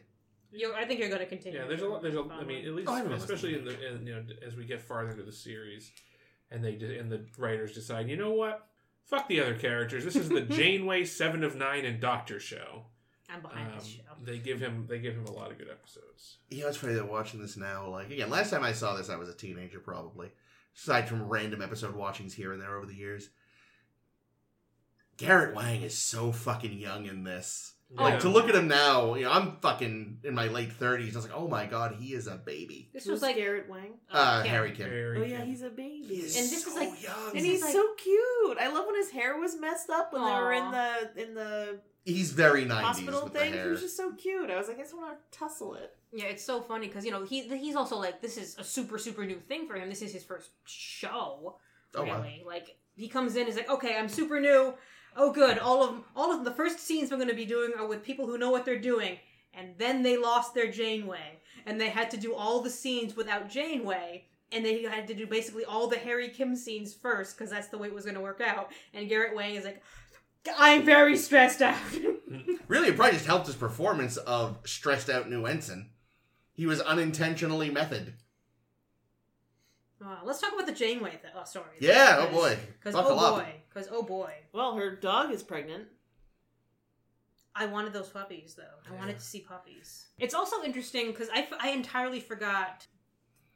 you 0.52 0.72
I 0.74 0.84
think 0.84 1.00
you're 1.00 1.08
going 1.08 1.20
to 1.20 1.26
continue. 1.26 1.58
Yeah, 1.58 1.66
there's 1.66 1.82
a 1.82 1.88
lot. 1.88 2.02
There's 2.02 2.14
a. 2.14 2.22
I 2.30 2.44
mean, 2.44 2.64
at 2.66 2.74
least 2.74 2.88
Oh, 2.88 2.94
I 2.94 3.00
remember 3.00 3.16
especially 3.24 3.54
in 3.56 3.64
the 3.64 3.94
in, 3.94 4.06
you 4.06 4.14
know 4.14 4.22
as 4.46 4.54
we 4.56 4.64
get 4.64 4.80
farther 4.82 5.10
into 5.10 5.24
the 5.24 5.32
series, 5.32 5.90
and 6.50 6.64
they 6.64 6.76
de- 6.76 6.98
and 6.98 7.10
the 7.10 7.26
writers 7.36 7.74
decide, 7.74 8.08
you 8.08 8.16
know 8.16 8.30
what, 8.32 8.66
fuck 9.04 9.28
the 9.28 9.40
other 9.40 9.54
characters. 9.58 10.04
This 10.04 10.16
is 10.16 10.28
the 10.28 10.40
Janeway 10.58 11.04
Seven 11.04 11.42
of 11.42 11.56
Nine 11.56 11.84
and 11.84 12.00
Doctor 12.00 12.38
show. 12.38 12.84
I'm 13.28 13.42
behind 13.42 13.72
Um, 13.72 13.78
this 13.78 13.86
show. 13.88 14.00
they 14.24 14.38
give 14.38 14.58
him 14.60 14.86
they 14.88 14.98
give 15.00 15.14
him 15.14 15.26
a 15.26 15.32
lot 15.32 15.50
of 15.50 15.58
good 15.58 15.68
episodes. 15.70 16.38
You 16.50 16.62
know, 16.62 16.68
it's 16.68 16.78
funny 16.78 16.94
that 16.94 17.08
watching 17.10 17.40
this 17.40 17.56
now, 17.56 17.88
like, 17.88 18.10
again, 18.10 18.30
last 18.30 18.50
time 18.50 18.62
I 18.62 18.72
saw 18.72 18.94
this, 18.96 19.10
I 19.10 19.16
was 19.16 19.28
a 19.28 19.34
teenager, 19.34 19.80
probably. 19.80 20.30
Aside 20.76 21.08
from 21.08 21.28
random 21.28 21.60
episode 21.60 21.94
watchings 21.94 22.34
here 22.34 22.52
and 22.52 22.62
there 22.62 22.76
over 22.76 22.86
the 22.86 22.94
years. 22.94 23.30
Garrett 25.16 25.54
Wang 25.54 25.82
is 25.82 25.98
so 25.98 26.30
fucking 26.32 26.78
young 26.78 27.06
in 27.06 27.24
this. 27.24 27.74
Like, 27.90 28.20
to 28.20 28.28
look 28.28 28.48
at 28.50 28.54
him 28.54 28.68
now, 28.68 29.14
you 29.14 29.22
know, 29.24 29.32
I'm 29.32 29.56
fucking 29.62 30.18
in 30.22 30.34
my 30.34 30.48
late 30.48 30.78
30s. 30.78 31.12
I 31.12 31.16
was 31.16 31.24
like, 31.24 31.34
oh 31.34 31.48
my 31.48 31.64
god, 31.64 31.96
he 31.98 32.12
is 32.12 32.26
a 32.26 32.36
baby. 32.36 32.90
This 32.92 33.04
Who's 33.04 33.12
was 33.12 33.22
like 33.22 33.36
Garrett 33.36 33.66
Wang? 33.68 33.94
Uh, 34.10 34.42
Kim. 34.42 34.50
Harry 34.50 34.72
Kim. 34.72 34.90
Very 34.90 35.18
Oh 35.18 35.24
yeah, 35.24 35.38
good. 35.38 35.46
he's 35.48 35.62
a 35.62 35.70
baby. 35.70 36.04
He 36.06 36.14
is 36.16 36.36
And 36.36 36.44
this 36.50 36.64
so 36.64 36.70
is 36.70 36.76
like- 36.76 37.02
young. 37.02 37.28
and 37.30 37.36
he's 37.38 37.44
he's 37.46 37.62
like- 37.62 37.72
so 37.72 37.86
cute. 37.96 38.58
I 38.60 38.68
love 38.70 38.84
when 38.86 38.94
his 38.96 39.10
hair 39.10 39.38
was 39.38 39.58
messed 39.58 39.88
up 39.88 40.12
when 40.12 40.22
they 40.22 40.30
were 40.32 40.52
in 40.52 40.70
the 40.70 41.22
in 41.22 41.34
the 41.34 41.80
He's 42.04 42.32
very 42.32 42.64
90s 42.66 42.80
hospital 42.82 43.24
with 43.24 43.32
thing. 43.32 43.52
the 43.52 43.62
He 43.62 43.68
was 43.68 43.80
just 43.80 43.96
so 43.96 44.12
cute. 44.12 44.50
I 44.50 44.56
was 44.58 44.68
like, 44.68 44.78
I 44.78 44.82
just 44.82 44.94
want 44.96 45.16
to 45.18 45.38
tussle 45.38 45.74
it. 45.74 45.94
Yeah, 46.12 46.24
it's 46.26 46.44
so 46.44 46.60
funny 46.60 46.88
because 46.88 47.04
you 47.06 47.10
know 47.10 47.24
he 47.24 47.42
he's 47.56 47.74
also 47.76 47.96
like 47.96 48.20
this 48.20 48.36
is 48.36 48.56
a 48.58 48.64
super 48.64 48.98
super 48.98 49.24
new 49.24 49.40
thing 49.40 49.66
for 49.66 49.76
him. 49.76 49.88
This 49.88 50.02
is 50.02 50.12
his 50.12 50.24
first 50.24 50.50
show, 50.66 51.56
Oh, 51.94 52.04
wow. 52.04 52.16
really. 52.16 52.42
Like 52.46 52.76
he 52.96 53.08
comes 53.08 53.36
in, 53.36 53.46
he's 53.46 53.56
like, 53.56 53.70
okay, 53.70 53.96
I'm 53.96 54.08
super 54.08 54.40
new. 54.40 54.74
Oh, 55.18 55.32
good. 55.32 55.58
All 55.58 55.82
of 55.82 55.96
all 56.14 56.32
of 56.32 56.44
the 56.44 56.52
first 56.52 56.78
scenes 56.78 57.10
I'm 57.10 57.18
going 57.18 57.28
to 57.28 57.34
be 57.34 57.44
doing 57.44 57.72
are 57.76 57.86
with 57.86 58.04
people 58.04 58.26
who 58.26 58.38
know 58.38 58.50
what 58.50 58.64
they're 58.64 58.78
doing. 58.78 59.18
And 59.52 59.74
then 59.76 60.02
they 60.04 60.16
lost 60.16 60.54
their 60.54 60.70
Janeway, 60.70 61.40
and 61.66 61.80
they 61.80 61.88
had 61.88 62.10
to 62.12 62.16
do 62.16 62.34
all 62.34 62.60
the 62.60 62.70
scenes 62.70 63.16
without 63.16 63.50
Janeway. 63.50 64.26
And 64.52 64.64
they 64.64 64.82
had 64.84 65.08
to 65.08 65.14
do 65.14 65.26
basically 65.26 65.64
all 65.64 65.88
the 65.88 65.98
Harry 65.98 66.28
Kim 66.28 66.54
scenes 66.54 66.94
first 66.94 67.36
because 67.36 67.50
that's 67.50 67.68
the 67.68 67.76
way 67.76 67.88
it 67.88 67.94
was 67.94 68.04
going 68.04 68.14
to 68.14 68.20
work 68.20 68.40
out. 68.40 68.70
And 68.94 69.08
Garrett 69.08 69.34
Wang 69.34 69.56
is 69.56 69.64
like, 69.64 69.82
I'm 70.56 70.84
very 70.84 71.16
stressed 71.16 71.62
out. 71.62 71.76
Really, 72.68 72.88
it 72.88 72.96
probably 72.96 73.14
just 73.14 73.24
helped 73.24 73.46
his 73.46 73.56
performance 73.56 74.18
of 74.18 74.58
stressed 74.66 75.08
out 75.08 75.30
new 75.30 75.46
ensign. 75.46 75.88
He 76.52 76.66
was 76.66 76.82
unintentionally 76.82 77.70
method. 77.70 78.12
Uh, 80.04 80.16
let's 80.24 80.40
talk 80.40 80.52
about 80.52 80.66
the 80.66 80.72
Janeway 80.72 81.10
th- 81.20 81.34
uh, 81.34 81.44
story. 81.44 81.66
Yeah, 81.80 82.26
oh 82.28 82.32
boy. 82.32 82.56
Because 82.78 82.94
Buckle 82.94 83.18
oh 83.18 83.26
up. 83.26 83.34
boy, 83.44 83.52
because 83.68 83.88
oh 83.90 84.02
boy, 84.02 84.32
Well, 84.52 84.74
her 84.76 84.94
dog 84.94 85.32
is 85.32 85.42
pregnant. 85.42 85.88
I 87.54 87.66
wanted 87.66 87.92
those 87.92 88.08
puppies 88.08 88.54
though. 88.54 88.62
I 88.88 88.92
Yeah. 88.92 88.98
wanted 89.00 89.18
to 89.18 89.24
see 89.24 89.40
puppies. 89.40 90.06
It's 90.18 90.34
also 90.34 90.62
interesting 90.62 91.08
because 91.08 91.28
I, 91.30 91.40
f- 91.40 91.52
I 91.58 91.70
entirely 91.70 92.20
forgot 92.20 92.86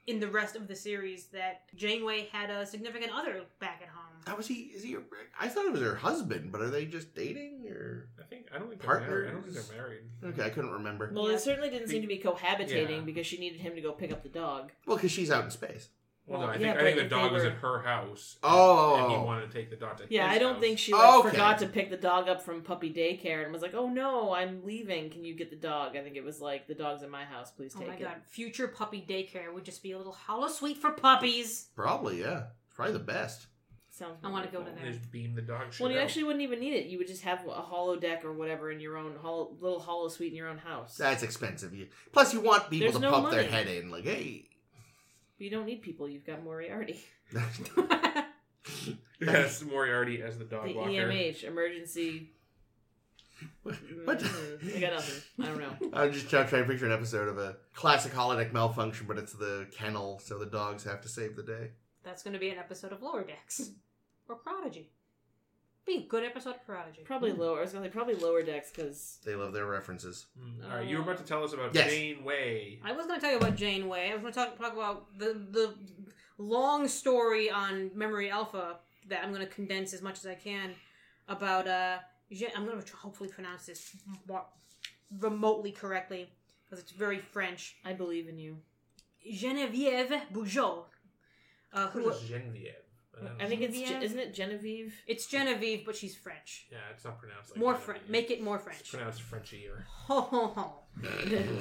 in 0.08 0.18
the 0.18 0.26
rest 0.26 0.56
of 0.56 0.66
the 0.66 0.74
series 0.74 1.26
that 1.26 1.72
Janeway 1.76 2.26
had 2.32 2.50
a 2.50 2.66
significant 2.66 3.12
other 3.14 3.42
back 3.60 3.80
at 3.80 3.88
home. 3.88 4.20
How 4.26 4.34
was 4.36 4.48
he? 4.48 4.54
Is 4.74 4.82
he? 4.82 4.94
her- 4.94 5.02
I 5.38 5.46
thought 5.46 5.66
it 5.66 5.72
was 5.72 5.80
her 5.80 5.94
husband, 5.94 6.50
but 6.50 6.60
are 6.60 6.70
they 6.70 6.86
just 6.86 7.14
dating 7.14 7.66
or? 7.70 8.08
I 8.20 8.24
think 8.24 8.46
I 8.52 8.58
don't 8.58 8.68
think 8.68 8.82
they're 8.82 9.00
married. 9.00 9.28
I 9.28 9.30
don't 9.32 9.42
think 9.44 9.54
they're 9.54 9.76
married. 9.76 10.00
Okay, 10.24 10.42
I 10.44 10.50
couldn't 10.50 10.72
remember. 10.72 11.12
Well, 11.14 11.26
Yeah. 11.28 11.36
they 11.36 11.38
certainly 11.38 11.70
didn't 11.70 11.86
seem 11.88 12.02
to 12.02 12.08
be 12.08 12.18
cohabitating 12.18 12.90
Yeah. 12.90 13.00
because 13.02 13.28
she 13.28 13.38
needed 13.38 13.60
him 13.60 13.76
to 13.76 13.80
go 13.80 13.92
pick 13.92 14.10
up 14.10 14.24
the 14.24 14.28
dog. 14.28 14.72
Well, 14.86 14.96
because 14.96 15.12
she's 15.12 15.30
out 15.30 15.44
in 15.44 15.50
space. 15.52 15.88
Well, 16.26 16.40
no, 16.40 16.46
Well, 16.46 16.54
I 16.56 16.58
yeah, 16.60 16.66
think 16.72 16.76
I 16.78 16.82
think 16.84 16.96
the 16.98 17.08
dog 17.08 17.30
they 17.30 17.34
was 17.34 17.44
at 17.44 17.52
her 17.54 17.80
house. 17.80 18.36
Oh. 18.44 18.96
and 18.96 19.10
he 19.12 19.18
wanted 19.18 19.50
to 19.50 19.52
take 19.58 19.70
the 19.70 19.76
dog 19.76 19.96
to. 19.98 20.04
Yeah, 20.08 20.28
his 20.28 20.36
I 20.36 20.38
don't 20.38 20.52
house. 20.54 20.62
think 20.62 20.78
she 20.78 20.92
like, 20.92 21.02
oh, 21.04 21.20
Okay. 21.20 21.30
forgot 21.30 21.58
to 21.58 21.66
pick 21.66 21.90
the 21.90 21.96
dog 21.96 22.28
up 22.28 22.42
from 22.42 22.62
puppy 22.62 22.92
daycare 22.92 23.42
and 23.42 23.52
was 23.52 23.60
like, 23.60 23.74
"Oh 23.74 23.88
no, 23.88 24.32
I'm 24.32 24.64
leaving. 24.64 25.10
Can 25.10 25.24
you 25.24 25.34
get 25.34 25.50
the 25.50 25.56
dog?" 25.56 25.96
I 25.96 26.02
think 26.02 26.14
it 26.16 26.24
was 26.24 26.40
like, 26.40 26.68
"The 26.68 26.74
dog's 26.74 27.02
in 27.02 27.10
my 27.10 27.24
house. 27.24 27.50
Please 27.50 27.74
Oh 27.76 27.80
take 27.80 27.88
my 27.88 27.94
it." 27.94 28.00
god, 28.00 28.14
future 28.28 28.68
puppy 28.68 29.04
daycare 29.06 29.52
would 29.52 29.64
just 29.64 29.82
be 29.82 29.92
a 29.92 29.98
little 29.98 30.16
holosuite 30.28 30.76
for 30.76 30.92
puppies. 30.92 31.68
Probably, 31.74 32.20
yeah. 32.20 32.44
Probably 32.74 32.92
the 32.92 33.00
best. 33.00 33.48
Sounds. 33.90 34.16
I 34.24 34.30
wanna 34.30 34.46
go 34.46 34.60
wonderful. 34.60 34.78
to 34.78 34.84
there. 34.84 34.92
Just 34.92 35.10
beam 35.12 35.34
the 35.34 35.42
dog 35.42 35.70
shit 35.72 35.80
Well, 35.82 35.90
you 35.90 35.98
out. 35.98 36.04
actually 36.04 36.24
wouldn't 36.24 36.42
even 36.42 36.60
need 36.60 36.72
it. 36.72 36.86
You 36.86 36.96
would 36.98 37.08
just 37.08 37.22
have 37.24 37.40
a 37.46 37.50
holodeck 37.60 38.24
or 38.24 38.32
whatever 38.32 38.70
in 38.70 38.80
your 38.80 38.96
own 38.96 39.16
hollow, 39.20 39.54
little 39.60 39.80
holosuite 39.80 40.28
in 40.30 40.34
your 40.36 40.48
own 40.48 40.56
house. 40.58 40.96
That's 40.96 41.22
expensive. 41.22 41.74
Plus 42.12 42.32
you 42.32 42.40
want 42.40 42.70
people 42.70 42.86
There's 42.86 42.94
to 42.94 43.00
no 43.02 43.10
pump 43.10 43.30
their 43.32 43.42
head 43.44 43.66
in, 43.66 43.90
like, 43.90 44.04
hey. 44.04 44.48
You 45.42 45.50
don't 45.50 45.66
need 45.66 45.82
people. 45.82 46.08
You've 46.08 46.26
got 46.26 46.42
Moriarty. 46.44 47.04
yes, 49.20 49.62
Moriarty 49.62 50.22
as 50.22 50.38
the 50.38 50.44
dog 50.44 50.66
the 50.66 50.74
walker. 50.74 50.90
EMH 50.90 51.44
emergency. 51.44 52.30
what? 53.62 53.74
Mm, 53.74 54.76
I 54.76 54.80
got 54.80 54.92
nothing. 54.92 55.22
I 55.40 55.46
don't 55.46 55.58
know. 55.58 55.90
I'm 55.98 56.12
just 56.12 56.30
trying, 56.30 56.46
trying 56.46 56.62
to 56.62 56.68
picture 56.68 56.86
an 56.86 56.92
episode 56.92 57.28
of 57.28 57.38
a 57.38 57.56
classic 57.74 58.12
holodeck 58.12 58.52
malfunction, 58.52 59.06
but 59.06 59.18
it's 59.18 59.32
the 59.32 59.66
kennel, 59.76 60.20
so 60.20 60.38
the 60.38 60.46
dogs 60.46 60.84
have 60.84 61.00
to 61.02 61.08
save 61.08 61.36
the 61.36 61.42
day. 61.42 61.70
That's 62.04 62.22
going 62.22 62.34
to 62.34 62.40
be 62.40 62.50
an 62.50 62.58
episode 62.58 62.92
of 62.92 63.02
Lower 63.02 63.24
Decks 63.24 63.70
or 64.28 64.36
Prodigy. 64.36 64.90
Be 65.84 65.96
a 65.96 66.00
good 66.02 66.22
episode 66.24 66.50
of 66.56 66.64
Prodigy. 66.66 67.00
Probably 67.04 67.32
lower. 67.32 67.58
I 67.58 67.62
was 67.62 67.72
gonna 67.72 67.86
say 67.86 67.90
probably 67.90 68.14
lower 68.14 68.42
decks 68.42 68.70
because 68.70 69.18
They 69.24 69.34
love 69.34 69.52
their 69.52 69.66
references. 69.66 70.26
Mm, 70.40 70.70
All 70.70 70.76
right, 70.78 70.86
you 70.86 70.96
were 70.96 71.02
about 71.02 71.18
to 71.18 71.24
tell 71.24 71.42
us 71.42 71.52
about 71.52 71.74
Yes. 71.74 71.90
Janeway. 71.90 72.78
I 72.84 72.92
was 72.92 73.06
going 73.06 73.18
to 73.18 73.20
tell 73.24 73.32
you 73.32 73.38
about 73.38 73.56
Janeway. 73.56 74.10
I 74.10 74.14
was 74.14 74.20
going 74.22 74.32
to 74.32 74.38
talk 74.38 74.56
talk 74.58 74.72
about 74.74 75.18
the 75.18 75.34
the 75.50 75.74
long 76.38 76.86
story 76.86 77.50
on 77.50 77.90
Memory 77.94 78.30
Alpha 78.30 78.76
that 79.08 79.24
I'm 79.24 79.32
going 79.32 79.44
to 79.46 79.52
condense 79.52 79.92
as 79.92 80.02
much 80.02 80.18
as 80.18 80.26
I 80.26 80.34
can 80.36 80.74
about. 81.28 81.66
uh 81.66 81.98
Gen- 82.30 82.50
I'm 82.56 82.64
going 82.64 82.80
to 82.80 82.96
hopefully 82.96 83.28
pronounce 83.28 83.66
this 83.66 83.94
more 84.26 84.44
remotely 85.18 85.70
correctly 85.72 86.30
because 86.64 86.78
it's 86.82 86.92
very 86.92 87.18
French. 87.18 87.76
I 87.84 87.92
believe 87.92 88.28
in 88.28 88.38
you. 88.38 88.56
Genevieve 89.30 90.12
Bujold. 90.32 90.84
Uh, 91.74 91.88
who, 91.88 92.04
What 92.04 92.14
is 92.16 92.22
Genevieve? 92.28 92.72
I 93.40 93.46
think 93.46 93.60
it's 93.60 93.76
Genevieve? 93.78 94.00
Ge- 94.00 94.04
isn't 94.04 94.18
it 94.18 94.34
Genevieve? 94.34 94.94
it's 95.06 95.26
Genevieve, 95.26 95.84
but 95.86 95.94
she's 95.96 96.16
French. 96.16 96.66
yeah, 96.70 96.78
it's 96.94 97.04
not 97.04 97.18
pronounced 97.18 97.50
like 97.50 97.58
More 97.58 97.72
Genevieve. 97.72 97.84
French. 97.86 98.08
Make 98.08 98.30
it 98.30 98.42
more 98.42 98.56
It's 98.56 98.64
French. 98.64 98.90
pronounced 98.90 99.22
Frenchy 99.22 99.66
or. 99.68 99.86
Ho 100.06 100.20
ho 100.22 100.46
ho. 100.48 100.74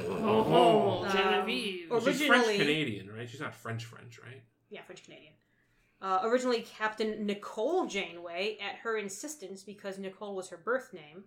Oh, 0.09 1.03
Um, 1.05 1.11
Genevieve. 1.15 1.91
or- 1.91 1.99
She's 2.01 2.17
French 2.25 2.45
Originally- 2.47 2.57
Canadian, 2.57 3.11
right? 3.11 3.29
She's 3.29 3.39
not 3.41 3.53
French 3.53 3.85
French, 3.85 4.19
right? 4.19 4.43
Yeah, 4.69 4.81
French 4.83 5.03
Canadian. 5.03 5.33
Uh, 6.01 6.21
originally, 6.23 6.61
Captain 6.63 7.25
Nicole 7.25 7.85
Janeway 7.85 8.57
at 8.59 8.77
her 8.77 8.97
insistence 8.97 9.61
because 9.63 9.99
Nicole 9.99 10.35
was 10.35 10.49
her 10.49 10.57
birth 10.57 10.93
name. 10.93 11.25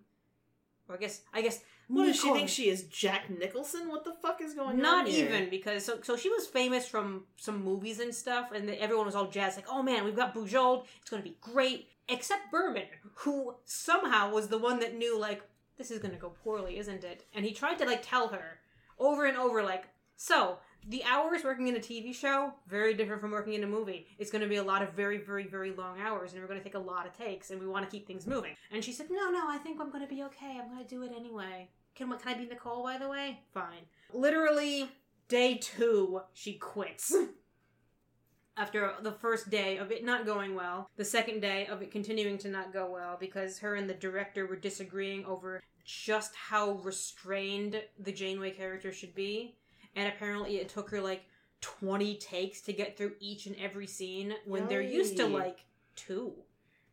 Or 0.87 0.95
I 0.95 0.97
guess, 0.99 1.21
I 1.33 1.41
guess. 1.41 1.61
What 1.87 2.05
does 2.05 2.19
she 2.19 2.31
think 2.31 2.49
she 2.49 2.69
is? 2.69 2.83
Jack 2.83 3.29
Nicholson? 3.29 3.89
What 3.89 4.03
the 4.03 4.13
fuck 4.13 4.41
is 4.41 4.55
going 4.55 4.77
on? 4.77 4.81
Not 4.81 5.07
even 5.07 5.49
because 5.49 5.85
so 5.85 5.99
so 6.01 6.17
she 6.17 6.29
was 6.29 6.47
famous 6.47 6.87
from 6.87 7.25
some 7.37 7.63
movies 7.63 7.99
and 7.99 8.13
stuff, 8.13 8.51
and 8.51 8.69
everyone 8.69 9.05
was 9.05 9.15
all 9.15 9.27
jazzed 9.27 9.57
like, 9.57 9.67
"Oh 9.69 9.83
man, 9.83 10.03
we've 10.03 10.15
got 10.15 10.33
Bujold. 10.33 10.85
It's 11.01 11.09
going 11.09 11.21
to 11.21 11.29
be 11.29 11.37
great." 11.41 11.87
Except 12.07 12.51
Berman, 12.51 12.85
who 13.15 13.55
somehow 13.65 14.31
was 14.31 14.47
the 14.47 14.57
one 14.57 14.79
that 14.79 14.95
knew 14.95 15.19
like 15.19 15.41
this 15.77 15.91
is 15.91 15.99
going 15.99 16.13
to 16.13 16.19
go 16.19 16.29
poorly, 16.43 16.77
isn't 16.79 17.03
it? 17.03 17.25
And 17.33 17.45
he 17.45 17.51
tried 17.51 17.77
to 17.79 17.85
like 17.85 18.01
tell 18.03 18.29
her 18.29 18.59
over 18.97 19.25
and 19.25 19.37
over 19.37 19.63
like, 19.63 19.85
"So 20.15 20.57
the 20.87 21.03
hours 21.03 21.43
working 21.43 21.67
in 21.67 21.75
a 21.75 21.79
TV 21.79 22.13
show 22.13 22.53
very 22.67 22.93
different 22.93 23.21
from 23.21 23.31
working 23.31 23.53
in 23.53 23.63
a 23.63 23.67
movie. 23.67 24.07
It's 24.19 24.31
going 24.31 24.43
to 24.43 24.47
be 24.47 24.57
a 24.57 24.63
lot 24.63 24.81
of 24.81 24.93
very, 24.93 25.17
very, 25.17 25.47
very 25.47 25.71
long 25.71 25.99
hours, 25.99 26.33
and 26.33 26.41
we're 26.41 26.47
going 26.47 26.59
to 26.59 26.63
take 26.63 26.75
a 26.75 26.79
lot 26.79 27.07
of 27.07 27.17
takes, 27.17 27.51
and 27.51 27.59
we 27.59 27.67
want 27.67 27.85
to 27.85 27.91
keep 27.91 28.05
things 28.05 28.27
moving. 28.27 28.55
And 28.71 28.83
she 28.83 28.91
said, 28.91 29.07
"No, 29.09 29.29
no, 29.29 29.49
I 29.49 29.57
think 29.57 29.81
I'm 29.81 29.89
going 29.89 30.07
to 30.07 30.13
be 30.13 30.23
okay. 30.23 30.59
I'm 30.59 30.69
going 30.69 30.83
to 30.83 30.89
do 30.89 31.03
it 31.03 31.11
anyway. 31.15 31.69
Can 31.95 32.15
can 32.17 32.33
I 32.33 32.37
be 32.37 32.45
Nicole? 32.45 32.83
By 32.83 32.97
the 32.97 33.09
way, 33.09 33.39
fine." 33.53 33.85
Literally, 34.13 34.89
day 35.27 35.57
two, 35.57 36.21
she 36.33 36.53
quits. 36.53 37.15
After 38.57 38.93
the 39.01 39.11
first 39.11 39.49
day 39.49 39.77
of 39.77 39.91
it 39.91 40.05
not 40.05 40.25
going 40.25 40.55
well, 40.55 40.89
the 40.95 41.03
second 41.03 41.41
day 41.41 41.67
of 41.67 41.81
it 41.81 41.91
continuing 41.91 42.37
to 42.37 42.47
not 42.47 42.71
go 42.71 42.89
well 42.89 43.17
because 43.19 43.59
her 43.59 43.75
and 43.75 43.89
the 43.89 43.93
director 43.93 44.45
were 44.45 44.55
disagreeing 44.55 45.25
over 45.25 45.61
just 45.83 46.33
how 46.35 46.71
restrained 46.75 47.81
the 47.99 48.13
Janeway 48.13 48.51
character 48.51 48.93
should 48.93 49.13
be 49.13 49.57
and 49.95 50.07
apparently 50.07 50.57
it 50.57 50.69
took 50.69 50.89
her 50.89 51.01
like 51.01 51.23
20 51.61 52.15
takes 52.17 52.61
to 52.61 52.73
get 52.73 52.97
through 52.97 53.13
each 53.19 53.45
and 53.47 53.55
every 53.57 53.87
scene 53.87 54.33
when 54.45 54.67
they're 54.67 54.81
used 54.81 55.17
to 55.17 55.25
like 55.25 55.65
two. 55.95 56.33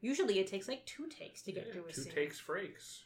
Usually 0.01 0.39
it 0.39 0.47
takes 0.47 0.69
like 0.69 0.85
two 0.87 1.07
takes 1.09 1.43
to 1.43 1.53
get 1.53 1.67
Yeah, 1.67 1.73
through 1.75 1.85
a 1.89 1.93
two 1.93 2.03
scene. 2.03 2.13
takes 2.13 2.41
frakes. 2.41 3.01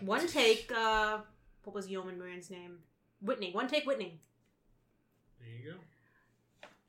One 0.00 0.26
take, 0.26 0.72
uh, 0.74 1.18
what 1.62 1.74
was 1.74 1.88
Yeoman 1.88 2.18
Moran's 2.18 2.50
name? 2.50 2.78
Whitney. 3.20 3.52
One 3.52 3.68
take 3.68 3.86
Whitney. 3.86 4.18
There 5.40 5.48
you 5.48 5.72
go. 5.72 5.78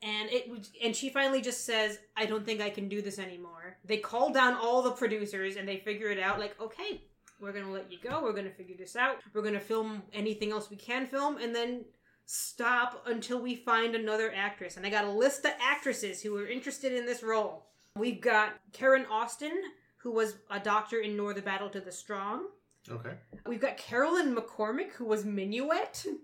And 0.02 0.30
it 0.32 0.70
and 0.84 0.96
she 0.96 1.10
finally 1.10 1.42
just 1.42 1.66
says, 1.66 1.98
"I 2.16 2.26
don't 2.26 2.46
think 2.46 2.62
I 2.62 2.70
can 2.70 2.88
do 2.88 3.02
this 3.02 3.18
anymore." 3.18 3.78
They 3.86 3.98
call 3.98 4.32
down 4.32 4.54
all 4.54 4.82
the 4.84 4.92
producers 4.92 5.56
and 5.56 5.68
they 5.68 5.78
figure 5.78 6.10
it 6.10 6.20
out. 6.20 6.38
Like, 6.40 6.60
okay, 6.62 7.02
we're 7.40 7.54
gonna 7.54 7.72
let 7.72 7.92
you 7.92 7.98
go. 8.00 8.22
We're 8.22 8.34
gonna 8.34 8.52
figure 8.52 8.76
this 8.78 8.96
out. 8.96 9.18
We're 9.34 9.42
gonna 9.42 9.60
film 9.60 10.04
anything 10.14 10.52
else 10.52 10.70
we 10.70 10.76
can 10.78 11.08
film, 11.08 11.38
and 11.38 11.56
then 11.56 11.86
stop 12.26 13.04
until 13.08 13.40
we 13.42 13.56
find 13.56 13.96
another 13.96 14.32
actress. 14.36 14.78
And 14.78 14.86
I 14.86 14.90
got 14.90 15.06
a 15.06 15.12
list 15.12 15.46
of 15.46 15.52
actresses 15.62 16.22
who 16.22 16.36
are 16.38 16.48
interested 16.48 16.92
in 16.94 17.06
this 17.06 17.24
role. 17.24 17.66
We've 17.96 18.22
got 18.22 18.54
Karen 18.74 19.06
Austin, 19.10 19.54
who 19.98 20.12
was 20.12 20.36
a 20.50 20.60
doctor 20.60 21.00
in 21.00 21.16
Nor 21.16 21.34
the 21.34 21.42
Battle 21.42 21.70
to 21.70 21.80
the 21.82 21.92
Strong. 21.92 22.46
Okay. 22.90 23.14
We've 23.48 23.62
got 23.62 23.78
Carolyn 23.78 24.36
McCormick, 24.36 24.92
who 24.94 25.06
was 25.06 25.24
Minuet. 25.26 26.06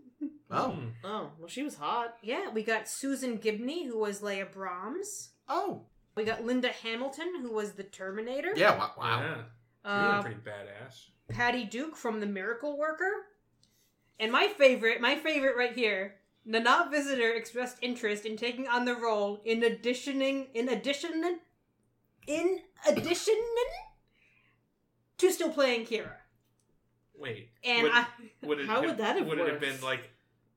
Oh. 0.53 0.77
Oh, 1.05 1.29
well, 1.39 1.47
she 1.47 1.63
was 1.63 1.75
hot. 1.75 2.15
Yeah, 2.21 2.49
we 2.49 2.61
got 2.61 2.89
Susan 2.89 3.37
Gibney, 3.37 3.85
who 3.87 3.97
was 3.97 4.21
Leah 4.21 4.47
Brahms. 4.51 5.29
Oh. 5.47 5.83
We 6.13 6.25
got 6.25 6.43
Linda 6.43 6.67
Hamilton, 6.67 7.35
who 7.41 7.53
was 7.53 7.71
the 7.71 7.83
Terminator. 7.83 8.51
Yeah. 8.53 8.77
Wow. 8.77 8.91
wow. 8.97 9.21
Yeah. 9.21 9.35
She 9.35 9.43
Uh, 9.85 10.21
pretty 10.21 10.41
badass. 10.41 11.05
Patty 11.29 11.63
Duke 11.63 11.95
from 11.95 12.19
The 12.19 12.25
Miracle 12.25 12.77
Worker. 12.77 13.11
And 14.21 14.31
my 14.31 14.47
favorite, 14.47 15.01
my 15.01 15.15
favorite 15.15 15.57
right 15.57 15.73
here. 15.73 16.15
Nana 16.45 16.87
Visitor 16.91 17.33
expressed 17.33 17.77
interest 17.81 18.25
in 18.25 18.37
taking 18.37 18.67
on 18.67 18.85
the 18.85 18.95
role 18.95 19.41
in 19.43 19.63
additioning, 19.63 20.47
in 20.53 20.69
addition, 20.69 21.39
in 22.27 22.59
addition 22.87 23.35
to 25.17 25.31
still 25.31 25.49
playing 25.49 25.85
Kira. 25.85 26.13
Wait. 27.17 27.49
And 27.63 27.83
would, 27.83 27.91
I, 27.91 28.05
would 28.43 28.59
it, 28.59 28.67
How 28.67 28.81
would 28.81 28.97
that 28.97 29.17
have 29.17 29.27
Would 29.27 29.39
it 29.39 29.47
have 29.47 29.59
been 29.59 29.81
like 29.81 30.09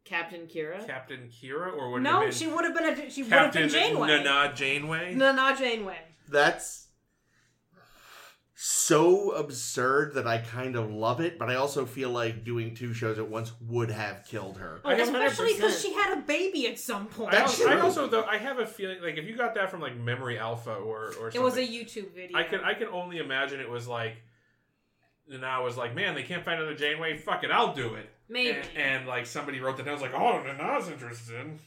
Captain 0.05 0.47
Kira. 0.47 0.87
Captain 0.87 1.31
Kira, 1.31 1.75
or 1.75 1.91
would 1.91 1.99
it 1.99 2.05
no, 2.05 2.13
have 2.13 2.23
been 2.23 2.33
she 2.33 2.47
would 2.47 2.65
have 2.65 2.75
been 2.75 3.07
a, 3.07 3.11
she 3.11 3.23
would 3.23 3.33
have 3.33 3.53
been 3.53 3.69
Janeway. 3.71 4.09
Nana 4.09 4.53
Janeway? 4.55 5.15
Nana 5.15 5.57
Janeway. 5.59 5.99
That's 6.29 6.84
so 8.67 9.33
absurd 9.33 10.15
that 10.15 10.27
I 10.27 10.39
kind 10.39 10.75
of 10.75 10.91
love 10.91 11.21
it, 11.21 11.39
but 11.39 11.51
I 11.51 11.57
also 11.57 11.85
feel 11.85 12.09
like 12.09 12.45
doing 12.45 12.75
two 12.75 12.95
shows 12.95 13.19
at 13.19 13.29
once 13.29 13.53
would 13.61 13.91
have 13.91 14.25
killed 14.25 14.57
her. 14.57 14.81
Oh, 14.83 14.91
Especially 14.91 15.53
because 15.53 15.83
she 15.83 15.93
had 15.93 16.17
a 16.17 16.23
baby 16.23 16.67
at 16.67 16.79
some 16.79 17.05
point. 17.05 17.35
I 17.35 17.41
That's 17.41 17.61
also, 17.61 17.71
I 17.71 17.81
also 17.81 18.07
though 18.07 18.25
I 18.25 18.39
have 18.39 18.61
a 18.61 18.65
feeling 18.65 19.03
like 19.03 19.19
if 19.19 19.27
you 19.27 19.37
got 19.37 19.55
that 19.57 19.71
from 19.71 19.83
like 19.83 19.99
Memory 19.99 20.39
Alpha 20.39 20.73
or 20.73 21.09
or 21.09 21.13
something, 21.13 21.43
It 21.43 21.45
was 21.45 21.59
a 21.59 21.67
YouTube 21.67 22.15
video. 22.15 22.39
I 22.39 22.45
can 22.45 22.61
I 22.61 22.73
can 22.73 22.89
only 22.89 23.19
imagine 23.19 23.61
it 23.61 23.69
was 23.69 23.87
like 23.87 24.17
and 25.31 25.45
I 25.45 25.61
was 25.61 25.77
like, 25.77 25.95
man, 25.95 26.15
they 26.15 26.23
can't 26.23 26.43
find 26.43 26.59
another 26.59 26.75
Janeway. 26.75 27.19
Fuck 27.19 27.45
it, 27.45 27.51
I'll 27.51 27.75
do 27.75 27.97
it. 27.97 28.09
Maybe. 28.31 28.57
And, 28.77 28.79
and 28.79 29.07
like 29.07 29.27
somebody 29.27 29.61
wrote 29.61 29.77
that 29.77 29.85
down. 29.85 29.99
Oh, 30.01 30.01
I 30.01 30.03
was 30.03 30.11
like, 30.11 30.15
oh, 30.19 30.43
Nana's 30.43 30.89
interested. 30.89 31.39
In. 31.39 31.59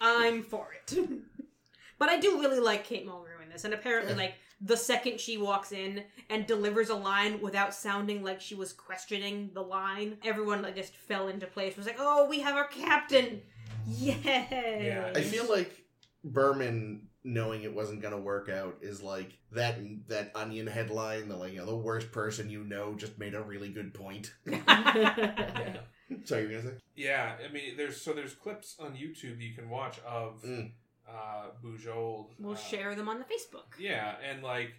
I'm 0.00 0.42
for 0.42 0.70
it. 0.72 0.98
but 2.00 2.08
I 2.08 2.18
do 2.18 2.40
really 2.40 2.58
like 2.58 2.82
Kate 2.82 3.06
Mulgrew 3.06 3.44
in 3.44 3.48
this, 3.48 3.64
and 3.64 3.72
apparently, 3.72 4.14
like 4.16 4.34
the 4.60 4.76
second 4.76 5.20
she 5.20 5.36
walks 5.36 5.72
in 5.72 6.02
and 6.30 6.46
delivers 6.46 6.88
a 6.88 6.94
line 6.94 7.40
without 7.40 7.74
sounding 7.74 8.22
like 8.22 8.40
she 8.40 8.54
was 8.54 8.72
questioning 8.72 9.50
the 9.54 9.60
line, 9.62 10.16
everyone 10.24 10.62
like 10.62 10.76
just 10.76 10.96
fell 10.96 11.28
into 11.28 11.46
place. 11.46 11.72
It 11.72 11.78
was 11.78 11.86
like, 11.86 11.96
oh, 11.98 12.26
we 12.28 12.40
have 12.40 12.56
our 12.56 12.66
captain. 12.68 13.42
Yay! 13.86 14.16
Yeah. 14.24 15.12
I 15.14 15.22
feel 15.22 15.48
like 15.48 15.84
Berman 16.24 17.08
knowing 17.22 17.64
it 17.64 17.74
wasn't 17.74 18.00
gonna 18.00 18.18
work 18.18 18.48
out 18.48 18.76
is 18.80 19.02
like 19.02 19.36
that 19.50 19.76
that 20.08 20.30
onion 20.36 20.66
headline 20.66 21.28
that 21.28 21.36
like 21.36 21.52
you 21.52 21.58
know 21.58 21.66
the 21.66 21.76
worst 21.76 22.12
person 22.12 22.48
you 22.48 22.62
know 22.62 22.94
just 22.94 23.18
made 23.18 23.34
a 23.34 23.42
really 23.42 23.68
good 23.68 23.92
point. 23.92 24.32
Yeah. 24.46 25.76
Sorry, 26.24 26.42
you 26.42 26.48
were 26.48 26.54
gonna 26.62 26.70
say? 26.70 26.78
Yeah, 26.94 27.34
I 27.44 27.52
mean, 27.52 27.76
there's 27.76 28.00
so 28.00 28.12
there's 28.12 28.32
clips 28.32 28.76
on 28.78 28.92
YouTube 28.92 29.40
you 29.40 29.54
can 29.54 29.68
watch 29.68 29.98
of 30.06 30.40
Mm. 30.42 30.70
Uh, 31.08 31.50
Bujold. 31.62 32.30
We'll 32.38 32.54
uh, 32.54 32.56
share 32.56 32.94
them 32.94 33.08
on 33.08 33.18
the 33.18 33.24
Facebook. 33.24 33.78
Yeah, 33.78 34.14
and 34.28 34.42
like 34.42 34.72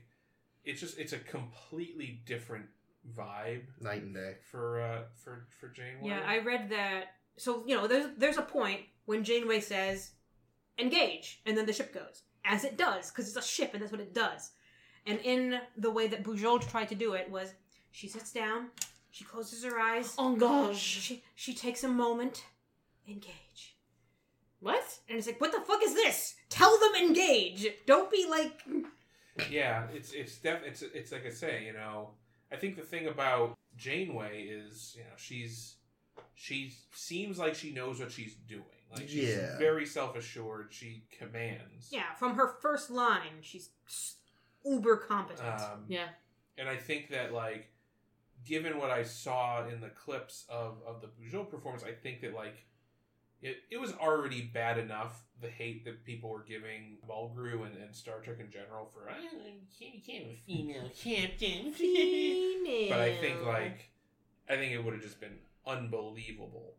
it's 0.63 0.81
just 0.81 0.97
it's 0.97 1.13
a 1.13 1.19
completely 1.19 2.21
different 2.25 2.65
vibe 3.17 3.63
Night 3.79 4.03
and 4.03 4.13
day. 4.13 4.35
for 4.51 4.81
uh 4.81 5.01
for 5.23 5.47
for 5.59 5.69
Janeway. 5.69 6.09
Yeah, 6.09 6.21
I 6.25 6.39
read 6.39 6.69
that. 6.69 7.05
So 7.37 7.63
you 7.65 7.75
know, 7.75 7.87
there's 7.87 8.07
there's 8.17 8.37
a 8.37 8.41
point 8.41 8.81
when 9.05 9.23
Janeway 9.23 9.61
says, 9.61 10.11
"Engage," 10.77 11.41
and 11.45 11.57
then 11.57 11.65
the 11.65 11.73
ship 11.73 11.93
goes, 11.93 12.23
as 12.43 12.63
it 12.63 12.77
does, 12.77 13.09
because 13.09 13.27
it's 13.27 13.37
a 13.37 13.47
ship, 13.47 13.71
and 13.73 13.81
that's 13.81 13.91
what 13.91 14.01
it 14.01 14.13
does. 14.13 14.51
And 15.05 15.19
in 15.23 15.59
the 15.77 15.91
way 15.91 16.07
that 16.07 16.23
Bujold 16.23 16.67
tried 16.69 16.89
to 16.89 16.95
do 16.95 17.13
it 17.13 17.31
was, 17.31 17.53
she 17.91 18.09
sits 18.09 18.33
down, 18.33 18.67
she 19.11 19.23
closes 19.23 19.63
her 19.63 19.79
eyes, 19.79 20.15
engage. 20.19 20.77
she 20.77 21.23
she 21.35 21.53
takes 21.53 21.83
a 21.85 21.87
moment, 21.87 22.43
engage, 23.07 23.76
What? 24.59 24.83
and 25.07 25.17
it's 25.17 25.27
like, 25.27 25.39
what 25.39 25.51
the 25.51 25.61
fuck 25.61 25.81
is 25.83 25.93
this? 25.93 26.35
Tell 26.49 26.77
them 26.79 26.95
engage. 27.01 27.67
Don't 27.85 28.09
be 28.11 28.25
like, 28.29 28.63
Yeah, 29.49 29.83
it's 29.93 30.11
it's 30.13 30.37
def 30.37 30.61
it's 30.65 30.81
it's 30.81 31.11
like 31.11 31.25
I 31.25 31.29
say, 31.29 31.65
you 31.65 31.73
know, 31.73 32.09
I 32.51 32.55
think 32.55 32.75
the 32.75 32.81
thing 32.81 33.07
about 33.07 33.55
Janeway 33.75 34.43
is, 34.43 34.95
you 34.97 35.03
know, 35.03 35.09
she's 35.17 35.75
she 36.33 36.73
seems 36.93 37.37
like 37.37 37.53
she 37.55 37.71
knows 37.71 37.99
what 37.99 38.11
she's 38.11 38.35
doing. 38.47 38.63
Like 38.95 39.07
she's 39.07 39.29
Yeah. 39.35 39.57
very 39.59 39.85
self 39.85 40.15
assured. 40.15 40.67
She 40.71 41.03
commands. 41.17 41.89
yeah. 41.91 42.15
From 42.17 42.35
her 42.35 42.47
first 42.61 42.89
line, 42.89 43.41
she's 43.41 43.69
uber 44.65 44.97
competent. 44.97 45.61
Um, 45.61 45.85
Yeah. 45.87 46.07
and 46.57 46.67
I 46.67 46.77
think 46.77 47.09
that 47.09 47.31
like, 47.33 47.69
given 48.45 48.77
what 48.79 48.89
I 48.89 49.03
saw 49.03 49.67
in 49.67 49.81
the 49.81 49.89
clips 49.89 50.45
of 50.49 50.81
of 50.85 51.01
the 51.01 51.07
Bujold 51.07 51.51
performance, 51.51 51.83
I 51.83 51.91
think 51.91 52.21
that 52.21 52.33
like. 52.33 52.63
It, 53.41 53.57
it 53.69 53.79
was 53.79 53.93
already 53.93 54.41
bad 54.41 54.79
enough 54.79 55.23
the 55.41 55.49
hate 55.49 55.85
that 55.85 56.03
people 56.03 56.29
were 56.29 56.43
giving 56.47 56.97
Mulgrew 57.07 57.65
and, 57.65 57.75
and 57.77 57.95
Star 57.95 58.19
Trek 58.19 58.37
in 58.39 58.49
general 58.49 58.89
for 58.91 59.09
"Oh, 59.09 59.21
you 59.21 60.01
can't 60.05 60.25
a 60.25 60.39
female 60.45 60.89
captain. 60.97 61.71
female. 61.73 62.89
But 62.89 62.99
I 62.99 63.15
think 63.17 63.45
like 63.45 63.91
I 64.49 64.55
think 64.55 64.71
it 64.71 64.83
would 64.83 64.93
have 64.93 65.03
just 65.03 65.19
been 65.19 65.37
unbelievable. 65.65 66.73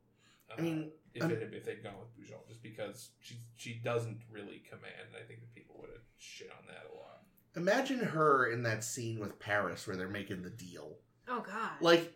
Uh, 0.50 0.54
I 0.59 0.62
mean, 0.62 0.90
if 1.14 1.22
um, 1.22 1.30
it 1.30 1.40
had, 1.40 1.54
if 1.54 1.64
they'd 1.64 1.82
gone 1.82 1.94
with 2.00 2.16
Bujold, 2.16 2.48
just 2.48 2.62
because 2.62 3.11
she 3.20 3.36
she 3.56 3.74
doesn't 3.74 4.22
really 4.30 4.62
command. 4.68 5.14
I 5.14 5.24
think 5.26 5.40
that 5.40 5.54
people 5.54 5.76
would 5.80 5.90
have 5.90 6.02
shit 6.18 6.50
on 6.50 6.66
that 6.66 6.90
a 6.92 6.96
lot. 6.96 7.22
Imagine 7.56 8.00
her 8.00 8.46
in 8.46 8.62
that 8.64 8.84
scene 8.84 9.20
with 9.20 9.38
Paris 9.38 9.86
where 9.86 9.96
they're 9.96 10.09
making 10.09 10.42
the 10.42 10.50
deal. 10.50 10.96
oh 11.28 11.40
god. 11.40 11.72
Like, 11.80 12.14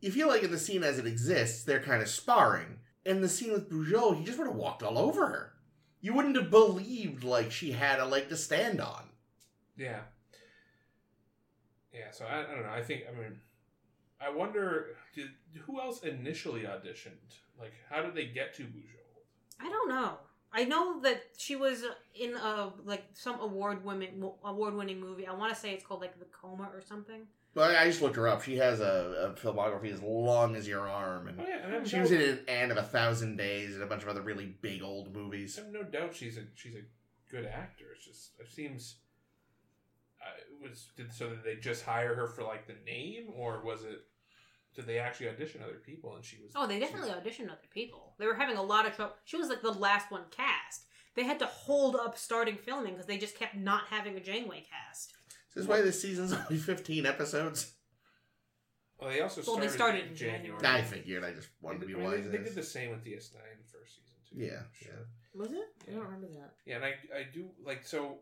you 0.00 0.10
feel 0.10 0.28
like 0.28 0.42
in 0.42 0.50
the 0.50 0.58
scene 0.58 0.82
as 0.82 0.98
it 0.98 1.06
exists, 1.06 1.64
they're 1.64 1.82
kind 1.82 2.02
of 2.02 2.08
sparring. 2.08 2.78
In 3.04 3.20
the 3.20 3.28
scene 3.28 3.52
with 3.52 3.68
Bujold, 3.70 4.18
he 4.18 4.24
just 4.24 4.38
would 4.38 4.46
have 4.46 4.56
walked 4.56 4.82
all 4.82 4.98
over 4.98 5.26
her. 5.26 5.52
You 6.00 6.14
wouldn't 6.14 6.36
have 6.36 6.50
believed 6.50 7.24
like 7.24 7.50
she 7.50 7.72
had 7.72 8.00
a 8.00 8.06
leg 8.06 8.28
to 8.28 8.36
stand 8.36 8.80
on. 8.80 9.04
Yeah. 9.76 10.00
Yeah. 11.92 12.10
So 12.10 12.24
I, 12.26 12.40
I 12.40 12.54
don't 12.54 12.62
know. 12.62 12.70
I 12.70 12.82
think 12.82 13.04
I 13.08 13.18
mean 13.18 13.40
I 14.20 14.30
wonder 14.30 14.96
did 15.14 15.30
who 15.66 15.80
else 15.80 16.02
initially 16.02 16.62
auditioned? 16.62 17.36
Like 17.58 17.72
how 17.88 18.02
did 18.02 18.14
they 18.14 18.26
get 18.26 18.54
to 18.54 18.62
Bujold? 18.62 19.24
I 19.60 19.68
don't 19.68 19.88
know. 19.88 20.18
I 20.54 20.64
know 20.64 21.00
that 21.00 21.22
she 21.38 21.56
was 21.56 21.82
in 22.14 22.34
a 22.36 22.72
like 22.84 23.04
some 23.14 23.40
award 23.40 23.84
women 23.84 24.22
award 24.44 24.74
winning 24.74 25.00
movie. 25.00 25.26
I 25.26 25.32
want 25.34 25.54
to 25.54 25.58
say 25.58 25.72
it's 25.72 25.84
called 25.84 26.00
like 26.02 26.18
The 26.18 26.26
Coma 26.26 26.70
or 26.74 26.80
something. 26.82 27.22
But 27.54 27.74
I 27.76 27.84
just 27.86 28.00
looked 28.00 28.16
her 28.16 28.26
up. 28.28 28.42
She 28.42 28.56
has 28.56 28.80
a, 28.80 29.34
a 29.36 29.40
filmography 29.40 29.92
as 29.92 30.00
long 30.02 30.56
as 30.56 30.66
your 30.66 30.88
arm, 30.88 31.28
and 31.28 31.38
Oh 31.40 31.44
yeah, 31.46 31.66
and 31.76 31.86
she 31.86 31.96
no- 31.96 32.02
was 32.02 32.10
in 32.12 32.20
an 32.22 32.38
End 32.48 32.72
of 32.72 32.78
a 32.78 32.82
Thousand 32.82 33.36
Days 33.36 33.74
and 33.74 33.82
a 33.82 33.86
bunch 33.86 34.02
of 34.02 34.08
other 34.08 34.22
really 34.22 34.46
big 34.62 34.82
old 34.82 35.08
I 35.08 35.18
movies. 35.18 35.56
have 35.56 35.68
no 35.70 35.82
doubt 35.82 36.14
she's 36.14 36.38
a 36.38 36.42
she's 36.54 36.74
a 36.74 36.82
good 37.30 37.44
actor. 37.46 37.84
It's 37.94 38.04
just 38.06 38.30
it 38.40 38.48
seems. 38.48 38.96
Uh, 40.20 40.30
it 40.38 40.62
was 40.68 40.88
did 40.96 41.12
so 41.12 41.28
did 41.30 41.44
they 41.44 41.56
just 41.56 41.84
hire 41.84 42.14
her 42.14 42.28
for 42.28 42.42
like 42.44 42.66
the 42.66 42.76
name 42.86 43.26
or 43.34 43.60
was 43.64 43.82
it 43.84 44.02
did 44.74 44.86
they 44.86 44.98
actually 44.98 45.28
audition 45.28 45.62
other 45.62 45.80
people? 45.84 46.14
And 46.16 46.24
she 46.24 46.38
was. 46.42 46.52
Oh, 46.54 46.66
they 46.66 46.78
definitely 46.78 47.10
auditioned 47.10 47.46
other 47.46 47.68
people. 47.72 48.14
They 48.18 48.26
were 48.26 48.34
having 48.34 48.56
a 48.56 48.62
lot 48.62 48.86
of 48.86 48.94
trouble. 48.96 49.14
She 49.24 49.36
was 49.36 49.48
like 49.48 49.62
the 49.62 49.70
last 49.72 50.10
one 50.10 50.22
cast. 50.30 50.86
They 51.14 51.24
had 51.24 51.38
to 51.40 51.46
hold 51.46 51.94
up 51.96 52.16
starting 52.16 52.56
filming 52.56 52.92
because 52.94 53.06
they 53.06 53.18
just 53.18 53.38
kept 53.38 53.54
not 53.54 53.84
having 53.90 54.16
a 54.16 54.20
Janeway 54.20 54.64
cast. 54.70 55.12
This 55.54 55.62
Is 55.64 55.68
why 55.68 55.82
this 55.82 56.00
season's 56.00 56.32
only 56.32 56.56
15 56.56 57.04
episodes? 57.04 57.72
Well, 58.98 59.10
they 59.10 59.20
also 59.20 59.40
Well, 59.40 59.44
started, 59.56 59.68
they 59.68 59.74
started 59.74 60.02
in 60.04 60.08
in 60.10 60.16
January. 60.16 60.64
I 60.66 60.82
figured. 60.82 61.24
I 61.24 61.32
just 61.32 61.48
They 61.48 61.66
wanted 61.66 61.80
to 61.80 61.86
be 61.86 61.94
I 61.94 61.96
mean, 61.96 62.04
wise. 62.06 62.24
they, 62.24 62.38
they 62.38 62.44
did 62.44 62.54
the 62.54 62.62
same 62.62 62.90
with 62.90 63.04
DS9 63.04 63.32
the 63.32 63.78
first 63.78 63.96
season 63.96 64.16
too. 64.30 64.36
Yeah, 64.38 64.62
Sure. 64.72 65.06
Was 65.34 65.50
it? 65.52 65.68
I 65.88 65.92
don't 65.92 66.04
remember 66.04 66.28
that. 66.28 66.54
Yeah, 66.66 66.76
and 66.76 66.84
I 66.84 66.94
I 67.14 67.24
do 67.32 67.50
like 67.64 67.86
so. 67.86 68.18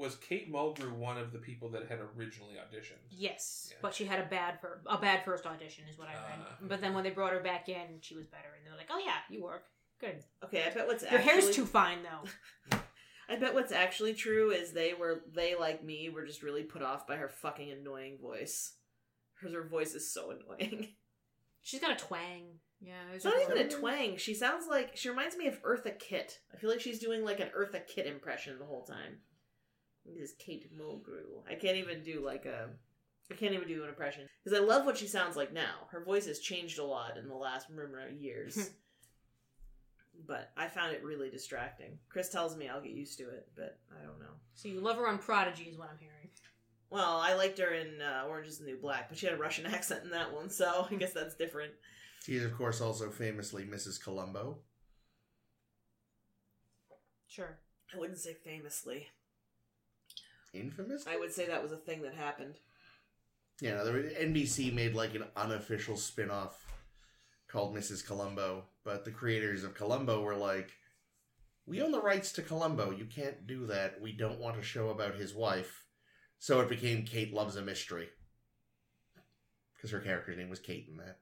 Was 0.00 0.16
Kate 0.16 0.50
Mulgrew 0.52 0.92
one 0.92 1.18
of 1.18 1.30
the 1.32 1.38
people 1.38 1.68
that 1.70 1.88
had 1.88 1.98
originally 2.16 2.54
auditioned? 2.54 3.04
Yes, 3.10 3.68
Yeah. 3.70 3.76
but 3.82 3.94
she 3.94 4.06
had 4.06 4.18
a 4.18 4.24
bad 4.26 4.60
fir- 4.60 4.80
a 4.86 4.96
bad 4.98 5.24
first 5.24 5.44
audition, 5.46 5.84
is 5.88 5.98
what 5.98 6.08
I 6.08 6.14
read. 6.14 6.38
Ah. 6.40 6.56
but 6.62 6.80
then 6.80 6.94
when 6.94 7.04
they 7.04 7.10
brought 7.10 7.32
her 7.32 7.40
back 7.40 7.68
in, 7.68 8.00
she 8.00 8.14
was 8.16 8.26
better, 8.26 8.48
and 8.56 8.64
they 8.66 8.70
were 8.70 8.76
like, 8.76 8.88
"Oh 8.90 8.98
yeah, 9.04 9.18
you 9.28 9.42
work 9.42 9.66
good. 10.00 10.24
Okay, 10.44 10.64
I 10.66 10.70
bet 10.70 10.86
what's 10.86 11.02
Your 11.02 11.12
actually 11.20 11.32
hair's 11.42 11.54
too 11.54 11.66
fine 11.66 11.98
though." 12.02 12.78
I 13.28 13.36
bet 13.36 13.54
what's 13.54 13.70
actually 13.72 14.14
true 14.14 14.50
is 14.50 14.72
they 14.72 14.92
were 14.94 15.22
they 15.32 15.54
like 15.54 15.84
me 15.84 16.08
were 16.08 16.26
just 16.26 16.42
really 16.42 16.64
put 16.64 16.82
off 16.82 17.06
by 17.06 17.16
her 17.16 17.28
fucking 17.28 17.70
annoying 17.70 18.18
voice. 18.20 18.72
Her 19.34 19.50
her 19.50 19.68
voice 19.68 19.94
is 19.94 20.12
so 20.12 20.30
annoying. 20.32 20.88
She's 21.62 21.80
got 21.80 21.92
a 21.92 22.04
twang. 22.04 22.58
Yeah, 22.80 22.94
It's 23.12 23.26
not 23.26 23.34
even 23.42 23.58
a 23.58 23.68
twang. 23.68 24.16
She 24.16 24.32
sounds 24.32 24.66
like 24.66 24.96
she 24.96 25.10
reminds 25.10 25.36
me 25.36 25.46
of 25.46 25.62
Eartha 25.62 25.98
Kitt. 25.98 26.40
I 26.54 26.56
feel 26.56 26.70
like 26.70 26.80
she's 26.80 26.98
doing 26.98 27.22
like 27.22 27.38
an 27.38 27.50
Eartha 27.54 27.86
Kitt 27.86 28.06
impression 28.06 28.58
the 28.58 28.64
whole 28.64 28.84
time. 28.84 29.18
This 30.04 30.30
is 30.30 30.36
Kate 30.38 30.70
Mulgrew. 30.76 31.42
I 31.48 31.54
can't 31.54 31.76
even 31.76 32.02
do 32.02 32.24
like 32.24 32.46
a. 32.46 32.68
I 33.30 33.34
can't 33.36 33.54
even 33.54 33.68
do 33.68 33.84
an 33.84 33.88
impression 33.88 34.26
because 34.42 34.58
I 34.58 34.62
love 34.62 34.84
what 34.84 34.98
she 34.98 35.06
sounds 35.06 35.36
like 35.36 35.52
now. 35.52 35.86
Her 35.90 36.02
voice 36.02 36.26
has 36.26 36.40
changed 36.40 36.80
a 36.80 36.84
lot 36.84 37.16
in 37.16 37.28
the 37.28 37.34
last 37.34 37.68
rumor 37.70 38.08
years. 38.08 38.70
but 40.26 40.50
I 40.56 40.68
found 40.68 40.92
it 40.92 41.04
really 41.04 41.30
distracting. 41.30 41.98
Chris 42.08 42.28
tells 42.28 42.56
me 42.56 42.68
I'll 42.68 42.80
get 42.80 42.92
used 42.92 43.18
to 43.18 43.24
it, 43.24 43.48
but 43.56 43.78
I 43.92 44.04
don't 44.04 44.18
know. 44.18 44.34
So 44.54 44.68
you 44.68 44.80
love 44.80 44.96
her 44.96 45.08
on 45.08 45.18
Prodigy, 45.18 45.64
is 45.64 45.78
what 45.78 45.90
I'm 45.90 45.98
hearing. 45.98 46.28
Well, 46.90 47.18
I 47.18 47.34
liked 47.34 47.58
her 47.58 47.72
in 47.72 48.00
uh, 48.02 48.26
Orange 48.28 48.48
is 48.48 48.58
the 48.58 48.64
New 48.64 48.76
Black, 48.76 49.08
but 49.08 49.16
she 49.16 49.26
had 49.26 49.36
a 49.36 49.38
Russian 49.38 49.66
accent 49.72 50.04
in 50.04 50.10
that 50.10 50.32
one, 50.32 50.50
so 50.50 50.86
I 50.90 50.94
guess 50.96 51.12
that's 51.12 51.36
different. 51.36 51.72
She 52.24 52.36
is, 52.36 52.44
of 52.44 52.56
course, 52.56 52.80
also 52.80 53.10
famously 53.10 53.64
Mrs. 53.64 54.02
Columbo. 54.02 54.58
Sure. 57.28 57.58
I 57.94 57.98
wouldn't 57.98 58.18
say 58.18 58.34
famously. 58.34 59.06
Infamous? 60.52 61.06
I 61.06 61.16
would 61.16 61.32
say 61.32 61.46
that 61.46 61.62
was 61.62 61.72
a 61.72 61.76
thing 61.76 62.02
that 62.02 62.14
happened. 62.14 62.56
Yeah, 63.60 63.74
no, 63.74 63.84
there 63.84 63.94
was, 63.94 64.12
NBC 64.12 64.72
made 64.72 64.94
like 64.94 65.14
an 65.14 65.24
unofficial 65.36 65.96
spin 65.96 66.30
off 66.30 66.66
called 67.48 67.74
Mrs. 67.74 68.06
Columbo, 68.06 68.64
but 68.84 69.04
the 69.04 69.10
creators 69.10 69.64
of 69.64 69.74
Columbo 69.74 70.22
were 70.22 70.36
like, 70.36 70.70
we 71.66 71.82
own 71.82 71.92
the 71.92 72.00
rights 72.00 72.32
to 72.32 72.42
Columbo. 72.42 72.90
You 72.90 73.04
can't 73.04 73.46
do 73.46 73.66
that. 73.66 74.00
We 74.00 74.12
don't 74.12 74.40
want 74.40 74.58
a 74.58 74.62
show 74.62 74.88
about 74.88 75.14
his 75.14 75.34
wife. 75.34 75.84
So 76.38 76.60
it 76.60 76.68
became 76.68 77.04
Kate 77.04 77.32
Loves 77.32 77.56
a 77.56 77.62
Mystery. 77.62 78.08
Because 79.76 79.90
her 79.90 80.00
character's 80.00 80.36
name 80.38 80.50
was 80.50 80.58
Kate 80.58 80.88
in 80.90 80.96
that 80.96 81.18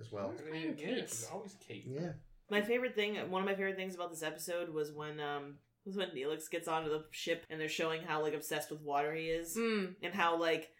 as 0.00 0.10
well. 0.10 0.32
Yeah, 0.34 0.50
playing 0.50 0.74
Kate. 0.74 0.98
it's 0.98 1.28
always 1.30 1.56
Kate. 1.66 1.84
Yeah. 1.86 2.12
My 2.50 2.62
favorite 2.62 2.94
thing, 2.94 3.16
one 3.30 3.42
of 3.42 3.46
my 3.46 3.54
favorite 3.54 3.76
things 3.76 3.94
about 3.94 4.10
this 4.10 4.22
episode 4.22 4.70
was 4.70 4.92
when 4.92 5.20
um 5.20 5.56
was 5.86 5.96
when 5.96 6.10
Neelix 6.10 6.50
gets 6.50 6.68
onto 6.68 6.90
the 6.90 7.04
ship 7.10 7.44
and 7.48 7.60
they're 7.60 7.68
showing 7.68 8.02
how 8.02 8.20
like 8.22 8.34
obsessed 8.34 8.70
with 8.70 8.80
water 8.82 9.14
he 9.14 9.26
is 9.26 9.56
Mm. 9.56 9.94
and 10.02 10.12
how 10.14 10.38
like 10.38 10.70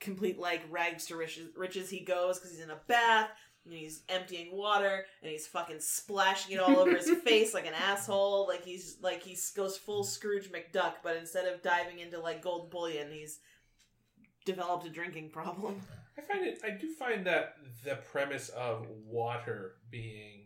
complete 0.00 0.38
like 0.38 0.62
rags 0.70 1.06
to 1.06 1.16
riches, 1.16 1.48
riches 1.56 1.88
he 1.90 2.00
goes 2.00 2.38
because 2.38 2.50
he's 2.52 2.60
in 2.64 2.70
a 2.70 2.80
bath 2.88 3.30
and 3.64 3.72
he's 3.74 4.02
emptying 4.08 4.54
water 4.56 5.04
and 5.22 5.30
he's 5.30 5.46
fucking 5.46 5.80
splashing 5.80 6.54
it 6.54 6.60
all 6.60 6.78
over 6.78 6.96
his 6.96 7.10
face 7.24 7.54
like 7.54 7.66
an 7.66 7.74
asshole. 7.74 8.46
Like 8.48 8.64
he's 8.64 8.96
like 9.00 9.22
he 9.22 9.36
goes 9.56 9.76
full 9.78 10.02
Scrooge 10.04 10.50
McDuck, 10.50 10.94
but 11.02 11.16
instead 11.16 11.46
of 11.46 11.62
diving 11.62 11.98
into 12.00 12.18
like 12.20 12.42
gold 12.42 12.70
bullion, 12.70 13.10
he's 13.12 13.38
developed 14.44 14.86
a 14.86 14.90
drinking 14.90 15.30
problem. 15.30 15.80
I 16.18 16.20
find 16.20 16.46
it. 16.46 16.60
I 16.64 16.70
do 16.70 16.92
find 16.92 17.26
that 17.26 17.54
the 17.84 17.96
premise 17.96 18.48
of 18.50 18.86
water 19.04 19.76
being 19.90 20.42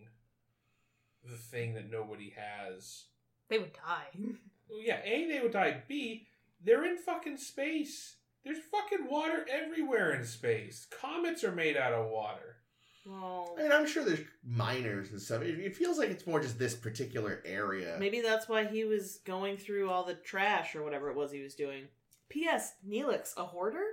the 1.28 1.36
thing 1.36 1.74
that 1.74 1.90
nobody 1.90 2.32
has. 2.36 3.04
They 3.48 3.58
would 3.58 3.72
die. 3.72 4.08
Yeah, 4.70 5.00
a 5.02 5.26
they 5.26 5.40
would 5.40 5.52
die. 5.52 5.82
B 5.88 6.26
they're 6.62 6.84
in 6.84 6.98
fucking 6.98 7.38
space. 7.38 8.16
There's 8.44 8.58
fucking 8.58 9.06
water 9.10 9.46
everywhere 9.50 10.12
in 10.12 10.24
space. 10.24 10.86
Comets 11.00 11.42
are 11.44 11.52
made 11.52 11.76
out 11.76 11.92
of 11.94 12.10
water. 12.10 12.56
Well, 13.06 13.56
I 13.58 13.62
mean, 13.62 13.72
I'm 13.72 13.86
sure 13.86 14.04
there's 14.04 14.26
miners 14.44 15.10
and 15.10 15.20
stuff. 15.20 15.42
It, 15.42 15.58
it 15.58 15.76
feels 15.76 15.98
like 15.98 16.10
it's 16.10 16.26
more 16.26 16.40
just 16.40 16.58
this 16.58 16.74
particular 16.74 17.42
area. 17.46 17.96
Maybe 17.98 18.20
that's 18.20 18.48
why 18.48 18.64
he 18.66 18.84
was 18.84 19.20
going 19.24 19.56
through 19.56 19.88
all 19.90 20.04
the 20.04 20.14
trash 20.14 20.74
or 20.74 20.82
whatever 20.82 21.08
it 21.08 21.16
was 21.16 21.32
he 21.32 21.42
was 21.42 21.54
doing. 21.54 21.84
P.S. 22.28 22.74
Neelix, 22.86 23.34
a 23.38 23.44
hoarder? 23.44 23.84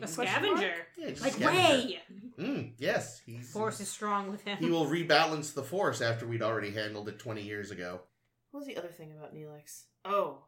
A 0.00 0.06
scavenger. 0.06 0.74
Yeah, 0.96 1.10
just 1.10 1.22
Like 1.22 1.32
scavenger. 1.32 1.58
Ray. 1.58 2.00
Mm, 2.38 2.72
yes. 2.78 3.20
He's, 3.26 3.50
Force 3.50 3.80
is 3.80 3.88
strong 3.88 4.30
with 4.30 4.42
him. 4.44 4.58
he 4.58 4.70
will 4.70 4.86
rebalance 4.86 5.52
the 5.54 5.62
force 5.62 6.00
after 6.00 6.26
we'd 6.26 6.42
already 6.42 6.70
handled 6.70 7.08
it 7.08 7.18
20 7.18 7.42
years 7.42 7.70
ago. 7.70 8.00
What 8.56 8.64
was 8.64 8.74
the 8.74 8.78
other 8.78 8.88
thing 8.88 9.12
about 9.12 9.34
Neelix? 9.34 9.82
Oh, 10.02 10.46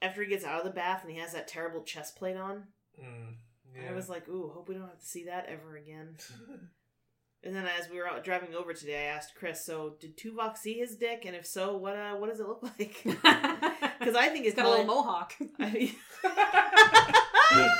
after 0.00 0.22
he 0.22 0.28
gets 0.28 0.44
out 0.44 0.60
of 0.60 0.64
the 0.64 0.70
bath 0.70 1.02
and 1.02 1.10
he 1.12 1.18
has 1.18 1.32
that 1.32 1.48
terrible 1.48 1.82
chest 1.82 2.14
plate 2.14 2.36
on, 2.36 2.68
Mm, 2.96 3.34
yeah. 3.74 3.90
I 3.90 3.92
was 3.92 4.08
like, 4.08 4.28
ooh, 4.28 4.52
hope 4.54 4.68
we 4.68 4.76
don't 4.76 4.84
have 4.86 5.00
to 5.00 5.04
see 5.04 5.24
that 5.24 5.46
ever 5.48 5.76
again. 5.76 6.16
And 7.42 7.54
then 7.54 7.66
as 7.78 7.90
we 7.90 7.98
were 7.98 8.08
out 8.08 8.24
driving 8.24 8.54
over 8.54 8.72
today, 8.72 9.00
I 9.00 9.16
asked 9.16 9.34
Chris, 9.34 9.66
so 9.66 9.96
did 10.00 10.16
Tuvok 10.16 10.56
see 10.56 10.74
his 10.78 10.96
dick? 10.96 11.24
And 11.26 11.36
if 11.36 11.44
so, 11.44 11.76
what 11.76 11.94
uh, 11.96 12.14
what 12.14 12.30
does 12.30 12.38
it 12.40 12.46
look 12.46 12.62
like? 12.62 13.02
Because 13.98 14.14
I 14.16 14.28
think 14.28 14.44
He's 14.44 14.52
it's 14.52 14.56
got 14.56 14.66
a 14.66 14.70
little 14.70 14.86
mohawk. 14.86 15.34
I- 15.60 15.92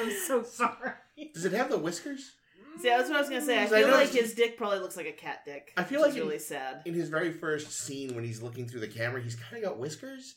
I'm 0.00 0.10
so 0.26 0.42
sorry. 0.42 0.92
Does 1.34 1.44
it 1.44 1.52
have 1.52 1.68
the 1.70 1.78
whiskers? 1.78 2.32
See, 2.80 2.88
that's 2.88 3.08
what 3.08 3.16
I 3.16 3.20
was 3.20 3.28
gonna 3.28 3.40
say. 3.44 3.58
I 3.58 3.64
Because 3.64 3.72
I 3.72 3.82
feel 3.88 3.94
like 3.96 4.10
his 4.10 4.34
dick 4.34 4.56
probably 4.56 4.78
looks 4.78 4.96
like 4.96 5.06
a 5.06 5.12
cat 5.12 5.40
dick. 5.44 5.72
I 5.76 5.84
feel 5.84 6.00
which 6.00 6.08
like 6.08 6.10
is 6.10 6.16
in- 6.16 6.22
really 6.26 6.38
sad. 6.38 6.82
In 6.86 6.94
his 6.94 7.08
very 7.08 7.32
first 7.32 7.72
scene 7.72 8.14
when 8.14 8.24
he's 8.24 8.42
looking 8.42 8.66
through 8.66 8.80
the 8.80 8.88
camera, 8.88 9.20
he's 9.22 9.36
kind 9.36 9.56
of 9.62 9.68
got 9.68 9.78
whiskers, 9.78 10.36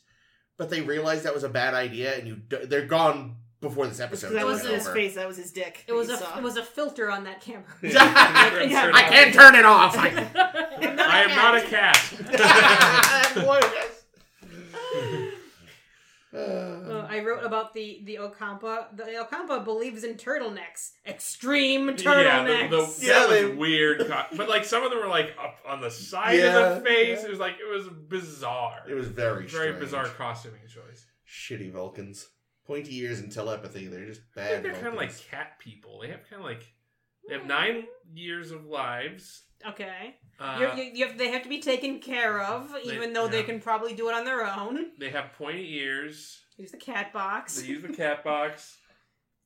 but 0.58 0.70
they 0.70 0.80
realized 0.80 1.24
that 1.24 1.34
was 1.34 1.44
a 1.44 1.48
bad 1.48 1.74
idea, 1.74 2.16
and 2.18 2.26
you 2.28 2.40
they're 2.66 2.86
gone 2.86 3.36
before 3.60 3.86
this 3.86 3.98
episode. 4.00 4.32
that 4.34 4.44
was 4.44 4.58
wasn't 4.58 4.74
his 4.74 4.88
face. 4.88 5.14
That 5.14 5.26
was 5.26 5.38
his 5.38 5.50
dick. 5.50 5.84
It 5.88 5.92
was 5.94 6.10
a 6.10 6.18
saw. 6.18 6.36
it 6.36 6.42
was 6.42 6.56
a 6.58 6.62
filter 6.62 7.10
on 7.10 7.24
that 7.24 7.40
camera. 7.40 7.64
Yeah. 7.82 8.90
I 8.94 9.02
can't 9.08 9.32
turn 9.34 9.54
it 9.54 9.64
off. 9.64 9.96
I, 9.96 10.08
I 10.10 11.22
am 11.22 11.30
not 11.34 11.56
a 11.56 11.62
cat. 11.62 13.34
Boy, 13.34 13.60
yes. 13.62 15.30
Uh, 16.34 16.83
I 17.14 17.24
wrote 17.24 17.44
about 17.44 17.72
the 17.74 18.00
the 18.04 18.16
Ocampa. 18.16 18.96
The 18.96 19.04
Ocampa 19.04 19.64
believes 19.64 20.04
in 20.04 20.14
turtlenecks, 20.14 20.92
extreme 21.06 21.88
Yeah, 21.88 21.94
turtlenecks. 21.94 22.70
the, 22.70 22.76
the, 22.76 23.06
Yeah, 23.06 23.12
that 23.20 23.30
they- 23.30 23.44
was 23.46 23.56
weird. 23.56 24.06
co- 24.06 24.24
But 24.36 24.48
like 24.48 24.64
some 24.64 24.82
of 24.84 24.90
them 24.90 25.00
were 25.00 25.08
like 25.08 25.34
up 25.38 25.56
on 25.66 25.80
the 25.80 25.90
side 25.90 26.38
Yeah, 26.38 26.58
of 26.58 26.78
the 26.78 26.84
face. 26.90 27.20
yeah. 27.20 27.26
It 27.26 27.30
was 27.30 27.38
like 27.40 27.54
it 27.60 27.70
was 27.70 27.88
bizarre. 28.08 28.82
it 28.88 28.94
was 28.94 29.08
very, 29.08 29.46
very 29.46 29.48
strange. 29.48 29.78
bizarre 29.80 30.06
costuming 30.08 30.60
choice. 30.68 31.06
Shitty 31.28 31.72
Vulcans. 31.72 32.28
Pointy 32.66 32.96
ears 32.98 33.18
and 33.20 33.30
telepathy. 33.30 33.86
They're 33.88 34.06
just 34.06 34.22
I 34.36 34.40
bad. 34.40 34.50
think 34.50 34.62
they're 34.62 34.72
kind 34.74 34.86
of 34.86 34.94
like 34.94 35.16
cat 35.30 35.58
people. 35.58 36.00
They 36.00 36.08
have 36.08 36.20
kind 36.30 36.40
of 36.40 36.46
like 36.48 36.62
they 37.28 37.34
have 37.34 37.46
nine 37.46 37.84
years 38.12 38.50
of 38.52 38.64
lives. 38.66 39.42
okay, 39.66 40.16
Uh, 40.38 40.56
You're, 40.60 40.74
you, 40.74 40.84
you 40.94 41.06
have, 41.06 41.16
they 41.18 41.28
have 41.30 41.42
to 41.42 41.48
be 41.48 41.60
taken 41.60 41.98
care 42.00 42.40
of, 42.42 42.70
They- 42.72 42.94
even 42.94 43.12
though 43.14 43.28
they 43.28 43.42
can 43.42 43.60
probably 43.60 43.94
do 43.94 44.08
it 44.10 44.14
on 44.14 44.24
their 44.26 44.44
own. 44.46 44.90
they 44.98 45.08
have 45.10 45.32
pointy 45.38 45.76
ears. 45.76 46.40
Use 46.56 46.70
the 46.70 46.76
cat 46.76 47.12
box. 47.12 47.60
They 47.60 47.68
use 47.68 47.82
the 47.82 47.92
cat 47.92 48.22
box. 48.24 48.76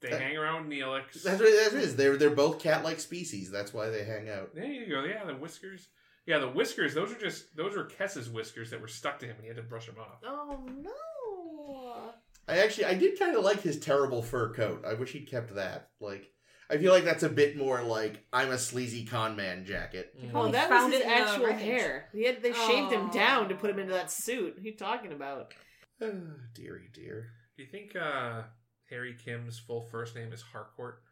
They 0.00 0.10
That- 0.10 0.20
hang 0.20 0.36
around 0.36 0.68
with 0.68 0.78
Neelix. 0.78 1.22
That's 1.22 1.40
what 1.40 1.50
that 1.50 1.72
is. 1.74 1.96
They're 1.96 2.16
they're 2.16 2.30
both 2.30 2.60
cat-like 2.60 3.00
species. 3.00 3.50
That's 3.50 3.74
why 3.74 3.88
they 3.88 4.04
hang 4.04 4.28
out. 4.28 4.54
There 4.54 4.64
you 4.64 4.86
go. 4.86 5.04
Yeah, 5.04 5.24
the 5.24 5.34
whiskers. 5.34 5.88
Yeah, 6.26 6.38
the 6.38 6.48
whiskers. 6.48 6.94
Those 6.94 7.10
are 7.12 7.18
just 7.18 7.56
those 7.56 7.74
were 7.74 7.84
Kes's 7.84 8.28
whiskers 8.28 8.70
that 8.70 8.80
were 8.80 8.88
stuck 8.88 9.18
to 9.20 9.26
him, 9.26 9.34
and 9.36 9.42
he 9.42 9.48
had 9.48 9.56
to 9.56 9.62
brush 9.62 9.86
them 9.86 9.96
off. 9.98 10.18
Oh 10.24 10.64
no! 10.82 12.12
I 12.46 12.58
actually 12.58 12.84
I 12.84 12.94
did 12.94 13.18
kind 13.18 13.36
of 13.36 13.44
like 13.44 13.60
his 13.62 13.80
terrible 13.80 14.22
fur 14.22 14.52
coat. 14.52 14.84
I 14.86 14.94
wish 14.94 15.12
he'd 15.12 15.28
kept 15.28 15.54
that. 15.56 15.88
Like 16.00 16.30
I 16.70 16.76
feel 16.76 16.92
like 16.92 17.04
that's 17.04 17.22
a 17.22 17.28
bit 17.28 17.56
more 17.56 17.82
like 17.82 18.24
I'm 18.32 18.50
a 18.50 18.58
sleazy 18.58 19.04
con 19.04 19.36
man 19.36 19.64
jacket. 19.64 20.14
Mm. 20.22 20.30
Oh, 20.34 20.46
he 20.46 20.52
that 20.52 20.68
found 20.68 20.92
was 20.92 21.02
his 21.02 21.02
it 21.02 21.12
in 21.12 21.24
the 21.24 21.30
actual 21.30 21.52
hair. 21.54 22.08
He 22.12 22.24
had, 22.24 22.42
they 22.42 22.52
shaved 22.52 22.92
him 22.92 23.08
down 23.10 23.48
to 23.48 23.54
put 23.54 23.70
him 23.70 23.78
into 23.78 23.94
that 23.94 24.10
suit. 24.10 24.54
What 24.54 24.62
are 24.62 24.66
you 24.66 24.76
talking 24.76 25.12
about? 25.12 25.54
Ah, 26.02 26.06
dearie 26.54 26.90
dear. 26.92 27.28
Do 27.56 27.62
you 27.62 27.68
think 27.68 27.96
uh, 27.96 28.42
Harry 28.90 29.14
Kim's 29.22 29.58
full 29.58 29.82
first 29.90 30.14
name 30.14 30.32
is 30.32 30.42
Harcourt? 30.42 31.02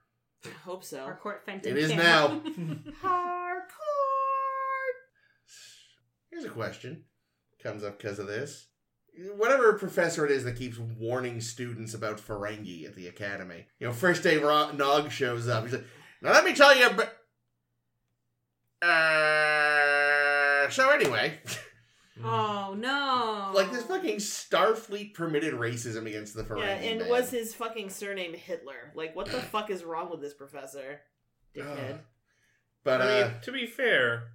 I 0.44 0.48
hope 0.64 0.84
so. 0.84 1.02
Harcourt 1.02 1.44
Fenton. 1.44 1.72
It 1.72 1.78
is 1.78 1.88
Kim. 1.90 1.98
now. 1.98 2.28
Hardcore. 3.02 3.62
Here's 6.30 6.44
a 6.44 6.50
question. 6.50 7.04
Comes 7.62 7.82
up 7.82 7.98
because 7.98 8.18
of 8.18 8.26
this. 8.28 8.68
Whatever 9.36 9.72
professor 9.72 10.24
it 10.26 10.30
is 10.30 10.44
that 10.44 10.56
keeps 10.56 10.78
warning 10.78 11.40
students 11.40 11.94
about 11.94 12.18
Ferengi 12.18 12.84
at 12.86 12.94
the 12.94 13.08
academy. 13.08 13.66
You 13.80 13.86
know, 13.86 13.92
first 13.92 14.22
day 14.22 14.36
Ro- 14.36 14.72
Nog 14.72 15.10
shows 15.10 15.48
up. 15.48 15.64
He's 15.64 15.72
like, 15.72 15.84
Now 16.22 16.32
let 16.32 16.44
me 16.44 16.54
tell 16.54 16.76
you. 16.76 16.90
But 16.90 17.16
uh, 18.86 20.68
so 20.70 20.90
anyway, 20.90 21.40
Oh 22.24 22.74
no! 22.78 23.52
like 23.54 23.70
this 23.70 23.84
fucking 23.84 24.16
Starfleet 24.16 25.14
permitted 25.14 25.54
racism 25.54 26.06
against 26.06 26.34
the 26.34 26.44
Ferengi. 26.44 26.60
Yeah, 26.60 26.74
and 26.90 27.00
man. 27.00 27.08
was 27.10 27.30
his 27.30 27.54
fucking 27.54 27.90
surname 27.90 28.32
Hitler? 28.34 28.92
Like, 28.94 29.14
what 29.14 29.26
the 29.26 29.40
fuck 29.40 29.70
is 29.70 29.84
wrong 29.84 30.10
with 30.10 30.20
this 30.20 30.34
professor? 30.34 31.00
Dickhead. 31.54 31.98
But 32.84 33.02
I 33.02 33.22
uh, 33.22 33.28
mean, 33.28 33.34
to 33.42 33.52
be 33.52 33.66
fair, 33.66 34.28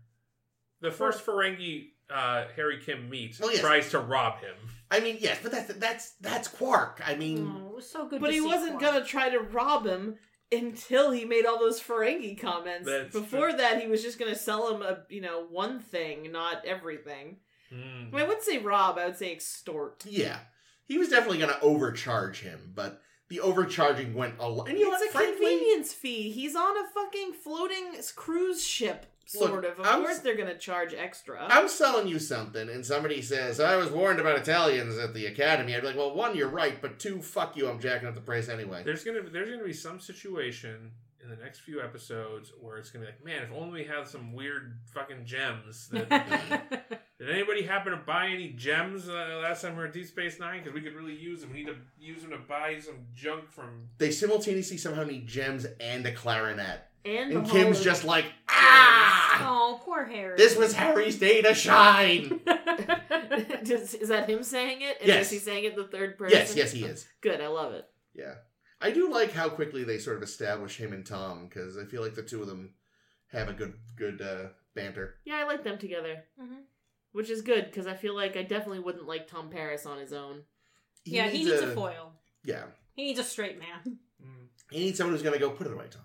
the 0.82 0.92
first 0.92 1.26
Ferengi 1.26 1.90
uh, 2.10 2.46
Harry 2.56 2.80
Kim 2.80 3.10
meets 3.10 3.40
Oh, 3.42 3.50
yes. 3.50 3.62
tries 3.62 3.90
to 3.92 4.00
rob 4.00 4.40
him. 4.42 4.56
I 4.92 5.00
mean, 5.00 5.18
yes, 5.20 5.40
but 5.42 5.52
that's 5.52 5.74
that's 5.76 6.12
that's 6.22 6.48
Quark. 6.50 7.02
I 7.06 7.16
mean, 7.16 7.50
Oh, 7.64 7.70
it 7.70 7.76
was 7.78 7.90
so 7.90 8.08
good. 8.08 8.20
but 8.22 8.28
to 8.28 8.34
he 8.34 8.40
see 8.40 8.46
wasn't 8.46 8.80
Quark. 8.80 8.82
gonna 8.84 9.06
try 9.06 9.30
to 9.30 9.40
rob 9.40 9.86
him 9.88 10.18
until 10.52 11.12
he 11.12 11.24
made 11.24 11.46
all 11.46 11.58
those 11.58 11.82
Ferengi 11.82 12.40
comments. 12.40 12.86
That's 12.86 13.14
Before 13.14 13.50
true. 13.50 13.58
that, 13.58 13.82
he 13.82 13.88
was 13.88 14.04
just 14.04 14.20
gonna 14.20 14.36
sell 14.36 14.76
him 14.76 14.82
a 14.82 15.00
you 15.10 15.22
know 15.22 15.46
one 15.50 15.80
thing, 15.80 16.32
not 16.32 16.66
everything. 16.66 17.38
Hmm. 17.74 17.80
I, 17.80 18.12
mean, 18.12 18.16
I 18.16 18.24
wouldn't 18.24 18.44
say 18.44 18.58
rob. 18.58 18.98
I 18.98 19.06
would 19.06 19.18
say 19.18 19.32
extort. 19.32 20.04
yeah, 20.08 20.40
he 20.86 20.98
was 20.98 21.10
definitely 21.10 21.38
going 21.40 21.54
to 21.54 21.62
overcharge 21.62 22.42
him, 22.42 22.72
but 22.76 23.02
the 23.30 23.40
overcharging 23.40 24.14
went 24.14 24.36
a 24.40 24.50
lot. 24.50 24.68
And 24.70 24.78
you 24.78 24.86
know 24.90 24.92
it's 24.98 25.14
what? 25.14 25.24
a 25.24 25.28
Frankly, 25.28 25.48
convenience 25.58 25.94
fee. 25.94 26.32
He's 26.32 26.56
on 26.56 26.78
a 26.78 26.88
fucking 26.94 27.34
floating 27.42 27.94
cruise 28.18 28.62
ship, 28.66 29.06
Look, 29.40 29.48
sort 29.50 29.64
of. 29.66 29.80
Of 29.80 29.86
I'm- 29.86 30.02
course, 30.02 30.20
they're 30.20 30.36
gonna 30.36 30.58
charge 30.58 30.94
extra. 30.94 31.48
I'm 31.50 31.70
selling 31.70 32.08
you 32.10 32.20
something, 32.20 32.68
and 32.70 32.86
somebody 32.86 33.22
says, 33.22 33.62
I 33.62 33.78
was 33.78 33.90
warned 33.90 34.20
about 34.20 34.38
Italians 34.38 34.98
at 34.98 35.14
the 35.14 35.28
academy. 35.28 35.74
I'd 35.76 35.82
be 35.82 35.88
like, 35.88 35.96
well, 35.96 36.14
one, 36.14 36.36
you're 36.36 36.50
right, 36.50 36.82
but 36.82 37.00
two, 37.00 37.22
fuck 37.22 37.56
you, 37.56 37.70
I'm 37.70 37.80
jacking 37.80 38.10
up 38.10 38.16
the 38.16 38.22
price 38.22 38.50
anyway. 38.50 38.84
There's 38.84 39.06
gonna 39.06 39.22
there's 39.22 39.50
gonna 39.50 39.64
be 39.64 39.72
some 39.72 40.02
situation 40.02 40.92
in 41.24 41.30
the 41.30 41.36
next 41.38 41.60
few 41.60 41.82
episodes 41.82 42.52
where 42.60 42.78
it's 42.78 42.90
gonna 42.90 43.06
be 43.06 43.12
like, 43.12 43.24
man, 43.24 43.44
if 43.44 43.52
only 43.54 43.82
we 43.82 43.88
had 43.88 44.06
some 44.08 44.34
weird 44.34 44.78
fucking 44.94 45.24
gems. 45.26 45.88
That, 45.90 47.01
did 47.26 47.30
anybody 47.36 47.62
happen 47.64 47.92
to 47.92 47.98
buy 48.00 48.28
any 48.28 48.50
gems 48.50 49.08
uh, 49.08 49.40
last 49.44 49.62
time 49.62 49.74
we 49.76 49.82
were 49.82 49.88
at 49.88 49.94
Deep 49.94 50.08
Space 50.08 50.40
Nine? 50.40 50.60
Because 50.60 50.74
we 50.74 50.82
could 50.82 50.96
really 50.96 51.16
use 51.16 51.42
them. 51.42 51.52
We 51.54 51.60
need 51.60 51.68
to 51.68 51.76
use 52.00 52.22
them 52.24 52.32
to 52.32 52.38
buy 52.38 52.80
some 52.80 52.96
junk 53.14 53.50
from. 53.52 53.90
They 54.00 54.12
simultaneously 54.12 54.78
somehow 54.78 55.04
need 55.04 55.28
gems 55.28 55.66
and 55.80 56.06
a 56.06 56.12
clarinet. 56.14 56.82
and 57.06 57.32
And 57.32 57.48
Kim's 57.50 57.78
whole- 57.78 57.84
just 57.86 58.04
like, 58.04 58.26
ah! 58.50 59.48
oh, 59.48 59.82
poor 59.84 60.06
Harry. 60.06 60.36
This 60.38 60.56
was 60.58 60.74
Harry's 60.74 61.20
day 61.20 61.42
to 61.44 61.54
shine! 61.54 62.40
Does- 63.64 63.94
is 63.96 64.10
that 64.10 64.30
him 64.30 64.44
saying 64.44 64.82
it? 64.82 64.98
And 65.00 65.08
Yes. 65.08 65.26
Is 65.28 65.32
he 65.32 65.38
saying 65.40 65.64
it 65.66 65.76
the 65.76 65.86
third 65.86 66.18
person? 66.18 66.38
yes, 66.38 66.56
yes, 66.56 66.72
he 66.72 66.84
is. 66.84 67.08
Good, 67.22 67.40
I 67.42 67.48
love 67.48 67.74
it. 67.74 67.86
Yeah. 68.14 68.36
I 68.82 68.92
do 68.92 69.12
like 69.12 69.32
how 69.32 69.48
quickly 69.50 69.84
they 69.84 70.00
sort 70.00 70.18
of 70.18 70.24
establish 70.24 70.78
him 70.78 70.92
and 70.92 71.06
Tom, 71.06 71.48
because 71.48 71.78
I 71.78 71.86
feel 71.86 72.02
like 72.02 72.16
the 72.16 72.24
two 72.24 72.42
of 72.42 72.48
them 72.48 72.74
have 73.32 73.48
a 73.48 73.54
good 73.54 73.74
good 73.96 74.22
uh, 74.22 74.48
banter. 74.76 75.16
Yeah, 75.24 75.36
I 75.36 75.44
like 75.46 75.64
them 75.64 75.78
together, 75.78 76.24
Mhm. 76.42 76.64
Which 77.14 77.30
is 77.30 77.42
good 77.42 77.66
because 77.66 77.88
I 77.88 77.94
feel 77.96 78.16
like 78.16 78.38
I 78.38 78.44
definitely 78.44 78.80
wouldn't 78.80 79.08
like 79.08 79.28
Tom 79.28 79.50
Paris 79.50 79.86
on 79.86 79.98
his 80.00 80.14
own. 80.14 80.44
yeah, 81.06 81.28
he 81.28 81.44
needs 81.44 81.62
a 81.62 81.68
foil. 81.74 82.14
Yeah. 82.46 82.64
He 82.96 83.04
needs 83.06 83.20
a 83.20 83.24
straight 83.24 83.60
man. 83.60 83.98
Mm. 84.24 84.48
He 84.72 84.80
needs 84.80 84.98
someone 84.98 85.14
who's 85.14 85.24
going 85.24 85.34
to 85.34 85.40
go 85.40 85.50
put 85.50 85.68
it 85.68 85.74
away, 85.74 85.86
Tom. 85.90 86.02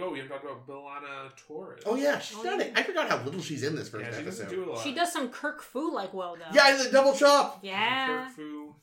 Oh, 0.00 0.10
we 0.10 0.18
haven't 0.18 0.30
talked 0.30 0.44
about 0.44 0.66
B'Elanna 0.68 1.34
Torres. 1.36 1.82
Oh, 1.84 1.96
yeah, 1.96 2.20
she's 2.20 2.36
Oh, 2.38 2.44
done 2.44 2.60
yeah. 2.60 2.66
it. 2.66 2.72
I 2.76 2.82
forgot 2.84 3.08
how 3.08 3.18
little 3.24 3.40
she's 3.40 3.64
in 3.64 3.74
this 3.74 3.88
first 3.88 4.04
yeah, 4.04 4.16
she 4.18 4.24
doesn't 4.24 4.46
episode. 4.46 4.64
do 4.64 4.70
a 4.70 4.74
lot. 4.74 4.84
She 4.84 4.94
does 4.94 5.12
some 5.12 5.28
Kirk 5.30 5.60
Fu 5.60 5.92
like 5.92 6.14
well 6.14 6.36
though. 6.36 6.54
Yeah, 6.54 6.76
the 6.82 6.90
double 6.90 7.14
chop! 7.14 7.58
Yeah. 7.62 8.26
Kirk 8.26 8.36
Fu. 8.36 8.74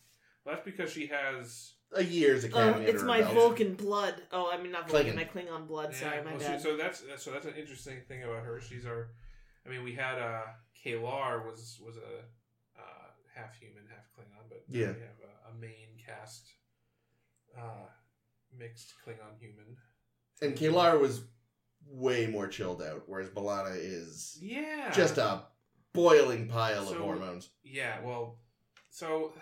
Well, 0.44 0.56
that's 0.56 0.66
because 0.66 0.92
she 0.92 1.08
has. 1.08 1.72
A 1.94 2.04
year's 2.04 2.44
Oh, 2.44 2.48
academy. 2.48 2.74
under 2.80 2.90
it's 2.90 3.04
my 3.04 3.22
belt. 3.22 3.34
Vulcan 3.34 3.76
blood. 3.76 4.16
Oh, 4.34 4.52
I 4.52 4.62
mean 4.62 4.72
not 4.74 4.90
Vulcan, 4.90 5.14
Klingon. 5.14 5.16
my 5.16 5.24
Klingon 5.24 5.68
blood. 5.68 5.96
Sorry, 5.96 6.22
my 6.24 6.32
well, 6.32 6.40
she- 6.42 6.46
bad. 6.48 6.62
so 6.62 6.76
that's 6.76 7.04
so 7.20 7.32
that's 7.32 7.46
an 7.46 7.54
interesting 7.58 8.02
thing 8.10 8.24
about 8.24 8.44
her. 8.44 8.60
She's 8.60 8.86
our. 8.86 9.10
I 9.66 9.70
mean, 9.70 9.84
we 9.84 9.94
had 9.96 10.20
uh, 10.20 10.44
K'Ehleyr 10.84 11.46
was 11.46 11.80
was 11.84 11.98
a 11.98 12.80
uh, 12.80 13.08
half 13.34 13.56
human, 13.58 13.84
half 13.90 14.06
Klingon, 14.16 14.48
but 14.50 14.64
Yeah. 14.70 14.88
we 14.88 15.02
have 15.02 15.20
a, 15.24 15.52
a 15.52 15.60
main 15.60 15.98
cast 16.06 16.52
uh, 17.58 17.88
mixed 18.58 18.94
Klingon 19.06 19.40
human. 19.40 19.78
And 20.42 20.56
K'Ehleyr 20.56 21.00
was 21.00 21.22
way 21.88 22.28
more 22.28 22.48
chilled 22.48 22.82
out, 22.82 23.04
whereas 23.08 23.30
B'Elanna 23.30 23.76
is 23.76 24.38
Yeah, 24.42 24.92
just 24.92 25.18
a 25.18 25.44
boiling 25.94 26.48
pile 26.48 26.88
of 26.90 26.98
hormones. 26.98 27.50
Yeah, 27.64 28.02
well, 28.04 28.40
so 28.90 29.34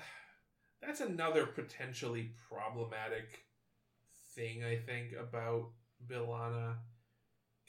that's 0.81 1.01
another 1.01 1.45
potentially 1.45 2.31
problematic 2.49 3.45
thing 4.35 4.63
I 4.63 4.77
think 4.77 5.13
about 5.19 5.71
B'Elanna, 6.07 6.75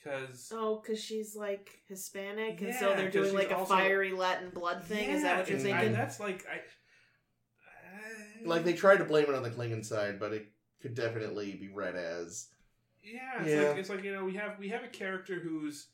because 0.04 0.52
Oh, 0.54 0.80
because 0.80 1.02
she's 1.02 1.34
like 1.34 1.80
Hispanic, 1.88 2.60
and 2.60 2.74
so 2.74 2.90
Yeah, 2.90 2.96
they're 2.96 3.04
'cause 3.06 3.12
doing 3.14 3.24
she's 3.26 3.34
like 3.34 3.50
a 3.50 3.56
also- 3.56 3.74
fiery 3.74 4.12
Latin 4.12 4.50
blood 4.50 4.84
thing. 4.84 5.10
Is 5.10 5.22
that 5.22 5.38
what 5.38 5.48
you're 5.48 5.58
and 5.58 5.66
I- 5.68 5.70
thinking? 5.78 5.92
that's 5.94 6.20
like 6.20 6.46
I. 6.46 6.56
I- 6.56 8.44
Like, 8.44 8.64
they 8.64 8.74
tried 8.74 8.98
to 8.98 9.04
blame 9.04 9.24
it 9.24 9.34
on 9.34 9.42
the 9.42 9.50
Klingon 9.50 9.84
side, 9.84 10.18
but 10.20 10.32
it 10.34 10.52
could 10.82 10.94
definitely 10.94 11.54
be 11.54 11.68
read 11.68 11.96
as. 11.96 12.48
Yeah, 13.02 13.40
it's 13.42 13.50
Yeah. 13.50 13.68
like 13.68 13.78
it's 13.78 13.88
like 13.90 14.02
you 14.04 14.12
know 14.12 14.24
we 14.24 14.34
have 14.34 14.58
we 14.58 14.68
have 14.70 14.82
a 14.84 14.88
character 14.88 15.34
who's, 15.36 15.88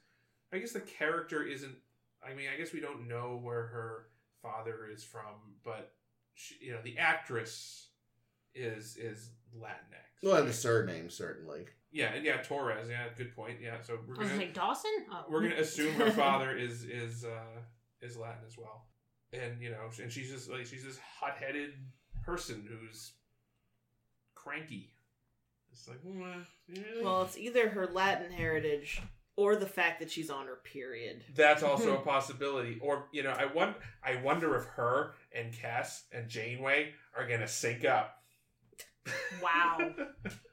I 0.52 0.58
guess 0.58 0.72
the 0.72 0.80
character 0.80 1.42
isn't. 1.44 1.76
I 2.22 2.34
mean, 2.34 2.48
I 2.52 2.56
guess 2.56 2.72
we 2.72 2.80
don't 2.80 3.06
know 3.08 3.36
where 3.36 3.66
her 3.68 4.10
father 4.42 4.86
is 4.86 5.02
from, 5.04 5.56
but 5.64 5.94
she, 6.34 6.56
you 6.66 6.72
know 6.72 6.82
the 6.82 6.98
actress 6.98 7.90
is 8.54 8.96
is 8.96 9.30
Latinx. 9.56 10.22
Well, 10.22 10.36
and 10.36 10.48
the 10.48 10.52
surname, 10.52 11.10
certainly. 11.10 11.66
Yeah, 11.92 12.12
and 12.14 12.24
yeah, 12.24 12.36
Torres. 12.38 12.88
Yeah, 12.88 13.04
good 13.16 13.34
point. 13.34 13.58
Yeah, 13.62 13.76
so 13.82 13.98
we're 14.06 14.14
gonna 14.14 14.36
like 14.36 14.54
Dawson. 14.54 14.90
Oh. 15.10 15.24
we're 15.28 15.42
gonna 15.42 15.60
assume 15.60 15.94
her 15.94 16.10
father 16.12 16.56
is 16.56 16.84
is 16.84 17.24
uh 17.24 17.60
is 18.00 18.16
Latin 18.16 18.44
as 18.46 18.56
well, 18.56 18.86
and 19.32 19.60
you 19.60 19.70
know, 19.70 19.90
and 20.00 20.10
she's 20.10 20.30
just 20.30 20.48
like 20.48 20.66
she's 20.66 20.84
this 20.84 20.98
hot 20.98 21.36
headed 21.36 21.72
person 22.24 22.66
who's 22.68 23.12
cranky. 24.34 24.92
It's 25.72 25.88
like, 25.88 25.98
well, 26.04 26.34
yeah. 26.68 26.82
well, 27.02 27.22
it's 27.22 27.38
either 27.38 27.68
her 27.68 27.86
Latin 27.86 28.30
heritage 28.30 29.00
or 29.36 29.56
the 29.56 29.66
fact 29.66 30.00
that 30.00 30.10
she's 30.10 30.30
on 30.30 30.46
her 30.46 30.58
period. 30.64 31.24
That's 31.34 31.62
also 31.62 31.96
a 31.96 32.00
possibility. 32.04 32.78
Or 32.80 33.06
you 33.12 33.22
know, 33.22 33.30
I 33.30 33.46
wonder, 33.46 33.76
I 34.04 34.16
wonder 34.22 34.56
if 34.56 34.64
her 34.64 35.14
and 35.32 35.52
Kes 35.52 36.02
and 36.12 36.28
Janeway 36.28 36.92
are 37.16 37.26
gonna 37.26 37.48
sync 37.48 37.84
up. 37.84 38.16
Wow. 39.42 39.78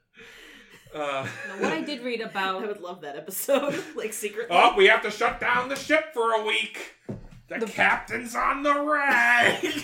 uh, 0.94 1.26
what 1.58 1.72
I 1.72 1.80
did 1.82 2.02
read 2.02 2.20
about. 2.20 2.62
I 2.64 2.66
would 2.66 2.80
love 2.80 3.00
that 3.02 3.16
episode, 3.16 3.82
like 3.96 4.12
secretly. 4.12 4.56
oh, 4.56 4.74
we 4.76 4.86
have 4.86 5.02
to 5.02 5.10
shut 5.10 5.40
down 5.40 5.68
the 5.68 5.76
ship 5.76 6.12
for 6.12 6.32
a 6.32 6.44
week. 6.44 6.94
The, 7.48 7.58
The- 7.60 7.66
captain's 7.66 8.34
on 8.34 8.62
the 8.62 8.80
rag. 8.82 9.64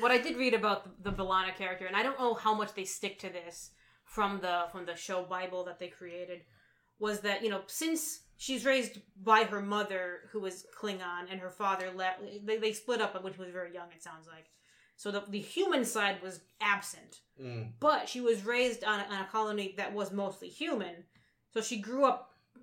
what 0.00 0.10
I 0.10 0.18
did 0.18 0.36
read 0.36 0.54
about 0.54 1.02
the, 1.02 1.10
the 1.10 1.16
B'Elanna 1.22 1.54
character, 1.56 1.86
and 1.86 1.96
I 1.96 2.02
don't 2.02 2.18
know 2.18 2.34
how 2.34 2.54
much 2.54 2.74
they 2.74 2.84
stick 2.84 3.18
to 3.20 3.28
this 3.28 3.70
from 4.04 4.40
the 4.40 4.64
from 4.72 4.84
the 4.86 4.96
show 4.96 5.22
Bible 5.22 5.64
that 5.64 5.78
they 5.78 5.88
created, 5.88 6.40
was 6.98 7.20
that 7.20 7.42
you 7.42 7.50
know 7.50 7.62
since 7.66 8.20
she's 8.36 8.64
raised 8.64 8.98
by 9.22 9.44
her 9.44 9.60
mother 9.60 10.28
who 10.32 10.40
was 10.40 10.66
Klingon 10.80 11.30
and 11.30 11.40
her 11.40 11.50
father 11.50 11.90
left, 11.94 12.20
they, 12.44 12.56
they 12.58 12.72
split 12.72 13.00
up 13.00 13.22
when 13.22 13.32
she 13.32 13.40
was 13.40 13.50
very 13.50 13.72
young. 13.72 13.86
It 13.94 14.02
sounds 14.02 14.26
like, 14.26 14.46
so 15.02 15.10
the 15.10 15.22
the 15.36 15.40
human 15.56 15.84
side 15.94 16.16
was 16.22 16.34
absent, 16.60 17.12
Mm. 17.40 17.62
but 17.80 18.08
she 18.12 18.20
was 18.28 18.44
raised 18.54 18.82
on 18.84 18.98
a, 19.00 19.04
on 19.14 19.20
a 19.24 19.28
colony 19.36 19.68
that 19.78 19.92
was 19.98 20.12
mostly 20.12 20.48
human, 20.62 20.96
so 21.52 21.60
she 21.68 21.76
grew 21.88 22.04
up 22.10 22.20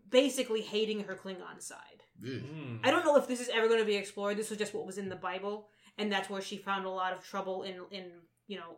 basically 0.10 0.62
hating 0.62 1.00
her 1.08 1.16
Klingon 1.22 1.60
side. 1.72 2.02
Ugh. 2.24 2.42
Hmm. 2.42 2.76
I 2.86 2.92
don't 2.92 3.06
know 3.06 3.18
if 3.22 3.28
this 3.28 3.42
is 3.46 3.50
ever 3.58 3.68
going 3.68 3.80
to 3.86 3.92
be 3.94 3.96
explored. 4.04 4.38
This 4.38 4.50
was 4.52 4.60
just 4.64 4.74
what 4.76 4.86
was 4.86 4.98
in 5.04 5.10
the 5.10 5.16
Bible, 5.30 5.56
and 5.98 6.12
that's 6.12 6.30
where 6.30 6.42
she 6.50 6.58
found 6.70 6.86
a 6.86 6.90
lot 7.02 7.14
of 7.16 7.20
trouble 7.32 7.58
in 7.70 7.76
in 7.98 8.06
you 8.52 8.58
know 8.60 8.72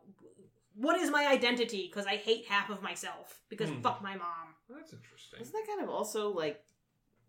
what 0.85 0.95
is 1.03 1.09
my 1.17 1.23
identity 1.37 1.83
because 1.89 2.05
I 2.13 2.15
hate 2.29 2.45
half 2.55 2.69
of 2.75 2.81
myself 2.89 3.25
because 3.51 3.69
Hmm. 3.69 3.81
fuck 3.85 4.01
my 4.01 4.15
mom. 4.25 4.47
That's 4.69 4.93
interesting. 4.99 5.39
Isn't 5.41 5.53
that 5.57 5.67
kind 5.71 5.81
of 5.83 5.89
also 5.89 6.21
like 6.43 6.57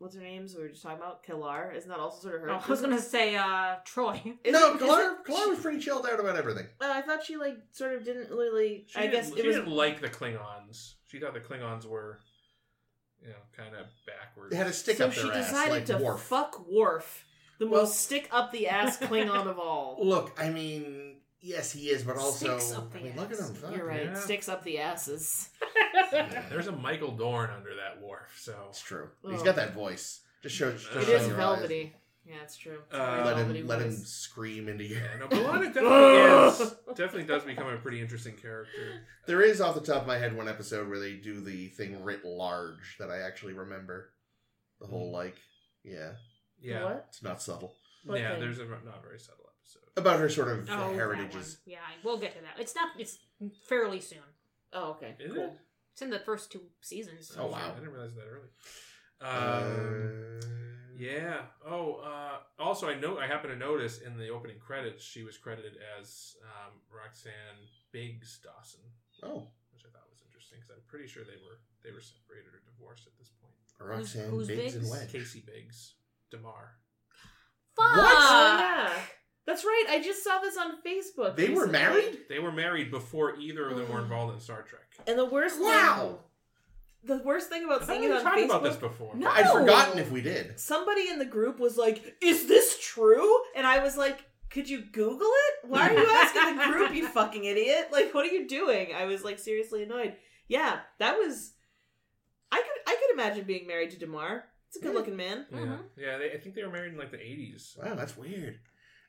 what's 0.03 0.17
her 0.17 0.21
names 0.23 0.55
we 0.55 0.63
were 0.63 0.69
just 0.69 0.83
talking 0.83 0.99
about? 0.99 1.25
K'Ehleyr. 1.25 1.75
Isn't 1.77 1.89
that 1.89 1.99
also 2.01 2.21
sort 2.23 2.35
of 2.35 2.41
her? 2.43 2.51
Oh, 2.51 2.61
I 2.65 2.69
was 2.69 2.81
gonna 2.81 3.01
say 3.01 3.37
uh 3.37 3.77
Troi. 3.87 4.17
Is 4.45 4.53
no, 4.53 4.73
it- 4.73 4.77
is 4.77 4.83
K'Ehleyr, 4.83 5.13
it- 5.13 5.25
K'Ehleyr 5.27 5.49
was 5.49 5.59
pretty 5.61 5.79
chilled 5.79 6.07
out 6.07 6.19
about 6.21 6.37
everything. 6.37 6.67
Uh, 6.81 6.91
I 6.93 7.03
thought 7.03 7.25
she 7.25 7.37
like 7.37 7.57
sort 7.73 7.95
of 7.95 8.05
didn't 8.05 8.31
really. 8.31 8.85
She 8.89 8.99
I 8.99 9.03
didn't- 9.03 9.13
guess 9.15 9.33
she 9.35 9.41
it 9.41 9.47
was. 9.47 9.57
didn't 9.57 9.71
like 9.71 10.01
the 10.01 10.09
Klingons. 10.09 10.95
She 11.07 11.19
thought 11.21 11.35
the 11.35 11.41
Klingons 11.41 11.87
were, 11.87 12.19
you 13.23 13.29
know, 13.29 13.35
kind 13.57 13.75
of 13.77 13.87
backwards. 14.07 14.51
They 14.51 14.57
had 14.57 14.67
a 14.67 14.73
stick 14.73 14.97
so 14.97 15.07
up 15.07 15.15
their 15.15 15.25
she 15.25 15.31
ass, 15.31 15.49
decided 15.51 15.73
like 15.73 15.87
to 15.87 15.99
Worf. 16.05 16.21
fuck 16.23 16.67
Worf, 16.69 17.25
the 17.59 17.67
Well- 17.69 17.83
most 17.83 18.01
stick 18.01 18.29
up 18.33 18.51
the 18.53 18.69
ass 18.69 18.99
Klingon 18.99 19.47
of 19.47 19.59
all. 19.59 19.99
Look, 20.03 20.33
I 20.39 20.51
mean, 20.51 21.12
yes, 21.43 21.73
he 21.73 21.89
is, 21.91 22.03
but 22.05 22.17
also, 22.17 22.59
Sticks 22.59 22.73
up 22.77 22.93
the 22.93 22.99
I 23.01 23.03
mean, 23.03 23.17
look 23.17 23.33
at 23.33 23.39
him. 23.39 23.55
fuck. 23.55 23.77
You're 23.77 23.87
right. 23.87 24.05
yeah. 24.05 24.15
Sticks 24.15 24.49
up 24.49 24.63
the 24.65 24.79
asses. 24.79 25.51
Yeah, 26.13 26.43
there's 26.51 26.67
a 26.69 26.73
Michael 26.73 27.13
Dorn 27.13 27.51
under 27.51 27.71
that 27.77 28.01
Worf, 28.03 28.39
so 28.39 28.55
It's 28.69 28.81
true. 28.81 29.09
He's 29.29 29.43
got 29.43 29.57
that 29.57 29.75
voice. 29.75 30.21
Just 30.43 30.57
show. 30.57 30.69
It 30.69 30.73
Just 30.79 30.87
It 30.89 31.05
shows 31.07 31.21
is 31.23 31.29
your 31.29 31.37
velvety. 31.37 31.95
Yeah, 32.25 32.35
it's 32.45 32.57
true. 32.57 32.79
Uh, 32.93 33.23
let 33.25 33.37
Nobody 33.39 33.61
him 33.61 33.67
let 33.67 33.81
him 33.83 33.93
scream 33.93 34.69
into 34.69 34.85
your. 34.85 35.01
Yeah, 35.01 35.17
no, 35.19 35.27
B'Elanna 35.29 35.73
definitely 35.75 36.65
is 36.65 36.75
definitely 36.97 37.25
does 37.25 37.43
become 37.45 37.67
a 37.67 37.77
pretty 37.79 38.01
interesting 38.01 38.37
character. 38.37 39.01
There 39.27 39.43
is 39.43 39.61
off 39.61 39.75
the 39.75 39.81
top 39.81 40.03
of 40.03 40.07
my 40.07 40.19
head 40.19 40.37
one 40.37 40.49
episode 40.49 40.89
where 40.89 41.01
they 41.01 41.15
do 41.15 41.41
the 41.41 41.69
thing 41.69 42.03
writ 42.05 42.25
large 42.25 42.97
that 43.01 43.11
I 43.11 43.23
actually 43.23 43.55
remember. 43.55 44.11
The 44.81 44.87
whole 44.87 45.09
Hmm. 45.09 45.15
like, 45.15 45.37
yeah, 45.85 46.13
Yeah, 46.61 46.85
What? 46.85 47.07
it's 47.09 47.23
not 47.23 47.43
subtle 47.43 47.75
What 48.05 48.21
yeah. 48.21 48.33
thing? 48.33 48.41
There's 48.41 48.59
a 48.61 48.67
not 48.67 49.03
very 49.03 49.19
subtle 49.19 49.42
episode. 49.77 50.01
about 50.01 50.21
her 50.21 50.29
sort 50.29 50.49
of 50.49 50.69
Oh, 50.71 50.89
that 50.89 50.95
heritages. 50.95 51.59
Yeah, 51.67 51.79
we'll 52.05 52.19
get 52.19 52.35
to 52.37 52.43
that. 52.43 52.61
It's 52.61 52.75
not. 52.75 52.91
It's 52.99 53.19
fairly 53.69 54.01
soon. 54.01 54.19
Oh, 54.73 54.91
okay. 54.93 55.15
Is 55.21 55.33
cool. 55.33 55.45
it? 55.45 55.53
It's 55.93 56.03
in 56.03 56.11
the 56.11 56.19
first 56.21 56.51
two 56.51 56.63
seasons. 56.81 57.33
Oh, 57.39 57.43
shit, 57.45 57.53
wow. 57.53 57.71
I 57.71 57.79
didn't 57.79 57.93
realize 57.93 58.15
that 58.15 58.25
early. 58.27 58.49
Um, 59.21 60.39
Uh, 60.41 60.47
Yeah. 60.99 61.41
Oh, 61.67 61.97
uh, 62.05 62.39
also, 62.59 62.89
I 62.89 62.95
know 62.95 63.19
I 63.19 63.27
happen 63.27 63.51
to 63.51 63.57
notice 63.57 64.01
in 64.01 64.17
the 64.19 64.29
opening 64.31 64.59
credits 64.59 65.05
she 65.05 65.23
was 65.23 65.37
credited 65.39 65.77
as 65.99 66.37
um, 66.45 66.73
Roxann 66.93 67.57
Biggs 67.93 68.41
Dawson, 68.43 68.81
Oh, 69.23 69.49
which 69.73 69.83
I 69.85 69.91
thought 69.93 70.09
was 70.11 70.23
interesting 70.27 70.59
because 70.61 70.71
I'm 70.77 70.83
pretty 70.89 71.07
sure 71.09 71.25
they 71.25 71.37
were 71.43 71.59
they 71.85 71.91
were 71.93 72.01
separated 72.01 72.55
or 72.55 72.63
divorced 72.65 73.07
at 73.07 73.13
this 73.19 73.31
point. 73.41 73.53
Roxanne 73.81 74.31
who's 74.31 74.47
Biggs 74.49 74.75
and 74.75 74.83
Biggs? 74.85 74.91
Wedge. 74.91 75.13
Casey 75.13 75.43
Biggs, 75.47 75.95
Damar. 76.31 76.77
Fuck! 77.77 77.87
Oh, 77.87 78.57
yeah. 78.61 78.93
That's 79.47 79.65
right. 79.65 79.85
I 79.89 80.01
just 80.03 80.23
saw 80.23 80.39
this 80.41 80.57
on 80.57 80.77
Facebook. 80.87 81.35
They 81.37 81.49
were 81.49 81.67
recently. 81.67 81.73
married? 81.73 82.19
They 82.29 82.39
were 82.39 82.53
married 82.53 82.91
before 82.91 83.35
either 83.37 83.69
of 83.69 83.77
them 83.77 83.91
were 83.91 84.01
involved 84.01 84.35
in 84.35 84.41
Star 84.41 84.63
Trek. 84.63 84.83
And 85.07 85.19
the 85.19 85.25
worst 85.25 85.61
Wow. 85.61 86.21
thing, 87.03 87.17
the 87.19 87.23
worst 87.25 87.49
thing 87.49 87.65
about 87.65 87.81
thought 87.81 87.89
seeing 87.89 88.05
it 88.05 88.13
on 88.13 88.23
talked 88.23 88.37
Facebook, 88.39 88.45
about 88.45 88.63
this 88.63 88.77
before. 88.77 89.17
No. 89.17 89.29
I'd 89.29 89.51
forgotten 89.51 89.99
if 89.99 90.11
we 90.13 90.21
did. 90.21 90.61
somebody 90.61 91.09
in 91.09 91.19
the 91.19 91.25
group 91.25 91.59
was 91.59 91.77
like, 91.77 92.17
"Is 92.21 92.47
this 92.47 92.79
true?" 92.81 93.37
And 93.57 93.67
I 93.67 93.83
was 93.83 93.97
like, 93.97 94.25
"Could 94.51 94.69
you 94.71 94.83
Google 94.83 95.27
it? 95.29 95.69
Why 95.69 95.89
are 95.91 95.93
you 95.99 96.07
asking 96.11 96.57
the 96.59 96.65
group, 96.73 96.95
you 96.95 97.09
fucking 97.09 97.45
idiot? 97.45 97.89
Like, 97.91 98.15
what 98.15 98.25
are 98.25 98.33
you 98.33 98.47
doing?" 98.47 98.95
I 98.95 99.07
was 99.07 99.25
like 99.25 99.41
seriously 99.41 99.83
annoyed. 99.83 100.15
Yeah, 100.47 100.79
that 101.01 101.17
was. 101.19 101.55
I 102.53 102.59
could 102.59 102.93
I 102.93 102.95
could 103.01 103.15
imagine 103.15 103.45
being 103.45 103.67
married 103.67 103.91
to 103.91 103.99
Damar. 103.99 104.45
It's 104.69 104.77
a 104.77 104.81
good 104.81 104.95
looking 104.95 105.17
man. 105.17 105.47
Yeah, 105.51 105.59
Mhm. 105.59 105.79
yeah. 105.97 106.19
They, 106.19 106.33
I 106.33 106.39
think 106.39 106.55
they 106.55 106.63
were 106.63 106.71
married 106.71 106.93
in 106.93 106.99
like 106.99 107.11
the 107.11 107.19
80s. 107.19 107.77
Wow, 107.83 107.95
that's 107.97 108.17
weird. 108.17 108.59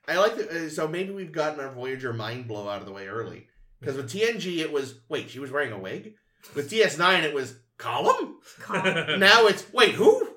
I 0.07 0.17
like 0.17 0.35
that. 0.38 0.49
Uh, 0.49 0.69
so 0.69 0.88
maybe 0.88 1.11
we've 1.13 1.31
gotten 1.31 1.59
our 1.59 1.71
Voyager 1.71 2.11
mind 2.13 2.47
blow 2.47 2.67
out 2.67 2.80
of 2.81 2.85
the 2.85 2.91
way 2.91 3.07
early. 3.07 3.47
Because 3.80 3.95
with 3.97 4.11
TNG, 4.11 4.59
it 4.59 4.71
was 4.71 4.95
wait, 5.09 5.30
she 5.30 5.39
was 5.39 5.51
wearing 5.51 5.71
a 5.71 5.80
wig. 5.80 6.15
With 6.55 6.69
DS9, 6.71 7.23
it 7.23 7.34
was 7.34 7.55
column. 7.77 8.38
Colin. 8.61 9.19
now 9.19 9.45
it's 9.47 9.71
wait, 9.73 9.91
who? 9.95 10.30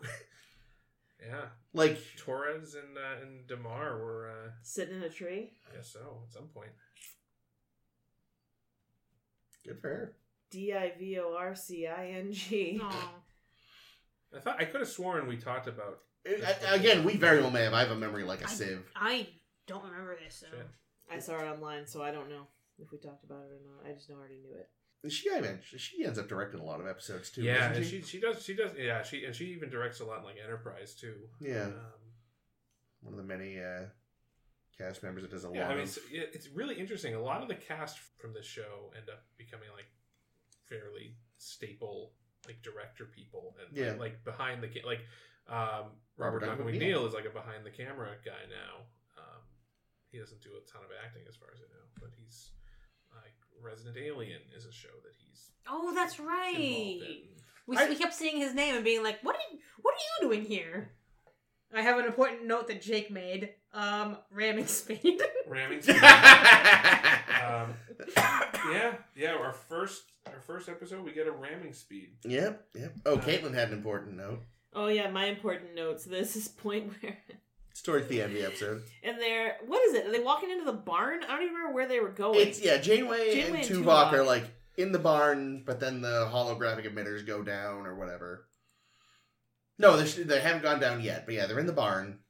Yeah, 1.24 1.46
Like 1.74 1.98
Torres 2.16 2.74
and 2.76 2.96
uh, 2.96 3.22
and 3.22 3.46
Damar 3.48 3.98
were. 3.98 4.28
Uh, 4.30 4.50
Sitting 4.62 4.96
in 4.96 5.02
a 5.02 5.08
tree. 5.08 5.50
I 5.70 5.76
guess 5.76 5.92
so 5.92 6.22
at 6.26 6.32
some 6.32 6.44
point. 6.48 6.70
good 9.64 9.80
for 9.80 9.88
her. 9.88 10.12
D 10.50 10.72
I 10.72 10.92
V 10.98 11.18
O 11.18 11.34
R 11.36 11.54
C 11.56 11.86
I 11.88 12.08
N 12.18 12.32
G. 12.32 12.80
Aw. 12.82 13.10
I 14.36 14.40
thought 14.40 14.60
I 14.60 14.64
could 14.64 14.80
have 14.80 14.88
sworn 14.88 15.26
we 15.26 15.36
talked 15.36 15.66
about. 15.66 15.98
Again, 16.72 17.04
we 17.04 17.16
very 17.16 17.40
well 17.40 17.50
may 17.50 17.62
have. 17.64 17.72
I 17.72 17.80
have 17.80 17.90
a 17.92 17.96
memory 17.96 18.24
like 18.24 18.42
a 18.42 18.46
I- 18.46 18.48
sieve. 18.48 18.82
I 18.94 19.26
don't 19.66 19.84
remember 19.84 20.16
this. 20.22 20.36
So. 20.36 20.46
Shit. 20.50 20.66
I 21.10 21.18
saw 21.20 21.38
it 21.38 21.44
online, 21.46 21.86
so 21.86 22.02
I 22.02 22.10
don't 22.10 22.28
know 22.28 22.46
if 22.78 22.90
we 22.90 22.98
talked 22.98 23.24
about 23.24 23.44
it 23.44 23.52
or 23.52 23.60
not. 23.64 23.88
I 23.88 23.94
just 23.94 24.08
know 24.10 24.16
I 24.16 24.18
already 24.18 24.38
knew 24.38 24.54
it. 24.54 24.68
And 25.02 25.12
She, 25.12 25.30
I 25.32 25.40
mean, 25.40 25.58
she 25.62 26.04
ends 26.04 26.18
up 26.18 26.28
directing 26.28 26.58
a 26.60 26.64
lot 26.64 26.80
of 26.80 26.86
episodes 26.86 27.30
too. 27.30 27.42
yeah, 27.42 27.72
and 27.72 27.84
she 27.86 28.02
she 28.02 28.18
does 28.18 28.42
she 28.44 28.54
does 28.54 28.72
yeah 28.76 29.02
she 29.02 29.24
and 29.24 29.34
she 29.34 29.46
even 29.52 29.70
directs 29.70 30.00
a 30.00 30.04
lot 30.04 30.18
in 30.18 30.24
like 30.24 30.36
Enterprise 30.42 30.94
too. 30.94 31.14
Yeah. 31.40 31.64
Um, 31.66 31.72
one 33.02 33.12
of 33.12 33.18
the 33.18 33.22
many 33.24 33.60
uh, 33.60 33.84
cast 34.76 35.02
members 35.04 35.22
that 35.22 35.30
does 35.30 35.44
a 35.44 35.50
yeah, 35.54 35.62
lot 35.62 35.70
I 35.70 35.74
mean, 35.74 35.84
of. 35.84 35.88
it's, 35.88 35.98
it's 36.10 36.48
really 36.48 36.74
interesting. 36.74 37.14
A 37.14 37.20
lot 37.22 37.40
of 37.42 37.46
the 37.48 37.54
cast 37.54 37.98
from 38.18 38.32
this 38.32 38.46
show 38.46 38.90
end 38.96 39.08
up 39.08 39.22
becoming 39.38 39.68
like 39.74 39.86
fairly 40.68 41.14
staple, 41.38 42.12
like 42.46 42.60
director 42.62 43.04
people, 43.04 43.54
and 43.64 43.76
Yeah. 43.76 43.90
like, 43.92 44.00
like 44.00 44.24
behind 44.24 44.62
the 44.62 44.68
ca- 44.68 44.84
like 44.86 45.00
um, 45.48 45.92
Robert 46.16 46.40
Robert 46.40 46.40
Duncan 46.40 46.64
Duncan 46.66 46.80
McNeill 46.80 47.06
is 47.06 47.14
like 47.14 47.26
a 47.26 47.30
behind 47.30 47.64
the 47.64 47.70
camera 47.70 48.10
guy 48.24 48.42
now. 48.50 48.86
He 50.16 50.22
doesn't 50.22 50.40
do 50.40 50.48
a 50.56 50.64
ton 50.70 50.80
of 50.82 50.88
acting 51.04 51.24
as 51.28 51.36
far 51.36 51.48
as 51.52 51.58
I 51.60 51.68
know, 51.74 51.84
but 52.00 52.08
he's 52.16 52.48
like 53.12 53.34
Resident 53.62 53.98
Alien 53.98 54.40
is 54.56 54.64
a 54.64 54.72
show 54.72 54.88
that 55.04 55.12
he's 55.18 55.50
Oh, 55.68 55.92
that's 55.94 56.18
right. 56.18 56.54
We, 57.66 57.76
I- 57.76 57.86
we 57.88 57.96
kept 57.96 58.14
seeing 58.14 58.38
his 58.38 58.54
name 58.54 58.76
and 58.76 58.82
being 58.84 59.02
like, 59.02 59.18
"What 59.22 59.36
are 59.36 59.40
you, 59.52 59.58
What 59.82 59.92
are 59.92 59.98
you 60.24 60.28
doing 60.30 60.46
here?" 60.48 60.92
I 61.74 61.82
have 61.82 61.98
an 61.98 62.06
important 62.06 62.46
note 62.46 62.68
that 62.68 62.80
Jake 62.80 63.10
made. 63.10 63.50
Um, 63.74 64.16
ramming 64.30 64.66
speed. 64.78 65.20
Ramming 65.46 65.82
speed. 65.82 65.96
um, 65.96 67.74
yeah, 68.16 68.94
yeah. 69.14 69.34
Our 69.38 69.52
first 69.52 70.04
our 70.32 70.40
first 70.40 70.70
episode, 70.70 71.04
we 71.04 71.12
get 71.12 71.26
a 71.26 71.32
ramming 71.32 71.74
speed. 71.74 72.12
Yep, 72.24 72.68
yep. 72.74 72.94
Oh, 73.04 73.18
Caitlin 73.18 73.52
had 73.52 73.68
an 73.68 73.74
important 73.74 74.16
note. 74.16 74.40
Oh 74.72 74.86
yeah, 74.86 75.10
my 75.10 75.26
important 75.26 75.74
notes. 75.74 76.04
This 76.06 76.36
is 76.36 76.48
point 76.48 76.90
where 77.02 77.18
It's 77.76 77.82
towards 77.82 78.08
the 78.08 78.22
end 78.22 78.32
of 78.32 78.38
the 78.38 78.46
episode. 78.46 78.84
and 79.02 79.20
they're 79.20 79.58
what 79.66 79.84
is 79.84 79.92
it? 79.92 80.06
Are 80.06 80.10
they 80.10 80.18
walking 80.18 80.50
into 80.50 80.64
the 80.64 80.72
barn? 80.72 81.22
I 81.22 81.26
don't 81.26 81.42
even 81.42 81.54
remember 81.56 81.74
where 81.74 81.86
they 81.86 82.00
were 82.00 82.08
going. 82.08 82.40
It's 82.40 82.58
yeah, 82.58 82.78
Janeway, 82.78 83.34
Janeway 83.34 83.60
and 83.60 83.70
and 83.70 83.84
Tuvok 83.84 84.08
Tuvok. 84.08 84.12
are 84.14 84.22
like 84.24 84.44
in 84.78 84.92
the 84.92 84.98
barn, 84.98 85.62
but 85.66 85.78
then 85.78 86.00
the 86.00 86.26
holographic 86.32 86.90
emitters 86.90 87.26
go 87.26 87.42
down 87.42 87.84
or 87.84 87.94
whatever. 87.94 88.46
No, 89.78 89.98
they 89.98 90.40
haven't 90.40 90.62
gone 90.62 90.80
down 90.80 91.02
yet, 91.02 91.26
but 91.26 91.34
yeah, 91.34 91.44
they're 91.44 91.58
in 91.58 91.66
the 91.66 91.72
barn 91.74 92.20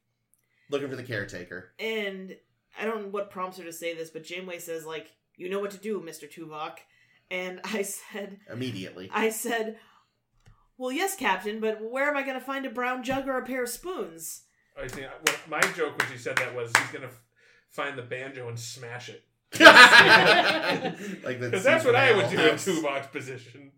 looking 0.69 0.89
for 0.89 0.97
the 0.97 1.03
caretaker. 1.03 1.71
and 1.79 2.35
I 2.77 2.83
don't 2.83 3.03
know 3.03 3.07
what 3.07 3.31
prompts 3.31 3.57
her 3.57 3.63
to 3.63 3.71
say 3.71 3.93
this, 3.95 4.09
but 4.09 4.25
Janeway 4.25 4.59
says 4.59 4.85
like, 4.85 5.15
"You 5.37 5.49
know 5.49 5.61
what 5.61 5.71
to 5.71 5.77
do, 5.77 6.01
Mister 6.01 6.27
Tuvok," 6.27 6.79
and 7.31 7.61
I 7.63 7.83
said, 7.83 8.41
Immediately. 8.51 9.09
I 9.13 9.29
said, 9.29 9.77
"Well, 10.77 10.91
yes, 10.91 11.15
Captain, 11.15 11.61
but 11.61 11.81
where 11.81 12.09
am 12.09 12.17
I 12.17 12.23
going 12.23 12.37
to 12.37 12.45
find 12.45 12.65
a 12.65 12.69
brown 12.69 13.01
jug 13.01 13.29
or 13.29 13.37
a 13.37 13.45
pair 13.45 13.63
of 13.63 13.69
spoons?" 13.69 14.41
I 14.81 14.87
think 14.87 15.07
what 15.21 15.39
my 15.49 15.61
joke 15.75 15.97
when 15.99 16.11
she 16.11 16.17
said 16.17 16.37
that 16.37 16.53
was 16.55 16.71
he's 16.77 16.91
gonna 16.91 17.07
f- 17.07 17.21
find 17.69 17.97
the 17.97 18.01
banjo 18.03 18.47
and 18.47 18.59
smash 18.59 19.09
it 19.09 19.23
like 21.23 21.39
because 21.39 21.63
that's 21.63 21.85
what 21.85 21.95
I 21.95 22.15
would 22.15 22.29
do 22.29 22.37
in 22.39 22.49
House. 22.51 22.65
Tuvok's 22.65 23.07
position. 23.07 23.71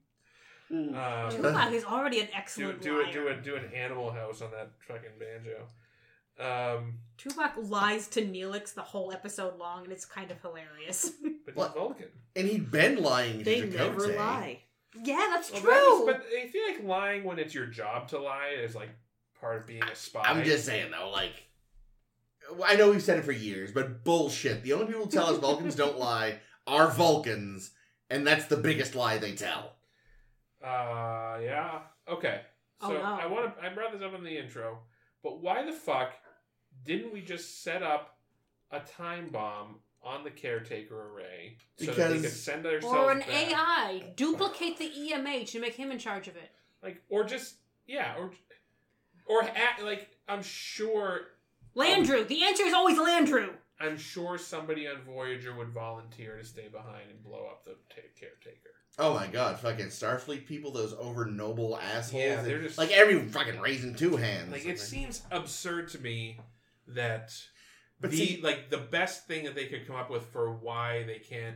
Hmm. 0.70 0.90
Um, 0.90 0.96
Tuvok 1.32 1.72
is 1.74 1.84
already 1.86 2.20
an 2.20 2.28
do 2.28 2.32
excellent 2.36 2.82
do 2.82 3.00
it 3.00 3.04
liar. 3.06 3.14
do 3.14 3.28
it 3.28 3.44
do 3.44 3.56
an 3.56 3.66
Animal 3.76 4.12
House 4.12 4.42
on 4.42 4.52
that 4.52 4.72
fucking 4.88 5.12
banjo. 5.20 5.68
Um, 6.40 7.00
Tuvok 7.18 7.70
lies 7.70 8.08
to 8.10 8.22
Neelix 8.22 8.74
the 8.74 8.82
whole 8.82 9.12
episode 9.12 9.58
long, 9.58 9.84
and 9.84 9.92
it's 9.92 10.06
kind 10.06 10.32
of 10.32 10.40
hilarious. 10.42 11.12
but 11.46 11.56
What? 11.56 11.68
he's 11.72 11.76
Vulcan. 11.76 12.08
And 12.36 12.48
he'd 12.48 12.72
been 12.72 13.02
lying 13.04 13.40
to 13.40 13.44
They 13.44 13.62
Chakotay. 13.62 13.76
never 13.76 14.08
lie. 14.16 14.60
yeah, 15.04 15.28
that's 15.32 15.52
Well, 15.52 15.62
true. 15.62 15.72
that 15.72 15.84
is- 15.92 16.06
but 16.06 16.26
I 16.40 16.48
feel 16.48 16.62
like 16.68 16.84
lying 16.84 17.24
when 17.26 17.40
it's 17.40 17.54
your 17.54 17.66
job 17.66 18.08
to 18.10 18.20
lie 18.20 18.56
is 18.64 18.74
like 18.76 18.90
part 19.40 19.57
of 19.57 19.68
being 19.68 19.84
a 19.84 19.95
spy. 19.95 20.22
I'm 20.26 20.44
just 20.44 20.66
saying 20.66 20.91
though, 20.91 21.10
like 21.11 21.45
I 22.66 22.76
know 22.76 22.90
we've 22.91 23.03
said 23.03 23.20
it 23.20 23.26
for 23.26 23.32
years, 23.32 23.72
but 23.72 24.03
bullshit. 24.03 24.64
The 24.64 24.74
only 24.74 24.88
people 24.88 25.06
who 25.06 25.11
tell 25.11 25.28
us 25.28 25.38
Vulcans 25.38 25.76
don't 25.76 25.98
lie 26.10 26.40
are 26.68 26.90
Vulcans, 26.90 27.72
and 28.10 28.26
that's 28.26 28.45
the 28.45 28.57
biggest 28.57 28.95
lie 28.95 29.18
they 29.18 29.34
tell. 29.34 29.74
Uh, 30.64 31.40
yeah. 31.44 31.80
Okay. 32.07 32.41
So 32.82 32.88
Oh, 32.88 32.94
no. 32.94 33.02
I 33.02 33.26
want 33.28 33.57
to. 33.57 33.64
I 33.66 33.70
brought 33.70 33.91
this 33.94 34.02
up 34.02 34.14
in 34.16 34.24
the 34.24 34.38
intro, 34.38 34.80
but 35.24 35.41
why 35.41 35.64
the 35.66 35.72
fuck 35.72 36.14
didn't 36.84 37.14
we 37.14 37.22
just 37.22 37.64
set 37.64 37.84
up 37.84 38.18
a 38.72 38.80
time 38.80 39.30
bomb 39.30 39.76
on 40.02 40.24
the 40.24 40.30
caretaker 40.32 41.11
array 41.14 41.57
so 41.78 41.88
that 41.91 42.10
they 42.11 42.20
could 42.22 42.30
send 42.32 42.66
ourselves 42.66 42.95
or 42.95 43.11
an 43.11 43.20
back? 43.20 43.30
AI. 43.30 44.14
Duplicate 44.16 44.78
the 44.78 44.90
EMH 44.90 45.53
and 45.53 45.61
make 45.61 45.76
him 45.76 45.91
in 45.91 45.99
charge 45.99 46.28
of 46.28 46.36
it. 46.38 46.52
like, 46.82 47.02
or 47.10 47.24
just 47.26 47.56
yeah, 47.86 48.16
or 48.18 48.32
or 49.30 49.44
act, 49.44 49.82
like 49.84 50.10
I'm 50.28 50.44
sure. 50.44 51.22
Landrew. 51.76 52.28
The 52.28 52.44
answer 52.44 52.64
is 52.64 52.74
always 52.74 52.98
Landrew. 52.98 53.52
I'm 53.80 53.98
sure 53.98 54.38
somebody 54.38 54.88
on 54.88 54.98
Voyager 55.04 55.56
would 55.56 55.70
volunteer 55.70 56.36
to 56.38 56.44
stay 56.44 56.68
behind 56.68 57.10
and 57.10 57.24
blow 57.24 57.46
up 57.50 57.64
the 57.64 57.76
ta 57.90 58.02
caretaker. 58.20 58.72
Oh 58.98 59.14
my 59.14 59.28
god, 59.28 59.58
fucking 59.60 59.86
Starfleet 59.86 60.46
people, 60.46 60.72
those 60.74 60.94
over 60.94 61.26
noble 61.26 61.78
assholes. 61.80 62.22
Yeah, 62.24 62.42
they're 62.42 62.62
just- 62.62 62.78
like 62.78 62.92
every 62.92 63.18
fucking 63.30 63.62
raising 63.62 63.96
two 63.96 64.18
hands. 64.18 64.52
Like 64.52 64.66
it 64.66 64.80
seems 64.80 65.22
absurd 65.32 65.88
to 65.90 66.00
me 66.00 66.40
that 66.88 67.32
But 68.02 68.12
the 68.12 68.18
see- 68.18 68.42
like 68.42 68.70
the 68.70 68.78
best 68.80 69.26
thing 69.28 69.46
that 69.46 69.56
they 69.56 69.68
could 69.68 69.88
come 69.88 69.96
up 69.96 70.10
with 70.10 70.26
for 70.26 70.52
why 70.52 71.04
they 71.04 71.20
can't 71.20 71.56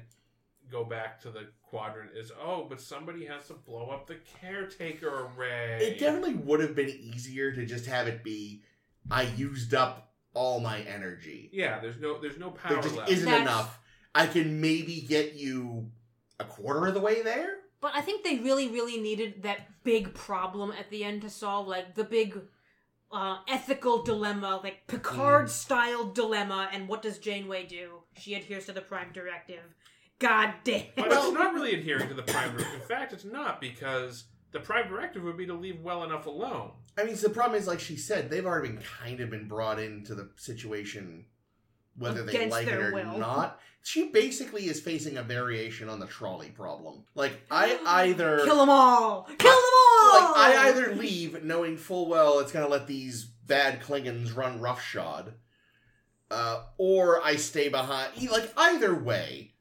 go 0.71 0.83
back 0.83 1.21
to 1.21 1.29
the 1.29 1.47
quadrant 1.61 2.11
is 2.15 2.31
oh, 2.41 2.65
but 2.69 2.79
somebody 2.81 3.25
has 3.25 3.47
to 3.47 3.53
blow 3.53 3.89
up 3.89 4.07
the 4.07 4.17
caretaker 4.41 5.27
array. 5.37 5.77
It 5.81 5.99
definitely 5.99 6.35
would 6.35 6.59
have 6.59 6.75
been 6.75 6.89
easier 6.89 7.51
to 7.53 7.65
just 7.65 7.85
have 7.85 8.07
it 8.07 8.23
be 8.23 8.63
I 9.11 9.23
used 9.23 9.73
up 9.73 10.11
all 10.33 10.59
my 10.59 10.79
energy. 10.81 11.49
yeah, 11.53 11.79
there's 11.79 11.99
no 11.99 12.19
there's 12.19 12.37
no 12.39 12.51
power 12.51 12.73
There 12.73 12.81
just 12.83 12.95
left. 12.95 13.11
isn't 13.11 13.25
That's- 13.25 13.41
enough. 13.41 13.79
I 14.15 14.27
can 14.27 14.61
maybe 14.61 15.01
get 15.01 15.33
you 15.33 15.89
a 16.39 16.45
quarter 16.45 16.85
of 16.87 16.93
the 16.93 16.99
way 16.99 17.21
there. 17.23 17.55
But 17.81 17.93
I 17.95 18.01
think 18.01 18.23
they 18.23 18.37
really, 18.37 18.69
really 18.69 19.01
needed 19.01 19.43
that 19.43 19.83
big 19.83 20.13
problem 20.13 20.71
at 20.71 20.89
the 20.89 21.03
end 21.03 21.23
to 21.23 21.29
solve, 21.29 21.67
like 21.67 21.95
the 21.95 22.03
big 22.03 22.39
uh, 23.11 23.39
ethical 23.47 24.03
dilemma, 24.03 24.61
like 24.63 24.87
Picard 24.87 25.49
style 25.49 26.05
dilemma. 26.11 26.69
And 26.71 26.87
what 26.87 27.01
does 27.01 27.17
Janeway 27.17 27.65
do? 27.65 28.03
She 28.17 28.35
adheres 28.35 28.67
to 28.67 28.71
the 28.71 28.81
Prime 28.81 29.11
Directive. 29.13 29.63
God 30.19 30.53
damn. 30.63 30.83
But 30.95 31.07
it's 31.11 31.31
not 31.31 31.53
really 31.53 31.73
adhering 31.73 32.07
to 32.07 32.13
the 32.13 32.23
Prime 32.23 32.51
Directive. 32.51 32.73
In 32.81 32.87
fact, 32.87 33.13
it's 33.13 33.25
not 33.25 33.59
because 33.59 34.25
the 34.51 34.59
Prime 34.59 34.87
Directive 34.87 35.23
would 35.23 35.37
be 35.37 35.45
to 35.47 35.53
leave 35.53 35.81
well 35.81 36.03
enough 36.03 36.25
alone. 36.27 36.71
I 36.97 37.03
mean, 37.03 37.15
so 37.15 37.27
the 37.27 37.33
problem 37.33 37.59
is, 37.59 37.67
like 37.67 37.79
she 37.79 37.97
said, 37.97 38.29
they've 38.29 38.45
already 38.45 38.69
been 38.69 38.81
kind 39.01 39.19
of 39.19 39.29
been 39.29 39.47
brought 39.47 39.79
into 39.79 40.15
the 40.15 40.29
situation, 40.37 41.25
whether 41.97 42.23
they 42.23 42.33
Against 42.33 42.51
like 42.51 42.67
it 42.67 42.71
their 42.71 42.89
or 42.89 42.93
will. 42.93 43.17
not. 43.17 43.59
She 43.85 44.09
basically 44.11 44.67
is 44.67 44.79
facing 44.79 45.17
a 45.17 45.23
variation 45.23 45.89
on 45.89 45.99
the 45.99 46.05
trolley 46.05 46.49
problem. 46.49 47.03
Like 47.15 47.41
I 47.51 47.77
either 47.85 48.41
Kill 48.45 48.57
them 48.59 48.69
all! 48.69 49.23
Kill 49.23 49.37
them 49.37 49.49
all! 49.49 50.11
like 50.13 50.35
I 50.37 50.69
either 50.69 50.95
leave 50.95 51.43
knowing 51.43 51.75
full 51.75 52.07
well 52.07 52.39
it's 52.39 52.51
gonna 52.53 52.67
let 52.69 52.87
these 52.87 53.25
bad 53.25 53.81
Klingons 53.81 54.33
run 54.37 54.61
roughshod, 54.61 55.33
uh, 56.31 56.63
or 56.77 57.21
I 57.23 57.35
stay 57.35 57.67
behind. 57.69 58.11
e- 58.17 58.29
Like 58.29 58.53
either 58.55 58.95
way, 58.95 59.52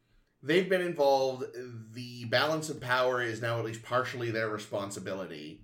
they've 0.42 0.68
been 0.68 0.80
involved. 0.80 1.44
The 1.92 2.24
balance 2.26 2.68
of 2.70 2.80
power 2.80 3.22
is 3.22 3.40
now 3.40 3.58
at 3.58 3.64
least 3.64 3.82
partially 3.82 4.30
their 4.30 4.48
responsibility. 4.48 5.62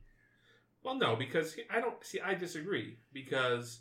Well, 0.82 0.94
no, 0.96 1.16
because 1.16 1.56
I 1.70 1.80
don't 1.80 2.02
see. 2.04 2.20
I 2.20 2.34
disagree 2.34 2.98
because 3.12 3.80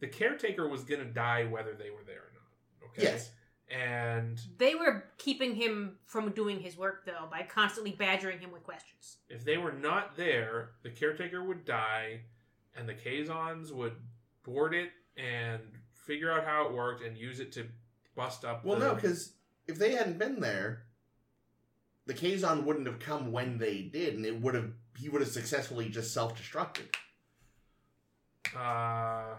the 0.00 0.06
caretaker 0.06 0.68
was 0.68 0.84
going 0.84 1.00
to 1.00 1.06
die 1.06 1.44
whether 1.44 1.72
they 1.74 1.90
were 1.90 2.04
there 2.06 2.16
or 2.16 2.32
not. 2.34 2.90
Okay. 2.90 3.02
Yes. 3.02 3.30
And 3.70 4.38
They 4.58 4.74
were 4.74 5.04
keeping 5.16 5.54
him 5.54 5.96
from 6.04 6.30
doing 6.32 6.60
his 6.60 6.76
work, 6.76 7.06
though, 7.06 7.26
by 7.30 7.42
constantly 7.42 7.92
badgering 7.92 8.38
him 8.38 8.52
with 8.52 8.62
questions. 8.62 9.16
if 9.30 9.44
they 9.44 9.56
were 9.56 9.72
not 9.72 10.16
there, 10.16 10.72
the 10.82 10.90
caretaker 10.90 11.42
would 11.42 11.64
die, 11.64 12.20
and 12.76 12.86
the 12.88 12.92
Kazons 12.94 13.72
would 13.72 13.94
board 14.44 14.74
it 14.74 14.90
and 15.16 15.62
figure 16.06 16.30
out 16.30 16.44
how 16.44 16.66
it 16.66 16.74
worked 16.74 17.02
and 17.02 17.16
use 17.16 17.40
it 17.40 17.52
to 17.52 17.66
bust 18.14 18.44
up. 18.44 18.64
Well, 18.64 18.78
the, 18.78 18.88
no, 18.88 18.94
because 18.94 19.32
if 19.66 19.78
they 19.78 19.92
hadn't 19.92 20.18
been 20.18 20.40
there, 20.40 20.84
the 22.06 22.14
Kazon 22.14 22.64
wouldn't 22.64 22.86
have 22.86 22.98
come 22.98 23.32
when 23.32 23.58
they 23.58 23.82
did, 23.82 24.14
and 24.14 24.26
it 24.26 24.40
would 24.40 24.54
have 24.54 24.72
he 24.98 25.08
would 25.08 25.20
have 25.22 25.30
successfully 25.30 25.88
just 25.88 26.12
self 26.12 26.36
destructed. 26.40 26.94
Uh, 28.56 29.34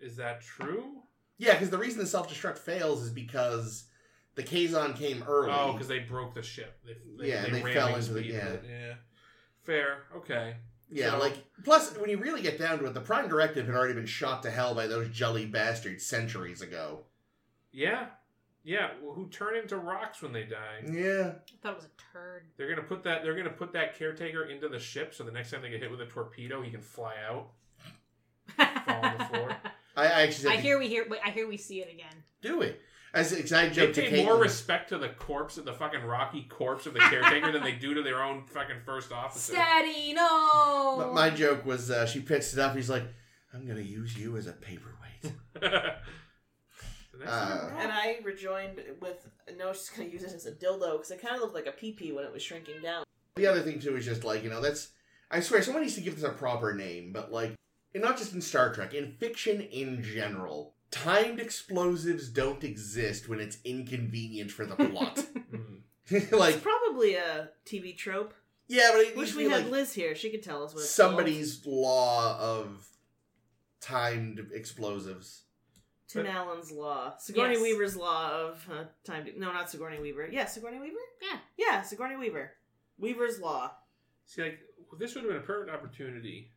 is 0.00 0.16
that 0.16 0.40
true? 0.40 1.02
Yeah, 1.38 1.52
because 1.54 1.70
the 1.70 1.78
reason 1.78 2.00
the 2.00 2.06
self 2.06 2.28
destruct 2.32 2.58
fails 2.58 3.02
is 3.02 3.10
because 3.10 3.84
the 4.34 4.42
Kazon 4.42 4.96
came 4.96 5.22
early. 5.26 5.52
Oh, 5.54 5.72
because 5.72 5.88
they 5.88 6.00
broke 6.00 6.34
the 6.34 6.42
ship. 6.42 6.78
They, 6.84 6.94
they, 7.18 7.28
Yeah, 7.30 7.44
they, 7.44 7.50
they 7.50 7.62
ran 7.62 7.74
fell 7.74 7.94
into 7.96 8.12
the- 8.12 8.24
yeah. 8.26 8.56
yeah. 8.68 8.94
Fair. 9.62 9.98
Okay. 10.16 10.56
Yeah, 10.90 11.12
So- 11.12 11.18
like 11.18 11.34
plus 11.64 11.96
when 11.96 12.10
you 12.10 12.16
really 12.18 12.42
get 12.42 12.58
down 12.58 12.78
to 12.80 12.86
it, 12.86 12.94
the 12.94 13.00
Prime 13.00 13.28
Directive 13.28 13.66
had 13.66 13.74
already 13.74 13.94
been 13.94 14.06
shot 14.06 14.42
to 14.42 14.50
hell 14.50 14.74
by 14.74 14.86
those 14.86 15.08
jelly 15.10 15.46
bastards 15.46 16.04
centuries 16.04 16.62
ago. 16.62 17.04
Yeah. 17.72 18.06
Yeah. 18.64 18.90
Well, 19.02 19.14
who 19.14 19.28
turn 19.28 19.56
into 19.56 19.76
rocks 19.76 20.22
when 20.22 20.32
they 20.32 20.44
die? 20.44 20.84
Yeah, 20.90 21.32
I 21.32 21.56
thought 21.62 21.72
it 21.72 21.76
was 21.76 21.86
a 21.86 22.12
turd. 22.12 22.44
They're 22.56 22.68
gonna 22.68 22.86
put 22.86 23.02
that. 23.04 23.22
They're 23.22 23.36
gonna 23.36 23.50
put 23.50 23.72
that 23.72 23.98
caretaker 23.98 24.44
into 24.44 24.68
the 24.68 24.78
ship, 24.78 25.14
so 25.14 25.24
the 25.24 25.32
next 25.32 25.50
time 25.50 25.62
they 25.62 25.70
get 25.70 25.80
hit 25.80 25.90
with 25.90 26.00
a 26.00 26.06
torpedo, 26.06 26.62
he 26.62 26.70
can 26.70 26.80
fly 26.82 27.14
out. 27.28 27.50
Fall 28.84 29.04
on 29.04 29.18
the 29.18 29.24
floor. 29.24 29.56
I, 29.96 30.04
I 30.04 30.22
actually 30.22 30.50
said 30.50 30.52
I 30.52 30.56
hear 30.56 30.78
we 30.78 30.88
hear. 30.88 31.06
wait, 31.08 31.20
I 31.24 31.30
hear 31.30 31.48
we 31.48 31.56
see 31.56 31.80
it 31.80 31.90
again. 31.92 32.22
do 32.42 32.58
we? 32.58 32.74
As 33.12 33.32
because 33.34 33.52
I 33.52 33.66
They 33.66 33.74
joked 33.74 33.94
to 33.96 34.02
pay 34.02 34.24
more 34.24 34.36
respect 34.38 34.90
to 34.90 34.98
the 34.98 35.08
corpse 35.08 35.58
of 35.58 35.64
the 35.64 35.72
fucking 35.72 36.02
rocky 36.02 36.42
corpse 36.48 36.86
of 36.86 36.94
the 36.94 37.00
caretaker 37.00 37.50
than 37.50 37.64
they 37.64 37.72
do 37.72 37.92
to 37.94 38.02
their 38.02 38.22
own 38.22 38.44
fucking 38.46 38.82
first 38.86 39.10
officer. 39.10 39.52
Steady, 39.54 40.12
no. 40.12 41.10
My, 41.12 41.28
my 41.28 41.30
joke 41.30 41.66
was 41.66 41.90
uh, 41.90 42.06
she 42.06 42.20
picks 42.20 42.52
it 42.52 42.60
up. 42.60 42.76
He's 42.76 42.88
like, 42.88 43.02
"I'm 43.52 43.66
gonna 43.66 43.80
use 43.80 44.16
you 44.16 44.36
as 44.36 44.46
a 44.46 44.52
paperweight." 44.52 45.34
The 47.12 47.18
next 47.18 47.30
time 47.32 47.74
Uh. 47.74 47.78
And 47.78 47.92
I 47.92 48.18
rejoined 48.24 48.80
with 49.00 49.28
no, 49.56 49.72
she's 49.72 49.90
gonna 49.90 50.08
use 50.08 50.22
it 50.22 50.32
as 50.32 50.46
a 50.46 50.52
dildo 50.52 50.92
because 50.92 51.10
it 51.10 51.20
kind 51.20 51.34
of 51.34 51.40
looked 51.42 51.54
like 51.54 51.66
a 51.66 51.72
pee 51.72 51.92
pee 51.92 52.12
when 52.12 52.24
it 52.24 52.32
was 52.32 52.42
shrinking 52.42 52.80
down. 52.82 53.04
The 53.36 53.46
other 53.46 53.62
thing 53.62 53.78
too 53.80 53.96
is 53.96 54.04
just 54.04 54.24
like 54.24 54.42
you 54.44 54.50
know 54.50 54.60
that's 54.60 54.88
I 55.30 55.40
swear 55.40 55.62
someone 55.62 55.82
needs 55.82 55.94
to 55.94 56.00
give 56.00 56.14
this 56.16 56.24
a 56.24 56.30
proper 56.30 56.74
name, 56.74 57.12
but 57.12 57.30
like 57.32 57.54
and 57.94 58.02
not 58.02 58.18
just 58.18 58.34
in 58.34 58.40
Star 58.40 58.72
Trek, 58.72 58.94
in 58.94 59.12
fiction 59.12 59.60
in 59.60 60.02
general, 60.02 60.74
timed 60.90 61.40
explosives 61.40 62.28
don't 62.28 62.62
exist 62.62 63.28
when 63.28 63.40
it's 63.40 63.58
inconvenient 63.64 64.50
for 64.50 64.64
the 64.66 64.76
plot. 64.76 65.24
Like 66.32 66.54
It's 66.56 66.62
probably 66.62 67.14
a 67.14 67.50
TV 67.64 67.96
trope. 67.96 68.34
yeah, 68.66 68.90
but 68.92 69.00
it 69.00 69.16
Wish 69.16 69.36
we 69.36 69.44
had 69.44 69.62
like 69.62 69.70
Liz 69.70 69.92
here. 69.92 70.16
She 70.16 70.30
could 70.30 70.42
tell 70.42 70.64
us 70.64 70.74
what 70.74 70.80
it's 70.80 70.90
somebody's 70.90 71.64
law 71.64 72.36
of 72.38 72.88
timed 73.80 74.50
explosives. 74.52 75.44
Called. 76.12 76.26
Tim 76.26 76.34
Allen's 76.34 76.70
law, 76.72 77.16
Sigourney 77.18 77.54
Yes. 77.54 77.62
Weaver's 77.62 77.96
law 77.96 78.30
of 78.32 78.68
uh, 78.70 78.84
time. 79.04 79.26
No, 79.36 79.52
not 79.52 79.70
Sigourney 79.70 80.00
Weaver. 80.00 80.28
Yeah, 80.30 80.46
Sigourney 80.46 80.78
Weaver. 80.80 80.96
Yeah. 81.22 81.38
yeah, 81.56 81.82
Sigourney 81.82 82.16
Weaver. 82.16 82.52
Weaver's 82.98 83.40
law. 83.40 83.72
See, 84.26 84.42
like 84.42 84.58
this 84.98 85.14
would 85.14 85.24
have 85.24 85.32
been 85.32 85.42
a 85.42 85.44
perfect 85.44 85.74
opportunity 85.74 86.52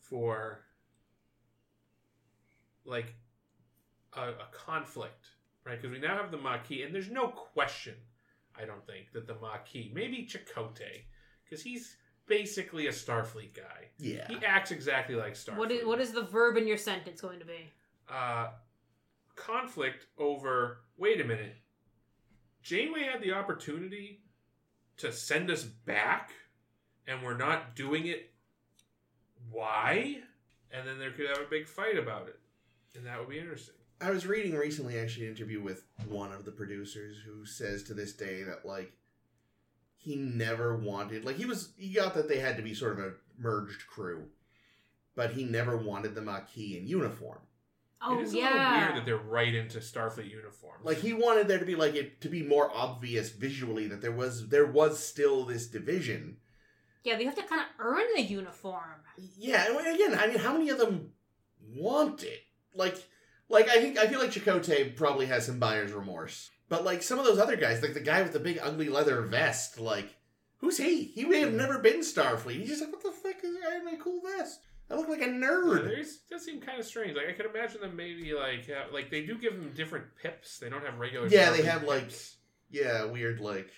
for 0.00 0.64
like 2.84 3.14
a, 4.16 4.30
a 4.30 4.48
conflict, 4.52 5.26
right? 5.64 5.80
Because 5.80 5.92
we 5.94 6.00
now 6.00 6.16
have 6.16 6.30
the 6.30 6.38
Maquis, 6.38 6.84
and 6.84 6.94
there's 6.94 7.10
no 7.10 7.28
question, 7.28 7.94
I 8.58 8.64
don't 8.64 8.86
think, 8.86 9.12
that 9.12 9.26
the 9.26 9.34
Maquis, 9.34 9.90
maybe 9.94 10.26
Chakotay, 10.26 11.02
because 11.44 11.62
he's 11.62 11.96
basically 12.26 12.86
a 12.86 12.92
Starfleet 12.92 13.54
guy. 13.54 13.88
Yeah. 13.98 14.26
He 14.28 14.36
acts 14.44 14.70
exactly 14.70 15.14
like 15.14 15.34
Starfleet. 15.34 15.56
What 15.56 15.70
is 15.70 15.86
what 15.86 16.00
is 16.00 16.12
the 16.12 16.22
verb 16.22 16.56
in 16.56 16.66
your 16.66 16.76
sentence 16.76 17.20
going 17.20 17.38
to 17.40 17.44
be? 17.44 17.70
Uh, 18.10 18.48
conflict 19.36 20.06
over? 20.18 20.78
Wait 20.96 21.20
a 21.20 21.24
minute. 21.24 21.56
Janeway 22.62 23.04
had 23.04 23.22
the 23.22 23.32
opportunity 23.32 24.20
to 24.98 25.12
send 25.12 25.50
us 25.50 25.62
back, 25.62 26.32
and 27.06 27.22
we're 27.22 27.36
not 27.36 27.74
doing 27.74 28.06
it. 28.06 28.30
Why? 29.50 30.18
And 30.70 30.86
then 30.86 30.98
there 30.98 31.12
could 31.12 31.28
have 31.28 31.38
a 31.38 31.50
big 31.50 31.66
fight 31.66 31.98
about 31.98 32.28
it, 32.28 32.38
and 32.94 33.06
that 33.06 33.18
would 33.18 33.30
be 33.30 33.38
interesting. 33.38 33.74
I 34.00 34.10
was 34.10 34.26
reading 34.26 34.54
recently 34.54 34.98
actually 34.98 35.26
an 35.26 35.32
interview 35.32 35.60
with 35.60 35.84
one 36.06 36.32
of 36.32 36.44
the 36.44 36.52
producers 36.52 37.16
who 37.24 37.44
says 37.44 37.82
to 37.84 37.94
this 37.94 38.12
day 38.12 38.44
that 38.44 38.64
like 38.64 38.92
he 39.96 40.14
never 40.14 40.76
wanted 40.76 41.24
like 41.24 41.36
he 41.36 41.44
was 41.44 41.70
he 41.76 41.94
got 41.94 42.14
that 42.14 42.28
they 42.28 42.38
had 42.38 42.56
to 42.56 42.62
be 42.62 42.74
sort 42.74 42.92
of 42.92 43.04
a 43.04 43.12
merged 43.38 43.86
crew, 43.88 44.26
but 45.16 45.32
he 45.32 45.44
never 45.44 45.76
wanted 45.76 46.14
the 46.14 46.22
Maquis 46.22 46.76
in 46.76 46.86
uniform. 46.86 47.40
Oh 48.00 48.18
it 48.18 48.22
is 48.22 48.32
a 48.32 48.36
yeah. 48.36 48.52
little 48.52 48.78
weird 48.78 48.96
that 48.96 49.06
they're 49.06 49.16
right 49.16 49.54
into 49.54 49.78
Starfleet 49.78 50.30
uniforms. 50.30 50.84
Like 50.84 50.98
he 50.98 51.12
wanted 51.12 51.48
there 51.48 51.58
to 51.58 51.64
be 51.64 51.74
like 51.74 51.94
it 51.94 52.20
to 52.20 52.28
be 52.28 52.42
more 52.42 52.70
obvious 52.74 53.30
visually 53.30 53.88
that 53.88 54.00
there 54.00 54.12
was 54.12 54.48
there 54.48 54.66
was 54.66 55.02
still 55.02 55.44
this 55.44 55.66
division. 55.66 56.36
yeah, 57.04 57.16
they 57.16 57.24
have 57.24 57.34
to 57.34 57.42
kind 57.42 57.62
of 57.62 57.66
earn 57.78 58.06
the 58.14 58.22
uniform. 58.22 59.02
Yeah, 59.36 59.66
and 59.66 59.94
again, 59.94 60.18
I 60.18 60.28
mean, 60.28 60.38
how 60.38 60.52
many 60.52 60.68
of 60.68 60.78
them 60.78 61.12
want 61.60 62.22
it? 62.22 62.40
Like, 62.74 62.96
like 63.48 63.68
I 63.68 63.80
think 63.80 63.98
I 63.98 64.06
feel 64.06 64.20
like 64.20 64.30
Chakotay 64.30 64.94
probably 64.94 65.26
has 65.26 65.46
some 65.46 65.58
buyer's 65.58 65.92
remorse, 65.92 66.50
but 66.68 66.84
like 66.84 67.02
some 67.02 67.18
of 67.18 67.24
those 67.24 67.38
other 67.38 67.56
guys, 67.56 67.82
like 67.82 67.94
the 67.94 68.00
guy 68.00 68.22
with 68.22 68.32
the 68.32 68.40
big 68.40 68.60
ugly 68.62 68.88
leather 68.88 69.22
vest, 69.22 69.80
like 69.80 70.14
who's 70.58 70.76
he? 70.76 71.04
He 71.04 71.24
may 71.24 71.40
have 71.40 71.50
hmm. 71.50 71.56
never 71.56 71.78
been 71.78 72.00
Starfleet. 72.00 72.60
He's 72.60 72.68
just 72.68 72.80
like, 72.82 72.92
what 72.92 73.02
the 73.02 73.10
fuck 73.10 73.42
is 73.42 73.56
I 73.68 73.74
have 73.74 73.84
my 73.84 73.96
cool 73.96 74.20
vest? 74.20 74.60
I 74.90 74.94
look 74.96 75.08
like 75.08 75.20
a 75.20 75.26
Yeah, 75.26 75.32
nerd. 75.32 75.84
there's 75.84 76.18
does 76.30 76.44
seem 76.44 76.60
kind 76.60 76.78
of 76.80 76.86
strange. 76.86 77.16
Like 77.16 77.28
I 77.28 77.32
could 77.32 77.46
imagine 77.46 77.80
them 77.80 77.94
maybe 77.96 78.32
like 78.34 78.68
uh, 78.70 78.92
like 78.92 79.10
they 79.10 79.24
do 79.26 79.36
give 79.38 79.52
them 79.54 79.72
different 79.74 80.06
pips. 80.22 80.58
They 80.58 80.68
don't 80.70 80.84
have 80.84 80.98
regular. 80.98 81.28
Yeah, 81.28 81.50
they 81.50 81.58
Starfleet 81.58 81.64
have, 81.64 81.82
like. 81.84 82.12
Yeah, 82.70 83.04
weird. 83.06 83.40
Like, 83.40 83.70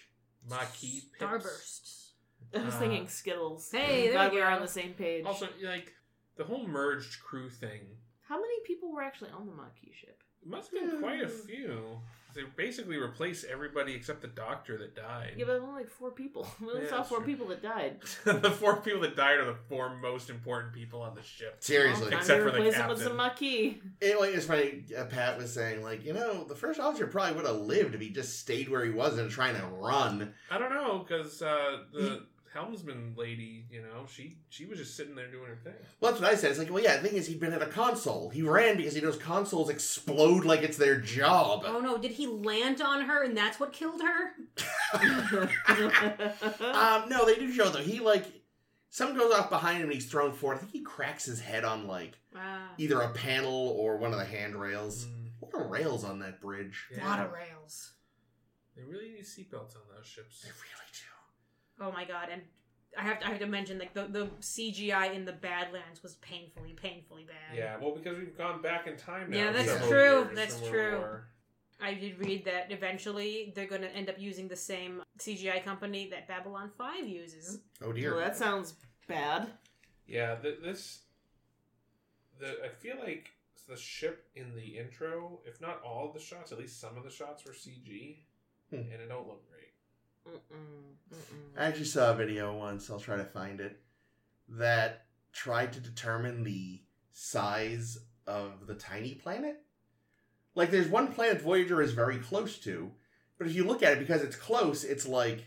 Maquis 0.49 1.05
pips. 1.19 1.23
Starbursts. 1.23 2.07
I 2.61 2.65
was 2.65 2.75
Uh, 2.75 2.79
thinking 2.79 3.09
Skittles. 3.09 3.71
Hey, 3.71 4.05
there 4.05 4.13
Glad 4.15 4.33
we 4.33 4.39
we're 4.39 4.47
on 4.49 4.63
the 4.63 4.69
same 4.69 4.95
page. 4.95 5.25
Also, 5.25 5.49
like 5.63 5.93
the 6.37 6.45
whole 6.45 6.67
merged 6.67 7.21
crew 7.23 7.51
thing. 7.51 7.83
How 8.29 8.37
many 8.41 8.55
people 8.67 8.93
were 8.93 9.03
actually 9.03 9.31
on 9.31 9.47
the 9.47 9.53
Maquis 9.53 9.95
ship? 10.01 10.23
It 10.43 10.49
must 10.49 10.71
have 10.73 10.91
been 10.91 11.01
quite 11.01 11.23
a 11.23 11.27
Hmm. 11.29 11.47
few. 11.47 12.01
They 12.35 12.43
basically 12.57 12.97
replaced 12.97 13.45
everybody 13.45 13.95
except 13.95 14.23
the 14.23 14.29
doctor 14.29 14.79
that 14.79 14.95
died. 14.95 15.35
Yeah, 15.37 15.45
but 15.47 15.61
only 15.61 15.83
like 15.83 15.91
four 15.91 16.11
people. 16.11 16.47
We 16.61 16.69
only 16.69 16.83
Yeah, 16.85 16.91
saw 16.91 16.97
that's 16.99 17.09
four 17.09 17.19
true. 17.19 17.27
people 17.27 17.47
that 17.49 17.63
died. 17.63 18.01
the 18.25 18.51
four 18.51 18.77
people 18.81 19.01
that 19.03 19.17
died 19.17 19.39
are 19.39 19.45
the 19.47 19.57
four 19.69 19.95
most 19.97 20.31
important 20.31 20.73
people 20.73 21.03
on 21.03 21.15
the 21.15 21.23
ship. 21.23 21.57
seriously. 21.61 22.03
Well, 22.03 22.11
time 22.13 22.21
Except 22.21 22.43
for 22.43 22.51
the 22.51 22.57
replace 22.59 22.77
them 22.77 22.89
with 22.89 22.99
captain. 22.99 23.09
some 23.09 23.17
Maquis. 23.17 23.75
Anyway, 24.03 24.33
it's 24.33 24.47
funny. 24.47 24.85
Uh, 24.97 25.05
Pat 25.05 25.39
was 25.39 25.53
saying, 25.53 25.83
like, 25.83 26.05
you 26.05 26.13
know, 26.13 26.45
the 26.45 26.55
first 26.55 26.79
officer 26.81 27.07
probably 27.07 27.37
would 27.37 27.47
have 27.47 27.57
lived 27.57 27.95
if 27.95 28.01
he 28.01 28.11
just 28.11 28.39
stayed 28.39 28.69
where 28.69 28.85
he 28.85 28.91
was 28.91 29.19
and 29.19 29.31
trying 29.31 29.57
to 29.57 29.67
run. 29.67 30.33
I 30.51 30.59
don't 30.59 30.73
know 30.73 30.99
because 31.07 31.43
uh, 31.43 31.79
the 31.93 32.27
helmsman 32.53 33.15
lady, 33.17 33.67
you 33.71 33.81
know, 33.83 34.07
she 34.13 34.39
she 34.49 34.67
was 34.67 34.79
just 34.79 34.97
sitting 34.97 35.15
there 35.15 35.31
doing 35.31 35.47
her 35.47 35.59
thing. 35.63 35.75
Well, 36.01 36.11
that's 36.11 36.21
what 36.23 36.31
I 36.31 36.35
said. 36.35 36.51
It's 36.51 36.59
like, 36.59 36.71
well, 36.71 36.83
yeah, 36.83 36.97
the 36.97 37.09
thing 37.09 37.17
is, 37.17 37.27
he'd 37.27 37.41
been 37.41 37.53
at 37.53 37.63
a 37.63 37.67
console. 37.67 38.29
He 38.31 38.43
ran 38.43 38.77
because 38.77 38.95
he 38.95 39.01
knows 39.01 39.17
consoles 39.17 39.69
explode 39.71 40.45
like 40.45 40.63
it's 40.63 40.77
their 40.77 41.01
job. 41.01 41.63
Oh 41.67 41.81
no, 41.81 41.97
did 41.99 42.13
he 42.13 42.27
land 42.27 42.81
on 42.83 43.03
her 43.03 43.23
and 43.25 43.37
that's 43.37 43.59
what 43.61 43.73
killed 43.73 44.01
her? 44.03 44.33
um, 46.61 47.09
no, 47.09 47.25
they 47.27 47.37
do 47.37 47.53
show 47.53 47.69
though. 47.69 47.79
He 47.81 48.01
like 48.01 48.25
something 48.91 49.17
goes 49.17 49.33
off 49.35 49.51
behind 49.51 49.79
him 49.79 49.85
and 49.85 49.93
he's 49.93 50.07
thrown 50.11 50.33
forward. 50.33 50.57
I 50.57 50.59
think 50.61 50.73
he 50.73 50.83
cracks 50.83 51.25
his 51.25 51.41
head 51.41 51.65
on 51.65 51.87
like 51.87 52.15
Ah, 52.37 52.71
either 52.79 53.01
a 53.01 53.11
panel 53.11 53.75
or 53.79 53.97
one 53.97 54.13
of 54.13 54.19
the 54.19 54.25
handrails. 54.25 55.07
Mm, 55.07 55.31
What 55.41 55.55
are 55.55 55.67
rails 55.69 56.05
on 56.05 56.21
that 56.21 56.41
bridge? 56.41 56.87
a 57.01 57.05
lot 57.05 57.21
of 57.21 57.33
rails. 57.33 57.93
They 58.77 58.83
really 58.85 59.09
need 59.11 59.25
seatbelts 59.25 59.75
on 59.77 59.83
those 59.95 60.07
ships. 60.07 60.43
They 60.43 60.49
really 60.49 60.91
do. 60.93 61.01
Oh 61.81 61.93
my 61.93 62.05
god! 62.05 62.29
And 62.33 62.43
I 62.99 63.03
have 63.03 63.21
to, 63.21 63.27
I 63.27 63.31
have 63.31 63.39
to 63.41 63.47
mention 63.47 63.79
like 63.79 63.95
the 63.95 64.07
the 64.07 64.27
CGI 64.41 65.15
in 65.15 65.25
the 65.25 65.33
Badlands 65.33 66.03
was 66.03 66.17
painfully, 66.17 66.73
painfully 66.81 67.25
bad. 67.25 67.57
Yeah, 67.57 67.77
well, 67.81 67.95
because 67.95 68.19
we've 68.19 68.37
gone 68.37 68.61
back 68.63 68.87
in 68.87 68.97
time 68.97 69.31
now. 69.31 69.37
Yeah, 69.39 69.53
that's 69.53 69.87
true, 69.89 70.19
years 70.25 70.29
that's 70.35 70.55
from 70.59 70.63
where 70.71 70.73
we 70.73 70.79
true. 70.91 70.99
were. 71.01 71.25
I 71.83 71.95
did 71.95 72.19
read 72.19 72.45
that 72.45 72.71
eventually 72.71 73.53
they're 73.57 73.67
going 73.67 73.81
to 73.81 73.91
end 73.97 74.11
up 74.11 74.17
using 74.19 74.49
the 74.49 74.57
same 74.57 75.03
CGI 75.19 75.65
company 75.65 76.09
that 76.11 76.29
Babylon 76.29 76.71
Five 76.77 77.07
uses. 77.09 77.61
Oh 77.83 77.93
dear. 77.93 78.15
Well, 78.15 78.21
that 78.25 78.37
sounds 78.37 78.75
bad. 79.09 79.49
Yeah, 80.07 80.35
th- 80.37 80.59
this. 80.63 81.01
The 82.39 82.57
I 82.65 82.69
feel 82.69 82.97
like 83.03 83.31
the 83.69 83.77
ship 83.77 84.27
in 84.35 84.55
the 84.55 84.79
intro, 84.79 85.41
if 85.47 85.61
not 85.61 85.81
all 85.85 86.09
of 86.09 86.15
the 86.15 86.21
shots, 86.21 86.53
at 86.53 86.59
least 86.59 86.81
some 86.81 86.97
of 86.97 87.05
the 87.05 87.11
shots 87.11 87.45
were 87.45 87.53
CG, 87.53 88.17
Hmm. 88.71 88.77
and 88.77 88.93
it 88.93 89.09
don't 89.09 89.27
look 89.27 89.49
great. 89.49 89.50
Mm-mm, 90.29 91.15
mm-mm. 91.15 91.59
I 91.61 91.67
actually 91.67 91.85
saw 91.87 92.11
a 92.13 92.15
video 92.15 92.57
once, 92.57 92.91
I'll 92.91 93.01
try 93.01 93.17
to 93.17 93.25
find 93.25 93.61
it, 93.61 93.81
that 94.49 95.07
tried 95.33 95.73
to 95.75 95.81
determine 95.81 96.43
the 96.43 96.81
size 97.13 97.99
of 98.27 98.67
the 98.67 98.75
tiny 98.75 99.15
planet. 99.15 99.63
Like, 100.55 100.71
there's 100.71 100.89
one 100.89 101.13
planet 101.13 101.41
Voyager 101.41 101.81
is 101.83 101.93
very 101.93 102.19
close 102.19 102.59
to, 102.61 102.91
but 103.39 103.47
if 103.47 103.55
you 103.55 103.65
look 103.65 103.83
at 103.83 103.93
it, 103.95 103.99
because 104.01 104.23
it's 104.23 104.37
close, 104.37 104.85
it's 104.85 105.07
like, 105.07 105.47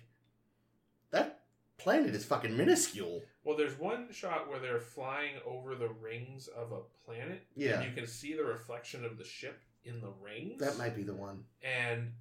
that 1.11 1.41
planet 1.77 2.15
is 2.15 2.25
fucking 2.25 2.55
minuscule. 2.55 3.21
Well, 3.43 3.57
there's 3.57 3.77
one 3.77 4.07
shot 4.11 4.49
where 4.49 4.59
they're 4.59 4.79
flying 4.79 5.33
over 5.45 5.75
the 5.75 5.89
rings 5.89 6.47
of 6.47 6.71
a 6.71 6.79
planet, 7.05 7.45
Yeah. 7.55 7.81
and 7.81 7.89
you 7.89 7.95
can 7.95 8.07
see 8.07 8.33
the 8.33 8.43
reflection 8.45 9.03
of 9.03 9.17
the 9.17 9.25
ship 9.25 9.61
in 9.83 9.99
the 9.99 10.11
rings. 10.23 10.61
That 10.61 10.77
might 10.77 10.95
be 10.95 11.03
the 11.03 11.13
one. 11.13 11.43
and 11.61 12.13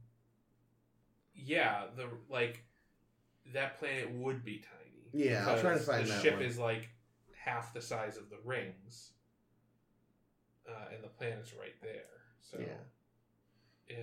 yeah, 1.34 1.84
the 1.96 2.08
like 2.28 2.64
that 3.52 3.78
planet 3.78 4.10
would 4.12 4.44
be 4.44 4.58
tiny. 4.58 5.28
Yeah, 5.28 5.46
I'll 5.48 5.58
try 5.60 5.70
to 5.70 5.74
because 5.74 5.86
find 5.86 6.06
the 6.06 6.08
that 6.12 6.22
ship 6.22 6.34
one. 6.34 6.42
is 6.42 6.58
like 6.58 6.88
half 7.34 7.74
the 7.74 7.82
size 7.82 8.16
of 8.16 8.30
the 8.30 8.38
rings, 8.44 9.12
uh, 10.68 10.94
and 10.94 11.02
the 11.02 11.08
planet's 11.08 11.52
right 11.54 11.74
there. 11.82 12.22
So 12.40 12.58
Yeah. 12.58 12.76
yeah, 13.88 13.96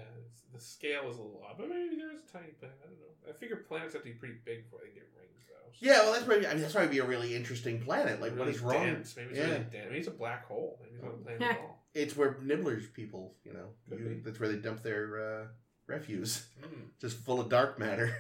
the 0.54 0.60
scale 0.60 1.10
is 1.10 1.18
a 1.18 1.22
little 1.22 1.44
odd, 1.50 1.58
but 1.58 1.70
maybe 1.70 1.96
there 1.96 2.12
is 2.12 2.20
a 2.20 2.32
tiny 2.32 2.52
planet. 2.60 2.78
I 2.84 2.88
don't 2.88 3.00
know. 3.00 3.30
I 3.30 3.34
figure 3.34 3.56
planets 3.58 3.94
have 3.94 4.04
to 4.04 4.10
be 4.10 4.14
pretty 4.16 4.36
big 4.46 4.66
before 4.66 4.80
they 4.84 4.94
get 4.94 5.10
rings, 5.18 5.46
though. 5.48 5.72
So 5.72 5.78
Yeah, 5.86 6.02
well, 6.02 6.14
that's 6.14 6.26
probably, 6.26 6.46
I 6.48 6.54
mean, 6.54 6.62
that's 6.62 6.74
probably 6.74 6.92
be 6.92 7.00
a 7.00 7.06
really 7.06 7.36
interesting 7.36 7.82
planet. 7.82 8.22
Like, 8.22 8.32
what 8.32 8.40
really 8.42 8.52
is 8.52 8.60
wrong? 8.62 8.86
dense. 8.86 9.16
Maybe 9.16 9.30
it's 9.32 9.40
Yeah. 9.40 9.46
really 9.46 9.60
dense. 9.72 9.86
Maybe 9.86 9.98
it's 9.98 10.08
a 10.08 10.12
black 10.12 10.46
hole. 10.46 10.80
Maybe 10.82 10.96
it's 10.96 11.04
not 11.04 11.14
a 11.14 11.18
planet 11.18 11.42
at 11.42 11.58
all. 11.62 11.86
It's 11.96 12.16
where 12.16 12.38
Nibbler's 12.42 12.88
people, 12.88 13.36
you 13.44 13.54
know, 13.54 13.70
you, 13.90 14.22
that's 14.24 14.40
where 14.40 14.50
they 14.50 14.58
dump 14.58 14.84
their 14.84 15.42
uh, 15.42 15.48
refuse. 15.90 16.46
Mm. 16.62 16.90
Just 17.02 17.18
full 17.18 17.40
of 17.40 17.50
dark 17.50 17.78
matter. 17.80 18.14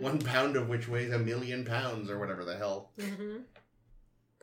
One 0.00 0.18
pound 0.18 0.56
of 0.56 0.68
which 0.68 0.88
weighs 0.88 1.10
a 1.12 1.18
million 1.18 1.64
pounds 1.64 2.10
or 2.10 2.18
whatever 2.18 2.44
the 2.44 2.56
hell. 2.56 2.90
Mm-hmm. 2.98 3.36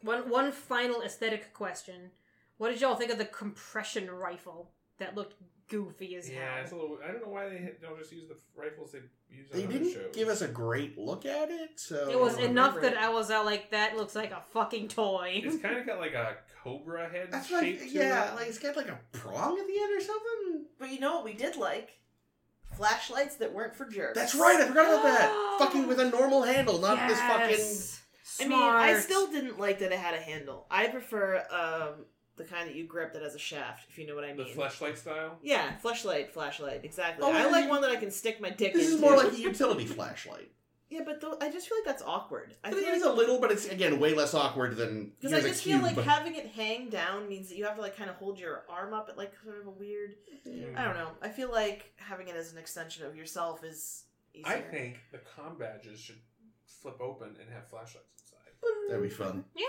One 0.01 0.29
one 0.29 0.51
final 0.51 1.01
aesthetic 1.01 1.53
question: 1.53 2.11
What 2.57 2.71
did 2.71 2.81
y'all 2.81 2.95
think 2.95 3.11
of 3.11 3.17
the 3.17 3.25
compression 3.25 4.09
rifle 4.09 4.71
that 4.99 5.15
looked 5.15 5.35
goofy 5.69 6.15
as 6.15 6.27
hell? 6.27 6.37
Yeah, 6.41 6.61
it's 6.61 6.71
a 6.71 6.75
little. 6.75 6.97
I 7.07 7.11
don't 7.11 7.21
know 7.21 7.29
why 7.31 7.49
they 7.49 7.71
don't 7.81 7.97
just 7.99 8.11
use 8.11 8.27
the 8.27 8.35
rifles 8.59 8.91
they 8.93 8.99
use 9.29 9.47
on 9.53 9.59
They 9.59 9.67
didn't 9.67 9.93
shows. 9.93 10.13
give 10.15 10.27
us 10.27 10.41
a 10.41 10.47
great 10.47 10.97
look 10.97 11.25
at 11.25 11.49
it, 11.51 11.79
so 11.79 12.09
It 12.09 12.19
was 12.19 12.37
enough 12.37 12.81
that 12.81 12.93
it. 12.93 12.97
I 12.97 13.09
was 13.09 13.29
all 13.31 13.45
like, 13.45 13.69
"That 13.71 13.95
looks 13.95 14.15
like 14.15 14.31
a 14.31 14.41
fucking 14.53 14.87
toy." 14.89 15.41
It's 15.43 15.61
kind 15.61 15.77
of 15.77 15.85
got 15.85 15.99
like 15.99 16.13
a 16.15 16.37
cobra 16.63 17.07
head 17.09 17.27
That's 17.31 17.47
shape 17.47 17.79
like 17.79 17.79
to 17.79 17.89
yeah, 17.89 18.31
it. 18.31 18.35
like 18.35 18.47
it's 18.47 18.59
got 18.59 18.75
like 18.75 18.89
a 18.89 18.99
prong 19.11 19.59
at 19.59 19.67
the 19.67 19.79
end 19.79 19.97
or 19.97 20.01
something. 20.01 20.65
But 20.79 20.89
you 20.91 20.99
know 20.99 21.15
what 21.15 21.25
we 21.25 21.33
did 21.33 21.55
like? 21.55 21.91
Flashlights 22.77 23.35
that 23.37 23.53
weren't 23.53 23.75
for 23.75 23.85
jerks. 23.85 24.17
That's 24.17 24.35
right, 24.35 24.59
I 24.59 24.65
forgot 24.67 24.85
about 24.87 25.03
that. 25.03 25.55
fucking 25.59 25.87
with 25.87 25.99
a 25.99 26.09
normal 26.09 26.43
handle, 26.43 26.79
not 26.79 27.07
this 27.07 27.19
fucking. 27.19 27.49
Yes. 27.57 28.01
I 28.41 28.47
mean, 28.47 28.59
I 28.61 28.99
still 28.99 29.27
didn't 29.27 29.59
like 29.59 29.79
that 29.79 29.91
it 29.91 29.99
had 29.99 30.15
a 30.15 30.19
handle. 30.21 30.65
I 30.71 30.87
prefer 30.87 31.37
um, 31.51 32.05
the 32.35 32.43
kind 32.43 32.67
that 32.67 32.75
you 32.75 32.85
grip 32.85 33.13
that 33.13 33.21
has 33.21 33.35
a 33.35 33.39
shaft, 33.39 33.85
if 33.89 33.97
you 33.99 34.07
know 34.07 34.15
what 34.15 34.23
I 34.23 34.33
the 34.33 34.43
mean. 34.45 34.53
flashlight 34.55 34.97
style. 34.97 35.37
yeah, 35.43 35.75
flashlight, 35.77 36.33
flashlight, 36.33 36.81
exactly. 36.83 37.23
Oh, 37.25 37.31
I 37.31 37.45
like 37.49 37.65
you- 37.65 37.69
one 37.69 37.81
that 37.81 37.91
I 37.91 37.95
can 37.97 38.09
stick 38.09 38.41
my 38.41 38.49
dick 38.49 38.73
This 38.73 38.85
into. 38.85 38.95
is 38.95 39.01
more 39.01 39.15
like 39.17 39.33
a 39.33 39.39
utility 39.39 39.85
flashlight. 39.85 40.51
Yeah, 40.89 41.01
but 41.05 41.21
th- 41.21 41.33
I 41.41 41.49
just 41.51 41.67
feel 41.67 41.77
like 41.79 41.85
that's 41.85 42.03
awkward. 42.03 42.55
I 42.63 42.67
I 42.67 42.71
feel 42.71 42.79
think 42.79 42.91
like 42.91 42.97
it's 42.97 43.05
a 43.05 43.11
little, 43.13 43.39
but 43.39 43.51
it's 43.51 43.65
again 43.67 43.99
way 43.99 44.13
less 44.13 44.33
awkward 44.33 44.75
than 44.75 45.11
because 45.19 45.33
I 45.33 45.37
here's 45.37 45.45
a 45.45 45.49
just 45.49 45.63
feel 45.63 45.79
cube. 45.79 45.97
like 45.97 46.05
having 46.05 46.35
it 46.35 46.47
hang 46.47 46.89
down 46.89 47.27
means 47.27 47.49
that 47.49 47.55
you 47.57 47.65
have 47.65 47.75
to 47.75 47.81
like 47.81 47.97
kind 47.97 48.09
of 48.09 48.15
hold 48.17 48.39
your 48.39 48.63
arm 48.69 48.93
up 48.93 49.07
at 49.09 49.17
like 49.17 49.33
sort 49.43 49.59
of 49.61 49.67
a 49.67 49.71
weird. 49.71 50.15
I 50.75 50.83
don't 50.83 50.95
know. 50.95 51.09
I 51.21 51.29
feel 51.29 51.51
like 51.51 51.93
having 51.97 52.27
it 52.27 52.35
as 52.35 52.51
an 52.51 52.57
extension 52.59 53.05
of 53.05 53.15
yourself 53.15 53.63
is 53.63 54.03
easier. 54.33 54.47
I 54.47 54.59
think 54.61 54.99
the 55.11 55.19
com 55.19 55.57
badges 55.57 55.99
should 55.99 56.19
flip 56.65 56.99
open 57.01 57.29
and 57.39 57.49
have 57.53 57.69
flashlights 57.69 58.11
inside. 58.21 58.89
That'd 58.89 59.03
be 59.03 59.09
fun. 59.09 59.45
Yeah. 59.55 59.65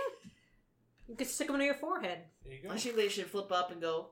You 1.09 1.16
could 1.16 1.27
stick 1.27 1.49
them 1.49 1.59
to 1.59 1.65
your 1.65 1.74
forehead. 1.74 2.19
There 2.45 2.55
you 2.55 2.62
go. 2.66 2.70
I 2.74 2.78
think 2.78 2.97
they 2.97 3.09
should 3.09 3.27
flip 3.27 3.53
up 3.53 3.70
and 3.70 3.81
go, 3.81 4.09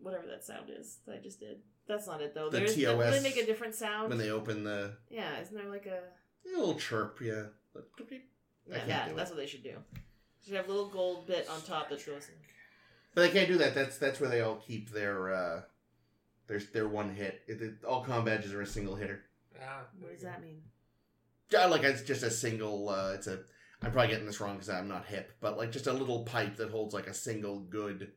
whatever 0.00 0.26
that 0.26 0.42
sound 0.44 0.70
is 0.70 0.98
that 1.06 1.14
I 1.16 1.18
just 1.18 1.38
did. 1.38 1.58
That's 1.88 2.06
not 2.06 2.20
it 2.22 2.34
though. 2.34 2.48
The 2.48 2.58
There's 2.58 2.74
TOS 2.76 3.16
they 3.16 3.22
make 3.22 3.36
a 3.36 3.44
different 3.46 3.74
sound. 3.74 4.08
When 4.08 4.18
they 4.18 4.30
open 4.30 4.64
the 4.64 4.96
yeah, 5.10 5.40
isn't 5.40 5.54
there 5.54 5.68
like 5.68 5.86
a 5.86 5.98
a 6.46 6.58
little 6.58 6.74
chirp, 6.74 7.18
yeah. 7.22 7.44
But- 7.74 7.88
I 8.00 8.04
yeah, 8.68 8.76
can't 8.76 8.88
that, 8.88 9.08
do 9.10 9.16
that's 9.16 9.30
it. 9.30 9.34
what 9.34 9.40
they 9.40 9.46
should 9.46 9.62
do. 9.64 9.76
Should 10.44 10.54
have 10.54 10.66
a 10.66 10.72
little 10.72 10.88
gold 10.88 11.26
bit 11.26 11.48
on 11.48 11.60
top 11.62 11.88
that 11.90 12.04
goes. 12.06 12.28
in. 12.28 12.34
But 13.14 13.22
they 13.22 13.30
can't 13.30 13.48
do 13.48 13.58
that. 13.58 13.74
That's 13.74 13.98
that's 13.98 14.20
where 14.20 14.30
they 14.30 14.40
all 14.40 14.56
keep 14.56 14.90
their 14.92 15.32
uh 15.34 15.62
their 16.46 16.60
their 16.72 16.88
one 16.88 17.14
hit. 17.14 17.42
It, 17.48 17.60
it- 17.62 17.84
all 17.84 18.04
com 18.04 18.24
badges 18.24 18.52
are 18.52 18.62
a 18.62 18.66
single 18.66 18.94
hitter. 18.96 19.22
Ah, 19.60 19.82
What 20.00 20.12
does 20.12 20.22
that 20.22 20.40
mean? 20.42 20.62
Yeah, 21.50 21.66
like 21.66 21.82
it's 21.82 22.02
just 22.02 22.22
a 22.22 22.30
single. 22.30 22.88
uh 22.88 23.12
It's 23.14 23.26
a. 23.26 23.40
I'm 23.82 23.90
probably 23.90 24.08
getting 24.12 24.26
this 24.26 24.40
wrong 24.40 24.54
because 24.54 24.70
I'm 24.70 24.86
not 24.88 25.06
hip, 25.06 25.32
but 25.40 25.56
like 25.58 25.72
just 25.72 25.88
a 25.88 25.92
little 25.92 26.22
pipe 26.22 26.56
that 26.56 26.70
holds 26.70 26.94
like 26.94 27.08
a 27.08 27.14
single 27.14 27.58
good 27.60 28.12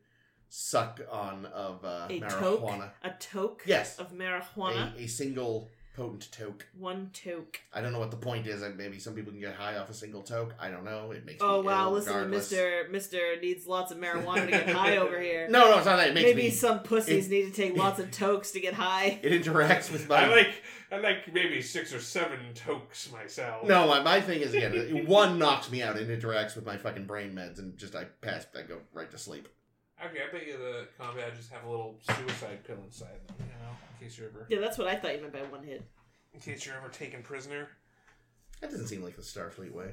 suck 0.58 1.00
on 1.10 1.44
of 1.46 1.84
uh, 1.84 2.06
A 2.08 2.20
toke? 2.20 2.62
marijuana. 2.62 2.90
A 3.02 3.10
toke 3.20 3.62
Yes, 3.66 3.98
of 3.98 4.12
marijuana. 4.14 4.96
a, 4.96 5.02
a 5.02 5.06
single 5.06 5.68
potent 5.94 6.28
toke. 6.32 6.66
One 6.78 7.10
toke. 7.12 7.60
I 7.74 7.80
don't 7.82 7.92
know 7.92 7.98
what 7.98 8.10
the 8.10 8.16
point 8.16 8.46
is. 8.46 8.62
and 8.62 8.76
Maybe 8.76 8.98
some 8.98 9.14
people 9.14 9.32
can 9.32 9.40
get 9.40 9.54
high 9.54 9.76
off 9.76 9.88
a 9.90 9.94
single 9.94 10.22
toke. 10.22 10.54
I 10.58 10.70
don't 10.70 10.84
know. 10.84 11.10
It 11.12 11.24
makes 11.26 11.42
Oh 11.42 11.60
me 11.62 11.68
wow! 11.68 11.86
ill 11.86 11.92
Listen 11.92 12.12
regardless. 12.14 12.48
to 12.48 12.54
Mister. 12.54 12.88
Mister 12.90 13.40
needs 13.40 13.66
lots 13.66 13.92
of 13.92 13.98
marijuana 13.98 14.44
to 14.46 14.50
get 14.50 14.68
high 14.70 14.96
over 14.96 15.20
here. 15.20 15.46
No, 15.50 15.70
no, 15.70 15.76
it's 15.78 15.86
not 15.86 15.96
that. 15.96 16.08
It 16.08 16.14
makes 16.14 16.26
Maybe 16.26 16.42
me. 16.44 16.50
some 16.50 16.80
pussies 16.80 17.26
it- 17.26 17.30
need 17.30 17.44
to 17.46 17.52
take 17.52 17.76
lots 17.76 17.98
of 18.00 18.10
tokes 18.24 18.50
to 18.52 18.60
get 18.60 18.72
high. 18.74 19.18
It 19.22 19.32
interacts 19.44 19.90
with 19.92 20.08
my. 20.08 20.24
I 20.24 20.28
like 20.28 20.48
I 20.90 20.98
like 20.98 21.32
maybe 21.34 21.60
six 21.62 21.92
or 21.94 22.00
seven 22.00 22.38
tokes 22.54 23.10
myself. 23.12 23.66
No, 23.66 23.86
my, 23.88 24.00
my 24.02 24.20
thing 24.20 24.40
is 24.40 24.54
again, 24.54 25.04
one 25.06 25.38
knocks 25.38 25.70
me 25.70 25.82
out. 25.82 25.96
and 25.98 26.08
interacts 26.08 26.54
with 26.56 26.64
my 26.64 26.76
fucking 26.76 27.04
brain 27.06 27.34
meds, 27.34 27.58
and 27.58 27.76
just 27.76 27.94
I 27.96 28.04
pass, 28.22 28.46
I 28.56 28.62
go 28.62 28.78
right 28.94 29.10
to 29.10 29.18
sleep. 29.18 29.48
Okay, 30.04 30.18
I 30.28 30.32
bet 30.32 30.46
you 30.46 30.58
the 30.58 30.86
com 30.98 31.16
badges 31.16 31.48
have 31.48 31.64
a 31.64 31.70
little 31.70 31.98
suicide 32.02 32.62
pill 32.64 32.76
inside 32.84 33.18
them. 33.26 33.36
You 33.40 33.44
know, 33.46 33.70
in 33.98 34.06
case 34.06 34.18
you're 34.18 34.28
ever 34.28 34.46
Yeah, 34.48 34.60
that's 34.60 34.76
what 34.78 34.88
I 34.88 34.96
thought 34.96 35.14
you 35.14 35.20
meant 35.22 35.32
by 35.32 35.42
one 35.44 35.62
hit. 35.64 35.82
in 36.34 36.40
case 36.40 36.66
you're 36.66 36.76
ever 36.76 36.88
taken 36.88 37.22
prisoner. 37.22 37.68
That 38.60 38.70
doesn't 38.70 38.86
seem 38.88 39.02
like 39.02 39.16
the 39.16 39.22
Starfleet 39.22 39.72
way. 39.72 39.92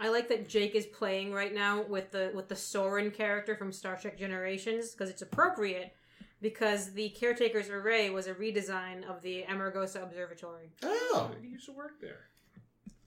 I 0.00 0.08
like 0.08 0.28
that 0.28 0.48
Jake 0.48 0.74
is 0.74 0.86
playing 0.86 1.32
right 1.32 1.54
now 1.54 1.82
with 1.82 2.10
the 2.10 2.30
with 2.34 2.48
the 2.48 2.54
Soran 2.54 3.12
character 3.14 3.56
from 3.56 3.72
Star 3.72 3.96
Trek 3.96 4.18
Generations 4.18 4.90
because 4.90 5.08
it's 5.10 5.22
appropriate 5.22 5.94
because 6.40 6.92
the 6.92 7.08
caretaker's 7.10 7.70
array 7.70 8.10
was 8.10 8.26
a 8.26 8.34
redesign 8.34 9.04
of 9.08 9.22
the 9.22 9.44
Amargosa 9.48 10.02
Observatory. 10.02 10.72
Oh, 10.82 11.30
he 11.40 11.48
used 11.48 11.66
to 11.66 11.72
work 11.72 12.00
there. 12.00 12.26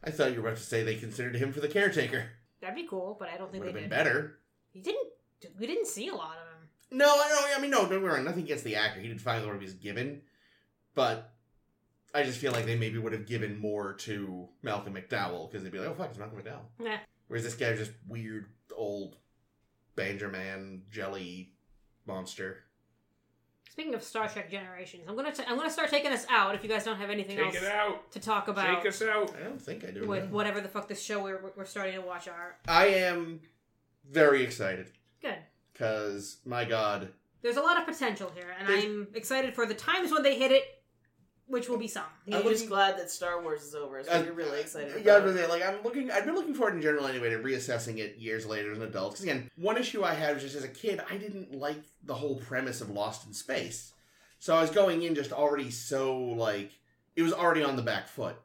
I 0.04 0.12
thought 0.12 0.32
you 0.34 0.42
were 0.42 0.48
about 0.48 0.58
to 0.58 0.64
say 0.64 0.84
they 0.84 0.96
considered 0.96 1.36
him 1.36 1.52
for 1.52 1.60
the 1.60 1.68
caretaker. 1.68 2.26
That'd 2.62 2.76
be 2.76 2.88
cool, 2.88 3.16
but 3.20 3.30
I 3.30 3.38
don't 3.38 3.52
think 3.52 3.64
Would 3.66 3.74
they 3.76 3.82
have 3.82 3.90
did. 3.90 3.96
been 3.96 4.06
better. 4.06 4.38
He 4.72 4.80
didn't. 4.82 5.10
We 5.60 5.68
didn't 5.68 5.88
see 5.88 6.08
a 6.08 6.16
lot 6.16 6.38
of 6.38 6.48
him. 6.48 6.98
No, 7.00 7.06
I 7.08 7.28
don't. 7.30 7.58
I 7.58 7.62
mean, 7.62 7.72
no, 7.72 7.82
don't 7.82 7.90
get 7.90 8.02
me 8.02 8.08
wrong. 8.08 8.24
Nothing 8.24 8.44
against 8.44 8.64
the 8.64 8.76
actor. 8.76 9.00
He 9.02 9.08
did 9.08 9.22
fine 9.22 9.42
with 9.42 9.48
what 9.50 9.58
he 9.60 9.66
was 9.66 9.74
given, 9.74 10.22
but 10.96 11.34
I 12.14 12.24
just 12.24 12.40
feel 12.40 12.54
like 12.54 12.66
they 12.66 12.78
maybe 12.78 12.98
would 12.98 13.14
have 13.14 13.26
given 13.26 13.58
more 13.60 13.94
to 13.94 14.48
Malcolm 14.64 14.94
McDowell 14.96 15.50
because 15.50 15.64
they'd 15.64 15.72
be 15.72 15.80
like, 15.80 15.90
"Oh 15.90 15.94
fuck, 15.94 16.10
it's 16.10 16.18
Malcolm 16.18 16.40
McDowell." 16.40 16.66
Yeah. 16.80 17.00
Whereas 17.28 17.44
this 17.44 17.56
guy's 17.56 17.78
just 17.78 17.92
weird 18.08 18.48
old 18.76 19.18
Banjo 19.96 20.30
Man 20.30 20.84
jelly 20.90 21.54
monster. 22.06 22.64
Speaking 23.70 23.94
of 23.94 24.02
Star 24.02 24.28
Trek 24.28 24.50
Generations, 24.50 25.04
I'm 25.08 25.16
gonna 25.16 25.34
t- 25.34 25.44
I'm 25.48 25.58
gonna 25.58 25.70
start 25.70 25.90
taking 25.90 26.12
us 26.12 26.26
out 26.30 26.56
if 26.56 26.64
you 26.64 26.70
guys 26.70 26.86
don't 26.86 26.98
have 26.98 27.10
anything 27.10 27.36
Take 27.38 27.48
else 27.48 27.56
it 27.58 27.66
out. 27.66 28.12
to 28.14 28.20
talk 28.20 28.48
about 28.48 28.78
Take 28.82 28.88
us 28.88 29.02
out. 29.02 29.36
I 29.40 29.44
don't 29.44 29.62
think 29.62 29.84
I 29.84 29.92
do. 29.92 30.08
with 30.08 30.30
no. 30.30 30.36
whatever 30.36 30.62
the 30.62 30.70
fuck 30.70 30.88
this 30.88 31.04
show 31.04 31.22
we're 31.22 31.42
we're 31.56 31.66
starting 31.66 31.94
to 31.96 32.02
watch 32.02 32.28
are. 32.28 32.56
I 32.68 32.88
am 32.88 33.42
very 34.10 34.42
excited 34.42 34.90
Good. 35.28 35.38
because 35.74 36.38
my 36.46 36.66
god, 36.66 37.10
There's 37.42 37.58
a 37.58 37.62
lot 37.62 37.78
of 37.80 37.86
potential 37.86 38.32
here, 38.36 38.54
and 38.58 38.68
There's- 38.68 38.84
I'm 38.84 39.08
excited 39.14 39.54
for 39.54 39.66
the 39.66 39.74
times 39.76 40.12
when 40.12 40.24
they 40.24 40.38
hit 40.38 40.52
it, 40.52 40.64
which 41.46 41.70
will 41.70 41.78
be 41.78 41.88
some. 41.88 42.04
I'm 42.28 42.34
I'm 42.34 42.40
looking- 42.40 42.52
just 42.54 42.68
glad 42.68 42.98
that 42.98 43.10
Star 43.12 43.42
Wars 43.42 43.62
is 43.64 43.74
over, 43.76 44.04
so 44.04 44.12
Uh, 44.12 44.24
you're 44.24 44.34
really 44.34 44.60
excited. 44.60 44.90
Yeah, 45.06 45.14
I 45.14 45.18
about 45.18 45.28
was 45.28 45.36
it. 45.36 45.38
gonna 45.42 45.48
say, 45.54 45.66
like 45.66 45.76
I'm 45.78 45.84
looking. 45.84 46.12
I've 46.12 46.26
been 46.26 46.36
looking 46.36 46.54
forward 46.56 46.76
in 46.76 46.82
general 46.82 47.06
anyway 47.08 47.30
to 47.30 47.38
reassessing 47.40 48.00
it 48.00 48.18
years 48.18 48.46
later 48.46 48.72
as 48.72 48.78
an 48.80 48.84
adult. 48.84 49.12
Because 49.14 49.24
again, 49.24 49.50
one 49.56 49.78
issue 49.78 50.04
I 50.04 50.14
had 50.14 50.34
was 50.34 50.44
just 50.44 50.56
as 50.56 50.64
a 50.64 50.68
kid, 50.70 51.00
I 51.10 51.18
didn't 51.18 51.54
like 51.54 51.78
the 52.04 52.16
whole 52.16 52.38
premise 52.40 52.82
of 52.82 52.90
Lost 52.90 53.26
in 53.28 53.34
Space, 53.34 53.94
so 54.40 54.56
I 54.56 54.62
was 54.62 54.72
going 54.72 55.04
in 55.04 55.16
just 55.16 55.32
already 55.32 55.72
so 55.72 56.18
like 56.20 56.72
it 57.16 57.22
was 57.24 57.34
already 57.34 57.64
on 57.64 57.76
the 57.76 57.82
back 57.84 58.08
foot. 58.10 58.36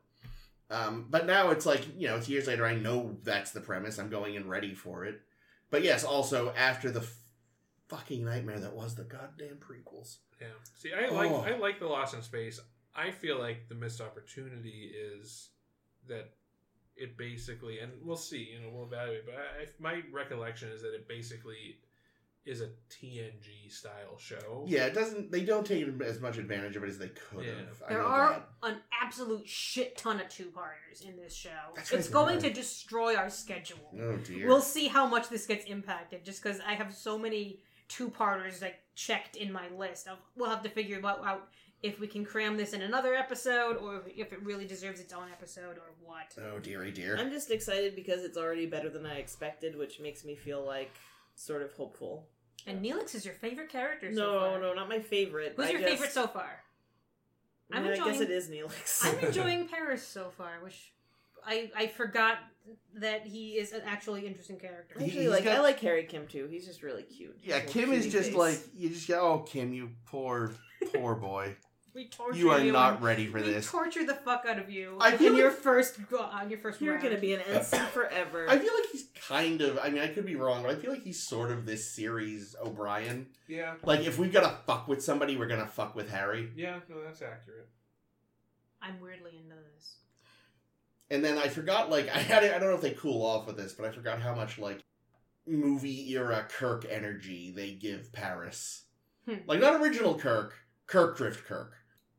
Um, 0.71 1.07
but 1.11 1.27
now 1.27 1.51
it's 1.51 1.67
like 1.67 1.87
you 1.99 2.07
know, 2.09 2.17
it's 2.17 2.29
years 2.29 2.47
later. 2.47 2.65
I 2.65 2.75
know 2.75 3.19
that's 3.25 3.51
the 3.51 3.61
premise. 3.61 3.99
I'm 3.99 4.11
going 4.11 4.35
in 4.37 4.49
ready 4.49 4.75
for 4.75 5.05
it. 5.05 5.21
But 5.73 5.82
yes, 5.82 6.05
also 6.05 6.53
after 6.57 6.90
the 6.93 7.01
f- 7.01 7.16
fucking 7.89 8.24
nightmare 8.24 8.61
that 8.61 8.74
was 8.74 8.94
the 8.94 9.05
goddamn 9.05 9.57
prequels. 9.57 10.19
Yeah. 10.40 10.49
See, 10.77 10.93
I 10.93 11.09
like 11.09 11.31
Oh. 11.31 11.40
I 11.40 11.57
like 11.57 11.81
the 11.81 11.86
Lost 11.86 12.15
in 12.15 12.23
Space. 12.23 12.61
I 12.94 13.11
feel 13.11 13.39
like 13.39 13.69
the 13.69 13.74
missed 13.74 14.01
opportunity 14.03 14.93
is 14.94 15.49
that 16.09 16.35
it 16.94 17.16
basically, 17.16 17.78
and 17.78 17.90
we'll 18.05 18.16
see. 18.16 18.51
You 18.53 18.61
know, 18.61 18.69
we'll 18.73 18.85
evaluate. 18.85 19.24
But 19.24 19.35
I, 19.36 19.66
my 19.78 20.03
recollection 20.12 20.69
is 20.69 20.82
that 20.82 20.94
it 20.94 21.09
basically 21.09 21.78
is 22.44 22.60
a 22.60 22.69
TNG 22.90 23.70
style 23.70 24.16
show. 24.19 24.64
Yeah, 24.66 24.86
it 24.86 24.94
doesn't. 24.94 25.31
They 25.31 25.44
don't 25.44 25.66
take 25.66 25.86
as 26.02 26.20
much 26.20 26.39
advantage 26.39 26.77
of 26.77 26.82
it 26.82 26.89
as 26.89 26.98
they 26.98 27.09
could 27.09 27.44
Yeah. 27.44 27.55
have. 27.55 27.82
There 27.89 28.02
are 28.02 28.31
that. 28.31 28.48
an 28.62 28.77
absolute 29.01 29.48
shit 29.48 29.97
ton 29.97 30.20
of 30.20 30.28
two 30.28 30.47
parters 30.51 31.02
in 31.02 31.16
this 31.16 31.35
show. 31.35 31.51
That's 31.77 31.93
it's 31.93 32.09
right, 32.09 32.12
going 32.12 32.39
there 32.40 32.51
to 32.51 32.55
destroy 32.55 33.14
our 33.16 33.31
schedule. 33.31 33.78
Oh 34.01 34.16
dear. 34.16 34.48
We'll 34.48 34.60
see 34.60 34.89
how 34.89 35.06
much 35.06 35.28
this 35.28 35.47
gets 35.47 35.64
impacted 35.66 36.24
just 36.24 36.43
because 36.43 36.60
I 36.60 36.74
have 36.74 36.94
so 36.94 37.16
many 37.16 37.60
two 37.89 38.09
parters 38.10 38.60
like 38.62 38.81
checked 38.94 39.36
in 39.36 39.52
my 39.52 39.69
list. 39.77 40.09
Of, 40.09 40.19
we'll 40.36 40.51
have 40.51 40.62
to 40.62 40.69
figure 40.70 41.01
out, 41.05 41.24
out 41.24 41.48
if 41.82 42.01
we 42.01 42.06
can 42.06 42.24
cram 42.24 42.56
this 42.56 42.73
in 42.73 42.82
another 42.82 43.14
episode 43.14 43.77
or 43.77 44.02
if 44.16 44.32
it 44.32 44.43
really 44.43 44.66
deserves 44.66 44.98
its 45.01 45.12
own 45.12 45.28
episode 45.31 45.77
or 45.78 45.94
what. 46.02 46.35
Oh 46.39 46.59
dearie 46.59 46.90
dear. 46.93 47.16
I'm 47.16 47.31
just 47.31 47.51
excited 47.51 47.94
because 47.94 48.24
it's 48.24 48.36
already 48.39 48.66
better 48.66 48.89
than 48.89 49.06
I 49.06 49.16
expected, 49.16 49.77
which 49.77 50.01
makes 50.01 50.24
me 50.24 50.35
feel 50.35 50.64
like 50.64 50.90
sort 51.35 51.62
of 51.62 51.73
hopeful. 51.73 52.28
And 52.67 52.85
Neelix 52.85 53.15
is 53.15 53.25
your 53.25 53.35
favorite 53.35 53.69
character 53.71 54.13
so 54.15 54.21
no, 54.21 54.41
far. 54.41 54.61
no, 54.61 54.75
not 54.75 54.89
my 54.89 55.01
favorite. 55.01 55.55
Who's 55.57 55.67
I 55.67 55.71
your 55.71 55.81
just- 55.81 55.93
favorite 55.93 56.13
so 56.13 56.27
far? 56.27 56.63
I'm 57.73 57.79
I, 57.79 57.83
mean, 57.83 57.93
I 57.93 57.97
guess 57.97 58.21
enjoying- 58.21 58.23
it 58.23 58.31
is 58.31 58.49
Neelix. 58.49 59.05
I'm 59.23 59.27
enjoying 59.29 59.69
Paris 59.73 60.07
so 60.07 60.31
far, 60.37 60.59
which 60.63 60.93
I 61.45 61.71
I 61.75 61.87
forgot 61.89 62.39
that 62.95 63.27
he 63.27 63.53
is 63.59 63.73
an 63.73 63.81
actually 63.87 64.27
interesting 64.27 64.59
character. 64.59 64.99
He- 64.99 65.07
Actually, 65.07 65.29
like 65.29 65.45
got- 65.45 65.57
I 65.57 65.61
like 65.61 65.81
Harry 65.81 66.05
Kim 66.05 66.27
too. 66.27 66.47
He's 66.51 66.67
just 66.67 66.83
really 66.83 67.03
cute. 67.03 67.37
yeah, 67.43 67.61
Kim 67.61 67.93
is 67.93 68.13
just 68.13 68.29
face. 68.31 68.37
like 68.39 68.59
you 68.77 68.91
just 68.91 69.09
go. 69.09 69.21
Oh, 69.21 69.39
Kim, 69.41 69.73
you 69.73 69.91
poor, 70.07 70.53
poor 70.95 71.15
boy. 71.15 71.57
We 71.94 72.06
torture 72.09 72.39
you 72.39 72.51
are 72.51 72.59
you 72.60 72.73
not 72.73 72.94
and- 72.94 73.02
ready 73.02 73.27
for 73.27 73.39
we 73.40 73.44
this. 73.51 73.70
torture 73.70 74.05
the 74.06 74.14
fuck 74.14 74.44
out 74.48 74.59
of 74.59 74.70
you 74.70 74.97
I 74.98 75.14
feel 75.16 75.32
in 75.32 75.36
your 75.36 75.51
like- 75.51 75.59
first 75.59 75.98
go- 76.09 76.20
on 76.20 76.48
your 76.48 76.59
first 76.59 76.81
You're 76.81 76.94
round. 76.94 77.05
gonna 77.05 77.19
be 77.20 77.35
an 77.35 77.40
ensign 77.43 77.86
forever. 77.89 78.48
I 78.48 78.59
feel 78.59 78.73
like 78.74 78.90
he's 78.93 79.05
kind 79.28 79.60
of. 79.60 79.78
I 79.78 79.90
mean, 79.90 80.01
I 80.02 80.09
could 80.09 80.24
be 80.24 80.35
wrong, 80.36 80.62
but 80.62 80.70
I 80.70 80.77
feel 80.77 80.90
like 80.90 81.02
he's 81.02 81.23
sort 81.23 81.51
of 81.51 81.66
this 81.66 81.90
series 81.90 82.56
O'Brien. 82.62 83.27
Yeah. 83.47 83.74
Like, 83.85 84.01
if 84.01 84.19
we've 84.19 84.32
got 84.32 84.43
to 84.48 84.56
fuck 84.66 84.89
with 84.89 85.02
somebody, 85.05 85.36
we're 85.36 85.48
gonna 85.48 85.66
fuck 85.66 85.94
with 85.94 86.09
Harry. 86.10 86.51
Yeah. 86.56 86.81
No, 86.89 87.02
that's 87.02 87.20
accurate. 87.20 87.69
I'm 88.81 88.98
weirdly 89.01 89.32
into 89.43 89.55
this. 89.74 89.97
And 91.10 91.23
then 91.23 91.36
I 91.36 91.48
forgot, 91.48 91.90
like, 91.90 92.09
I 92.09 92.19
had. 92.19 92.43
it. 92.43 92.55
I 92.55 92.59
don't 92.59 92.70
know 92.70 92.74
if 92.74 92.81
they 92.81 92.93
cool 92.93 93.23
off 93.24 93.47
with 93.47 93.59
this, 93.59 93.74
but 93.74 93.85
I 93.86 93.90
forgot 93.93 94.20
how 94.23 94.35
much 94.35 94.59
like 94.59 94.81
movie 95.47 96.10
era 96.12 96.47
Kirk 96.48 96.86
energy 96.89 97.52
they 97.55 97.73
give 97.73 98.12
Paris. 98.12 98.85
Hmm. 99.28 99.35
Like, 99.47 99.60
not 99.60 99.81
original 99.81 100.19
Kirk, 100.19 100.55
Kirk 100.86 101.16
Drift 101.19 101.44
Kirk. 101.44 101.74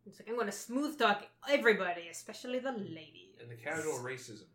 It's 0.05 0.19
like 0.19 0.29
I'm 0.29 0.37
gonna 0.37 0.51
smooth 0.51 0.97
talk 0.97 1.25
everybody, 1.49 2.07
especially 2.11 2.59
the 2.59 2.71
ladies. 2.71 3.37
And 3.41 3.49
the 3.49 3.55
casual 3.55 3.99
racism. 3.99 4.45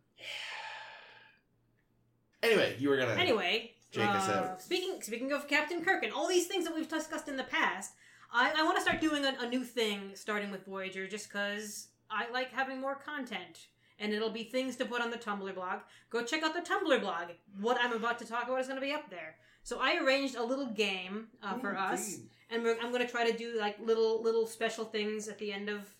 Anyway, 2.42 2.76
you 2.78 2.88
were 2.88 2.96
gonna. 2.96 3.14
Anyway, 3.14 3.72
Jake 3.90 4.08
us 4.08 4.28
uh, 4.28 4.32
out. 4.32 4.62
speaking 4.62 5.00
speaking 5.00 5.32
of 5.32 5.48
Captain 5.48 5.84
Kirk 5.84 6.04
and 6.04 6.12
all 6.12 6.28
these 6.28 6.46
things 6.46 6.64
that 6.64 6.74
we've 6.74 6.88
discussed 6.88 7.28
in 7.28 7.36
the 7.36 7.44
past, 7.44 7.94
I, 8.32 8.52
I 8.56 8.62
want 8.62 8.76
to 8.76 8.82
start 8.82 9.00
doing 9.00 9.24
a, 9.24 9.34
a 9.40 9.48
new 9.48 9.64
thing 9.64 10.10
starting 10.14 10.50
with 10.50 10.66
Voyager, 10.66 11.06
just 11.06 11.28
because 11.28 11.88
I 12.10 12.30
like 12.30 12.52
having 12.52 12.80
more 12.80 12.94
content, 12.94 13.68
and 13.98 14.12
it'll 14.12 14.30
be 14.30 14.44
things 14.44 14.76
to 14.76 14.84
put 14.84 15.00
on 15.00 15.10
the 15.10 15.16
Tumblr 15.16 15.54
blog. 15.54 15.80
Go 16.10 16.22
check 16.22 16.42
out 16.42 16.54
the 16.54 16.60
Tumblr 16.60 17.00
blog. 17.00 17.28
What 17.60 17.78
I'm 17.80 17.92
about 17.92 18.18
to 18.20 18.26
talk 18.26 18.44
about 18.44 18.60
is 18.60 18.66
going 18.66 18.80
to 18.80 18.86
be 18.86 18.92
up 18.92 19.10
there. 19.10 19.36
So 19.68 19.80
I 19.82 19.98
arranged 20.02 20.34
a 20.34 20.42
little 20.42 20.64
game 20.64 21.26
uh, 21.42 21.58
for 21.58 21.76
us, 21.76 22.20
and 22.48 22.62
we're, 22.62 22.78
I'm 22.80 22.90
going 22.90 23.06
to 23.06 23.12
try 23.12 23.30
to 23.30 23.36
do 23.36 23.58
like 23.58 23.78
little 23.78 24.22
little 24.22 24.46
special 24.46 24.86
things 24.86 25.28
at 25.28 25.36
the 25.36 25.52
end 25.52 25.68
of 25.68 25.94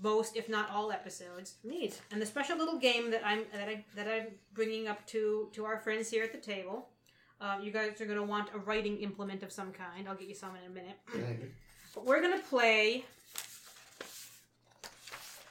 most, 0.00 0.36
if 0.36 0.48
not 0.48 0.70
all, 0.70 0.92
episodes. 0.92 1.56
Neat. 1.64 2.00
And 2.12 2.22
the 2.22 2.26
special 2.26 2.56
little 2.56 2.78
game 2.78 3.10
that 3.10 3.26
I'm 3.26 3.42
that 3.52 3.68
I 3.68 3.84
that 3.96 4.06
I'm 4.06 4.28
bringing 4.54 4.86
up 4.86 5.04
to 5.08 5.48
to 5.54 5.64
our 5.64 5.80
friends 5.80 6.08
here 6.08 6.22
at 6.22 6.30
the 6.30 6.38
table. 6.38 6.90
Um, 7.40 7.60
you 7.60 7.72
guys 7.72 8.00
are 8.00 8.06
going 8.06 8.18
to 8.18 8.22
want 8.22 8.50
a 8.54 8.58
writing 8.60 8.98
implement 8.98 9.42
of 9.42 9.50
some 9.50 9.72
kind. 9.72 10.08
I'll 10.08 10.14
get 10.14 10.28
you 10.28 10.36
some 10.36 10.52
in 10.54 10.70
a 10.70 10.72
minute. 10.72 11.50
But 11.94 12.04
we're 12.04 12.20
going 12.20 12.38
to 12.38 12.44
play 12.44 13.04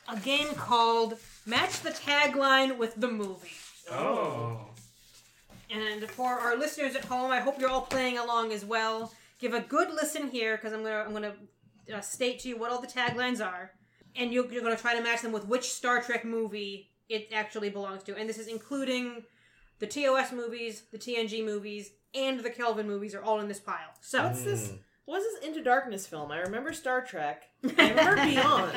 a 0.07 0.17
game 0.19 0.53
called 0.53 1.15
Match 1.45 1.81
the 1.81 1.89
Tagline 1.89 2.77
with 2.77 2.95
the 2.95 3.09
Movie. 3.09 3.57
Oh. 3.91 4.69
And 5.69 6.03
for 6.11 6.29
our 6.39 6.55
listeners 6.57 6.95
at 6.95 7.05
home, 7.05 7.31
I 7.31 7.39
hope 7.39 7.59
you're 7.59 7.69
all 7.69 7.81
playing 7.81 8.17
along 8.17 8.51
as 8.53 8.63
well. 8.63 9.11
Give 9.39 9.53
a 9.53 9.59
good 9.59 9.91
listen 9.93 10.29
here 10.29 10.55
because 10.57 10.73
I'm 10.73 10.83
gonna 10.83 11.03
I'm 11.05 11.13
gonna 11.13 11.33
uh, 11.93 12.01
state 12.01 12.39
to 12.39 12.49
you 12.49 12.57
what 12.57 12.71
all 12.71 12.81
the 12.81 12.87
taglines 12.87 13.45
are, 13.45 13.71
and 14.15 14.31
you're, 14.33 14.51
you're 14.51 14.63
gonna 14.63 14.75
try 14.77 14.95
to 14.95 15.01
match 15.03 15.21
them 15.21 15.31
with 15.31 15.45
which 15.47 15.69
Star 15.71 16.01
Trek 16.01 16.23
movie 16.25 16.89
it 17.09 17.29
actually 17.33 17.69
belongs 17.69 18.03
to. 18.03 18.15
And 18.15 18.27
this 18.27 18.37
is 18.37 18.47
including 18.47 19.23
the 19.79 19.87
TOS 19.87 20.31
movies, 20.31 20.83
the 20.91 20.97
TNG 20.97 21.43
movies, 21.45 21.91
and 22.15 22.39
the 22.39 22.49
Kelvin 22.49 22.87
movies 22.87 23.13
are 23.13 23.21
all 23.21 23.39
in 23.39 23.47
this 23.47 23.59
pile. 23.59 23.93
So 24.01 24.23
What's 24.23 24.39
Hmm. 24.41 24.45
this? 24.45 24.73
What's 25.05 25.23
this 25.23 25.47
Into 25.47 25.63
Darkness 25.63 26.05
film? 26.05 26.31
I 26.31 26.39
remember 26.39 26.73
Star 26.73 27.01
Trek. 27.01 27.43
I 27.77 27.89
remember 27.91 28.15
Beyond. 28.25 28.71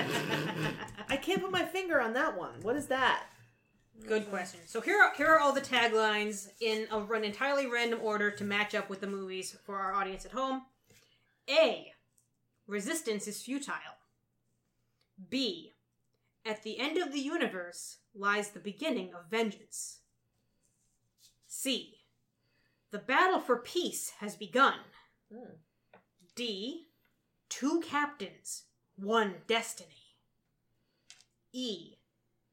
I 1.08 1.16
can't 1.16 1.40
put 1.42 1.50
my 1.50 1.64
finger 1.64 2.00
on 2.00 2.12
that 2.12 2.36
one. 2.38 2.52
What 2.62 2.76
is 2.76 2.86
that? 2.86 3.24
Good 4.06 4.28
question. 4.30 4.60
So 4.66 4.80
here 4.80 5.00
are, 5.00 5.14
here 5.14 5.28
are 5.28 5.38
all 5.38 5.52
the 5.52 5.60
taglines 5.60 6.48
in 6.60 6.86
a, 6.90 6.98
an 6.98 7.24
entirely 7.24 7.66
random 7.66 8.00
order 8.02 8.30
to 8.30 8.44
match 8.44 8.74
up 8.74 8.90
with 8.90 9.00
the 9.00 9.06
movies 9.06 9.56
for 9.64 9.76
our 9.76 9.92
audience 9.92 10.24
at 10.24 10.32
home. 10.32 10.62
A. 11.48 11.92
Resistance 12.66 13.26
is 13.26 13.42
futile. 13.42 13.74
B. 15.28 15.74
At 16.44 16.62
the 16.62 16.78
end 16.78 16.98
of 16.98 17.12
the 17.12 17.20
universe 17.20 17.98
lies 18.14 18.50
the 18.50 18.60
beginning 18.60 19.12
of 19.14 19.30
vengeance. 19.30 19.98
C. 21.46 21.98
The 22.90 22.98
battle 22.98 23.40
for 23.40 23.56
peace 23.56 24.12
has 24.18 24.34
begun. 24.34 24.74
Hmm. 25.32 25.54
D. 26.34 26.86
Two 27.48 27.80
captains, 27.80 28.64
one 28.96 29.34
destiny. 29.46 30.16
E. 31.52 31.96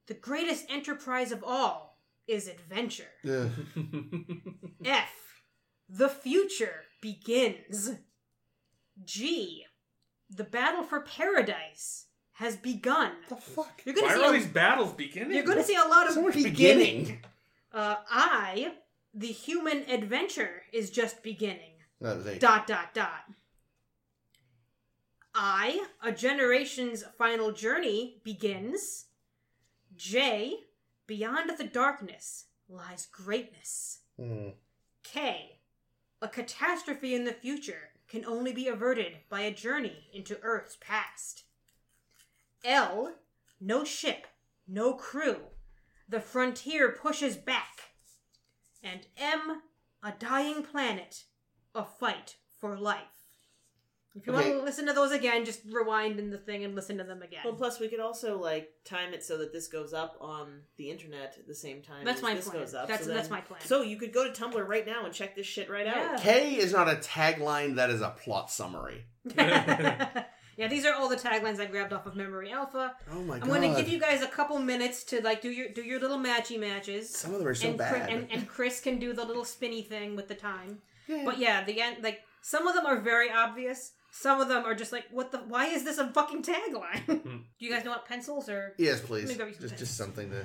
The 0.08 0.14
greatest 0.14 0.64
enterprise 0.70 1.32
of 1.32 1.44
all 1.44 1.98
is 2.26 2.48
adventure. 2.48 3.10
Ugh. 3.28 3.50
F. 4.84 5.10
The 5.88 6.08
future 6.08 6.82
begins. 7.00 7.92
G. 9.04 9.64
The 10.30 10.44
battle 10.44 10.82
for 10.82 11.00
paradise 11.02 12.06
has 12.32 12.56
begun. 12.56 13.12
the 13.28 13.36
fuck? 13.36 13.82
You're 13.84 13.94
Why 13.94 14.00
gonna 14.00 14.12
are 14.12 14.16
see 14.16 14.24
all 14.24 14.30
a, 14.30 14.38
these 14.38 14.46
battles 14.46 14.92
beginning? 14.92 15.32
you're 15.36 15.44
gonna 15.44 15.62
see 15.64 15.76
a 15.76 15.88
lot 15.88 16.06
of 16.08 16.14
So 16.14 16.24
beginning. 16.26 16.50
beginning. 16.52 17.20
Uh, 17.72 17.96
I. 18.10 18.72
The 19.14 19.26
human 19.28 19.84
adventure 19.90 20.62
is 20.72 20.90
just 20.90 21.22
beginning. 21.22 21.72
That 22.00 22.16
was 22.16 22.26
eight. 22.26 22.40
Dot 22.40 22.66
dot 22.66 22.94
dot. 22.94 23.24
I. 25.34 25.84
A 26.02 26.12
generation's 26.12 27.04
final 27.18 27.52
journey 27.52 28.20
begins. 28.24 29.06
J. 29.98 30.60
Beyond 31.08 31.50
the 31.58 31.64
darkness 31.64 32.46
lies 32.68 33.06
greatness. 33.06 34.00
Hmm. 34.16 34.50
K. 35.02 35.58
A 36.22 36.28
catastrophe 36.28 37.14
in 37.14 37.24
the 37.24 37.32
future 37.32 37.90
can 38.08 38.24
only 38.24 38.52
be 38.52 38.68
averted 38.68 39.18
by 39.28 39.40
a 39.40 39.52
journey 39.52 40.08
into 40.14 40.38
Earth's 40.42 40.78
past. 40.80 41.44
L. 42.64 43.14
No 43.60 43.84
ship, 43.84 44.28
no 44.68 44.94
crew. 44.94 45.38
The 46.08 46.20
frontier 46.20 46.90
pushes 46.90 47.36
back. 47.36 47.90
And 48.82 49.06
M. 49.16 49.62
A 50.02 50.12
dying 50.16 50.62
planet, 50.62 51.24
a 51.74 51.84
fight 51.84 52.36
for 52.56 52.78
life. 52.78 53.17
If 54.14 54.26
you 54.26 54.32
Okay. 54.32 54.48
want 54.50 54.60
to 54.60 54.64
listen 54.64 54.86
to 54.86 54.92
those 54.92 55.12
again, 55.12 55.44
just 55.44 55.60
rewind 55.70 56.18
in 56.18 56.30
the 56.30 56.38
thing 56.38 56.64
and 56.64 56.74
listen 56.74 56.98
to 56.98 57.04
them 57.04 57.22
again. 57.22 57.40
Well, 57.44 57.54
plus 57.54 57.78
we 57.78 57.88
could 57.88 58.00
also 58.00 58.36
like 58.38 58.70
time 58.84 59.12
it 59.14 59.22
so 59.22 59.38
that 59.38 59.52
this 59.52 59.68
goes 59.68 59.92
up 59.92 60.16
on 60.20 60.62
the 60.76 60.90
internet 60.90 61.36
at 61.38 61.46
the 61.46 61.54
same 61.54 61.82
time. 61.82 62.04
That's 62.04 62.18
as 62.18 62.22
my 62.22 62.34
this 62.34 62.48
plan. 62.48 62.60
goes 62.62 62.74
up. 62.74 62.88
That's- 62.88 63.06
so 63.06 63.12
that's 63.14 63.28
then- 63.28 63.36
my 63.38 63.40
plan. 63.42 63.60
So 63.64 63.82
you 63.82 63.96
could 63.96 64.12
go 64.12 64.24
to 64.30 64.30
Tumblr 64.42 64.66
right 64.66 64.86
now 64.86 65.04
and 65.04 65.14
check 65.14 65.36
this 65.36 65.46
shit 65.46 65.70
right 65.70 65.86
Yeah. 65.86 66.12
out. 66.14 66.20
K 66.20 66.56
is 66.56 66.72
not 66.72 66.88
a 66.88 66.96
tagline. 66.96 67.76
That 67.76 67.90
is 67.90 68.00
a 68.00 68.10
plot 68.10 68.50
summary. 68.50 69.04
Yeah, 70.56 70.66
these 70.66 70.84
are 70.84 70.92
all 70.92 71.08
the 71.08 71.14
taglines 71.14 71.60
I 71.60 71.66
grabbed 71.66 71.92
off 71.92 72.04
of 72.06 72.16
Memory 72.16 72.50
Alpha. 72.50 72.96
Oh 73.12 73.22
my 73.22 73.34
I'm 73.34 73.40
god. 73.42 73.48
going 73.48 73.62
to 73.72 73.80
give 73.80 73.88
you 73.88 74.00
guys 74.00 74.22
a 74.22 74.26
couple 74.26 74.58
minutes 74.58 75.04
to 75.04 75.22
like 75.22 75.40
do 75.40 75.50
your 75.50 75.68
do 75.68 75.82
your 75.82 76.00
little 76.00 76.18
matchy 76.18 76.58
matches. 76.58 77.14
Some 77.16 77.32
of 77.32 77.38
them 77.38 77.46
are 77.46 77.54
so 77.54 77.68
and, 77.68 77.78
Chris, 77.78 77.90
bad. 77.92 78.10
and 78.10 78.26
and 78.32 78.48
Chris 78.48 78.80
can 78.80 78.98
do 78.98 79.12
the 79.12 79.24
little 79.24 79.44
spinny 79.44 79.82
thing 79.82 80.16
with 80.16 80.26
the 80.26 80.34
time. 80.34 80.80
Yeah. 81.06 81.22
But 81.24 81.38
yeah, 81.38 81.62
the 81.62 81.80
end 81.80 82.02
like 82.02 82.22
some 82.42 82.66
of 82.66 82.74
them 82.74 82.86
are 82.86 82.98
very 83.00 83.30
obvious. 83.30 83.92
Some 84.10 84.40
of 84.40 84.48
them 84.48 84.64
are 84.64 84.74
just 84.74 84.90
like, 84.92 85.04
what 85.10 85.32
the? 85.32 85.38
Why 85.38 85.66
is 85.66 85.84
this 85.84 85.98
a 85.98 86.08
fucking 86.08 86.42
tagline? 86.42 87.02
Hmm. 87.22 87.36
do 87.58 87.66
you 87.66 87.70
guys 87.70 87.84
know 87.84 87.90
what 87.90 88.06
pencils 88.06 88.48
or? 88.48 88.74
Yes, 88.78 89.00
please. 89.00 89.24
Let 89.24 89.32
me 89.32 89.36
grab 89.36 89.48
you 89.48 89.54
some 89.54 89.62
Just, 89.62 89.78
just 89.78 89.96
something 89.96 90.30
to. 90.30 90.44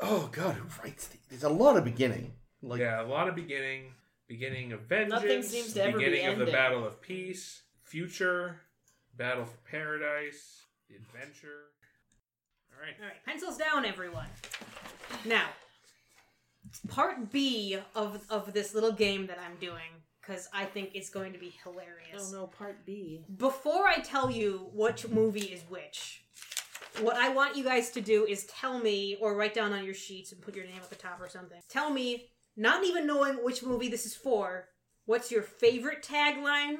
Oh 0.00 0.28
God, 0.32 0.54
who 0.54 0.66
writes 0.82 1.08
these? 1.08 1.20
There's 1.28 1.44
a 1.44 1.48
lot 1.48 1.76
of 1.76 1.84
beginning. 1.84 2.32
Like, 2.62 2.80
yeah, 2.80 3.02
a 3.02 3.06
lot 3.06 3.28
of 3.28 3.34
beginning, 3.34 3.92
beginning 4.28 4.72
of 4.72 4.82
vengeance, 4.82 5.22
Nothing 5.22 5.42
seems 5.42 5.72
to 5.74 5.82
ever 5.82 5.98
be 5.98 6.04
beginning 6.04 6.26
of 6.26 6.36
the 6.36 6.42
ending. 6.44 6.54
battle 6.54 6.86
of 6.86 7.00
peace, 7.02 7.62
future, 7.82 8.60
battle 9.16 9.44
for 9.44 9.56
paradise, 9.70 10.64
the 10.88 10.96
adventure. 10.96 11.64
All 12.72 12.80
right. 12.80 12.94
All 13.00 13.06
right, 13.06 13.24
pencils 13.26 13.56
down, 13.58 13.84
everyone. 13.84 14.26
Now, 15.26 15.46
part 16.88 17.30
B 17.30 17.76
of 17.94 18.22
of 18.30 18.52
this 18.52 18.74
little 18.74 18.92
game 18.92 19.26
that 19.26 19.38
I'm 19.38 19.56
doing 19.56 19.99
because 20.30 20.48
I 20.52 20.64
think 20.64 20.90
it's 20.94 21.10
going 21.10 21.32
to 21.32 21.38
be 21.38 21.52
hilarious. 21.64 22.32
Oh 22.32 22.32
no, 22.32 22.46
part 22.46 22.86
B. 22.86 23.24
Before 23.36 23.88
I 23.88 23.96
tell 23.96 24.30
you 24.30 24.70
which 24.72 25.08
movie 25.08 25.40
is 25.40 25.62
which, 25.68 26.22
what 27.00 27.16
I 27.16 27.30
want 27.30 27.56
you 27.56 27.64
guys 27.64 27.90
to 27.90 28.00
do 28.00 28.26
is 28.26 28.44
tell 28.44 28.78
me, 28.78 29.16
or 29.20 29.34
write 29.34 29.54
down 29.54 29.72
on 29.72 29.84
your 29.84 29.94
sheets 29.94 30.30
and 30.30 30.40
put 30.40 30.54
your 30.54 30.64
name 30.66 30.80
at 30.80 30.88
the 30.88 30.94
top 30.94 31.20
or 31.20 31.28
something. 31.28 31.60
Tell 31.68 31.90
me, 31.90 32.28
not 32.56 32.84
even 32.84 33.08
knowing 33.08 33.42
which 33.42 33.64
movie 33.64 33.88
this 33.88 34.06
is 34.06 34.14
for, 34.14 34.68
what's 35.06 35.32
your 35.32 35.42
favorite 35.42 36.04
tagline 36.04 36.76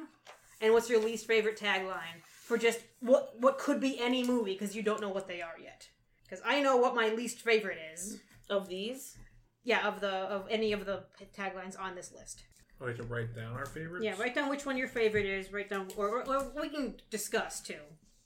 and 0.61 0.73
what's 0.73 0.89
your 0.89 1.01
least 1.01 1.27
favorite 1.27 1.59
tagline 1.59 2.21
for 2.45 2.57
just 2.57 2.79
what 3.01 3.33
what 3.39 3.57
could 3.57 3.81
be 3.81 3.99
any 3.99 4.23
movie 4.23 4.53
because 4.53 4.75
you 4.75 4.83
don't 4.83 5.01
know 5.01 5.09
what 5.09 5.27
they 5.27 5.41
are 5.41 5.59
yet. 5.61 5.89
Because 6.23 6.41
I 6.45 6.61
know 6.61 6.77
what 6.77 6.95
my 6.95 7.09
least 7.09 7.41
favorite 7.41 7.79
is. 7.93 8.21
Of 8.49 8.69
these? 8.69 9.17
Yeah, 9.65 9.85
of 9.87 9.99
the 9.99 10.09
of 10.09 10.47
any 10.49 10.71
of 10.71 10.85
the 10.85 11.03
taglines 11.37 11.77
on 11.77 11.95
this 11.95 12.13
list. 12.13 12.43
I 12.81 12.85
like 12.87 12.97
to 12.97 13.03
write 13.03 13.35
down 13.35 13.53
our 13.53 13.65
favorites. 13.65 14.03
Yeah, 14.03 14.15
write 14.17 14.33
down 14.33 14.49
which 14.49 14.65
one 14.65 14.77
your 14.77 14.87
favorite 14.87 15.25
is. 15.25 15.53
Write 15.53 15.69
down, 15.69 15.87
or, 15.97 16.23
or, 16.23 16.27
or 16.27 16.51
we 16.59 16.69
can 16.69 16.95
discuss 17.09 17.61
too. 17.61 17.75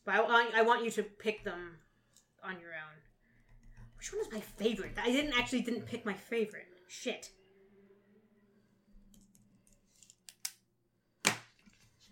But 0.06 0.15
I, 0.15 0.19
I, 0.19 0.52
I 0.57 0.61
want 0.61 0.86
you 0.86 0.91
to 0.91 1.03
pick 1.03 1.44
them 1.44 1.77
on 2.44 2.60
your 2.60 2.69
own. 2.69 2.95
Which 3.98 4.14
one 4.14 4.22
is 4.22 4.32
my 4.32 4.40
favorite? 4.40 4.94
I 5.02 5.11
didn't 5.11 5.38
actually 5.38 5.61
didn't 5.61 5.86
pick 5.86 6.06
my 6.06 6.14
favorite. 6.14 6.68
Shit. 6.88 7.32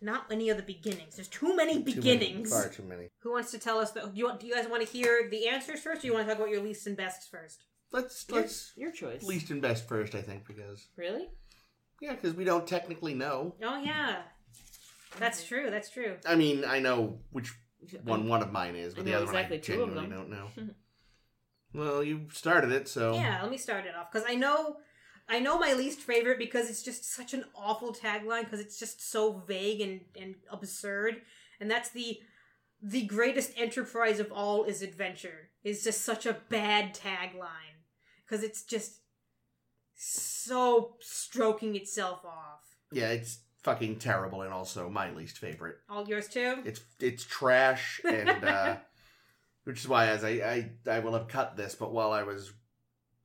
Not 0.02 0.26
any 0.30 0.50
of 0.50 0.58
the 0.58 0.64
beginnings. 0.64 1.16
There's 1.16 1.30
too 1.30 1.56
many 1.56 1.76
too 1.76 1.80
many, 1.80 1.94
beginnings. 1.94 2.50
far 2.50 2.68
too 2.68 2.84
many. 2.84 3.08
Who 3.20 3.32
wants 3.32 3.52
to 3.52 3.58
tell 3.58 3.78
us? 3.78 3.92
The, 3.92 4.02
do 4.02 4.12
you 4.16 4.26
want? 4.26 4.42
Do 4.42 4.48
you 4.48 4.54
guys 4.54 4.68
want 4.68 4.86
to 4.86 4.92
hear 4.92 5.30
the 5.30 5.48
answers 5.48 5.80
first, 5.80 6.04
or 6.04 6.08
you 6.08 6.14
want 6.14 6.28
to 6.28 6.34
talk 6.34 6.42
about 6.42 6.52
your 6.52 6.62
least 6.62 6.88
and 6.88 6.98
bests 6.98 7.30
first? 7.30 7.64
Let's 7.94 8.30
let's 8.30 8.74
your 8.76 8.92
choice. 8.92 9.24
least 9.24 9.50
and 9.52 9.62
best 9.62 9.88
first, 9.88 10.14
I 10.14 10.22
think, 10.22 10.46
because 10.46 10.88
Really? 10.98 11.30
Yeah, 12.02 12.14
because 12.14 12.34
we 12.34 12.44
don't 12.44 12.68
technically 12.68 13.14
know. 13.14 13.56
Oh 13.62 13.82
yeah, 13.82 14.22
that's 15.20 15.46
true. 15.46 15.70
That's 15.70 15.90
true. 15.90 16.18
I 16.26 16.36
mean, 16.36 16.66
I 16.66 16.80
know 16.80 17.20
which 17.32 17.54
one 18.04 18.28
one 18.28 18.42
of 18.42 18.52
mine 18.52 18.76
is, 18.76 18.94
I 18.94 18.98
but 18.98 19.06
the 19.06 19.12
know 19.12 19.18
other 19.18 19.26
exactly 19.26 19.58
one 19.58 19.64
I 19.64 19.68
two 19.68 19.74
of 19.84 19.90
genuinely 19.90 20.10
them. 20.10 20.18
don't 20.18 20.30
know. 20.30 20.74
well, 21.74 22.04
you 22.04 22.28
started 22.32 22.72
it, 22.72 22.88
so 22.88 23.14
Yeah, 23.16 23.40
let 23.42 23.52
me 23.52 23.58
start 23.58 23.86
it 23.86 23.96
off 23.96 24.12
because 24.12 24.28
I 24.30 24.36
know, 24.36 24.78
I 25.28 25.40
know 25.40 25.58
my 25.58 25.74
least 25.74 26.00
favorite 26.02 26.38
because 26.38 26.70
it's 26.70 26.84
just 26.84 27.06
such 27.12 27.34
an 27.34 27.46
awful 27.56 27.94
tagline 27.94 28.44
because 28.44 28.60
it's 28.60 28.78
just 28.78 29.10
so 29.12 29.44
vague 29.48 29.82
and 29.82 30.02
and 30.20 30.36
absurd, 30.52 31.22
and 31.60 31.70
that's 31.70 31.90
the 31.90 32.20
the 32.82 33.06
greatest 33.06 33.52
enterprise 33.56 34.20
of 34.20 34.32
all 34.32 34.66
is 34.66 34.82
adventure 34.82 35.50
is 35.64 35.84
just 35.86 36.02
such 36.02 36.26
a 36.26 36.38
bad 36.50 36.94
tagline 36.94 37.80
because 38.26 38.44
it's 38.44 38.64
just 38.64 39.00
so 39.96 40.96
stroking 41.00 41.76
itself 41.76 42.26
off. 42.26 42.62
yeah, 42.92 43.10
it's 43.10 43.40
fucking 43.64 43.98
terrible, 43.98 44.42
and 44.42 44.54
also 44.54 44.90
my 44.90 45.12
least 45.12 45.38
favorite. 45.38 45.78
All 45.90 46.08
yours 46.08 46.28
too. 46.28 46.58
It's 46.66 46.82
it's 47.00 47.24
trash, 47.24 48.02
and 48.04 48.44
uh, 48.44 48.78
which 49.64 49.80
is 49.80 49.88
why 49.88 50.08
as 50.08 50.24
I, 50.24 50.30
I 50.30 50.72
I 50.90 51.00
will 51.00 51.14
have 51.14 51.28
cut 51.28 51.56
this, 51.56 51.76
but 51.76 51.94
while 51.94 52.12
I 52.12 52.24
was 52.24 52.52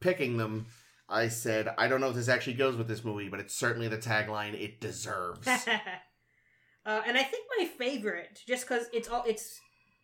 picking 0.00 0.36
them, 0.36 0.66
I 1.08 1.28
said 1.28 1.68
I 1.76 1.88
don't 1.88 2.00
know 2.00 2.10
if 2.10 2.14
this 2.14 2.28
actually 2.28 2.54
goes 2.54 2.76
with 2.76 2.88
this 2.88 3.04
movie, 3.04 3.28
but 3.28 3.40
it's 3.40 3.54
certainly 3.54 3.88
the 3.88 3.98
tagline 3.98 4.54
it 4.54 4.80
deserves. 4.80 5.46
uh, 6.86 7.02
and 7.06 7.18
I 7.18 7.22
think 7.22 7.44
my 7.58 7.64
favorite, 7.66 8.40
just 8.46 8.68
because 8.68 8.86
it's 8.92 9.08
all 9.08 9.24
it's 9.26 9.58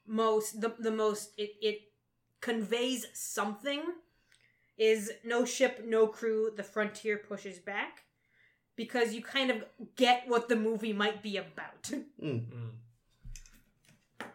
most 0.06 0.60
the 0.60 0.74
the 0.78 0.90
most 0.90 1.32
it 1.38 1.50
it 1.62 1.78
conveys 2.40 3.06
something, 3.14 3.82
is 4.78 5.12
no 5.24 5.44
ship, 5.44 5.84
no 5.86 6.06
crew. 6.06 6.52
The 6.56 6.62
frontier 6.62 7.16
pushes 7.18 7.59
back, 7.59 8.05
because 8.76 9.14
you 9.14 9.22
kind 9.22 9.51
of 9.51 9.64
get 9.96 10.24
what 10.26 10.48
the 10.48 10.56
movie 10.56 10.92
might 10.92 11.22
be 11.22 11.36
about. 11.36 11.90
Mm. 12.22 12.46
Mm. 12.46 12.70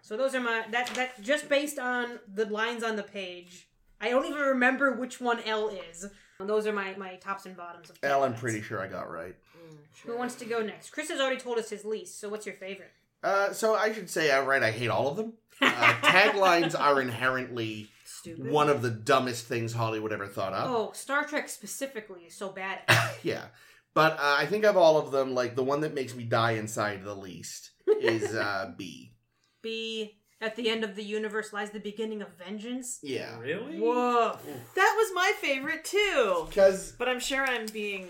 so 0.02 0.16
those 0.18 0.36
are 0.36 0.40
my 0.40 0.64
that 0.72 0.88
that 0.96 1.22
just 1.22 1.50
based 1.50 1.80
on 1.80 2.20
the 2.32 2.46
lines 2.46 2.84
on 2.84 2.96
the 2.96 3.04
page. 3.04 3.68
I 4.02 4.10
don't 4.10 4.26
even 4.26 4.40
remember 4.40 4.94
which 4.94 5.20
one 5.20 5.40
L 5.46 5.70
is. 5.90 6.06
Those 6.40 6.68
are 6.68 6.74
my 6.74 6.96
my 6.96 7.16
tops 7.16 7.46
and 7.46 7.58
bottoms 7.58 7.90
of. 7.90 7.98
Al, 8.04 8.24
I'm 8.24 8.34
pretty 8.36 8.62
sure 8.62 8.80
I 8.82 8.88
got 8.88 9.10
right. 9.12 9.36
Mm, 9.58 9.78
Who 10.06 10.18
wants 10.18 10.36
to 10.36 10.46
go 10.46 10.62
next? 10.62 10.92
Chris 10.92 11.10
has 11.10 11.20
already 11.20 11.40
told 11.40 11.58
us 11.58 11.70
his 11.70 11.84
least. 11.84 12.20
So 12.20 12.30
what's 12.30 12.46
your 12.46 12.56
favorite? 12.56 12.92
Uh, 13.24 13.52
so 13.52 13.76
I 13.76 13.92
should 13.92 14.10
say 14.10 14.32
outright, 14.32 14.64
I 14.64 14.72
hate 14.72 14.90
all 14.90 15.10
of 15.10 15.18
them. 15.18 15.34
Uh, 15.62 15.94
taglines 16.02 16.80
are 16.80 17.02
inherently 17.02 17.90
Stupid. 18.36 18.52
one 18.52 18.70
of 18.70 18.82
the 18.82 18.90
dumbest 18.90 19.46
things 19.46 19.74
Hollywood 19.74 20.12
ever 20.14 20.28
thought 20.28 20.54
up. 20.54 20.68
Oh, 20.68 20.92
Star 20.94 21.26
Trek 21.26 21.50
specifically 21.50 22.22
is 22.22 22.36
so 22.36 22.50
bad. 22.50 22.80
yeah, 23.24 23.46
but 23.94 24.14
uh, 24.14 24.36
I 24.38 24.46
think 24.46 24.64
of 24.66 24.78
all 24.78 24.98
of 24.98 25.12
them, 25.12 25.34
like 25.34 25.56
the 25.56 25.64
one 25.64 25.82
that 25.82 25.94
makes 25.94 26.16
me 26.16 26.24
die 26.24 26.52
inside 26.52 27.04
the 27.04 27.16
least 27.16 27.72
is 28.02 28.34
uh, 28.36 28.72
B. 28.78 29.14
B. 29.62 30.16
At 30.42 30.56
the 30.56 30.70
end 30.70 30.86
of 30.86 30.96
the 30.96 31.04
universe 31.04 31.52
lies 31.52 31.72
the 31.72 31.82
beginning 31.82 32.22
of 32.22 32.30
vengeance. 32.38 33.00
Yeah, 33.04 33.38
Really? 33.40 33.78
Whoa. 33.78 34.38
That 34.76 34.96
was 34.98 35.12
my 35.14 35.34
favorite 35.42 35.84
too. 35.84 36.46
because 36.48 36.94
But 36.94 37.10
I'm 37.10 37.20
sure 37.20 37.44
I'm 37.44 37.66
being 37.66 38.08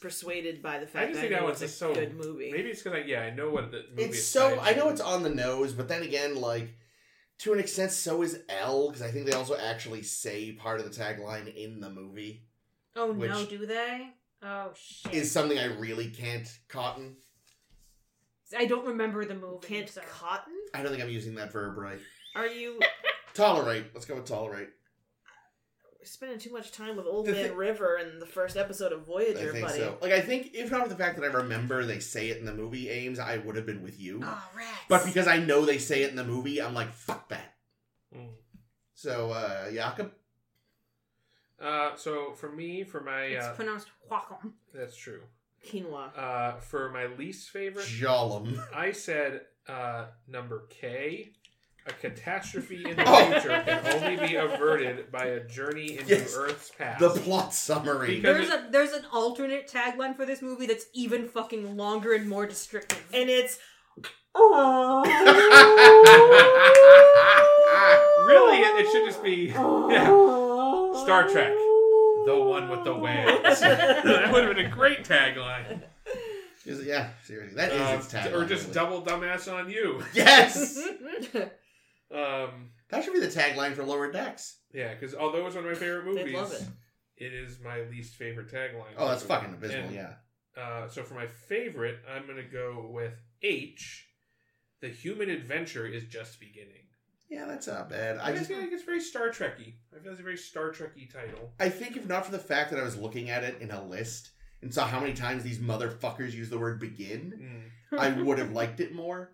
persuaded 0.00 0.62
by 0.62 0.78
the 0.78 0.86
fact 0.86 1.08
just 1.08 1.20
that 1.20 1.20
think 1.28 1.32
I 1.32 1.36
that 1.36 1.42
know 1.42 1.50
was 1.50 1.60
it's 1.60 1.72
a 1.74 1.76
so 1.76 1.92
good 1.92 2.16
movie. 2.16 2.50
Maybe 2.52 2.70
it's 2.70 2.82
because 2.82 2.98
I 2.98 3.02
yeah 3.06 3.20
I 3.22 3.30
know 3.30 3.50
what 3.50 3.70
the 3.72 3.84
movie 3.90 4.04
it's 4.04 4.18
is 4.18 4.30
so 4.30 4.58
I 4.60 4.72
know 4.74 4.88
it's 4.88 5.00
on 5.00 5.22
the 5.22 5.28
nose, 5.30 5.72
but 5.72 5.88
then 5.88 6.02
again, 6.02 6.36
like 6.40 6.70
to 7.38 7.52
an 7.52 7.60
extent, 7.60 7.92
so 7.92 8.22
is 8.22 8.40
L 8.48 8.88
because 8.88 9.02
I 9.02 9.10
think 9.10 9.26
they 9.26 9.32
also 9.32 9.56
actually 9.56 10.02
say 10.02 10.52
part 10.52 10.80
of 10.80 10.84
the 10.84 11.00
tagline 11.00 11.54
in 11.54 11.80
the 11.80 11.90
movie 11.90 12.44
Oh 12.98 13.12
no, 13.12 13.44
do 13.44 13.64
they? 13.64 14.08
Oh 14.42 14.70
shit. 14.74 15.14
is 15.14 15.30
something 15.30 15.58
I 15.58 15.66
really 15.66 16.08
can't 16.08 16.48
cotton. 16.68 17.16
I 18.56 18.66
don't 18.66 18.86
remember 18.86 19.24
the 19.24 19.34
movie. 19.34 19.66
Can't 19.66 19.88
so. 19.88 20.00
cotton? 20.10 20.54
I 20.74 20.82
don't 20.82 20.90
think 20.90 21.02
I'm 21.02 21.10
using 21.10 21.36
that 21.36 21.52
verb 21.52 21.76
right. 21.78 22.00
Are 22.34 22.46
you 22.46 22.80
Tolerate. 23.34 23.86
Let's 23.94 24.04
go 24.04 24.16
with 24.16 24.24
tolerate. 24.24 24.70
Spending 26.08 26.38
too 26.38 26.52
much 26.52 26.72
time 26.72 26.96
with 26.96 27.06
Old 27.06 27.26
The 27.26 27.32
Man 27.32 27.48
thi- 27.48 27.54
River 27.54 27.98
in 27.98 28.18
the 28.18 28.26
first 28.26 28.56
episode 28.56 28.92
of 28.92 29.06
Voyager, 29.06 29.30
I 29.30 29.34
Voyager, 29.34 29.52
think 29.52 29.66
buddy? 29.66 29.78
so. 29.80 29.98
Like 30.00 30.12
I 30.12 30.20
think 30.20 30.50
if 30.54 30.70
not 30.70 30.82
for 30.82 30.88
the 30.88 30.96
fact 30.96 31.16
that 31.18 31.24
I 31.24 31.28
remember 31.32 31.84
they 31.84 31.98
say 32.00 32.28
it 32.30 32.38
in 32.38 32.44
the 32.44 32.54
movie, 32.54 32.88
Ames, 32.88 33.18
I 33.18 33.38
would 33.38 33.56
have 33.56 33.66
been 33.66 33.82
with 33.82 34.00
you. 34.00 34.20
Oh 34.24 34.42
rats. 34.56 34.68
But 34.88 35.04
because 35.04 35.26
I 35.26 35.38
know 35.38 35.64
they 35.64 35.78
say 35.78 36.02
it 36.02 36.10
in 36.10 36.16
the 36.16 36.24
movie, 36.24 36.60
I'm 36.60 36.74
like, 36.74 36.92
fuck 36.92 37.28
that. 37.28 37.54
Mm. 38.16 38.28
So, 38.94 39.30
uh, 39.30 39.70
Jakob? 39.70 40.12
Uh, 41.60 41.96
so 41.96 42.32
for 42.32 42.50
me, 42.50 42.84
for 42.84 43.00
my 43.00 43.22
it's 43.22 43.46
uh, 43.46 43.52
pronounced 43.54 43.88
Wacom. 44.10 44.52
that's 44.74 44.96
true. 44.96 45.22
Quinoa. 45.66 46.16
Uh, 46.16 46.56
for 46.60 46.90
my 46.90 47.06
least 47.06 47.50
favorite, 47.50 47.84
Jollum. 47.86 48.60
I 48.74 48.92
said 48.92 49.42
uh, 49.68 50.06
number 50.28 50.66
K. 50.70 51.32
A 51.88 51.92
catastrophe 52.00 52.84
in 52.88 52.96
the 52.96 53.04
Oh. 53.06 53.30
future 53.30 53.62
can 53.64 54.02
only 54.02 54.16
be 54.28 54.34
averted 54.36 55.10
by 55.10 55.24
a 55.24 55.40
journey 55.46 55.96
into 55.98 56.16
Yes. 56.16 56.34
Earth's 56.36 56.70
past. 56.76 57.00
The 57.00 57.08
plot 57.10 57.54
summary. 57.54 58.16
Because- 58.16 58.48
There's 58.48 58.50
a 58.50 58.68
there's 58.70 58.92
an 58.92 59.04
alternate 59.12 59.68
tagline 59.70 60.14
for 60.14 60.26
this 60.26 60.42
movie 60.42 60.66
that's 60.66 60.86
even 60.92 61.28
fucking 61.28 61.76
longer 61.76 62.12
and 62.12 62.28
more 62.28 62.46
descriptive. 62.46 63.02
And 63.14 63.30
it's 63.30 63.58
really, 68.26 68.58
it, 68.58 68.86
it 68.86 68.90
should 68.92 69.06
just 69.06 69.22
be 69.22 69.46
yeah, 69.46 70.04
Star 71.02 71.28
Trek, 71.28 71.52
the 72.26 72.36
one 72.46 72.68
with 72.68 72.84
the 72.84 72.94
whales. 72.94 73.60
that 73.60 74.30
would 74.32 74.44
have 74.44 74.54
been 74.56 74.66
a 74.66 74.68
great 74.70 75.04
tagline. 75.04 75.82
Is 76.66 76.84
yeah, 76.84 77.10
seriously. 77.24 77.56
That 77.56 77.72
is 77.72 77.80
Um, 77.80 77.94
its 77.98 78.12
tagline. 78.12 78.34
or 78.34 78.44
just 78.44 78.64
really. 78.64 78.74
double 78.74 79.02
dumbass 79.02 79.50
on 79.52 79.70
you. 79.70 80.02
Yes! 80.12 80.78
Um, 82.14 82.70
that 82.90 83.04
should 83.04 83.12
be 83.12 83.20
the 83.20 83.26
tagline 83.28 83.74
for 83.74 83.84
Lower 83.84 84.10
Decks. 84.10 84.60
yeah, 84.72 84.94
because 84.94 85.14
although 85.14 85.46
it's 85.46 85.54
one 85.56 85.64
of 85.64 85.70
my 85.70 85.76
favorite 85.78 86.06
movies, 86.06 86.34
love 86.34 86.52
it. 86.52 86.62
it 87.16 87.34
is 87.34 87.58
my 87.62 87.82
least 87.90 88.14
favorite 88.14 88.50
tagline. 88.50 88.94
Oh, 88.96 89.08
that's 89.08 89.22
fucking 89.22 89.52
abysmal, 89.54 89.84
And, 89.84 89.94
yeah. 89.94 90.14
Uh, 90.56 90.88
so 90.88 91.02
for 91.02 91.14
my 91.14 91.26
favorite, 91.26 91.98
I'm 92.10 92.26
gonna 92.26 92.42
go 92.42 92.88
with 92.92 93.12
H. 93.42 94.08
the 94.80 94.88
human 94.88 95.28
adventure 95.30 95.86
is 95.86 96.04
just 96.04 96.40
beginning. 96.40 96.86
Yeah, 97.28 97.44
that's 97.44 97.66
not 97.66 97.90
bad. 97.90 98.16
I 98.16 98.28
I 98.28 98.30
just 98.30 98.38
just 98.38 98.50
feel 98.50 98.60
like 98.60 98.72
it's 98.72 98.84
very 98.84 99.00
Star 99.00 99.28
Trekky. 99.28 99.74
I 99.94 100.00
feel 100.02 100.12
it's 100.12 100.20
a 100.20 100.22
very 100.22 100.38
Star 100.38 100.70
Trekky 100.70 101.12
title. 101.12 101.52
I 101.60 101.68
think 101.68 101.96
if 101.96 102.06
not 102.08 102.24
for 102.24 102.32
the 102.32 102.38
fact 102.38 102.70
that 102.70 102.80
I 102.80 102.82
was 102.82 102.96
looking 102.96 103.28
at 103.28 103.44
it 103.44 103.60
in 103.60 103.70
a 103.70 103.84
list 103.84 104.30
and 104.62 104.72
saw 104.72 104.86
how 104.86 104.98
many 104.98 105.12
times 105.12 105.44
these 105.44 105.58
motherfuckers 105.58 106.32
use 106.32 106.48
the 106.48 106.58
word 106.58 106.80
begin, 106.80 107.70
Mm. 107.92 107.98
I 107.98 108.10
would 108.22 108.38
have 108.38 108.52
liked 108.52 108.80
it 108.80 108.94
more. 108.94 109.30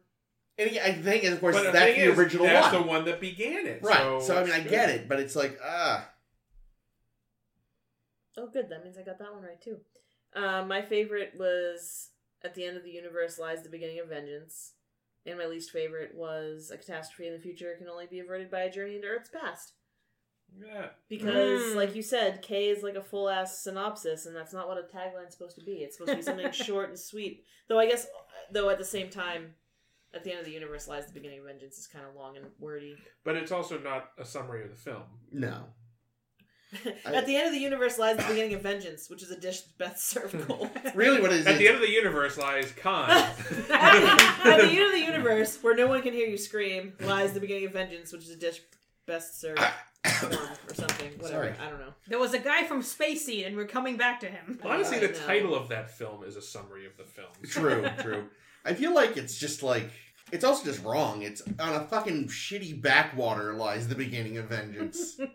And 0.56 0.70
again, 0.70 0.82
I 0.84 0.92
think, 0.92 1.24
of 1.24 1.40
course, 1.40 1.56
But 1.56 1.64
the 1.64 1.72
that's 1.72 1.84
thing 1.94 2.04
the 2.06 2.12
is, 2.12 2.18
original 2.18 2.46
that's 2.46 2.72
one. 2.72 2.82
the 2.82 2.88
one 2.88 3.04
that 3.06 3.20
began 3.20 3.66
it. 3.66 3.82
right. 3.82 3.96
So, 3.98 4.20
So, 4.20 4.38
I 4.40 4.44
mean, 4.44 4.52
I 4.52 4.58
it's 4.58 4.70
get 4.70 4.90
it, 4.90 5.08
but 5.08 5.18
it's 5.18 5.34
like, 5.34 5.58
ah. 5.64 6.08
Oh, 8.36 8.48
good. 8.48 8.68
That 8.68 8.84
means 8.84 8.98
I 8.98 9.02
got 9.02 9.18
that 9.18 9.32
one 9.32 9.42
right 9.42 9.60
too. 9.60 9.78
Uh, 10.34 10.64
my 10.64 10.82
favorite 10.82 11.34
was 11.38 12.10
"At 12.42 12.54
the 12.54 12.64
End 12.64 12.76
of 12.76 12.82
the 12.84 12.90
Universe 12.90 13.38
Lies 13.38 13.62
the 13.62 13.68
Beginning 13.68 14.00
of 14.00 14.08
Vengeance," 14.08 14.72
and 15.24 15.38
my 15.38 15.46
least 15.46 15.70
favorite 15.70 16.14
was 16.14 16.70
"A 16.72 16.76
catastrophe 16.78 17.28
in 17.28 17.32
the 17.34 17.40
future 17.40 17.74
can 17.78 17.88
only 17.88 18.06
be 18.06 18.18
averted 18.20 18.50
by 18.50 18.60
a 18.62 18.70
journey 18.72 18.96
into 18.96 19.06
Earth's 19.08 19.30
past." 19.30 19.74
Yeah. 20.56 20.88
Because, 21.08 21.62
Mm. 21.62 21.74
like 21.76 21.94
you 21.96 22.02
said, 22.02 22.42
K 22.42 22.68
is 22.68 22.82
like 22.82 22.94
a 22.96 23.02
full 23.02 23.28
ass 23.28 23.62
synopsis, 23.62 24.26
and 24.26 24.34
that's 24.36 24.52
not 24.52 24.68
what 24.68 24.78
a 24.78 24.82
tagline's 24.82 25.32
supposed 25.32 25.56
to 25.58 25.64
be. 25.64 25.82
It's 25.82 25.96
supposed 25.96 26.10
to 26.12 26.16
be 26.16 26.22
something 26.22 26.50
short 26.66 26.88
and 26.90 26.98
sweet. 26.98 27.44
Though 27.68 27.78
I 27.78 27.86
guess, 27.86 28.06
though 28.50 28.68
at 28.68 28.78
the 28.78 28.84
same 28.84 29.10
time, 29.10 29.54
"At 30.14 30.24
the 30.24 30.30
End 30.30 30.40
of 30.40 30.46
the 30.46 30.52
Universe 30.52 30.86
Lies 30.88 31.06
the 31.06 31.12
Beginning 31.12 31.40
of 31.40 31.46
Vengeance" 31.46 31.78
is 31.78 31.86
kind 31.86 32.04
of 32.06 32.14
long 32.14 32.36
and 32.36 32.46
wordy. 32.58 32.96
But 33.24 33.36
it's 33.36 33.52
also 33.52 33.78
not 33.78 34.10
a 34.18 34.24
summary 34.24 34.64
of 34.64 34.70
the 34.70 34.76
film. 34.76 35.02
No. 35.32 35.64
I- 37.06 37.14
At 37.14 37.26
the 37.26 37.36
end 37.36 37.46
of 37.46 37.52
the 37.52 37.60
universe 37.60 37.98
lies 37.98 38.16
the 38.16 38.24
beginning 38.24 38.54
of 38.54 38.62
vengeance, 38.62 39.08
which 39.08 39.22
is 39.22 39.30
a 39.30 39.38
dish 39.38 39.60
best 39.78 40.08
served 40.08 40.40
cold. 40.48 40.70
Really, 40.94 41.20
what 41.20 41.32
is 41.32 41.46
At 41.46 41.54
it? 41.54 41.58
the 41.58 41.66
end 41.68 41.76
of 41.76 41.82
the 41.82 41.90
universe 41.90 42.36
lies 42.36 42.72
Khan. 42.72 43.10
At 43.10 43.36
the 43.68 44.68
end 44.68 44.82
of 44.86 44.92
the 44.92 45.04
universe, 45.04 45.58
where 45.62 45.76
no 45.76 45.86
one 45.86 46.02
can 46.02 46.12
hear 46.12 46.26
you 46.26 46.36
scream, 46.38 46.94
lies 47.00 47.32
the 47.32 47.40
beginning 47.40 47.66
of 47.66 47.72
vengeance, 47.72 48.12
which 48.12 48.22
is 48.24 48.30
a 48.30 48.36
dish 48.36 48.60
best 49.06 49.40
served 49.40 49.60
ah. 49.60 49.76
warm 50.22 50.34
or 50.68 50.74
something. 50.74 51.12
Whatever. 51.18 51.28
Sorry. 51.28 51.54
I 51.64 51.70
don't 51.70 51.78
know. 51.78 51.94
There 52.08 52.18
was 52.18 52.34
a 52.34 52.38
guy 52.38 52.64
from 52.64 52.82
Space 52.82 53.24
Seed, 53.26 53.46
and 53.46 53.56
we're 53.56 53.66
coming 53.66 53.96
back 53.96 54.20
to 54.20 54.26
him. 54.26 54.58
Honestly, 54.64 54.96
I 54.96 55.00
the 55.00 55.08
know. 55.08 55.26
title 55.26 55.54
of 55.54 55.68
that 55.68 55.90
film 55.90 56.24
is 56.24 56.36
a 56.36 56.42
summary 56.42 56.86
of 56.86 56.96
the 56.96 57.04
film. 57.04 57.28
True, 57.44 57.86
true. 58.00 58.24
I 58.64 58.74
feel 58.74 58.94
like 58.94 59.16
it's 59.16 59.38
just 59.38 59.62
like 59.62 59.90
it's 60.32 60.44
also 60.44 60.64
just 60.64 60.82
wrong. 60.84 61.22
It's 61.22 61.42
on 61.60 61.74
a 61.74 61.84
fucking 61.86 62.28
shitty 62.28 62.80
backwater 62.80 63.54
lies 63.54 63.88
the 63.88 63.94
beginning 63.94 64.38
of 64.38 64.46
vengeance. 64.46 65.18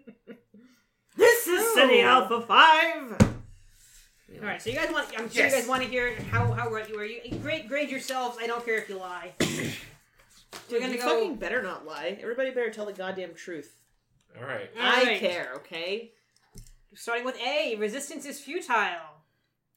This 1.18 1.48
is 1.48 1.74
Ceti 1.74 2.00
Alpha 2.02 2.40
Five. 2.42 3.12
All 3.22 4.46
right, 4.48 4.62
so 4.62 4.70
you 4.70 4.76
guys 4.78 4.90
want? 4.90 5.08
I'm 5.18 5.30
sure 5.30 5.44
Yes. 5.44 5.52
you 5.54 5.60
guys 5.60 5.68
want 5.68 5.84
to 5.84 5.90
hear 5.90 6.16
how 6.32 6.54
how 6.54 6.70
right 6.70 6.88
you 6.88 6.96
were. 6.96 7.04
You 7.04 7.20
grade 7.42 7.68
grade 7.68 7.90
yourselves. 7.90 8.38
I 8.40 8.48
don't 8.48 8.64
care 8.64 8.76
if 8.78 8.88
you 8.88 8.98
lie. 8.98 9.34
We're 10.72 10.80
gonna 10.80 10.94
you 10.94 10.98
go. 11.00 11.04
fucking 11.20 11.36
better 11.36 11.62
not 11.62 11.86
lie. 11.86 12.18
Everybody 12.22 12.52
better 12.52 12.70
tell 12.70 12.86
the 12.86 12.94
goddamn 12.94 13.34
truth. 13.36 13.76
All 14.40 14.46
right. 14.48 14.70
All 14.80 14.82
I 14.82 15.04
right. 15.04 15.20
care, 15.20 15.52
okay? 15.58 16.12
Starting 16.96 17.26
with 17.26 17.38
A. 17.42 17.76
Resistance 17.76 18.26
is 18.26 18.40
futile. 18.40 19.19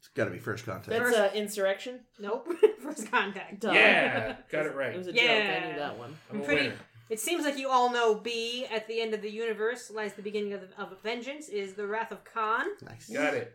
It's 0.03 0.09
got 0.17 0.25
to 0.25 0.33
be 0.33 0.39
first 0.41 0.67
contact. 0.67 0.89
That's 0.89 1.15
uh, 1.17 1.31
insurrection. 1.33 2.01
Nope. 2.19 2.49
First 2.83 3.09
contact. 3.09 3.61
Duh. 3.61 3.71
Yeah, 3.71 4.35
got 4.51 4.67
it 4.67 4.75
right. 4.75 4.93
It 4.93 4.99
was 4.99 5.07
a 5.07 5.13
Yeah. 5.15 5.23
joke. 5.55 5.63
I 5.65 5.69
knew 5.71 5.79
that 5.79 5.97
one. 5.99 6.17
I'm 6.33 6.41
a 6.41 6.45
pretty- 6.45 6.63
winner. 6.71 6.77
It 7.09 7.21
seems 7.21 7.45
like 7.45 7.57
you 7.57 7.69
all 7.69 7.93
know 7.93 8.17
B. 8.17 8.67
At 8.69 8.89
the 8.89 9.01
end 9.01 9.15
of 9.15 9.23
the 9.23 9.31
universe 9.31 9.91
lies 9.91 10.15
the 10.15 10.23
beginning 10.23 10.55
of, 10.55 10.63
of 10.77 11.01
vengeance. 11.03 11.49
Is 11.49 11.75
the 11.75 11.87
wrath 11.87 12.11
of 12.11 12.25
Khan. 12.25 12.67
nice. 12.83 13.09
Got 13.09 13.35
it. 13.35 13.55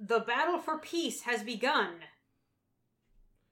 The 0.00 0.20
battle 0.20 0.58
for 0.58 0.78
peace 0.78 1.22
has 1.22 1.42
begun. 1.42 1.90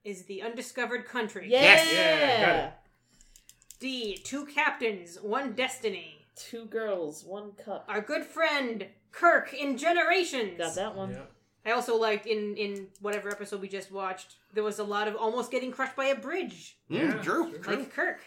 Is 0.03 0.25
the 0.25 0.41
undiscovered 0.41 1.05
country. 1.05 1.47
Yeah. 1.51 1.61
Yes. 1.61 1.93
Yeah, 1.93 2.45
got 2.45 2.55
it. 2.65 2.73
D. 3.79 4.17
Two 4.23 4.45
captains, 4.47 5.17
one 5.21 5.53
destiny. 5.53 6.25
Two 6.35 6.65
girls, 6.65 7.23
one 7.23 7.51
cup. 7.53 7.85
Our 7.87 8.01
good 8.01 8.23
friend 8.25 8.87
Kirk 9.11 9.53
in 9.53 9.77
Generations. 9.77 10.57
Got 10.57 10.75
that 10.75 10.95
one. 10.95 11.11
Yeah. 11.11 11.21
I 11.65 11.71
also 11.71 11.97
liked 11.97 12.25
in 12.27 12.55
in 12.57 12.87
whatever 13.01 13.29
episode 13.29 13.61
we 13.61 13.67
just 13.67 13.91
watched. 13.91 14.35
There 14.53 14.63
was 14.63 14.79
a 14.79 14.83
lot 14.83 15.07
of 15.07 15.15
almost 15.15 15.51
getting 15.51 15.71
crushed 15.71 15.95
by 15.95 16.05
a 16.05 16.15
bridge, 16.15 16.77
Mm, 16.89 16.95
Yeah. 17.15 17.21
true. 17.23 17.57
true. 17.59 17.75
like 17.75 17.93
Kirk. 17.93 18.19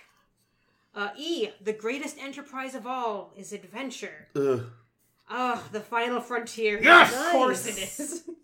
Uh, 0.95 1.11
e. 1.17 1.49
The 1.63 1.73
greatest 1.73 2.19
enterprise 2.19 2.75
of 2.75 2.87
all 2.87 3.33
is 3.37 3.53
adventure. 3.53 4.29
Ugh. 4.35 4.67
Ah, 5.31 5.63
the 5.73 5.81
final 5.81 6.21
frontier. 6.21 6.81
Yes! 6.83 7.15
Of 7.15 7.33
course 7.33 7.67
it 7.67 7.79
is. 7.79 8.25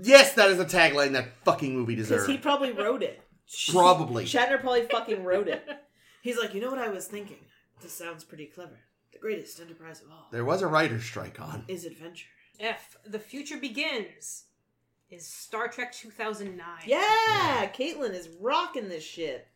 Yes, 0.00 0.34
that 0.34 0.48
is 0.48 0.58
the 0.58 0.64
tagline 0.64 1.10
that 1.14 1.26
fucking 1.44 1.74
movie 1.76 1.96
Because 1.96 2.08
deserved. 2.10 2.30
he 2.30 2.38
probably 2.38 2.70
wrote 2.70 3.02
it. 3.02 3.20
Probably. 3.70 4.24
Shatner 4.26 4.60
probably 4.60 4.82
fucking 4.82 5.24
wrote 5.24 5.48
it. 5.48 5.66
He's 6.22 6.38
like, 6.38 6.54
you 6.54 6.60
know 6.60 6.70
what 6.70 6.78
I 6.78 6.88
was 6.88 7.08
thinking? 7.08 7.38
This 7.82 7.94
sounds 7.94 8.22
pretty 8.22 8.46
clever. 8.46 8.78
The 9.12 9.18
greatest 9.18 9.58
enterprise 9.60 10.00
of 10.00 10.12
all 10.12 10.28
There 10.30 10.44
was 10.44 10.62
a 10.62 10.68
writer's 10.68 11.02
strike 11.04 11.40
on. 11.40 11.64
is 11.66 11.84
adventure. 11.84 12.28
F. 12.60 12.96
The 13.06 13.18
future 13.18 13.56
begins. 13.58 14.44
Is 15.10 15.26
Star 15.26 15.68
Trek 15.68 15.92
2009. 15.92 16.66
Yeah, 16.86 17.70
Caitlin 17.72 18.12
is 18.12 18.28
rocking 18.40 18.88
this 18.88 19.04
shit. 19.04 19.46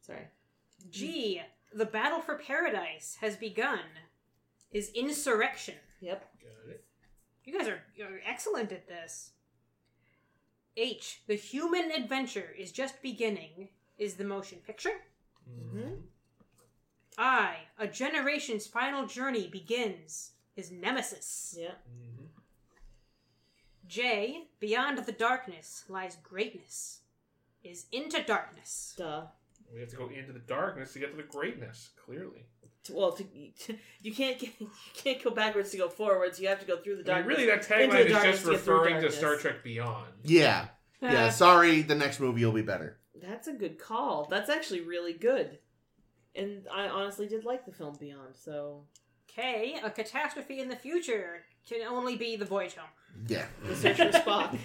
Sorry. 0.00 0.28
G. 0.90 1.42
The 1.74 1.84
battle 1.84 2.20
for 2.20 2.36
paradise 2.38 3.18
has 3.20 3.36
begun. 3.36 3.80
Is 4.72 4.90
insurrection. 4.94 5.74
Yep. 6.00 6.26
Got 6.42 6.70
it. 6.72 6.84
You 7.44 7.58
guys 7.58 7.68
are, 7.68 7.82
are 8.02 8.20
excellent 8.26 8.72
at 8.72 8.88
this. 8.88 9.32
H. 10.76 11.20
The 11.26 11.34
human 11.34 11.90
adventure 11.90 12.54
is 12.58 12.72
just 12.72 13.02
beginning. 13.02 13.68
Is 13.98 14.14
the 14.14 14.24
motion 14.24 14.58
picture. 14.66 15.02
Mhm. 15.50 15.98
I. 17.18 17.56
A 17.78 17.86
generation's 17.86 18.66
final 18.66 19.06
journey 19.06 19.48
begins. 19.48 20.30
Is 20.56 20.70
Nemesis. 20.70 21.54
Yeah. 21.58 21.74
Mhm. 21.90 22.11
J. 23.92 24.44
Beyond 24.58 25.04
the 25.04 25.12
darkness 25.12 25.84
lies 25.88 26.16
greatness. 26.22 27.00
Is 27.62 27.84
into 27.92 28.22
darkness. 28.22 28.94
Duh. 28.96 29.24
We 29.72 29.80
have 29.80 29.90
to 29.90 29.96
go 29.96 30.08
into 30.08 30.32
the 30.32 30.38
darkness 30.38 30.94
to 30.94 30.98
get 30.98 31.10
to 31.10 31.16
the 31.16 31.22
greatness. 31.22 31.90
Clearly, 32.04 32.46
Well, 32.90 33.12
to, 33.12 33.24
you 34.02 34.12
can't 34.14 34.38
get, 34.38 34.50
you 34.58 34.70
can't 34.94 35.22
go 35.22 35.30
backwards 35.30 35.70
to 35.72 35.76
go 35.76 35.88
forwards. 35.88 36.40
You 36.40 36.48
have 36.48 36.60
to 36.60 36.66
go 36.66 36.78
through 36.78 37.02
the 37.02 37.12
I 37.12 37.22
mean, 37.22 37.28
darkness. 37.28 37.38
really, 37.38 37.50
that 37.50 37.62
tagline 37.68 38.06
is 38.06 38.22
just 38.22 38.44
to 38.46 38.52
referring 38.52 39.00
to. 39.02 39.12
Star 39.12 39.36
Trek 39.36 39.62
Beyond. 39.62 40.06
Yeah. 40.24 40.68
Yeah, 41.02 41.30
sorry, 41.30 41.82
the 41.82 41.96
next 41.96 42.20
movie 42.20 42.44
will 42.44 42.52
be 42.52 42.62
better. 42.62 42.96
That's 43.20 43.48
a 43.48 43.52
good 43.52 43.76
call. 43.76 44.28
That's 44.30 44.48
actually 44.48 44.82
really 44.82 45.12
good. 45.12 45.58
And 46.36 46.68
I 46.72 46.86
honestly 46.86 47.26
did 47.26 47.44
like 47.44 47.66
the 47.66 47.72
film 47.72 47.96
Beyond. 47.98 48.36
So 48.36 48.84
K. 49.34 49.78
A 49.82 49.90
catastrophe 49.90 50.60
in 50.60 50.68
the 50.68 50.76
future 50.76 51.44
can 51.68 51.82
only 51.86 52.16
be 52.16 52.36
the 52.36 52.44
voyage 52.44 52.74
home. 52.74 52.88
Yeah. 53.28 53.46
the 53.66 53.74
search 53.76 53.96
for 53.96 54.04
Spock. 54.10 54.58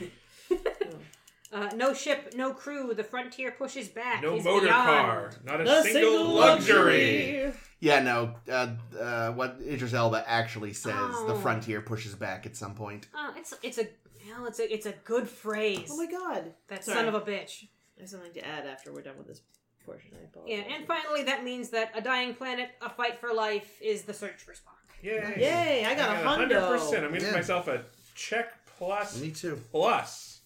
Uh, 1.53 1.69
no 1.75 1.93
ship, 1.93 2.33
no 2.35 2.51
crew. 2.53 2.93
The 2.93 3.05
frontier 3.05 3.51
pushes 3.51 3.87
back. 3.87 4.21
No 4.21 4.35
is 4.35 4.43
motor 4.43 4.65
beyond. 4.65 4.85
car, 4.85 5.31
not 5.45 5.61
a 5.61 5.63
The 5.63 5.81
single, 5.83 6.25
luxury. 6.35 7.53
Yeah, 7.79 8.01
no. 8.01 8.33
Uh, 8.51 8.75
uh, 8.99 9.31
what 9.31 9.57
Idris 9.65 9.93
Elba 9.93 10.25
actually 10.27 10.73
says, 10.73 10.93
the 11.25 11.33
Oh. 11.33 11.39
frontier 11.41 11.79
pushes 11.79 12.15
back 12.15 12.45
at 12.45 12.57
some 12.57 12.75
point. 12.75 13.07
Oh, 13.15 13.33
it's 13.37 13.53
it's 13.63 13.77
a 13.77 13.87
well, 14.29 14.45
it's 14.47 14.59
a 14.59 14.73
it's 14.73 14.85
a 14.87 14.93
good 15.05 15.29
phrase. 15.29 15.87
Oh 15.89 15.95
my 15.97 16.11
god. 16.11 16.53
that 16.67 16.83
Sorry. 16.83 16.97
son 16.97 17.07
of 17.07 17.13
a 17.13 17.21
bitch. 17.21 17.63
I 17.97 18.01
have 18.01 18.09
something 18.09 18.33
to 18.33 18.45
add 18.45 18.65
after 18.67 18.91
we're 18.91 19.01
done 19.03 19.17
with 19.17 19.27
this 19.27 19.41
portion. 19.87 20.11
I. 20.13 20.39
Yeah, 20.45 20.57
and 20.75 20.85
finally, 20.85 21.23
that 21.23 21.43
means 21.43 21.69
that 21.69 21.91
a 21.95 22.01
dying 22.01 22.35
planet, 22.35 22.69
a 22.81 22.89
fight 22.89 23.19
for 23.19 23.33
life, 23.33 23.81
is 23.81 24.03
the 24.03 24.13
search 24.13 24.41
for 24.43 24.51
Spock. 24.51 24.75
Yay! 25.01 25.33
Yay! 25.37 25.85
I 25.85 25.95
got 25.95 26.09
a 26.15 26.27
hundred 26.27 26.51
percent. 26.61 27.05
I'm 27.05 27.13
giving 27.13 27.27
Yeah. 27.29 27.33
myself 27.33 27.67
a 27.67 27.83
check 28.15 28.53
plus 28.77 29.19
Me 29.21 29.31
too. 29.31 29.59
plus. 29.71 30.41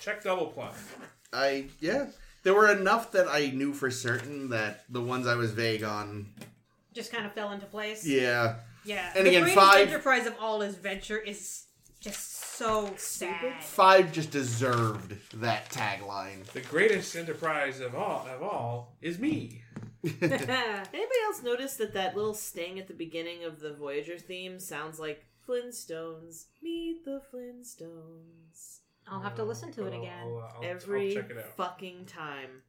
Check 0.00 0.22
double 0.24 0.46
plus. 0.46 0.74
I 1.32 1.66
yeah. 1.80 2.06
There 2.42 2.54
were 2.54 2.70
enough 2.72 3.12
that 3.12 3.28
I 3.28 3.50
knew 3.54 3.72
for 3.72 3.90
certain 3.90 4.48
that 4.50 4.84
the 4.88 5.00
ones 5.00 5.26
I 5.26 5.36
was 5.36 5.52
vague 5.52 5.84
on. 5.84 6.26
Just 6.92 7.12
kind 7.12 7.24
of 7.24 7.32
fell 7.32 7.52
into 7.52 7.66
place. 7.66 8.04
Yeah. 8.06 8.56
Yeah. 8.84 9.12
And 9.14 9.24
the 9.24 9.30
again, 9.30 9.42
greatest 9.42 9.64
five- 9.64 9.88
enterprise 9.88 10.26
of 10.26 10.34
all 10.40 10.60
is 10.62 10.74
venture 10.74 11.18
is 11.18 11.64
just 12.02 12.56
so 12.56 12.92
sad. 12.96 13.62
Five 13.62 14.12
just 14.12 14.32
deserved 14.32 15.16
that 15.40 15.70
tagline. 15.70 16.44
The 16.46 16.60
greatest 16.60 17.14
enterprise 17.14 17.80
of 17.80 17.94
all 17.94 18.26
of 18.26 18.42
all 18.42 18.96
is 19.00 19.18
me. 19.18 19.62
Anybody 20.04 21.20
else 21.24 21.42
notice 21.44 21.76
that 21.76 21.94
that 21.94 22.16
little 22.16 22.34
sting 22.34 22.80
at 22.80 22.88
the 22.88 22.94
beginning 22.94 23.44
of 23.44 23.60
the 23.60 23.72
Voyager 23.72 24.18
theme 24.18 24.58
sounds 24.58 24.98
like 24.98 25.24
Flintstones? 25.48 26.46
Meet 26.60 27.04
the 27.04 27.22
Flintstones. 27.32 28.80
I'll 29.06 29.20
have 29.20 29.36
to 29.36 29.44
listen 29.44 29.72
to 29.72 29.86
it 29.86 29.94
oh, 29.94 30.00
again. 30.00 30.22
I'll, 30.22 30.50
I'll, 30.56 30.64
Every 30.64 31.16
I'll 31.16 31.22
check 31.22 31.30
it 31.30 31.38
out. 31.38 31.56
fucking 31.56 32.06
time. 32.06 32.62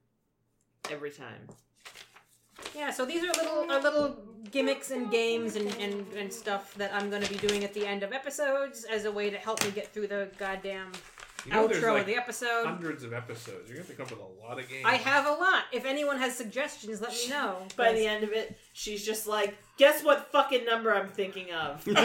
Every 0.92 1.12
time. 1.12 1.48
Yeah, 2.76 2.92
so 2.92 3.06
these 3.06 3.24
are 3.24 3.28
little 3.28 3.70
are 3.72 3.82
little 3.82 4.18
gimmicks 4.52 4.92
and 4.92 5.10
games 5.10 5.56
and, 5.56 5.74
and, 5.78 6.06
and 6.14 6.32
stuff 6.32 6.74
that 6.76 6.94
I'm 6.94 7.10
going 7.10 7.24
to 7.24 7.30
be 7.30 7.38
doing 7.48 7.64
at 7.64 7.74
the 7.74 7.86
end 7.88 8.04
of 8.04 8.12
episodes 8.14 8.84
as 8.86 9.06
a 9.06 9.12
way 9.12 9.30
to 9.30 9.38
help 9.38 9.64
me 9.64 9.72
get 9.72 9.92
through 9.94 10.08
the 10.08 10.30
goddamn 10.38 10.92
You 11.46 11.54
know, 11.54 11.68
there's 11.68 11.84
outro 11.84 11.94
like 11.94 12.02
of 12.02 12.08
the 12.08 12.16
episode. 12.16 12.66
hundreds 12.66 13.04
of 13.04 13.14
episodes. 13.14 13.70
You're 13.70 13.78
gonna 13.78 13.88
have 13.88 13.88
to 13.88 13.94
come 13.96 14.06
up 14.06 14.12
with 14.12 14.20
a 14.20 14.48
lot 14.48 14.60
of 14.60 14.70
games. 14.70 14.84
I 14.86 14.96
have 14.96 15.26
a 15.26 15.32
lot. 15.32 15.64
If 15.72 15.86
anyone 15.86 16.18
has 16.20 16.36
suggestions, 16.36 17.02
let 17.02 17.12
me 17.12 17.28
know. 17.30 17.58
By 17.76 17.94
the 17.94 18.06
end 18.06 18.24
of 18.24 18.32
it, 18.32 18.58
she's 18.74 19.06
just 19.06 19.28
like, 19.28 19.58
"Guess 19.78 20.04
what 20.04 20.32
fucking 20.32 20.66
number 20.66 20.94
I'm 20.94 21.10
thinking 21.10 21.52
of?" 21.52 21.86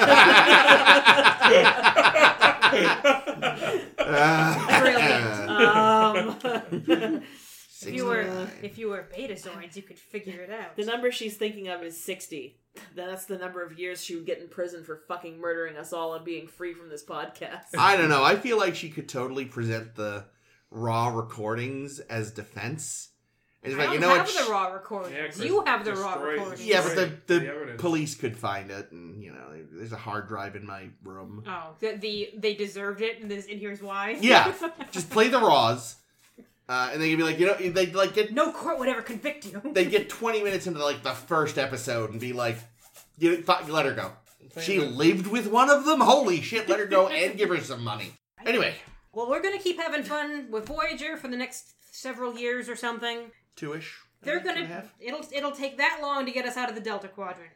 um, 5.48 7.22
if 7.86 7.94
you 7.94 8.04
were 8.06 8.48
if 8.62 8.78
you 8.78 8.88
were 8.88 9.06
Betazoids, 9.16 9.76
you 9.76 9.82
could 9.82 9.98
figure 9.98 10.40
it 10.42 10.50
out. 10.50 10.76
the 10.76 10.84
number 10.84 11.10
she's 11.12 11.36
thinking 11.36 11.68
of 11.68 11.82
is 11.82 12.02
sixty. 12.02 12.58
That's 12.94 13.26
the 13.26 13.38
number 13.38 13.62
of 13.64 13.78
years 13.78 14.04
she 14.04 14.14
would 14.14 14.26
get 14.26 14.38
in 14.38 14.48
prison 14.48 14.84
for 14.84 15.02
fucking 15.08 15.40
murdering 15.40 15.76
us 15.76 15.92
all 15.92 16.14
and 16.14 16.24
being 16.24 16.46
free 16.46 16.74
from 16.74 16.88
this 16.88 17.04
podcast. 17.04 17.76
I 17.76 17.96
don't 17.96 18.08
know. 18.08 18.22
I 18.22 18.36
feel 18.36 18.56
like 18.56 18.76
she 18.76 18.88
could 18.88 19.08
totally 19.08 19.44
present 19.44 19.94
the 19.96 20.24
raw 20.70 21.08
recordings 21.08 21.98
as 22.00 22.30
defense. 22.30 23.10
And 23.62 23.72
it's 23.72 23.80
I 23.82 23.86
like, 23.86 23.94
you 23.94 24.00
know 24.00 24.10
have 24.10 24.26
what? 24.26 24.46
the 24.46 24.52
raw 24.52 24.66
recordings. 24.68 25.14
Yeah, 25.16 25.24
Chris 25.24 25.38
you 25.40 25.64
have 25.64 25.84
the 25.84 25.94
raw 25.94 26.14
recordings. 26.14 26.64
Yeah, 26.64 26.82
but 26.82 26.94
the, 26.94 27.12
the, 27.26 27.40
the 27.40 27.74
police 27.76 28.14
could 28.14 28.36
find 28.36 28.70
it, 28.70 28.92
and 28.92 29.20
you 29.20 29.32
know, 29.32 29.48
there's 29.72 29.90
a 29.92 29.96
hard 29.96 30.28
drive 30.28 30.54
in 30.54 30.64
my 30.64 30.88
room. 31.02 31.42
Oh, 31.44 31.74
the, 31.80 31.96
the 31.96 32.30
they 32.36 32.54
deserved 32.54 33.02
it, 33.02 33.20
and, 33.20 33.28
this, 33.28 33.48
and 33.50 33.58
here's 33.58 33.82
why. 33.82 34.16
Yeah. 34.20 34.52
Just 34.92 35.10
play 35.10 35.26
the 35.26 35.40
raws, 35.40 35.96
uh, 36.68 36.90
and 36.92 37.00
they 37.00 37.10
could 37.10 37.16
be 37.18 37.22
like, 37.24 37.38
you 37.38 37.46
know, 37.46 37.54
they 37.54 37.86
would 37.86 37.94
like 37.94 38.14
get 38.14 38.32
no 38.32 38.52
court 38.52 38.78
would 38.78 38.88
ever 38.88 39.02
convict 39.02 39.46
you. 39.46 39.60
they 39.72 39.84
get 39.86 40.08
20 40.08 40.42
minutes 40.42 40.66
into 40.66 40.82
like 40.84 41.02
the 41.02 41.12
first 41.12 41.58
episode 41.58 42.10
and 42.10 42.20
be 42.20 42.32
like, 42.32 42.58
you 43.18 43.42
fuck, 43.42 43.68
let 43.68 43.86
her 43.86 43.92
go. 43.94 44.12
She 44.60 44.78
lived 44.80 45.26
with 45.26 45.46
one 45.48 45.70
of 45.70 45.84
them. 45.84 46.00
Holy 46.00 46.40
shit, 46.40 46.68
let 46.68 46.78
her 46.78 46.86
go 46.86 47.08
and 47.08 47.36
give 47.36 47.48
her 47.50 47.60
some 47.60 47.82
money. 47.84 48.12
Anyway, 48.46 48.74
Well, 49.12 49.28
we're 49.28 49.42
gonna 49.42 49.58
keep 49.58 49.78
having 49.80 50.04
fun 50.04 50.46
with 50.50 50.66
Voyager 50.66 51.16
for 51.16 51.26
the 51.28 51.36
next 51.36 51.74
several 51.90 52.38
years 52.38 52.68
or 52.68 52.76
something. 52.76 53.30
two-ish. 53.56 53.98
They're 54.22 54.40
Two 54.40 54.48
and 54.48 54.58
a 54.58 54.62
gonna 54.62 54.66
half. 54.74 54.94
it'll 55.00 55.24
it'll 55.32 55.50
take 55.52 55.76
that 55.78 55.98
long 56.00 56.24
to 56.26 56.32
get 56.32 56.46
us 56.46 56.56
out 56.56 56.68
of 56.68 56.74
the 56.76 56.80
Delta 56.80 57.08
Quadrant 57.08 57.50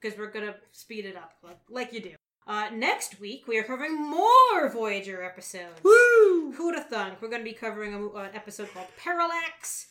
because 0.00 0.18
we're 0.18 0.30
gonna 0.30 0.54
speed 0.72 1.06
it 1.06 1.16
up 1.16 1.32
like, 1.42 1.58
like 1.70 1.92
you 1.94 2.00
do. 2.00 2.10
Uh, 2.48 2.70
next 2.72 3.20
week 3.20 3.46
we 3.46 3.58
are 3.58 3.62
covering 3.62 3.94
more 3.94 4.70
Voyager 4.72 5.22
episodes. 5.22 5.82
Woo! 5.82 6.50
Who'd 6.52 6.76
have 6.76 6.88
thunk? 6.88 7.20
We're 7.20 7.28
going 7.28 7.42
to 7.42 7.50
be 7.50 7.52
covering 7.52 7.92
a, 7.92 8.08
an 8.16 8.30
episode 8.32 8.72
called 8.72 8.86
Parallax 8.96 9.88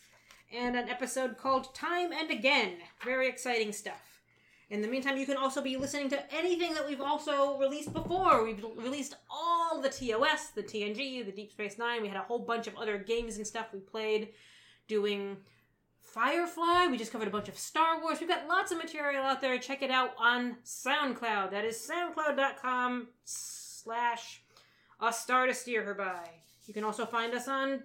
and 0.51 0.75
an 0.75 0.89
episode 0.89 1.37
called 1.37 1.75
Time 1.75 2.11
and 2.11 2.31
Again. 2.31 2.77
Very 3.05 3.29
exciting 3.29 3.71
stuff. 3.71 4.21
In 4.71 4.81
the 4.81 4.87
meantime, 4.87 5.17
you 5.17 5.27
can 5.27 5.37
also 5.37 5.61
be 5.61 5.77
listening 5.77 6.09
to 6.09 6.33
anything 6.33 6.73
that 6.73 6.87
we've 6.87 6.99
also 6.99 7.59
released 7.59 7.93
before. 7.93 8.43
We've 8.43 8.65
released 8.75 9.15
all 9.29 9.79
the 9.79 9.89
TOS, 9.89 10.49
the 10.55 10.63
TNG, 10.63 11.23
the 11.23 11.31
Deep 11.31 11.51
Space 11.51 11.77
Nine. 11.77 12.01
We 12.01 12.07
had 12.07 12.17
a 12.17 12.23
whole 12.23 12.39
bunch 12.39 12.65
of 12.65 12.75
other 12.75 12.97
games 12.97 13.37
and 13.37 13.45
stuff 13.45 13.67
we 13.71 13.81
played 13.81 14.29
doing 14.87 15.37
Firefly. 16.17 16.87
We 16.89 16.97
just 16.97 17.11
covered 17.11 17.27
a 17.27 17.31
bunch 17.31 17.47
of 17.47 17.59
Star 17.59 18.01
Wars. 18.01 18.19
We've 18.19 18.27
got 18.27 18.47
lots 18.47 18.71
of 18.71 18.79
material 18.79 19.23
out 19.23 19.39
there. 19.39 19.59
Check 19.59 19.83
it 19.83 19.91
out 19.91 20.13
on 20.17 20.57
SoundCloud. 20.65 21.51
That 21.51 21.63
is 21.63 21.77
soundcloud.com 21.87 23.09
slash 23.23 24.41
a 24.99 25.13
star 25.13 25.45
to 25.45 25.53
steer 25.53 25.83
her 25.83 25.93
by. 25.93 26.27
You 26.65 26.73
can 26.73 26.83
also 26.83 27.05
find 27.05 27.35
us 27.35 27.47
on 27.47 27.83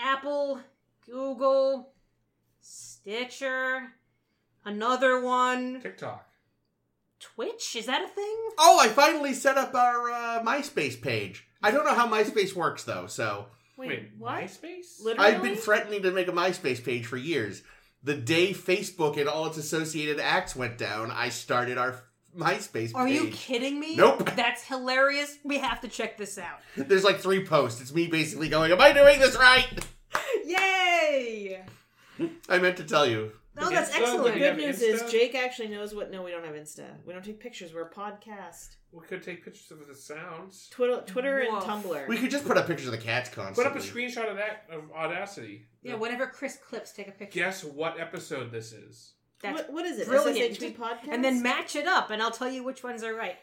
Apple, 0.00 0.60
Google, 1.06 1.90
Stitcher, 2.60 3.94
another 4.64 5.20
one, 5.20 5.80
TikTok. 5.82 6.24
Twitch. 7.18 7.74
Is 7.74 7.86
that 7.86 8.04
a 8.04 8.08
thing? 8.08 8.36
Oh, 8.58 8.78
I 8.80 8.86
finally 8.86 9.34
set 9.34 9.58
up 9.58 9.74
our 9.74 10.12
uh, 10.12 10.42
MySpace 10.44 11.02
page. 11.02 11.48
I 11.64 11.72
don't 11.72 11.84
know 11.84 11.96
how 11.96 12.08
MySpace 12.08 12.54
works 12.54 12.84
though, 12.84 13.08
so 13.08 13.46
Wait, 13.76 13.88
Wait, 13.88 14.10
what? 14.18 14.44
MySpace? 14.44 15.02
Literally? 15.02 15.34
I've 15.34 15.42
been 15.42 15.56
threatening 15.56 16.02
to 16.02 16.10
make 16.10 16.28
a 16.28 16.32
MySpace 16.32 16.82
page 16.82 17.06
for 17.06 17.16
years. 17.16 17.62
The 18.02 18.14
day 18.14 18.52
Facebook 18.52 19.18
and 19.18 19.28
all 19.28 19.46
its 19.46 19.56
associated 19.56 20.20
acts 20.20 20.54
went 20.54 20.78
down, 20.78 21.10
I 21.10 21.28
started 21.28 21.76
our 21.76 22.02
MySpace 22.36 22.94
Are 22.94 23.08
you 23.08 23.28
kidding 23.28 23.80
me? 23.80 23.96
Nope. 23.96 24.30
That's 24.36 24.62
hilarious. 24.62 25.38
We 25.42 25.58
have 25.58 25.80
to 25.80 25.88
check 25.88 26.18
this 26.18 26.38
out. 26.38 26.60
There's 26.76 27.04
like 27.04 27.18
three 27.18 27.44
posts. 27.44 27.80
It's 27.80 27.94
me 27.94 28.06
basically 28.06 28.48
going, 28.48 28.72
"Am 28.72 28.80
I 28.80 28.92
doing 28.92 29.18
this 29.18 29.36
right?" 29.36 29.66
Yay! 30.44 31.62
I 32.48 32.58
meant 32.58 32.76
to 32.76 32.84
tell 32.84 33.06
you. 33.06 33.32
Oh, 33.58 33.70
that's 33.70 33.90
Insta? 33.90 33.96
The 33.96 34.02
excellent. 34.02 34.34
Do 34.34 34.40
you 34.40 34.46
good 34.46 34.56
news 34.56 34.82
Insta? 34.82 35.04
is 35.04 35.10
Jake 35.10 35.34
actually 35.34 35.68
knows 35.68 35.94
what. 35.94 36.10
No, 36.10 36.22
we 36.22 36.30
don't 36.30 36.44
have 36.44 36.54
Insta. 36.54 36.84
We 37.04 37.12
don't 37.12 37.24
take 37.24 37.40
pictures. 37.40 37.72
We're 37.74 37.86
a 37.86 37.90
podcast. 37.90 38.76
We 38.92 39.06
could 39.06 39.22
take 39.22 39.44
pictures 39.44 39.70
of 39.70 39.86
the 39.86 39.94
sounds. 39.94 40.68
Twitter, 40.70 41.02
Twitter, 41.06 41.40
and 41.40 41.52
Woof. 41.54 41.64
Tumblr. 41.64 42.08
We 42.08 42.16
could 42.16 42.30
just 42.30 42.46
put 42.46 42.56
up 42.56 42.66
pictures 42.66 42.86
of 42.86 42.92
the 42.92 42.98
cats 42.98 43.28
Put 43.28 43.66
up 43.66 43.76
a 43.76 43.78
screenshot 43.78 44.30
of 44.30 44.36
that 44.36 44.66
of 44.70 44.90
Audacity. 44.92 45.66
Yeah, 45.82 45.94
whenever 45.94 46.26
Chris 46.26 46.56
clips, 46.56 46.92
take 46.92 47.08
a 47.08 47.12
picture. 47.12 47.38
Guess 47.40 47.64
what 47.64 48.00
episode 48.00 48.50
this 48.50 48.72
is? 48.72 49.12
That's 49.42 49.62
what, 49.62 49.72
what 49.72 49.86
is 49.86 49.98
it? 49.98 50.08
brilliant. 50.08 50.58
SSHB 50.58 50.76
podcast. 50.76 51.08
and 51.10 51.22
then 51.22 51.42
match 51.42 51.76
it 51.76 51.86
up, 51.86 52.10
and 52.10 52.22
I'll 52.22 52.30
tell 52.30 52.48
you 52.50 52.64
which 52.64 52.82
ones 52.82 53.02
are 53.02 53.14
right. 53.14 53.36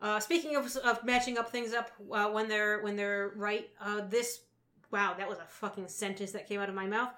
Uh, 0.00 0.20
speaking 0.20 0.56
of, 0.56 0.76
of 0.76 1.02
matching 1.04 1.38
up 1.38 1.50
things 1.50 1.72
up 1.72 1.90
uh, 2.12 2.28
when 2.30 2.48
they're 2.48 2.82
when 2.82 2.96
they're 2.96 3.32
right, 3.36 3.68
uh, 3.80 4.02
this 4.08 4.40
wow, 4.90 5.14
that 5.18 5.28
was 5.28 5.38
a 5.38 5.46
fucking 5.48 5.88
sentence 5.88 6.32
that 6.32 6.48
came 6.48 6.60
out 6.60 6.68
of 6.68 6.74
my 6.74 6.86
mouth. 6.86 7.10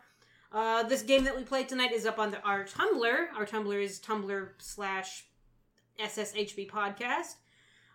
Uh, 0.53 0.83
this 0.85 1.03
game 1.03 1.25
that 1.25 1.37
we 1.37 1.43
played 1.43 1.69
tonight 1.69 1.93
is 1.93 2.07
up 2.07 2.19
on 2.19 2.31
the, 2.31 2.41
our 2.43 2.65
Tumblr. 2.65 3.27
Our 3.37 3.47
Tumblr 3.47 3.83
is 3.83 4.01
Tumblr 4.01 4.49
slash 4.59 5.25
SSHB 6.01 6.71
podcast. 6.71 7.35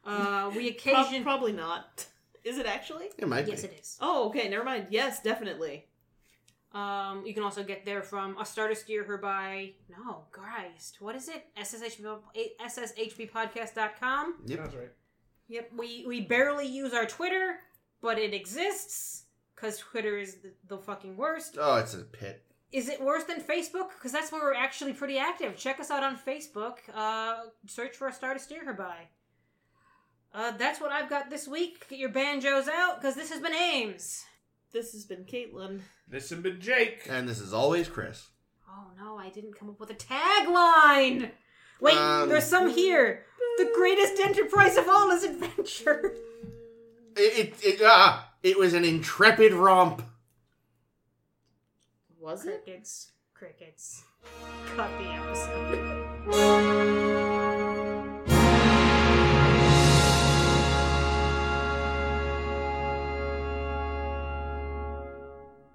Uh, 0.05 0.51
we 0.55 0.71
Prob- 0.81 1.05
occasion 1.05 1.23
probably 1.23 1.53
not. 1.53 2.05
Is 2.43 2.57
it 2.57 2.65
actually? 2.65 3.09
It 3.17 3.27
might 3.27 3.47
yes, 3.47 3.61
be. 3.61 3.67
it 3.67 3.79
is. 3.79 3.97
Oh, 4.01 4.29
okay. 4.29 4.49
Never 4.49 4.63
mind. 4.63 4.87
Yes, 4.89 5.21
definitely. 5.21 5.85
Um, 6.73 7.23
you 7.25 7.33
can 7.33 7.43
also 7.43 7.63
get 7.63 7.83
there 7.85 8.01
from 8.01 8.37
a 8.37 8.45
star 8.45 8.69
to 8.69 8.75
steer 8.75 9.03
her 9.03 9.17
by 9.17 9.71
no 9.89 10.23
Christ, 10.31 10.97
what 11.01 11.15
is 11.15 11.27
it? 11.27 11.45
SSHB 11.59 12.19
SSHBpodcast.com. 12.65 14.35
Yep. 14.45 14.59
Sounds 14.59 14.75
right. 14.75 14.91
Yep, 15.49 15.71
we 15.77 16.05
we 16.07 16.21
barely 16.21 16.65
use 16.65 16.93
our 16.93 17.05
Twitter, 17.05 17.59
but 18.01 18.17
it 18.17 18.33
exists 18.33 19.20
because 19.61 19.77
Twitter 19.77 20.17
is 20.17 20.37
the, 20.37 20.51
the 20.67 20.77
fucking 20.77 21.15
worst. 21.15 21.57
Oh, 21.59 21.75
it's 21.77 21.93
a 21.93 21.99
pit. 21.99 22.43
Is 22.71 22.89
it 22.89 23.01
worse 23.01 23.25
than 23.25 23.41
Facebook? 23.41 23.89
Because 23.93 24.11
that's 24.11 24.31
where 24.31 24.41
we're 24.41 24.53
actually 24.53 24.93
pretty 24.93 25.17
active. 25.17 25.55
Check 25.57 25.79
us 25.79 25.91
out 25.91 26.03
on 26.03 26.17
Facebook. 26.17 26.77
Uh, 26.93 27.35
search 27.67 27.95
for 27.95 28.07
a 28.07 28.13
star 28.13 28.33
to 28.33 28.39
steer 28.39 28.65
her 28.65 28.73
by. 28.73 28.95
Uh, 30.33 30.51
that's 30.57 30.79
what 30.79 30.91
I've 30.91 31.09
got 31.09 31.29
this 31.29 31.47
week. 31.47 31.87
Get 31.89 31.99
your 31.99 32.09
banjos 32.09 32.67
out, 32.69 33.01
because 33.01 33.15
this 33.15 33.29
has 33.29 33.41
been 33.41 33.53
Ames. 33.53 34.23
This 34.71 34.93
has 34.93 35.03
been 35.03 35.25
Caitlin. 35.25 35.81
This 36.07 36.29
has 36.29 36.39
been 36.39 36.61
Jake. 36.61 37.05
And 37.09 37.27
this 37.27 37.41
is 37.41 37.53
always 37.53 37.89
Chris. 37.89 38.29
Oh 38.69 38.87
no, 38.97 39.17
I 39.17 39.29
didn't 39.29 39.59
come 39.59 39.69
up 39.69 39.79
with 39.81 39.89
a 39.89 39.93
tagline. 39.93 41.31
Wait, 41.81 41.97
Um, 41.97 42.29
there's 42.29 42.45
some 42.45 42.69
here. 42.69 43.25
The 43.57 43.69
greatest 43.75 44.17
enterprise 44.21 44.77
of 44.77 44.87
all 44.87 45.11
is 45.11 45.25
adventure. 45.25 46.15
It, 47.17 47.37
it, 47.37 47.65
it, 47.65 47.81
ah, 47.83 48.30
it 48.43 48.57
was 48.57 48.73
an 48.73 48.85
intrepid 48.85 49.53
romp. 49.53 50.01
Was 52.19 52.45
it? 52.45 52.63
Crickets, 52.63 53.11
crickets. 53.33 54.03
Cut 54.75 54.89
the 54.99 55.05
episode. 55.05 57.17